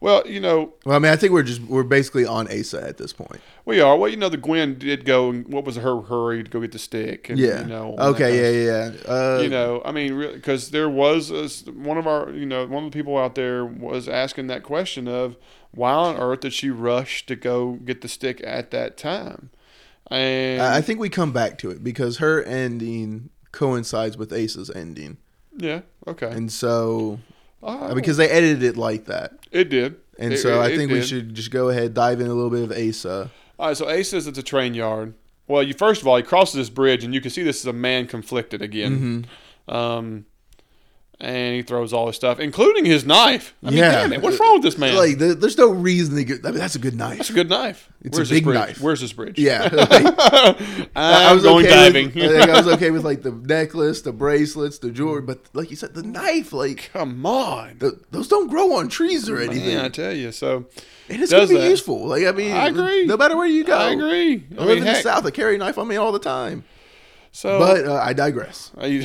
well, 0.02 0.26
you 0.26 0.40
know, 0.40 0.74
Well, 0.84 0.96
I 0.96 0.98
mean, 0.98 1.12
I 1.12 1.16
think 1.16 1.32
we're 1.32 1.44
just 1.44 1.62
we're 1.62 1.84
basically 1.84 2.26
on 2.26 2.48
Asa 2.48 2.82
at 2.82 2.98
this 2.98 3.12
point. 3.12 3.40
we 3.64 3.80
are. 3.80 3.96
Well, 3.96 4.10
you 4.10 4.16
know, 4.16 4.28
the 4.28 4.36
Gwen 4.36 4.76
did 4.76 5.04
go. 5.04 5.30
and 5.30 5.46
What 5.46 5.64
was 5.64 5.76
her 5.76 6.00
hurry 6.02 6.42
to 6.42 6.50
go 6.50 6.60
get 6.60 6.72
the 6.72 6.80
stick? 6.80 7.30
And, 7.30 7.38
Yeah. 7.38 7.60
You 7.60 7.66
know. 7.66 7.90
and 7.90 7.98
that 7.98 8.02
kind 8.02 8.14
okay. 8.16 8.36
Yeah. 8.36 8.90
Yeah. 8.90 8.92
yeah. 9.04 9.12
Uh, 9.12 9.40
you 9.40 9.48
know, 9.48 9.80
I 9.84 9.92
mean, 9.92 10.18
because 10.18 10.72
there 10.72 10.90
was 10.90 11.30
a 11.30 11.70
one 11.70 11.98
of 11.98 12.08
our, 12.08 12.30
you 12.30 12.44
know, 12.44 12.66
one 12.66 12.84
of 12.84 12.90
the 12.90 12.98
people 12.98 13.16
out 13.16 13.36
there 13.36 13.64
was 13.64 14.08
asking 14.08 14.48
that 14.48 14.64
question 14.64 15.06
of 15.06 15.36
why 15.70 15.92
on 15.92 16.16
earth 16.16 16.40
did 16.40 16.52
she 16.52 16.68
rush 16.70 17.24
to 17.26 17.36
go 17.36 17.74
get 17.84 18.00
the 18.00 18.08
stick 18.08 18.40
at 18.44 18.72
that 18.72 18.96
time? 18.96 19.50
And 20.10 20.60
I 20.60 20.78
I 20.78 20.80
think 20.80 20.98
we 20.98 21.10
come 21.10 21.32
back 21.32 21.58
to 21.58 21.70
it 21.70 21.84
because 21.84 22.18
her 22.18 22.42
ending 22.42 23.30
coincides 23.52 24.16
with 24.16 24.32
Asa's 24.32 24.70
ending, 24.74 25.18
yeah, 25.56 25.82
okay, 26.08 26.26
and 26.30 26.50
so 26.50 27.20
Oh, 27.62 27.94
because 27.94 28.16
they 28.16 28.28
edited 28.28 28.62
it 28.62 28.76
like 28.76 29.06
that, 29.06 29.32
it 29.52 29.68
did, 29.68 29.96
and 30.18 30.32
It- 30.32 30.38
so 30.38 30.60
it- 30.60 30.64
I 30.64 30.76
think 30.76 30.90
we 30.90 30.98
did. 31.00 31.06
should 31.08 31.34
just 31.34 31.50
go 31.50 31.68
ahead 31.68 31.94
dive 31.94 32.20
in 32.20 32.26
a 32.26 32.34
little 32.34 32.50
bit 32.50 32.62
of 32.62 32.72
Asa. 32.72 33.30
All 33.58 33.68
right, 33.68 33.76
so 33.76 33.88
Ace 33.88 34.10
says 34.10 34.26
it's 34.26 34.38
a 34.38 34.42
train 34.42 34.74
yard. 34.74 35.14
Well, 35.46 35.62
you 35.62 35.74
first 35.74 36.00
of 36.02 36.08
all, 36.08 36.16
he 36.16 36.22
crosses 36.22 36.54
this 36.54 36.70
bridge, 36.70 37.04
and 37.04 37.14
you 37.14 37.20
can 37.20 37.30
see 37.30 37.42
this 37.42 37.60
is 37.60 37.66
a 37.66 37.72
man 37.72 38.06
conflicted 38.06 38.62
again. 38.62 39.26
Mhm. 39.68 39.72
Um, 39.74 40.24
and 41.22 41.54
he 41.54 41.62
throws 41.62 41.92
all 41.92 42.08
his 42.08 42.16
stuff, 42.16 42.40
including 42.40 42.84
his 42.84 43.06
knife. 43.06 43.54
I 43.62 43.70
mean, 43.70 43.78
Yeah. 43.78 43.92
damn 43.92 44.12
it, 44.12 44.20
what's 44.22 44.40
wrong 44.40 44.54
with 44.54 44.62
this 44.64 44.76
man? 44.76 44.96
Like, 44.96 45.18
there's 45.18 45.56
no 45.56 45.70
reason 45.70 46.16
to 46.16 46.24
get. 46.24 46.44
I 46.44 46.50
mean, 46.50 46.58
that's 46.58 46.74
a 46.74 46.80
good 46.80 46.96
knife. 46.96 47.18
That's 47.18 47.30
a 47.30 47.34
good 47.34 47.48
knife. 47.48 47.88
It's 48.02 48.18
a 48.18 48.20
Where's 48.20 48.30
big 48.30 48.42
bridge? 48.44 48.54
knife. 48.58 48.80
Where's 48.80 49.00
this 49.00 49.12
bridge? 49.12 49.38
Yeah, 49.38 49.68
like, 49.72 50.88
I'm 50.96 51.40
going 51.40 51.64
okay 51.66 51.74
diving. 51.74 52.06
With, 52.12 52.16
I, 52.24 52.28
think 52.40 52.50
I 52.50 52.56
was 52.56 52.66
okay 52.74 52.90
with 52.90 53.04
like 53.04 53.22
the 53.22 53.30
necklace, 53.46 54.02
the 54.02 54.12
bracelets, 54.12 54.78
the 54.78 54.90
jewelry, 54.90 55.22
but 55.22 55.38
like 55.52 55.70
you 55.70 55.76
said, 55.76 55.94
the 55.94 56.02
knife, 56.02 56.52
like 56.52 56.90
Come 56.92 57.24
on. 57.24 57.76
th 57.78 57.92
those 58.10 58.26
don't 58.28 58.48
grow 58.48 58.74
on 58.76 58.88
trees 58.88 59.28
or 59.28 59.38
anything, 59.38 59.76
Man, 59.76 59.84
I 59.84 59.88
tell 59.88 60.12
you. 60.12 60.32
So 60.32 60.66
and 61.08 61.22
it's 61.22 61.30
gonna 61.30 61.46
be 61.46 61.54
that. 61.58 61.70
useful. 61.70 62.06
Like 62.06 62.24
I 62.26 62.32
mean, 62.32 62.52
I 62.52 62.66
agree. 62.66 63.06
No 63.06 63.16
matter 63.16 63.36
where 63.36 63.46
you 63.46 63.62
go, 63.64 63.76
I 63.78 63.92
agree. 63.92 64.44
I, 64.58 64.62
I 64.62 64.64
live 64.64 64.78
mean, 64.78 64.86
in 64.88 64.94
the 64.94 65.00
South. 65.00 65.24
I 65.24 65.30
carry 65.30 65.54
a 65.54 65.58
knife 65.58 65.78
on 65.78 65.86
me 65.86 65.94
all 65.96 66.10
the 66.10 66.18
time. 66.18 66.64
so 67.30 67.58
But 67.60 67.86
uh, 67.86 67.94
I 67.94 68.12
digress. 68.12 68.72
Uh, 68.80 68.86
you- 68.86 69.02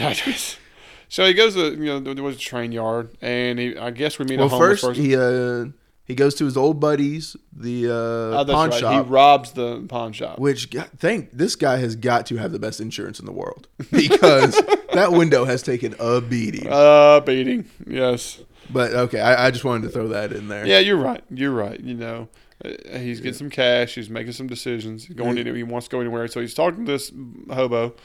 so 1.09 1.25
he 1.25 1.33
goes 1.33 1.53
to 1.55 1.71
you 1.71 1.85
know 1.99 1.99
there 2.13 2.23
was 2.23 2.35
a 2.35 2.39
train 2.39 2.71
yard, 2.71 3.09
and 3.21 3.59
he 3.59 3.77
I 3.77 3.91
guess 3.91 4.19
we 4.19 4.25
meet 4.25 4.37
Well, 4.37 4.47
a 4.47 4.49
homeless 4.49 4.81
first 4.81 4.83
person. 4.83 5.03
he 5.03 5.15
uh, 5.15 5.65
he 6.05 6.15
goes 6.15 6.35
to 6.35 6.45
his 6.45 6.55
old 6.55 6.79
buddies, 6.79 7.35
the 7.51 7.87
uh, 7.87 7.93
oh, 8.39 8.45
pawn 8.47 8.69
right. 8.69 8.79
shop. 8.79 9.05
He 9.05 9.09
robs 9.11 9.51
the 9.51 9.81
pawn 9.89 10.13
shop. 10.13 10.39
Which 10.39 10.69
God, 10.71 10.89
thank 10.97 11.31
this 11.31 11.55
guy 11.55 11.77
has 11.77 11.95
got 11.95 12.25
to 12.27 12.37
have 12.37 12.51
the 12.51 12.59
best 12.59 12.79
insurance 12.79 13.19
in 13.19 13.25
the 13.25 13.31
world 13.33 13.67
because 13.91 14.55
that 14.93 15.11
window 15.11 15.43
has 15.45 15.61
taken 15.63 15.95
a 15.99 16.21
beating. 16.21 16.67
Uh, 16.69 17.19
beating. 17.21 17.65
Yes. 17.85 18.39
But 18.69 18.93
okay, 18.93 19.19
I, 19.21 19.47
I 19.47 19.51
just 19.51 19.63
wanted 19.65 19.83
to 19.83 19.89
throw 19.89 20.09
that 20.09 20.31
in 20.33 20.47
there. 20.49 20.65
Yeah, 20.65 20.79
you're 20.79 20.97
right. 20.97 21.23
You're 21.29 21.51
right. 21.53 21.79
You 21.79 21.93
know, 21.93 22.27
uh, 22.65 22.69
he's 22.99 23.19
getting 23.21 23.33
some 23.37 23.49
cash. 23.49 23.95
He's 23.95 24.09
making 24.09 24.33
some 24.33 24.47
decisions. 24.47 25.05
He's 25.05 25.15
going 25.15 25.35
Mm-hmm. 25.37 25.47
in. 25.47 25.55
He 25.55 25.63
wants 25.63 25.87
to 25.87 25.91
go 25.91 26.01
anywhere. 26.01 26.27
So 26.27 26.41
he's 26.41 26.53
talking 26.53 26.85
to 26.85 26.91
this 26.91 27.11
hobo, 27.49 27.95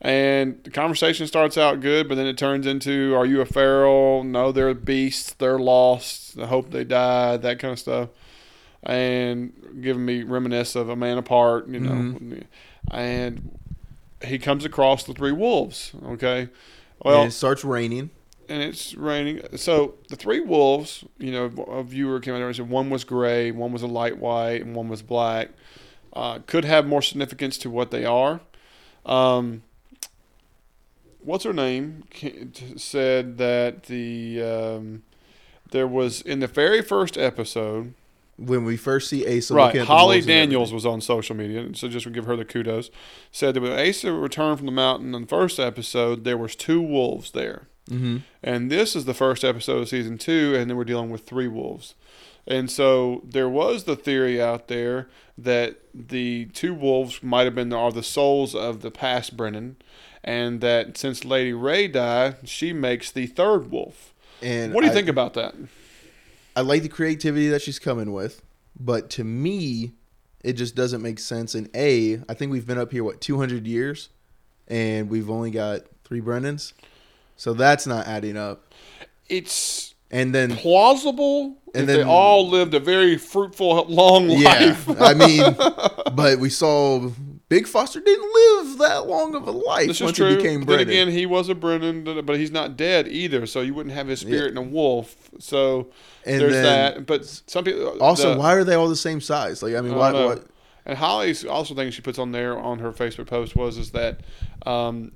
and 0.00 0.62
the 0.64 0.70
conversation 0.70 1.26
starts 1.26 1.56
out 1.56 1.80
good, 1.80 2.08
but 2.08 2.14
then 2.16 2.26
it 2.26 2.36
turns 2.38 2.66
into, 2.66 3.14
"Are 3.14 3.26
you 3.26 3.40
a 3.40 3.46
feral? 3.46 4.22
No, 4.24 4.52
they're 4.52 4.72
beasts. 4.74 5.32
They're 5.32 5.58
lost. 5.58 6.38
I 6.38 6.46
hope 6.46 6.70
they 6.70 6.84
die." 6.84 7.36
That 7.36 7.58
kind 7.58 7.72
of 7.72 7.78
stuff, 7.78 8.08
and 8.82 9.52
giving 9.80 10.04
me 10.04 10.22
reminisce 10.22 10.74
of 10.76 10.88
a 10.88 10.96
man 10.96 11.18
apart. 11.18 11.68
You 11.68 11.80
know, 11.80 11.90
Mm-hmm. 11.90 12.38
and 12.90 13.58
he 14.24 14.38
comes 14.38 14.64
across 14.64 15.04
the 15.04 15.14
three 15.14 15.32
wolves. 15.32 15.92
Okay. 16.06 16.48
Well, 17.04 17.22
and 17.22 17.28
it 17.28 17.32
starts 17.32 17.64
raining. 17.64 18.10
and 18.48 18.62
it's 18.62 18.94
raining. 18.94 19.40
So 19.56 19.94
the 20.08 20.16
three 20.16 20.40
wolves, 20.40 21.04
you 21.18 21.32
know, 21.32 21.44
a 21.68 21.82
viewer 21.82 22.20
came 22.20 22.34
out 22.34 22.40
and 22.42 22.54
said 22.56 22.68
one 22.68 22.88
was 22.90 23.04
gray, 23.04 23.50
one 23.50 23.72
was 23.72 23.82
a 23.82 23.86
light 23.86 24.18
white, 24.18 24.62
and 24.62 24.74
one 24.74 24.88
was 24.88 25.02
black. 25.02 25.50
Uh, 26.12 26.38
could 26.46 26.64
have 26.64 26.86
more 26.86 27.02
significance 27.02 27.58
to 27.58 27.68
what 27.70 27.90
they 27.90 28.04
are. 28.04 28.40
Um, 29.04 29.62
what's 31.24 31.44
her 31.44 31.52
name 31.52 32.04
said 32.76 33.38
that 33.38 33.84
the 33.84 34.42
um, 34.42 35.02
there 35.70 35.86
was 35.86 36.20
in 36.22 36.40
the 36.40 36.46
very 36.46 36.82
first 36.82 37.16
episode. 37.18 37.94
When 38.36 38.64
we 38.64 38.76
first 38.76 39.08
see 39.08 39.22
Asa, 39.38 39.54
Right, 39.54 39.72
Holly 39.86 40.16
Daniels 40.26 40.72
was 40.72 40.84
on 40.84 41.00
social 41.00 41.36
media, 41.36 41.68
so 41.74 41.86
just 41.86 42.02
to 42.02 42.10
give 42.10 42.24
her 42.24 42.34
the 42.34 42.44
kudos. 42.44 42.90
Said 43.30 43.54
that 43.54 43.60
when 43.60 43.70
Asa 43.78 44.12
returned 44.12 44.56
from 44.58 44.66
the 44.66 44.72
mountain 44.72 45.14
in 45.14 45.20
the 45.22 45.28
first 45.28 45.60
episode, 45.60 46.24
there 46.24 46.36
was 46.36 46.56
two 46.56 46.82
wolves 46.82 47.30
there. 47.30 47.68
everything. 47.88 48.24
And 48.42 48.72
this 48.72 48.96
is 48.96 49.04
the 49.04 49.14
first 49.14 49.44
episode 49.44 49.82
of 49.82 49.88
season 49.88 50.18
two, 50.18 50.52
and 50.56 50.68
then 50.68 50.76
we're 50.76 50.82
dealing 50.82 51.10
with 51.10 51.26
three 51.26 51.46
wolves. 51.46 51.94
And 52.44 52.68
so 52.68 53.22
there 53.24 53.48
was 53.48 53.84
the 53.84 53.94
theory 53.94 54.42
out 54.42 54.66
there 54.66 55.08
that 55.38 55.76
the 55.94 56.46
two 56.46 56.74
wolves 56.74 57.22
might 57.22 57.44
have 57.44 57.54
been 57.54 57.72
are 57.72 57.92
the 57.92 58.02
souls 58.02 58.52
of 58.54 58.80
the 58.82 58.90
past 58.90 59.36
Brennan, 59.36 59.76
and 60.24 60.60
that 60.62 60.96
since 60.98 61.24
Lady 61.24 61.52
Ray 61.52 61.86
died, 61.88 62.48
she 62.48 62.72
makes 62.72 63.10
the 63.12 63.26
third 63.26 63.70
wolf. 63.70 64.12
And 64.42 64.72
What 64.74 64.80
do 64.80 64.86
you 64.86 64.92
I- 64.92 64.94
think 64.94 65.08
about 65.08 65.34
that? 65.34 65.54
I 66.56 66.60
like 66.60 66.82
the 66.82 66.88
creativity 66.88 67.48
that 67.48 67.62
she's 67.62 67.78
coming 67.78 68.12
with, 68.12 68.42
but 68.78 69.10
to 69.10 69.24
me, 69.24 69.92
it 70.42 70.52
just 70.54 70.74
doesn't 70.76 71.02
make 71.02 71.18
sense. 71.18 71.54
And 71.54 71.68
a, 71.74 72.20
I 72.28 72.34
think 72.34 72.52
we've 72.52 72.66
been 72.66 72.78
up 72.78 72.92
here 72.92 73.02
what 73.04 73.20
200 73.20 73.66
years, 73.66 74.08
and 74.68 75.10
we've 75.10 75.28
only 75.30 75.50
got 75.50 75.82
three 76.04 76.20
Brennans, 76.20 76.72
so 77.36 77.54
that's 77.54 77.86
not 77.86 78.06
adding 78.06 78.36
up. 78.36 78.72
It's 79.28 79.94
And 80.10 80.32
then 80.34 80.54
plausible 80.56 81.56
And 81.74 81.82
if 81.82 81.86
they 81.88 81.96
then- 81.98 82.06
all 82.06 82.48
lived 82.48 82.74
a 82.74 82.80
very 82.80 83.16
fruitful, 83.18 83.86
long 83.88 84.30
yeah, 84.30 84.48
life. 84.76 84.88
I 85.00 85.14
mean, 85.14 85.56
but 86.14 86.38
we 86.38 86.50
saw 86.50 87.10
Big 87.54 87.68
Foster 87.68 88.00
didn't 88.00 88.32
live 88.34 88.78
that 88.78 89.06
long 89.06 89.34
of 89.36 89.46
a 89.46 89.50
life 89.52 89.86
This 89.86 89.98
is 89.98 90.02
once 90.02 90.16
true. 90.16 90.30
he 90.30 90.36
became 90.36 90.64
But 90.64 90.78
then 90.78 90.88
again, 90.88 91.08
he 91.08 91.24
was 91.24 91.48
a 91.48 91.54
Brennan, 91.54 92.02
but 92.26 92.36
he's 92.36 92.50
not 92.50 92.76
dead 92.76 93.06
either. 93.06 93.46
So 93.46 93.60
you 93.60 93.74
wouldn't 93.74 93.94
have 93.94 94.08
his 94.08 94.20
spirit 94.20 94.50
in 94.50 94.56
a 94.56 94.62
wolf. 94.62 95.14
So 95.38 95.88
And 96.26 96.40
there's 96.40 96.52
that. 96.54 97.06
But 97.06 97.24
some 97.46 97.62
people 97.64 98.02
also, 98.02 98.32
the- 98.34 98.40
why 98.40 98.54
are 98.54 98.64
they 98.64 98.74
all 98.74 98.88
the 98.88 98.96
same 98.96 99.20
size? 99.20 99.62
Like, 99.62 99.74
I 99.76 99.80
mean, 99.82 99.94
I 99.94 99.96
why? 99.96 100.12
why 100.12 100.36
And 100.84 100.98
Holly's 100.98 101.44
also 101.44 101.74
thing 101.74 101.90
she 101.92 102.02
puts 102.02 102.18
on 102.18 102.32
there 102.32 102.58
on 102.58 102.80
her 102.80 102.90
Facebook 102.92 103.26
post 103.26 103.54
was 103.54 103.78
is 103.78 103.92
that 103.92 104.20
um, 104.66 105.12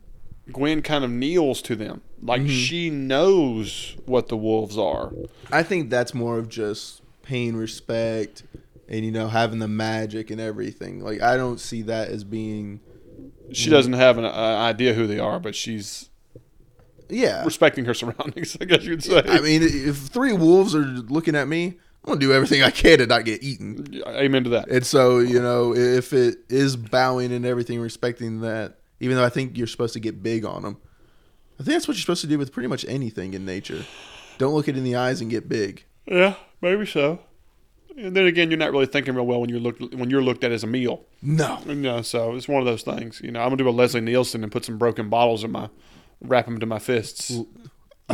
Gwen 0.53 0.81
kind 0.83 1.05
of 1.05 1.11
kneels 1.11 1.61
to 1.63 1.75
them, 1.77 2.03
like 2.23 2.43
Mm-hmm. 2.43 2.51
she 2.51 2.89
knows 2.91 3.97
what 4.07 4.29
the 4.29 4.37
wolves 4.37 4.79
are. 4.79 5.13
I 5.51 5.63
think 5.63 5.91
that's 5.91 6.15
more 6.15 6.39
of 6.39 6.49
just 6.49 7.03
paying 7.23 7.57
respect 7.57 8.45
and 8.89 9.05
you 9.05 9.11
know 9.11 9.29
having 9.29 9.59
the 9.59 9.69
magic 9.69 10.31
and 10.31 10.41
everything. 10.41 11.01
Like 11.01 11.21
I 11.21 11.37
don't 11.37 11.61
see 11.61 11.83
that 11.83 12.09
as 12.09 12.25
being 12.25 12.81
She 13.53 13.71
doesn't 13.71 13.93
have 13.93 14.19
an 14.19 14.25
uh, 14.25 14.29
idea 14.29 14.95
who 14.95 15.07
they 15.07 15.19
are, 15.19 15.39
but 15.39 15.55
she's 15.55 16.09
yeah. 17.09 17.45
respecting 17.45 17.85
her 17.85 17.95
surroundings. 17.95 18.57
I 18.61 18.65
guess 18.65 18.85
you'd 18.85 19.05
say. 19.05 19.23
I 19.27 19.41
mean, 19.41 19.63
if 19.63 19.97
three 19.97 20.33
wolves 20.33 20.75
are 20.75 20.85
looking 20.85 21.35
at 21.35 21.49
me, 21.49 21.79
I'm 22.05 22.15
gonna 22.15 22.21
do 22.21 22.33
everything 22.33 22.63
I 22.63 22.71
can 22.71 22.99
to 22.99 23.07
not 23.07 23.25
get 23.25 23.43
eaten. 23.43 24.03
Amen 24.07 24.45
to 24.45 24.51
that. 24.51 24.69
And 24.69 24.85
so 24.85 25.19
you 25.19 25.41
know, 25.41 25.75
if 25.75 26.13
it 26.13 26.39
is 26.49 26.77
bowing 26.77 27.33
and 27.33 27.45
everything, 27.45 27.81
respecting 27.81 28.41
that, 28.41 28.79
even 29.01 29.17
though 29.17 29.25
I 29.25 29.29
think 29.29 29.57
you're 29.59 29.67
supposed 29.67 29.95
to 29.95 30.01
get 30.01 30.23
big 30.23 30.45
on 30.45 30.63
them, 30.63 30.79
I 31.55 31.63
think 31.63 31.75
that's 31.75 31.89
what 31.89 31.97
you're 31.97 32.03
supposed 32.03 32.23
to 32.23 32.27
do 32.27 32.39
with 32.39 32.53
pretty 32.53 32.69
much 32.69 32.85
anything 32.89 33.35
in 33.35 33.45
nature. 33.45 33.85
Don't 34.39 34.55
look 34.55 34.69
it 34.69 34.77
in 34.77 34.85
the 34.85 34.97
eyes 34.97 35.21
and 35.21 35.29
get 35.29 35.49
big. 35.49 35.85
Yeah, 36.07 36.35
maybe 36.63 36.87
so. 36.87 37.19
And 37.99 38.15
then 38.17 38.27
again, 38.27 38.51
you're 38.51 38.59
not 38.59 38.71
really 38.71 38.87
thinking 38.87 39.15
real 39.15 39.27
well 39.27 39.41
when 39.41 39.51
you're 39.51 39.59
looked 39.61 39.81
when 39.95 40.09
you're 40.09 40.23
looked 40.23 40.45
at 40.45 40.53
as 40.53 40.63
a 40.63 40.67
meal. 40.69 41.05
No, 41.21 41.59
You 41.67 41.75
know, 41.75 42.03
so 42.03 42.35
it's 42.37 42.47
one 42.49 42.61
of 42.61 42.67
those 42.67 42.83
things. 42.83 43.21
You 43.23 43.33
know, 43.33 43.41
I'm 43.41 43.47
gonna 43.49 43.57
do 43.57 43.69
a 43.69 43.71
Leslie 43.71 44.01
Nielsen 44.01 44.43
and 44.45 44.53
put 44.53 44.65
some 44.65 44.79
broken 44.79 45.09
bottles 45.09 45.43
in 45.43 45.51
my, 45.51 45.69
wrap 46.23 46.45
them 46.45 46.61
to 46.61 46.67
my 46.67 46.79
fists. 46.79 47.33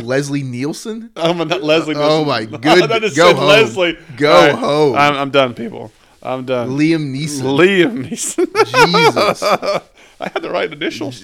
Leslie 0.01 0.43
Nielsen. 0.43 1.11
I'm 1.15 1.37
not 1.37 1.61
Leslie. 1.63 1.95
Oh, 1.97 2.25
my 2.25 2.45
good- 2.45 2.91
I 2.91 2.99
just 2.99 3.15
go 3.15 3.27
said 3.27 3.35
home. 3.35 3.47
Leslie. 3.47 3.97
Go 4.17 4.31
right, 4.33 4.55
home. 4.55 4.95
I'm, 4.95 5.13
I'm 5.15 5.29
done, 5.31 5.53
people. 5.53 5.91
I'm 6.23 6.45
done. 6.45 6.69
Liam 6.71 7.13
Neeson. 7.15 7.43
Liam 7.57 8.07
Neeson. 8.09 8.47
Jesus. 8.65 9.43
I 10.19 10.29
had 10.29 10.41
the 10.41 10.49
right 10.49 10.71
initials. 10.71 11.21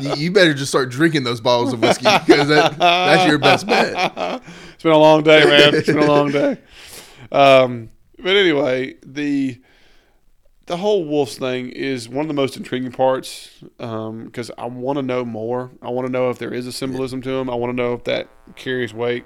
You- 0.00 0.14
you 0.16 0.30
better 0.32 0.54
just 0.54 0.70
start 0.70 0.88
drinking 0.90 1.24
those 1.24 1.40
bottles 1.40 1.72
of 1.74 1.82
whiskey 1.82 2.06
because 2.26 2.48
that, 2.48 2.78
that's 2.78 3.28
your 3.28 3.38
best 3.38 3.66
bet. 3.66 3.92
it's 4.74 4.82
been 4.82 4.92
a 4.92 4.96
long 4.98 5.22
day, 5.22 5.44
man. 5.44 5.74
It's 5.74 5.86
been 5.86 5.98
a 5.98 6.06
long 6.06 6.32
day. 6.32 6.56
Um, 7.32 7.90
but 8.18 8.36
anyway, 8.36 8.94
the 9.04 9.60
the 10.66 10.76
whole 10.76 11.04
wolves 11.04 11.36
thing 11.38 11.70
is 11.70 12.08
one 12.08 12.20
of 12.24 12.28
the 12.28 12.34
most 12.34 12.56
intriguing 12.56 12.92
parts 12.92 13.50
because 13.78 14.50
I 14.56 14.66
want 14.66 14.96
to 14.98 15.02
know 15.02 15.24
more. 15.24 15.72
I 15.82 15.90
want 15.90 16.06
to 16.06 16.12
know 16.12 16.30
if 16.30 16.38
there 16.38 16.54
is 16.54 16.66
a 16.68 16.72
symbolism 16.72 17.20
to 17.22 17.30
them. 17.30 17.50
I 17.50 17.54
want 17.56 17.70
to 17.70 17.76
know 17.76 17.94
if 17.94 18.04
that 18.04 18.28
carries 18.54 18.94
weight. 18.94 19.24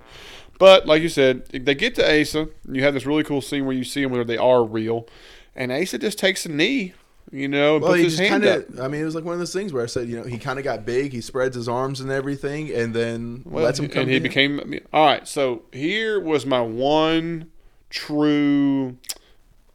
But 0.58 0.86
like 0.86 1.02
you 1.02 1.10
said, 1.10 1.44
they 1.48 1.74
get 1.74 1.94
to 1.96 2.20
Asa, 2.20 2.48
you 2.72 2.82
have 2.82 2.94
this 2.94 3.04
really 3.04 3.22
cool 3.24 3.42
scene 3.42 3.66
where 3.66 3.76
you 3.76 3.84
see 3.84 4.02
them 4.02 4.12
where 4.12 4.24
they 4.24 4.38
are 4.38 4.64
real, 4.64 5.06
and 5.54 5.70
Asa 5.70 5.98
just 5.98 6.18
takes 6.18 6.46
a 6.46 6.48
knee, 6.48 6.94
you 7.30 7.46
know, 7.46 7.74
and 7.74 7.82
Well, 7.82 7.92
puts 7.92 7.98
he 7.98 8.04
his 8.04 8.16
just 8.16 8.30
hand 8.30 8.42
kind 8.44 8.62
up. 8.62 8.68
of. 8.70 8.80
I 8.80 8.88
mean, 8.88 9.02
it 9.02 9.04
was 9.04 9.14
like 9.14 9.24
one 9.24 9.34
of 9.34 9.38
those 9.38 9.52
things 9.52 9.74
where 9.74 9.82
I 9.82 9.86
said, 9.86 10.08
you 10.08 10.16
know, 10.16 10.24
he 10.24 10.38
kind 10.38 10.58
of 10.58 10.64
got 10.64 10.86
big. 10.86 11.12
He 11.12 11.20
spreads 11.20 11.54
his 11.54 11.68
arms 11.68 12.00
and 12.00 12.10
everything, 12.10 12.70
and 12.72 12.94
then 12.94 13.42
Well, 13.44 13.64
lets 13.64 13.78
him 13.78 13.88
come. 13.88 14.02
and 14.02 14.10
he 14.10 14.16
in. 14.16 14.22
became 14.22 14.80
all 14.94 15.04
right. 15.04 15.28
So 15.28 15.64
here 15.72 16.18
was 16.18 16.46
my 16.46 16.62
one 16.62 17.50
true. 17.96 18.96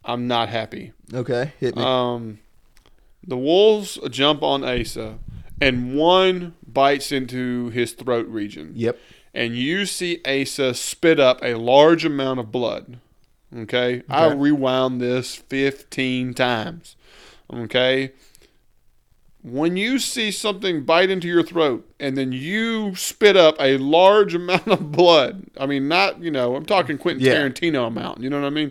I'm 0.04 0.26
not 0.26 0.48
happy. 0.48 0.92
okay. 1.12 1.52
Hit 1.60 1.76
me. 1.76 1.82
Um, 1.82 2.38
the 3.26 3.36
wolves 3.36 3.98
jump 4.10 4.42
on 4.42 4.64
Asa, 4.64 5.18
and 5.60 5.94
one 5.96 6.54
bites 6.66 7.12
into 7.12 7.68
his 7.70 7.92
throat 7.92 8.26
region, 8.28 8.72
yep. 8.74 8.98
and 9.32 9.54
you 9.56 9.86
see 9.86 10.20
Asa 10.26 10.74
spit 10.74 11.20
up 11.20 11.38
a 11.42 11.54
large 11.54 12.04
amount 12.04 12.40
of 12.40 12.50
blood. 12.50 12.98
Okay, 13.54 14.02
I 14.08 14.26
Okay. 14.26 14.36
rewound 14.36 15.00
this 15.00 15.34
15 15.36 16.32
times. 16.34 16.96
Okay. 17.52 18.12
When 19.44 19.76
you 19.76 19.98
see 19.98 20.30
something 20.30 20.84
bite 20.84 21.10
into 21.10 21.26
your 21.26 21.42
throat 21.42 21.84
and 21.98 22.16
then 22.16 22.30
you 22.30 22.94
spit 22.94 23.36
up 23.36 23.56
a 23.58 23.76
large 23.78 24.34
amount 24.36 24.68
of 24.68 24.92
blood, 24.92 25.44
I 25.58 25.66
mean, 25.66 25.88
not, 25.88 26.22
you 26.22 26.30
know, 26.30 26.54
I'm 26.54 26.64
talking 26.64 26.96
Quentin 26.96 27.24
Yeah. 27.24 27.34
Tarantino 27.34 27.88
amount, 27.88 28.20
you 28.22 28.30
know 28.30 28.40
what 28.40 28.46
I 28.46 28.50
mean? 28.50 28.70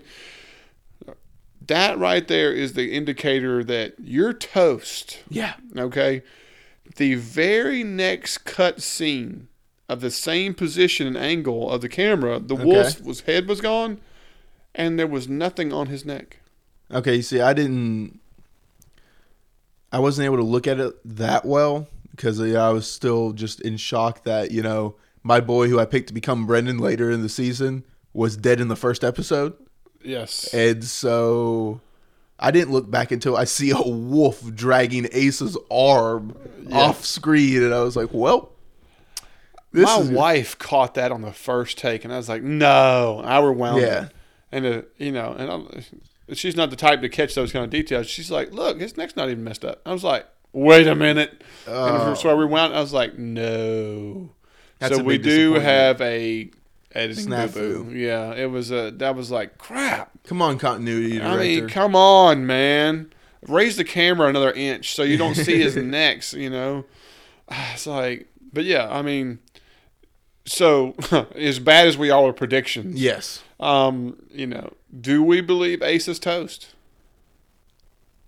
That 1.67 1.97
right 1.97 2.27
there 2.27 2.51
is 2.53 2.73
the 2.73 2.93
indicator 2.93 3.63
that 3.63 3.93
you're 4.01 4.33
toast. 4.33 5.19
Yeah. 5.29 5.53
Okay. 5.77 6.23
The 6.97 7.15
very 7.15 7.83
next 7.83 8.39
cut 8.39 8.81
scene 8.81 9.47
of 9.87 10.01
the 10.01 10.11
same 10.11 10.53
position 10.53 11.05
and 11.07 11.17
angle 11.17 11.69
of 11.69 11.81
the 11.81 11.89
camera, 11.89 12.39
the 12.39 12.55
Okay. 12.55 12.63
wolf's 12.63 13.21
head 13.21 13.47
was 13.47 13.61
gone 13.61 13.99
and 14.73 14.97
there 14.97 15.07
was 15.07 15.27
nothing 15.27 15.71
on 15.71 15.87
his 15.87 16.05
neck. 16.05 16.39
Okay. 16.91 17.17
You 17.17 17.21
see, 17.21 17.41
I 17.41 17.53
didn't. 17.53 18.19
I 19.91 19.99
wasn't 19.99 20.25
able 20.25 20.37
to 20.37 20.43
look 20.43 20.67
at 20.67 20.79
it 20.79 20.93
that 21.17 21.45
well 21.45 21.87
because 22.11 22.39
I 22.41 22.69
was 22.69 22.89
still 22.89 23.31
just 23.33 23.61
in 23.61 23.77
shock 23.77 24.23
that 24.23 24.51
you 24.51 24.61
know 24.61 24.95
my 25.23 25.39
boy 25.39 25.67
who 25.67 25.79
I 25.79 25.85
picked 25.85 26.07
to 26.07 26.13
become 26.13 26.45
Brennan 26.45 26.77
later 26.77 27.11
in 27.11 27.21
the 27.21 27.29
season 27.29 27.83
was 28.13 28.35
dead 28.37 28.59
in 28.59 28.67
the 28.67 28.75
first 28.75 29.03
episode, 29.03 29.53
Yes. 30.03 30.53
and 30.53 30.83
so 30.83 31.79
I 32.39 32.51
didn't 32.51 32.71
look 32.71 32.89
back 32.91 33.11
until 33.11 33.37
I 33.37 33.43
see 33.45 33.69
a 33.71 33.81
wolf 33.81 34.43
dragging 34.55 35.07
Ace's 35.11 35.57
arm 35.69 36.35
Yeah. 36.67 36.77
off 36.79 37.05
screen, 37.05 37.63
and 37.63 37.73
I 37.73 37.81
was 37.83 37.95
like, 37.95 38.09
"Well, 38.11 38.51
this 39.71 39.85
My 39.85 40.13
wife 40.13 40.57
caught 40.59 40.95
that 40.95 41.11
on 41.11 41.21
the 41.21 41.31
first 41.31 41.77
take, 41.77 42.03
and 42.03 42.13
I 42.13 42.17
was 42.17 42.27
like, 42.27 42.43
"No!" 42.43 43.21
I 43.23 43.39
rewound 43.39 43.81
Yeah. 43.81 44.03
it, 44.05 44.11
and 44.51 44.65
uh, 44.65 44.81
you 44.97 45.11
know, 45.11 45.31
and 45.37 45.49
I'm, 45.51 45.67
she's 46.37 46.55
not 46.55 46.69
the 46.69 46.75
type 46.75 47.01
to 47.01 47.09
catch 47.09 47.35
those 47.35 47.51
kind 47.51 47.65
of 47.65 47.71
details. 47.71 48.07
She's 48.07 48.31
like, 48.31 48.51
"Look, 48.51 48.79
his 48.79 48.97
neck's 48.97 49.15
not 49.15 49.29
even 49.29 49.43
messed 49.43 49.65
up." 49.65 49.81
I 49.85 49.91
was 49.93 50.03
like, 50.03 50.25
"Wait 50.53 50.87
a 50.87 50.95
minute!" 50.95 51.43
Oh. 51.67 52.09
And 52.09 52.17
so 52.17 52.29
I 52.29 52.33
rewound. 52.33 52.73
I 52.73 52.79
was 52.81 52.93
like, 52.93 53.17
"No." 53.17 54.31
That's 54.79 54.97
so 54.97 55.03
we 55.03 55.17
do 55.17 55.53
have 55.55 56.01
a 56.01 56.49
editing 56.93 57.27
Snafu. 57.27 57.53
boo-boo. 57.53 57.95
Yeah, 57.95 58.33
it 58.33 58.49
was 58.49 58.71
a 58.71 58.91
that 58.97 59.15
was 59.15 59.29
like 59.31 59.57
crap. 59.57 60.11
come 60.23 60.41
on, 60.41 60.57
continuity 60.57 61.19
director." 61.19 61.27
I 61.27 61.37
mean, 61.37 61.67
come 61.67 61.95
on, 61.95 62.45
man. 62.45 63.11
Raise 63.47 63.75
the 63.75 63.83
camera 63.83 64.27
another 64.27 64.51
inch 64.51 64.93
so 64.93 65.01
you 65.03 65.17
don't 65.17 65.35
see 65.35 65.57
his 65.59 65.75
necks, 65.77 66.33
you 66.33 66.49
know. 66.49 66.85
It's 67.73 67.85
like, 67.85 68.27
but 68.53 68.63
yeah, 68.63 68.87
I 68.89 69.01
mean, 69.01 69.39
so 70.45 70.95
as 71.35 71.59
bad 71.59 71.87
as 71.87 71.97
we 71.97 72.09
all 72.09 72.27
are 72.27 72.33
predictions, 72.33 73.01
yes, 73.01 73.43
um, 73.59 74.17
you 74.31 74.47
know, 74.47 74.71
do 74.99 75.23
we 75.23 75.41
believe 75.41 75.81
Ace 75.81 76.07
is 76.07 76.19
toast? 76.19 76.73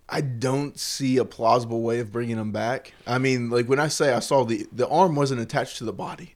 I 0.09 0.21
don't 0.21 0.77
see 0.79 1.17
a 1.17 1.25
plausible 1.25 1.81
way 1.81 1.99
of 1.99 2.11
bringing 2.11 2.37
him 2.37 2.51
back. 2.51 2.93
I 3.07 3.17
mean, 3.17 3.49
like 3.49 3.67
when 3.67 3.79
I 3.79 3.87
say 3.87 4.13
I 4.13 4.19
saw 4.19 4.43
the 4.43 4.67
the 4.71 4.87
arm 4.87 5.15
wasn't 5.15 5.41
attached 5.41 5.77
to 5.77 5.83
the 5.85 5.93
body. 5.93 6.35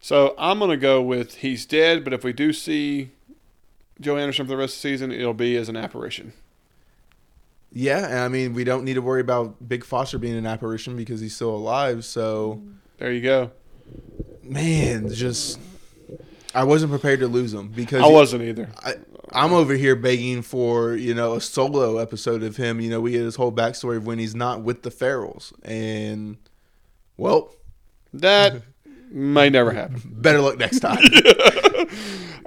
So 0.00 0.34
I'm 0.38 0.58
gonna 0.58 0.76
go 0.76 1.00
with 1.02 1.36
he's 1.36 1.66
dead, 1.66 2.04
but 2.04 2.12
if 2.12 2.24
we 2.24 2.32
do 2.32 2.52
see 2.52 3.10
Joe 4.00 4.16
Anderson 4.16 4.46
for 4.46 4.50
the 4.50 4.56
rest 4.56 4.76
of 4.76 4.82
the 4.82 4.88
season, 4.88 5.12
it'll 5.12 5.34
be 5.34 5.56
as 5.56 5.68
an 5.68 5.76
apparition. 5.76 6.32
Yeah, 7.72 8.06
and 8.06 8.18
I 8.18 8.28
mean, 8.28 8.54
we 8.54 8.64
don't 8.64 8.82
need 8.84 8.94
to 8.94 9.02
worry 9.02 9.20
about 9.20 9.68
Big 9.68 9.84
Foster 9.84 10.18
being 10.18 10.36
an 10.36 10.46
apparition 10.46 10.96
because 10.96 11.20
he's 11.20 11.36
still 11.36 11.54
alive. 11.54 12.04
So, 12.04 12.60
There 12.98 13.12
you 13.12 13.20
go. 13.20 13.52
man, 14.42 15.08
just 15.12 15.60
I 16.52 16.64
wasn't 16.64 16.90
prepared 16.90 17.20
to 17.20 17.28
lose 17.28 17.54
him 17.54 17.68
because 17.68 18.02
I 18.02 18.08
wasn't 18.08 18.42
either. 18.42 18.70
I, 18.82 18.94
I'm 19.32 19.52
over 19.52 19.74
here 19.74 19.94
begging 19.96 20.42
for 20.42 20.94
you 20.94 21.14
know 21.14 21.34
a 21.34 21.40
solo 21.40 21.98
episode 21.98 22.42
of 22.42 22.56
him. 22.56 22.80
You 22.80 22.90
know, 22.90 23.00
we 23.00 23.12
get 23.12 23.20
his 23.22 23.36
whole 23.36 23.52
backstory 23.52 23.96
of 23.96 24.06
when 24.06 24.18
he's 24.18 24.34
not 24.34 24.62
with 24.62 24.82
the 24.82 24.90
Ferals, 24.90 25.52
and 25.62 26.36
well, 27.16 27.54
That 28.14 28.62
may 29.10 29.50
never 29.50 29.72
happen. 29.72 30.00
better 30.06 30.40
luck 30.40 30.58
next 30.58 30.80
time. 30.80 30.98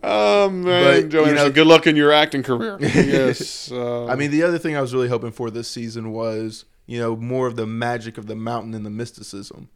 Oh 0.06 0.50
man, 0.50 1.08
But, 1.10 1.28
you 1.28 1.34
know- 1.34 1.50
good 1.50 1.66
luck 1.66 1.88
in 1.88 1.96
your 1.96 2.12
acting 2.12 2.44
career. 2.44 2.78
yes. 2.82 3.72
um, 3.72 4.10
I 4.10 4.16
mean, 4.16 4.32
the 4.32 4.44
other 4.44 4.58
thing 4.58 4.76
I 4.76 4.82
was 4.82 4.94
really 4.94 5.08
hoping 5.08 5.32
for 5.32 5.50
this 5.50 5.70
season 5.70 6.12
was, 6.12 6.66
you 6.86 7.00
know, 7.00 7.16
more 7.16 7.48
of 7.48 7.56
the 7.56 7.66
magic 7.66 8.18
of 8.18 8.28
the 8.28 8.36
mountain 8.36 8.74
and 8.74 8.86
the 8.86 8.90
mysticism. 8.90 9.70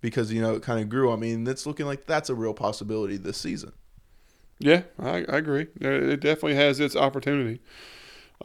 Because, 0.00 0.32
you 0.32 0.40
know, 0.40 0.54
it 0.54 0.62
kind 0.62 0.80
of 0.80 0.88
grew. 0.88 1.12
I 1.12 1.16
mean, 1.16 1.46
it's 1.46 1.66
looking 1.66 1.84
like 1.84 2.06
that's 2.06 2.30
a 2.30 2.34
real 2.34 2.54
possibility 2.54 3.18
this 3.18 3.36
season. 3.36 3.72
Yeah, 4.64 4.82
I, 4.98 5.18
I 5.28 5.36
agree. 5.36 5.66
It 5.80 6.20
definitely 6.20 6.54
has 6.56 6.80
its 6.80 6.96
opportunity. 6.96 7.60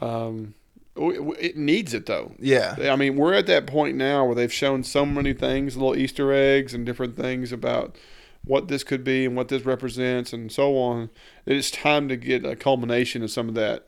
Um, 0.02 0.54
it 0.96 1.56
needs 1.56 1.94
it 1.94 2.06
though. 2.06 2.34
Yeah. 2.40 2.76
I 2.92 2.96
mean, 2.98 3.16
we're 3.16 3.34
at 3.34 3.48
that 3.48 3.66
point 3.68 3.96
now 3.96 4.26
where 4.26 4.36
they've 4.36 4.52
shown 4.52 4.84
so 4.84 5.06
many 5.06 5.34
things, 5.34 5.78
little 5.78 5.96
Easter 5.96 6.34
eggs 6.34 6.74
and 6.74 6.86
different 6.86 7.16
things 7.16 7.52
about 7.54 7.96
what 8.44 8.68
this 8.68 8.84
could 8.84 9.04
be 9.04 9.26
and 9.26 9.36
what 9.36 9.48
this 9.48 9.64
represents 9.66 10.34
and 10.34 10.52
so 10.52 10.78
on. 10.78 11.10
It's 11.46 11.72
time 11.72 12.10
to 12.10 12.18
get 12.18 12.46
a 12.46 12.56
culmination 12.56 13.24
of 13.24 13.32
some 13.32 13.48
of 13.50 13.56
that. 13.56 13.88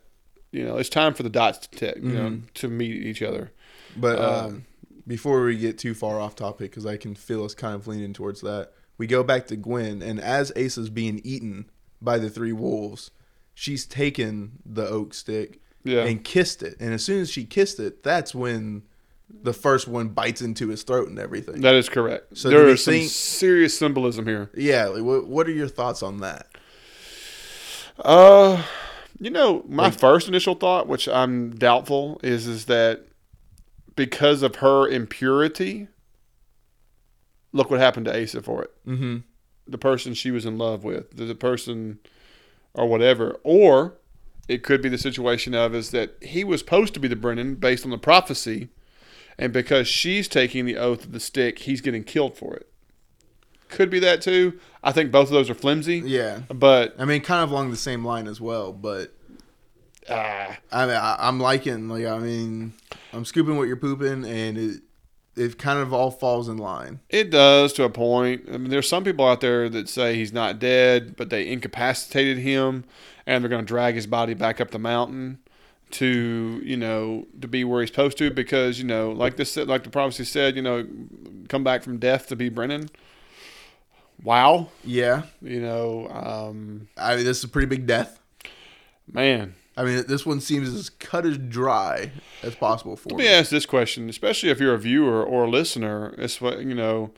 You 0.52 0.64
know, 0.64 0.76
it's 0.78 0.88
time 0.88 1.14
for 1.14 1.22
the 1.22 1.30
dots 1.30 1.66
to 1.66 1.70
tick, 1.70 1.96
you 1.96 2.12
know, 2.12 2.30
Mhm. 2.30 2.52
to 2.54 2.68
meet 2.68 2.94
each 3.02 3.22
other. 3.22 3.52
But 3.96 4.18
uh, 4.18 4.46
Um, 4.46 4.64
before 5.06 5.44
we 5.44 5.56
get 5.56 5.78
too 5.78 5.94
far 5.94 6.20
off 6.20 6.34
topic, 6.36 6.70
because 6.70 6.86
I 6.86 6.96
can 6.96 7.14
feel 7.14 7.44
us 7.44 7.54
kind 7.54 7.74
of 7.74 7.86
leaning 7.86 8.12
towards 8.12 8.40
that, 8.42 8.72
we 8.98 9.06
go 9.06 9.22
back 9.22 9.46
to 9.48 9.56
Gwen. 9.56 10.00
And 10.02 10.20
as 10.20 10.52
Ace 10.56 10.78
is 10.78 10.88
being 10.90 11.20
eaten 11.24 11.66
by 12.02 12.18
the 12.18 12.28
three 12.28 12.52
wolves, 12.52 13.10
she's 13.54 13.86
taken 13.86 14.52
the 14.66 14.86
oak 14.88 15.14
stick 15.14 15.60
Yeah. 15.84 16.04
and 16.04 16.22
kissed 16.24 16.62
it. 16.62 16.76
And 16.80 16.92
as 16.92 17.04
soon 17.04 17.20
as 17.22 17.30
she 17.30 17.44
kissed 17.44 17.78
it, 17.80 18.02
that's 18.02 18.34
when 18.34 18.82
the 19.42 19.52
first 19.54 19.88
one 19.88 20.08
bites 20.08 20.42
into 20.42 20.68
his 20.68 20.82
throat 20.82 21.08
and 21.08 21.18
everything. 21.18 21.60
That 21.62 21.74
is 21.74 21.88
correct. 21.88 22.36
So 22.36 22.50
there 22.50 22.68
is 22.68 22.84
some 22.84 23.00
serious 23.04 23.78
symbolism 23.78 24.26
here. 24.26 24.50
yeah. 24.54 24.86
Like, 24.86 25.02
what, 25.04 25.26
what 25.26 25.46
are 25.46 25.52
your 25.52 25.68
thoughts 25.68 26.02
on 26.02 26.18
that? 26.20 26.48
Uh, 27.98 28.62
you 29.20 29.30
know, 29.30 29.64
my 29.68 29.84
Like- 29.84 29.98
first 29.98 30.28
initial 30.28 30.54
thought, 30.54 30.86
which 30.88 31.08
I'm 31.08 31.54
doubtful, 31.56 32.20
is 32.22 32.46
is 32.46 32.64
that 32.66 33.06
because 33.94 34.42
of 34.42 34.56
her 34.56 34.88
impurity, 34.88 35.88
look 37.52 37.70
what 37.70 37.78
happened 37.80 38.06
to 38.06 38.22
Asa 38.22 38.42
for 38.42 38.62
it. 38.64 38.70
Mm-hmm. 38.86 39.18
The 39.66 39.78
person 39.78 40.14
she 40.14 40.30
was 40.30 40.44
in 40.44 40.58
love 40.58 40.82
with, 40.84 41.16
the, 41.16 41.24
the 41.24 41.34
person, 41.34 41.98
or 42.74 42.86
whatever, 42.86 43.38
or 43.44 43.94
it 44.48 44.62
could 44.62 44.82
be 44.82 44.88
the 44.88 44.98
situation 44.98 45.54
of 45.54 45.74
is 45.74 45.90
that 45.92 46.16
he 46.20 46.42
was 46.44 46.60
supposed 46.60 46.94
to 46.94 47.00
be 47.00 47.08
the 47.08 47.16
Brennan 47.16 47.54
based 47.54 47.84
on 47.84 47.90
the 47.90 47.98
prophecy, 47.98 48.68
and 49.38 49.52
because 49.52 49.86
she's 49.88 50.26
taking 50.28 50.64
the 50.66 50.76
oath 50.76 51.04
of 51.04 51.12
the 51.12 51.20
stick, 51.20 51.60
he's 51.60 51.80
getting 51.80 52.02
killed 52.04 52.36
for 52.36 52.54
it. 52.54 52.68
Could 53.68 53.88
be 53.88 54.00
that 54.00 54.20
too. 54.20 54.58
I 54.84 54.92
think 54.92 55.10
both 55.12 55.28
of 55.28 55.32
those 55.32 55.48
are 55.48 55.54
flimsy, 55.54 56.02
Yeah. 56.04 56.40
but 56.52 56.94
I 56.98 57.04
mean, 57.04 57.22
kind 57.22 57.42
of 57.42 57.50
along 57.50 57.70
the 57.70 57.76
same 57.76 58.04
line 58.04 58.26
as 58.26 58.40
well, 58.40 58.72
but 58.72 59.12
ah. 60.10 60.58
I 60.70 60.86
mean, 60.86 60.96
I, 60.96 61.16
I'm 61.20 61.40
liking 61.40 61.88
like 61.88 62.04
I 62.04 62.18
mean, 62.18 62.72
I'm 63.12 63.24
scooping 63.24 63.56
what 63.56 63.68
you're 63.68 63.76
pooping, 63.76 64.24
and 64.24 64.58
it 64.58 64.80
it 65.36 65.58
kind 65.58 65.78
of 65.78 65.92
all 65.92 66.10
falls 66.10 66.48
in 66.48 66.58
line. 66.58 67.00
It 67.08 67.30
does 67.30 67.72
to 67.74 67.84
a 67.84 67.90
point. 67.90 68.44
I 68.48 68.58
mean, 68.58 68.70
there's 68.70 68.88
some 68.88 69.04
people 69.04 69.26
out 69.26 69.40
there 69.40 69.68
that 69.68 69.88
say 69.88 70.14
he's 70.14 70.32
not 70.32 70.58
dead, 70.58 71.16
but 71.16 71.30
they 71.30 71.48
incapacitated 71.48 72.38
him, 72.38 72.84
and 73.26 73.42
they're 73.42 73.48
going 73.48 73.64
to 73.64 73.66
drag 73.66 73.94
his 73.94 74.06
body 74.06 74.34
back 74.34 74.60
up 74.60 74.70
the 74.70 74.78
mountain 74.78 75.38
to 75.92 76.60
you 76.64 76.76
know 76.76 77.26
to 77.40 77.46
be 77.46 77.64
where 77.64 77.82
he's 77.82 77.90
supposed 77.90 78.16
to 78.16 78.30
because 78.30 78.78
you 78.78 78.84
know 78.84 79.10
like 79.10 79.36
this 79.36 79.56
like 79.58 79.84
the 79.84 79.90
prophecy 79.90 80.24
said 80.24 80.56
you 80.56 80.62
know 80.62 80.86
come 81.48 81.62
back 81.62 81.82
from 81.82 81.98
death 81.98 82.26
to 82.28 82.36
be 82.36 82.48
Brennan. 82.48 82.88
Wow, 84.22 84.68
Yeah, 84.84 85.22
you 85.40 85.60
know, 85.60 86.08
um, 86.08 86.88
I 86.96 87.16
mean 87.16 87.24
this 87.24 87.38
is 87.38 87.44
a 87.44 87.48
pretty 87.48 87.66
big 87.66 87.86
death. 87.86 88.20
man. 89.10 89.54
I 89.76 89.84
mean 89.84 90.04
this 90.06 90.26
one 90.26 90.40
seems 90.40 90.68
as 90.68 90.90
cut 90.90 91.24
as 91.24 91.38
dry 91.38 92.12
as 92.42 92.54
possible 92.54 92.96
for 92.96 93.10
Let 93.10 93.18
me. 93.18 93.24
me 93.24 93.30
ask 93.30 93.50
this 93.50 93.66
question, 93.66 94.08
especially 94.08 94.50
if 94.50 94.60
you're 94.60 94.74
a 94.74 94.78
viewer 94.78 95.24
or 95.24 95.44
a 95.44 95.50
listener. 95.50 96.14
It's 96.18 96.40
what 96.40 96.60
you 96.60 96.74
know. 96.74 97.12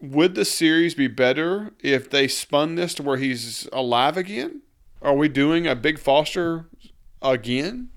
Would 0.00 0.36
the 0.36 0.44
series 0.44 0.94
be 0.94 1.08
better 1.08 1.72
if 1.80 2.08
they 2.08 2.28
spun 2.28 2.76
this 2.76 2.94
to 2.94 3.02
where 3.02 3.16
he's 3.16 3.68
alive 3.72 4.16
again? 4.16 4.62
Are 5.02 5.14
we 5.14 5.28
doing 5.28 5.66
a 5.66 5.74
Big 5.74 5.98
Foster 5.98 6.66
again? 7.20 7.90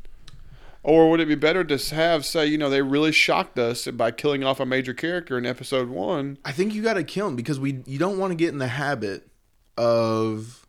Or 0.84 1.12
would 1.12 1.20
it 1.20 1.28
be 1.28 1.36
better 1.36 1.64
to 1.64 1.96
have 1.96 2.26
say, 2.26 2.48
you 2.48 2.58
know, 2.58 2.70
they 2.70 2.82
really 2.82 3.12
shocked 3.12 3.60
us 3.60 3.86
by 3.86 4.10
killing 4.10 4.44
off 4.44 4.60
a 4.60 4.66
major 4.66 4.96
character 4.96 5.38
in 5.38 5.46
episode 5.46 5.90
one? 5.90 6.40
I 6.44 6.52
think 6.52 6.74
you 6.74 6.82
got 6.82 6.96
to 6.96 7.04
kill 7.04 7.28
him 7.28 7.36
because 7.36 7.60
we 7.60 7.84
you 7.86 8.00
don't 8.00 8.18
want 8.18 8.32
to 8.32 8.36
get 8.36 8.50
in 8.50 8.58
the 8.58 8.68
habit 8.68 9.28
of 9.78 10.66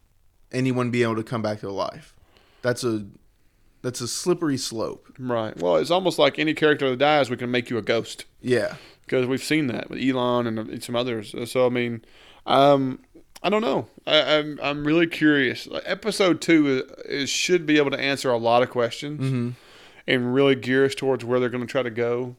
anyone 0.52 0.90
being 0.90 1.04
able 1.04 1.16
to 1.16 1.22
come 1.22 1.40
back 1.40 1.60
to 1.60 1.70
life. 1.70 2.14
That's 2.62 2.84
a 2.84 3.06
that's 3.82 4.00
a 4.00 4.08
slippery 4.08 4.56
slope. 4.56 5.08
Right. 5.18 5.56
Well, 5.60 5.76
it's 5.76 5.90
almost 5.90 6.18
like 6.18 6.38
any 6.38 6.54
character 6.54 6.88
that 6.90 6.96
dies, 6.98 7.28
we 7.30 7.36
can 7.36 7.50
make 7.50 7.68
you 7.68 7.78
a 7.78 7.82
ghost 7.82 8.24
Yeah. 8.40 8.76
because 9.04 9.26
we've 9.26 9.42
seen 9.42 9.66
that 9.66 9.90
with 9.90 10.00
Elon 10.00 10.46
and 10.46 10.82
some 10.84 10.94
others. 10.96 11.34
So 11.50 11.66
I 11.66 11.68
mean, 11.68 12.04
um, 12.46 13.00
I 13.42 13.50
don't 13.50 13.62
know. 13.62 13.88
I, 14.06 14.38
I'm 14.38 14.58
I'm 14.62 14.84
really 14.86 15.08
curious. 15.08 15.66
Like, 15.66 15.82
episode 15.84 16.40
two 16.40 16.84
is, 17.06 17.22
is 17.24 17.30
should 17.30 17.66
be 17.66 17.76
able 17.78 17.90
to 17.90 17.98
answer 18.00 18.30
a 18.30 18.38
lot 18.38 18.62
of 18.62 18.70
questions 18.70 19.20
Mm-hmm. 19.20 19.50
and 20.06 20.32
really 20.34 20.54
gear 20.54 20.84
us 20.84 20.94
towards 20.94 21.24
where 21.24 21.40
they're 21.40 21.48
going 21.48 21.66
to 21.66 21.70
try 21.70 21.82
to 21.82 21.90
go, 21.90 22.36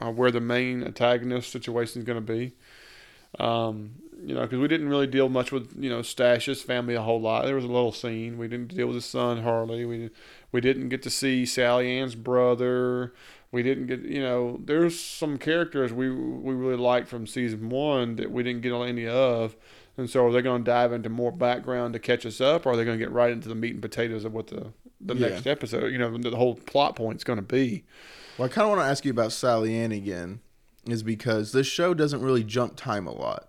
uh, 0.00 0.10
where 0.10 0.30
the 0.30 0.40
main 0.40 0.82
antagonist 0.82 1.52
situation 1.52 2.00
is 2.00 2.06
going 2.06 2.24
to 2.24 2.32
be. 2.32 2.54
Um, 3.38 3.96
you 4.20 4.34
know, 4.34 4.42
because 4.42 4.58
we 4.58 4.68
didn't 4.68 4.88
really 4.88 5.06
deal 5.06 5.28
much 5.28 5.52
with 5.52 5.72
you 5.78 5.88
know 5.90 6.00
Stash's 6.00 6.62
family 6.62 6.94
a 6.94 7.02
whole 7.02 7.20
lot. 7.20 7.44
There 7.44 7.54
was 7.54 7.64
a 7.64 7.68
little 7.68 7.92
scene. 7.92 8.38
We 8.38 8.48
didn't 8.48 8.74
deal 8.74 8.86
with 8.86 8.96
his 8.96 9.04
son 9.04 9.42
Harley. 9.42 9.84
We 9.84 10.10
we 10.52 10.60
didn't 10.60 10.88
get 10.88 11.02
to 11.04 11.10
see 11.10 11.46
Sally 11.46 11.98
Ann's 11.98 12.14
brother. 12.14 13.12
We 13.50 13.62
didn't 13.62 13.86
get 13.86 14.00
you 14.02 14.20
know. 14.22 14.60
There's 14.64 14.98
some 14.98 15.38
characters 15.38 15.92
we 15.92 16.10
we 16.10 16.54
really 16.54 16.76
liked 16.76 17.08
from 17.08 17.26
season 17.26 17.68
one 17.70 18.16
that 18.16 18.30
we 18.30 18.42
didn't 18.42 18.62
get 18.62 18.72
any 18.72 19.06
of. 19.06 19.56
And 19.96 20.08
so, 20.08 20.24
are 20.26 20.32
they 20.32 20.42
going 20.42 20.62
to 20.64 20.70
dive 20.70 20.92
into 20.92 21.08
more 21.08 21.32
background 21.32 21.92
to 21.94 21.98
catch 21.98 22.24
us 22.24 22.40
up, 22.40 22.66
or 22.66 22.70
are 22.72 22.76
they 22.76 22.84
going 22.84 22.98
to 22.98 23.04
get 23.04 23.10
right 23.10 23.32
into 23.32 23.48
the 23.48 23.56
meat 23.56 23.72
and 23.72 23.82
potatoes 23.82 24.24
of 24.24 24.32
what 24.32 24.46
the 24.48 24.72
the 25.00 25.14
Yeah. 25.14 25.28
next 25.30 25.46
episode, 25.46 25.90
you 25.92 25.98
know, 25.98 26.16
the 26.16 26.36
whole 26.36 26.54
plot 26.54 26.94
point's 26.96 27.24
going 27.24 27.38
to 27.38 27.42
be? 27.42 27.84
Well, 28.36 28.46
I 28.46 28.48
kind 28.48 28.64
of 28.64 28.68
want 28.70 28.80
to 28.80 28.86
ask 28.90 29.04
you 29.04 29.10
about 29.10 29.32
Sally 29.32 29.76
Ann 29.76 29.90
again, 29.90 30.40
is 30.86 31.02
because 31.02 31.50
this 31.52 31.66
show 31.66 31.94
doesn't 31.94 32.20
really 32.20 32.44
jump 32.44 32.76
time 32.76 33.06
a 33.08 33.12
lot, 33.12 33.48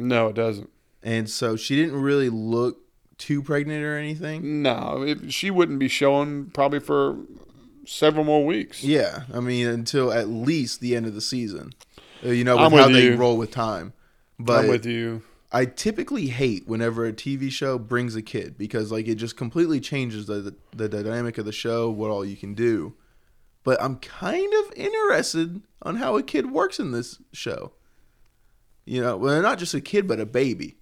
No, 0.00 0.28
it 0.28 0.34
doesn't. 0.34 0.70
and 1.02 1.28
so 1.30 1.56
she 1.56 1.76
didn't 1.76 2.00
really 2.00 2.28
look 2.28 2.78
too 3.18 3.42
pregnant 3.42 3.84
or 3.84 3.96
anything. 3.96 4.62
No, 4.62 5.02
it, 5.06 5.32
she 5.32 5.50
wouldn't 5.50 5.78
be 5.78 5.88
showing 5.88 6.46
probably 6.50 6.80
for 6.80 7.16
several 7.86 8.24
more 8.24 8.44
weeks. 8.44 8.82
Yeah, 8.84 9.24
I 9.32 9.40
mean 9.40 9.66
until 9.66 10.12
at 10.12 10.28
least 10.28 10.80
the 10.80 10.96
end 10.96 11.06
of 11.06 11.14
the 11.14 11.20
season. 11.20 11.72
Uh, 12.24 12.30
You 12.30 12.44
know, 12.44 12.58
I'm 12.58 12.72
with 12.72 12.80
how 12.80 12.86
with 12.88 12.96
they 12.96 13.10
roll 13.10 13.36
with 13.36 13.50
time. 13.50 13.92
But 14.38 14.64
I'm 14.64 14.70
with 14.70 14.86
you. 14.86 15.22
I 15.52 15.64
typically 15.64 16.28
hate 16.28 16.68
whenever 16.68 17.04
a 17.04 17.12
TV 17.12 17.50
show 17.50 17.76
brings 17.78 18.14
a 18.14 18.22
kid 18.22 18.56
because 18.56 18.92
like 18.92 19.08
it 19.08 19.16
just 19.16 19.36
completely 19.36 19.80
changes 19.80 20.26
the, 20.26 20.54
the 20.74 20.88
the 20.88 20.88
dynamic 20.88 21.38
of 21.38 21.44
the 21.44 21.52
show, 21.52 21.90
what 21.90 22.10
all 22.10 22.24
you 22.24 22.36
can 22.36 22.54
do. 22.54 22.94
But 23.64 23.82
I'm 23.82 23.96
kind 23.96 24.50
of 24.64 24.72
interested 24.76 25.60
on 25.82 25.96
how 25.96 26.16
a 26.16 26.22
kid 26.22 26.50
works 26.50 26.78
in 26.80 26.92
this 26.92 27.18
show. 27.32 27.72
You 28.84 29.00
know, 29.02 29.16
well, 29.16 29.40
not 29.42 29.58
just 29.58 29.74
a 29.74 29.80
kid, 29.80 30.08
but 30.08 30.18
a 30.20 30.26
baby. 30.26 30.74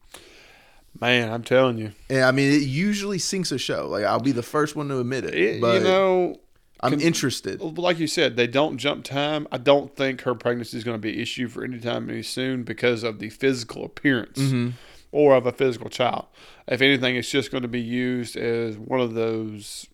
Man, 1.01 1.33
I'm 1.33 1.43
telling 1.45 1.79
you. 1.79 1.93
And 2.11 2.25
I 2.25 2.33
mean, 2.33 2.53
it 2.53 2.63
usually 2.63 3.19
sinks 3.19 3.53
a 3.53 3.59
show. 3.59 3.87
Like 3.89 4.05
I'll 4.05 4.21
be 4.21 4.33
the 4.33 4.43
first 4.43 4.75
one 4.77 4.89
to 4.89 4.99
admit 5.01 5.25
it. 5.25 5.35
It- 5.35 5.61
but 5.61 5.75
you 5.83 5.87
know, 5.87 6.41
I'm 6.81 7.01
interested. 7.01 7.61
like 7.61 7.99
you 7.99 8.07
said, 8.07 8.37
they 8.37 8.47
don't 8.47 8.79
jump 8.79 9.05
time. 9.05 9.47
I 9.53 9.59
don't 9.59 9.95
think 9.97 10.23
her 10.23 10.35
pregnancy 10.35 10.77
is 10.79 10.85
going 10.85 10.95
to 10.97 11.01
be 11.01 11.13
an 11.15 11.21
issue 11.21 11.49
for 11.49 11.65
any 11.65 11.79
time 11.81 12.09
any 12.09 12.23
soon 12.23 12.63
because 12.63 13.03
of 13.03 13.19
the 13.19 13.31
physical 13.31 13.85
appearance 13.85 14.39
Mm-hmm. 14.39 14.71
or 15.13 15.35
of 15.35 15.45
a 15.47 15.53
physical 15.53 15.91
child. 15.91 16.27
If 16.69 16.81
anything, 16.81 17.17
it's 17.17 17.31
just 17.31 17.51
going 17.51 17.63
to 17.63 17.69
be 17.69 17.81
used 17.81 18.37
as 18.37 18.77
one 18.79 19.01
of 19.01 19.15
those 19.15 19.87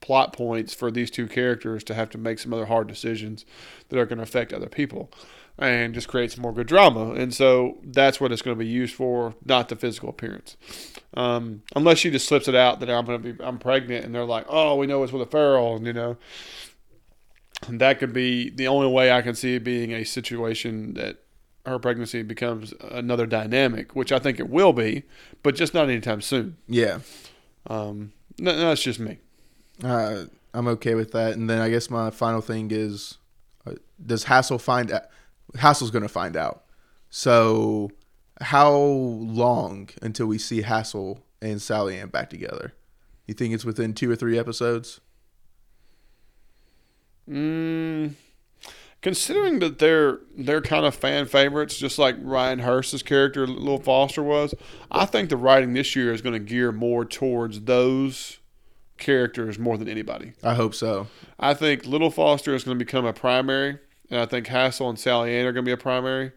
plot 0.00 0.32
points 0.32 0.74
for 0.74 0.90
these 0.90 1.10
two 1.10 1.26
characters 1.28 1.84
to 1.84 1.94
have 1.94 2.10
to 2.10 2.18
make 2.18 2.38
some 2.38 2.52
other 2.52 2.66
hard 2.66 2.86
decisions 2.88 3.44
that 3.88 3.98
are 3.98 4.04
going 4.06 4.16
to 4.18 4.24
affect 4.24 4.52
other 4.52 4.68
people 4.68 5.10
and 5.62 5.94
just 5.94 6.08
create 6.08 6.32
some 6.32 6.42
more 6.42 6.52
good 6.52 6.66
drama. 6.66 7.12
And 7.12 7.32
so 7.32 7.78
that's 7.82 8.20
what 8.20 8.32
it's 8.32 8.42
going 8.42 8.56
to 8.56 8.64
be 8.64 8.70
used 8.70 8.94
for, 8.94 9.34
not 9.44 9.68
the 9.68 9.76
physical 9.76 10.08
appearance. 10.08 10.56
Um, 11.14 11.62
unless 11.76 11.98
she 11.98 12.10
just 12.10 12.26
slips 12.26 12.48
it 12.48 12.54
out 12.54 12.80
that 12.80 12.90
I'm 12.90 13.04
going 13.04 13.22
to 13.22 13.32
be 13.32 13.44
I'm 13.44 13.58
pregnant, 13.58 14.04
and 14.04 14.14
they're 14.14 14.24
like, 14.24 14.46
oh, 14.48 14.76
we 14.76 14.86
know 14.86 15.02
it's 15.02 15.12
with 15.12 15.22
a 15.22 15.26
Farrell, 15.26 15.76
and 15.76 15.86
you 15.86 15.92
know. 15.92 16.16
And 17.68 17.80
that 17.80 17.98
could 17.98 18.12
be 18.12 18.50
the 18.50 18.66
only 18.66 18.88
way 18.88 19.12
I 19.12 19.22
can 19.22 19.34
see 19.34 19.54
it 19.54 19.64
being 19.64 19.92
a 19.92 20.04
situation 20.04 20.94
that 20.94 21.18
her 21.64 21.78
pregnancy 21.78 22.22
becomes 22.22 22.74
another 22.80 23.26
dynamic, 23.26 23.94
which 23.94 24.10
I 24.10 24.18
think 24.18 24.40
it 24.40 24.48
will 24.48 24.72
be, 24.72 25.04
but 25.42 25.54
just 25.54 25.74
not 25.74 25.88
anytime 25.88 26.20
soon. 26.20 26.56
Yeah. 26.66 27.00
Um, 27.68 28.12
no, 28.38 28.52
no, 28.52 28.68
that's 28.68 28.82
just 28.82 28.98
me. 28.98 29.18
Uh, 29.82 30.24
I'm 30.52 30.66
okay 30.68 30.94
with 30.94 31.12
that. 31.12 31.34
And 31.34 31.48
then 31.48 31.60
I 31.60 31.68
guess 31.68 31.88
my 31.88 32.10
final 32.10 32.40
thing 32.40 32.70
is, 32.72 33.18
uh, 33.66 33.74
does 34.04 34.24
Hasil 34.24 34.60
find 34.60 34.90
out? 34.90 35.02
Hasil's 35.54 35.90
going 35.90 36.02
to 36.02 36.08
find 36.08 36.36
out. 36.36 36.64
So, 37.10 37.90
how 38.40 38.74
long 38.74 39.90
until 40.00 40.26
we 40.26 40.38
see 40.38 40.62
Hasil 40.62 41.20
and 41.40 41.60
Sally 41.60 41.98
Ann 41.98 42.08
back 42.08 42.30
together? 42.30 42.72
You 43.26 43.34
think 43.34 43.54
it's 43.54 43.64
within 43.64 43.94
two 43.94 44.10
or 44.10 44.16
three 44.16 44.38
episodes? 44.38 45.00
Mm, 47.28 48.14
considering 49.00 49.58
that 49.60 49.78
they're 49.78 50.20
they're 50.36 50.60
kind 50.60 50.84
of 50.84 50.94
fan 50.94 51.26
favorites, 51.26 51.76
just 51.76 51.98
like 51.98 52.16
Ryan 52.20 52.60
Hurst's 52.60 53.02
character, 53.02 53.46
Little 53.46 53.80
Foster 53.80 54.22
was, 54.22 54.54
I 54.90 55.04
think 55.04 55.28
the 55.28 55.36
writing 55.36 55.74
this 55.74 55.94
year 55.94 56.12
is 56.12 56.22
going 56.22 56.32
to 56.32 56.38
gear 56.38 56.72
more 56.72 57.04
towards 57.04 57.62
those 57.62 58.38
characters 58.98 59.58
more 59.58 59.76
than 59.76 59.88
anybody. 59.88 60.32
I 60.42 60.54
hope 60.54 60.74
so. 60.74 61.08
I 61.38 61.54
think 61.54 61.86
Little 61.86 62.10
Foster 62.10 62.54
is 62.54 62.64
going 62.64 62.78
to 62.78 62.84
become 62.84 63.04
a 63.04 63.12
primary, 63.12 63.78
and 64.12 64.20
I 64.20 64.26
think 64.26 64.46
Hasil 64.46 64.90
and 64.90 64.98
Sally 64.98 65.34
Ann 65.34 65.46
are 65.46 65.52
going 65.52 65.64
to 65.64 65.68
be 65.68 65.72
a 65.72 65.76
primary. 65.78 66.32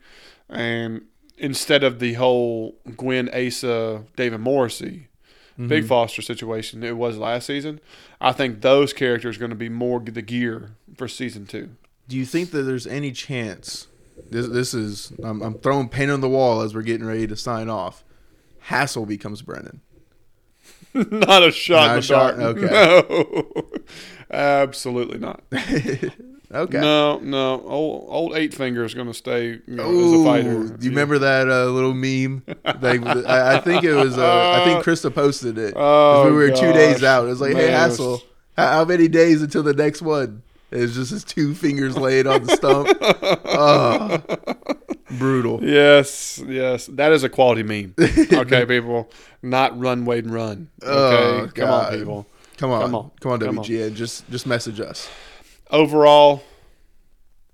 And 0.50 1.02
instead 1.38 1.84
of 1.84 2.00
the 2.00 2.14
whole 2.14 2.78
Gwen, 2.96 3.30
Asa, 3.30 4.06
David 4.16 4.40
Morrissey, 4.40 5.10
Big 5.58 5.84
mm-hmm. 5.84 5.88
Foster 5.88 6.22
situation 6.22 6.84
it 6.84 6.98
was 6.98 7.18
last 7.18 7.48
season, 7.48 7.82
I 8.20 8.32
think 8.32 8.62
those 8.62 8.94
characters 8.94 9.36
are 9.36 9.40
going 9.40 9.50
to 9.52 9.56
be 9.56 9.70
more 9.70 10.00
the 10.00 10.22
gear 10.22 10.72
for 10.98 11.08
season 11.08 11.46
two. 11.46 11.70
Do 12.08 12.18
you 12.18 12.26
think 12.26 12.52
that 12.52 12.64
there's 12.64 12.88
any 12.88 13.12
chance? 13.12 13.88
This, 14.30 14.48
this 14.48 14.74
is 14.74 15.12
I'm, 15.24 15.42
I'm 15.42 15.56
throwing 15.56 15.90
paint 15.90 16.12
on 16.12 16.22
the 16.22 16.30
wall 16.30 16.62
as 16.62 16.74
we're 16.74 16.82
getting 16.82 17.06
ready 17.06 17.28
to 17.28 17.36
sign 17.36 17.70
off. 17.70 18.04
Hasil 18.68 19.08
becomes 19.08 19.42
Brennan. 19.42 19.82
not 20.94 21.44
a 21.44 21.52
shot 21.52 21.88
Not 21.88 21.92
in 21.92 21.92
a 21.92 21.96
the 21.96 22.02
shot? 22.02 22.38
dark. 22.38 22.58
Okay. 22.58 23.46
No, 23.52 23.66
absolutely 24.32 25.20
not. 25.20 25.44
okay. 26.52 26.80
No, 26.80 27.20
no. 27.20 27.62
Old, 27.62 28.06
old 28.10 28.34
eight 28.38 28.54
finger 28.54 28.84
is 28.84 28.94
going 28.94 29.08
to 29.08 29.14
stay 29.14 29.48
you 29.48 29.62
know, 29.68 29.90
as 29.90 30.22
a 30.22 30.24
fighter. 30.24 30.64
do 30.78 30.84
you 30.86 30.92
remember 30.92 31.20
that 31.20 31.50
uh, 31.50 31.66
little 31.66 31.94
meme? 31.94 32.44
Like, 32.82 33.06
I, 33.28 33.56
I 33.56 33.60
think 33.62 33.84
it 33.84 33.94
was. 33.94 34.18
Uh, 34.18 34.60
I 34.62 34.66
think 34.66 34.84
Krista 34.84 35.14
posted 35.14 35.58
it. 35.58 35.74
Oh, 35.76 36.26
we 36.26 36.32
were 36.32 36.50
two 36.52 36.74
days 36.74 37.04
out. 37.04 37.26
It 37.26 37.30
was 37.30 37.42
like, 37.42 37.54
hey, 37.56 37.68
Man, 37.72 37.90
was- 37.90 38.00
Hasil, 38.00 38.22
how, 38.58 38.68
how 38.72 38.86
many 38.86 39.08
days 39.08 39.42
until 39.42 39.64
the 39.64 39.74
next 39.74 40.02
one? 40.02 40.42
It 40.72 40.80
was 40.80 40.96
just 40.96 41.12
his 41.12 41.24
two 41.24 41.54
fingers 41.54 41.96
laid 41.96 42.28
on 42.28 42.44
the 42.44 42.56
stump. 42.56 42.90
oh, 43.46 44.22
brutal. 45.18 45.64
Yes, 45.64 46.42
yes. 46.48 46.88
That 46.88 47.12
is 47.12 47.24
a 47.24 47.30
quality 47.30 47.64
meme. 47.64 47.94
Okay, 48.34 48.66
people. 48.66 49.10
Not 49.42 49.80
run, 49.80 50.06
wait, 50.06 50.26
and 50.26 50.34
run. 50.34 50.70
Okay, 50.84 50.92
Oh, 50.92 51.50
come 51.54 51.70
on, 51.70 51.92
people. 51.98 52.28
Come 52.58 52.72
on, 52.72 52.82
Come 52.82 52.96
on. 52.96 53.12
come 53.22 53.32
on, 53.34 53.40
Come 53.40 53.60
on. 53.60 53.66
WGN. 53.66 53.94
Just, 53.96 54.30
just 54.30 54.48
message 54.48 54.80
us. 54.80 55.08
Overall, 55.72 56.44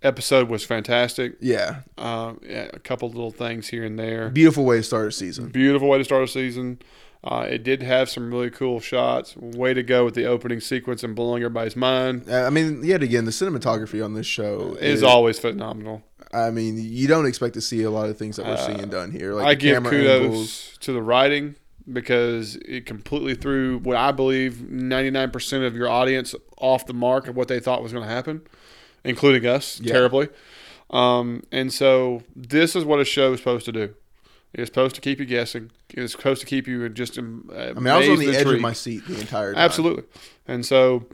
episode 0.03 0.49
was 0.49 0.64
fantastic. 0.66 1.36
Yeah, 1.39 1.82
Uh, 1.97 2.34
yeah, 2.47 2.68
a 2.74 2.80
couple 2.80 3.07
little 3.09 3.32
things 3.32 3.70
here 3.70 3.84
and 3.84 3.97
there. 3.97 4.30
beautiful 4.30 4.66
way 4.66 4.78
to 4.78 4.84
start 4.84 5.07
a 5.07 5.12
season. 5.12 5.49
Beautiful 5.49 5.88
way 5.89 5.97
to 5.97 6.03
start 6.03 6.24
a 6.24 6.28
season. 6.28 6.80
Uh, 7.24 7.45
it 7.47 7.64
did 7.64 7.84
have 7.84 8.09
some 8.09 8.32
really 8.32 8.49
cool 8.49 8.80
shots. 8.80 9.38
Way 9.38 9.76
to 9.76 9.84
go 9.84 10.03
with 10.03 10.16
the 10.16 10.26
opening 10.26 10.59
sequence 10.59 11.03
and 11.03 11.16
blowing 11.16 11.43
everybody's 11.43 11.76
mind. 11.76 12.26
Uh, 12.28 12.45
I 12.45 12.49
mean, 12.49 12.84
yet 12.84 13.03
again, 13.03 13.26
the 13.26 13.32
cinematography 13.32 14.03
on 14.03 14.16
this 14.16 14.26
show 14.26 14.76
Is 14.82 15.03
always 15.03 15.38
phenomenal. 15.38 16.01
I 16.34 16.49
mean, 16.49 16.78
you 16.82 17.07
don't 17.07 17.28
expect 17.28 17.53
to 17.55 17.62
see 17.62 17.84
a 17.84 17.91
lot 17.91 18.09
of 18.09 18.18
things 18.18 18.38
that 18.38 18.45
we're 18.47 18.53
Uh, 18.53 18.57
seeing 18.66 18.89
done 18.89 19.12
here. 19.12 19.34
Like 19.36 19.45
I 19.45 19.53
give 19.53 19.84
kudos 19.84 20.22
angles. 20.24 20.78
to 20.82 20.93
the 20.93 21.01
writing. 21.01 21.55
Because 21.91 22.55
it 22.57 22.86
completely 22.86 23.36
threw 23.36 23.79
what 23.79 23.95
I 23.97 24.11
believe 24.11 24.53
99% 24.69 25.65
of 25.65 25.75
your 25.75 25.88
audience 25.89 26.36
off 26.57 26.86
the 26.86 26.93
mark 26.93 27.27
of 27.27 27.36
what 27.36 27.47
they 27.47 27.59
thought 27.59 27.82
was 27.82 27.91
going 27.93 28.03
to 28.07 28.13
happen, 28.13 28.41
including 29.03 29.45
us 29.45 29.79
Yeah. 29.79 29.93
terribly. 29.93 30.29
Um, 30.89 31.43
and 31.51 31.73
so 31.73 32.23
this 32.36 32.75
is 32.75 32.84
what 32.84 32.99
a 32.99 33.05
show 33.05 33.34
is 33.34 33.39
supposed 33.39 33.65
to 33.65 33.71
do. 33.71 33.95
It's 34.53 34.67
supposed 34.67 34.95
to 34.95 35.01
keep 35.01 35.19
you 35.19 35.25
guessing. 35.25 35.71
It's 35.89 36.11
supposed 36.11 36.41
to 36.41 36.47
keep 36.47 36.67
you 36.67 36.88
just. 36.89 37.17
Um, 37.17 37.49
I 37.55 37.71
mean, 37.73 37.88
I 37.88 37.97
was 37.99 38.09
on 38.09 38.19
the 38.19 38.36
edge 38.36 38.45
of 38.45 38.59
my 38.59 38.73
seat 38.73 39.07
the 39.07 39.17
entire 39.19 39.53
time. 39.53 39.61
Absolutely. 39.63 40.03
And 40.45 40.65
so, 40.65 41.05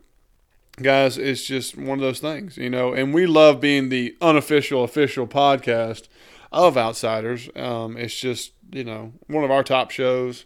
guys, 0.81 1.19
it's 1.19 1.45
just 1.45 1.77
one 1.77 1.99
of 1.99 2.01
those 2.01 2.19
things, 2.19 2.57
you 2.57 2.69
know. 2.71 2.93
And 2.93 3.13
we 3.13 3.27
love 3.27 3.61
being 3.61 3.89
the 3.89 4.15
unofficial, 4.21 4.83
official 4.83 5.27
podcast 5.27 6.07
of 6.51 6.77
Outsiders. 6.77 7.47
Um, 7.55 7.95
it's 7.95 8.15
just, 8.19 8.53
you 8.71 8.83
know, 8.83 9.13
one 9.27 9.43
of 9.43 9.51
our 9.51 9.63
top 9.63 9.91
shows. 9.91 10.45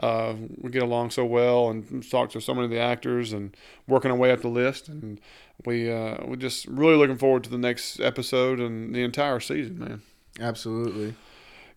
Uh, 0.00 0.34
we 0.58 0.70
get 0.70 0.82
along 0.82 1.10
so 1.10 1.24
well 1.24 1.70
and 1.70 2.08
talk 2.08 2.30
to 2.30 2.40
so 2.40 2.54
many 2.54 2.66
of 2.66 2.70
the 2.70 2.78
actors 2.78 3.32
and 3.32 3.56
working 3.86 4.10
our 4.10 4.16
way 4.16 4.30
up 4.30 4.40
the 4.40 4.48
list. 4.48 4.88
And 4.88 5.20
we 5.64 5.90
uh, 5.90 6.18
we're 6.24 6.36
just 6.36 6.66
really 6.66 6.96
looking 6.96 7.18
forward 7.18 7.44
to 7.44 7.50
the 7.50 7.58
next 7.58 8.00
episode 8.00 8.60
and 8.60 8.94
the 8.94 9.02
entire 9.02 9.40
season, 9.40 9.78
man. 9.78 10.02
Absolutely. 10.40 11.14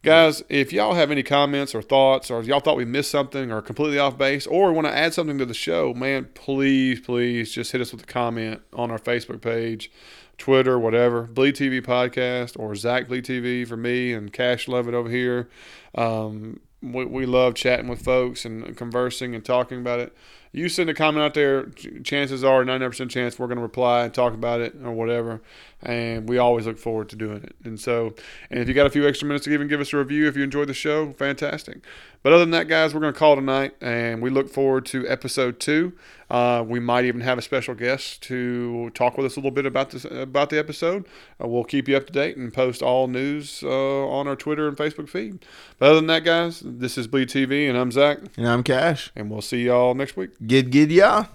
Guys, 0.04 0.44
if 0.50 0.74
y'all 0.74 0.96
have 0.96 1.12
any 1.12 1.22
comments 1.22 1.76
or 1.76 1.82
thoughts, 1.84 2.32
or 2.32 2.42
y'all 2.42 2.60
thought 2.60 2.76
we 2.76 2.86
missed 2.86 3.12
something 3.12 3.52
or 3.52 3.62
completely 3.62 4.00
off 4.00 4.18
base, 4.18 4.48
or 4.48 4.74
want 4.74 4.88
to 4.88 4.94
add 4.94 5.14
something 5.14 5.38
to 5.38 5.46
the 5.46 5.54
show, 5.54 5.94
man, 5.94 6.28
please, 6.34 7.00
please 7.00 7.52
just 7.52 7.72
hit 7.72 7.82
us 7.82 7.92
with 7.92 8.04
a 8.04 8.08
comment 8.08 8.62
on 8.74 8.90
our 8.90 8.98
Facebook 8.98 9.42
page, 9.42 9.92
Twitter, 10.40 10.80
whatever, 10.80 11.24
Bleed 11.24 11.56
TV 11.56 11.86
Podcast, 11.86 12.60
or 12.60 12.74
Zach 12.76 13.08
Bleed 13.10 13.26
TV 13.26 13.68
for 13.68 13.78
me 13.78 14.12
and 14.12 14.34
Cash 14.34 14.68
Love 14.68 14.88
It 14.88 14.96
over 14.96 15.10
here. 15.10 15.50
Um, 15.94 16.60
we, 16.82 17.06
we 17.06 17.26
love 17.26 17.56
chatting 17.56 17.88
with 17.88 18.02
folks 18.02 18.46
and 18.46 18.76
conversing 18.76 19.36
and 19.36 19.44
talking 19.46 19.80
about 19.80 20.00
it. 20.00 20.16
You 20.54 20.68
send 20.68 20.90
a 20.90 20.94
comment 20.94 21.24
out 21.24 21.34
there, 21.34 21.68
chances 22.04 22.44
are 22.44 22.66
99% 22.66 23.10
chance 23.10 23.40
we're 23.40 23.48
going 23.48 23.58
to 23.58 23.62
reply 23.62 24.04
and 24.04 24.14
talk 24.14 24.34
about 24.34 24.60
it 24.60 24.76
or 24.84 24.92
whatever. 24.92 25.42
And 25.82 26.28
we 26.28 26.40
always 26.40 26.66
look 26.66 26.78
forward 26.78 27.08
to 27.10 27.16
doing 27.16 27.44
it. 27.44 27.56
And 27.64 27.80
so, 27.80 28.16
and 28.50 28.60
if 28.60 28.68
you 28.68 28.74
got 28.74 28.86
a 28.86 28.90
few 28.90 29.08
extra 29.08 29.28
minutes 29.28 29.46
to 29.46 29.54
even 29.54 29.70
give 29.70 29.80
us 29.80 29.94
a 29.94 29.98
review 29.98 30.28
if 30.28 30.36
you 30.36 30.44
enjoyed 30.44 30.68
the 30.68 30.74
show, 30.74 31.14
fantastic. 31.14 31.82
But 32.24 32.34
other 32.34 32.42
than 32.44 32.52
that, 32.52 32.68
guys, 32.68 32.94
we're 32.94 33.00
going 33.02 33.14
to 33.14 33.18
call 33.20 33.36
tonight, 33.36 33.76
and 33.82 34.22
we 34.22 34.30
look 34.30 34.48
forward 34.48 34.86
to 34.88 35.08
episode 35.08 35.60
two. 35.60 35.94
Uh, 36.30 36.64
we 36.66 36.80
might 36.80 37.04
even 37.06 37.22
have 37.22 37.38
a 37.38 37.42
special 37.42 37.74
guest 37.74 38.22
to 38.24 38.92
talk 38.92 39.18
with 39.18 39.26
us 39.26 39.36
a 39.36 39.40
little 39.40 39.50
bit 39.52 39.66
about 39.66 39.90
this 39.90 40.06
about 40.06 40.50
the 40.52 40.60
episode. 40.60 41.06
Uh, 41.44 41.48
we'll 41.48 41.64
keep 41.64 41.88
you 41.88 41.98
up 41.98 42.06
to 42.08 42.14
date 42.14 42.38
and 42.38 42.54
post 42.54 42.84
all 42.84 43.08
news 43.08 43.64
uh, 43.64 44.08
on 44.08 44.28
our 44.28 44.36
Twitter 44.36 44.68
and 44.68 44.78
Facebook 44.78 45.10
feed. 45.10 45.44
But 45.80 45.88
other 45.88 45.96
than 45.96 46.08
that, 46.08 46.24
guys, 46.24 46.62
this 46.64 46.98
is 46.98 47.08
Bleed 47.08 47.30
TV, 47.30 47.68
and 47.68 47.78
I'm 47.78 47.92
Zach, 47.92 48.20
And 48.38 48.48
I'm 48.48 48.62
Cash. 48.64 49.12
and 49.16 49.32
we'll 49.32 49.42
see 49.42 49.66
y'all 49.66 49.96
next 49.96 50.16
week. 50.16 50.30
Gid 50.46 50.70
gid 50.70 50.92
ya. 50.92 51.26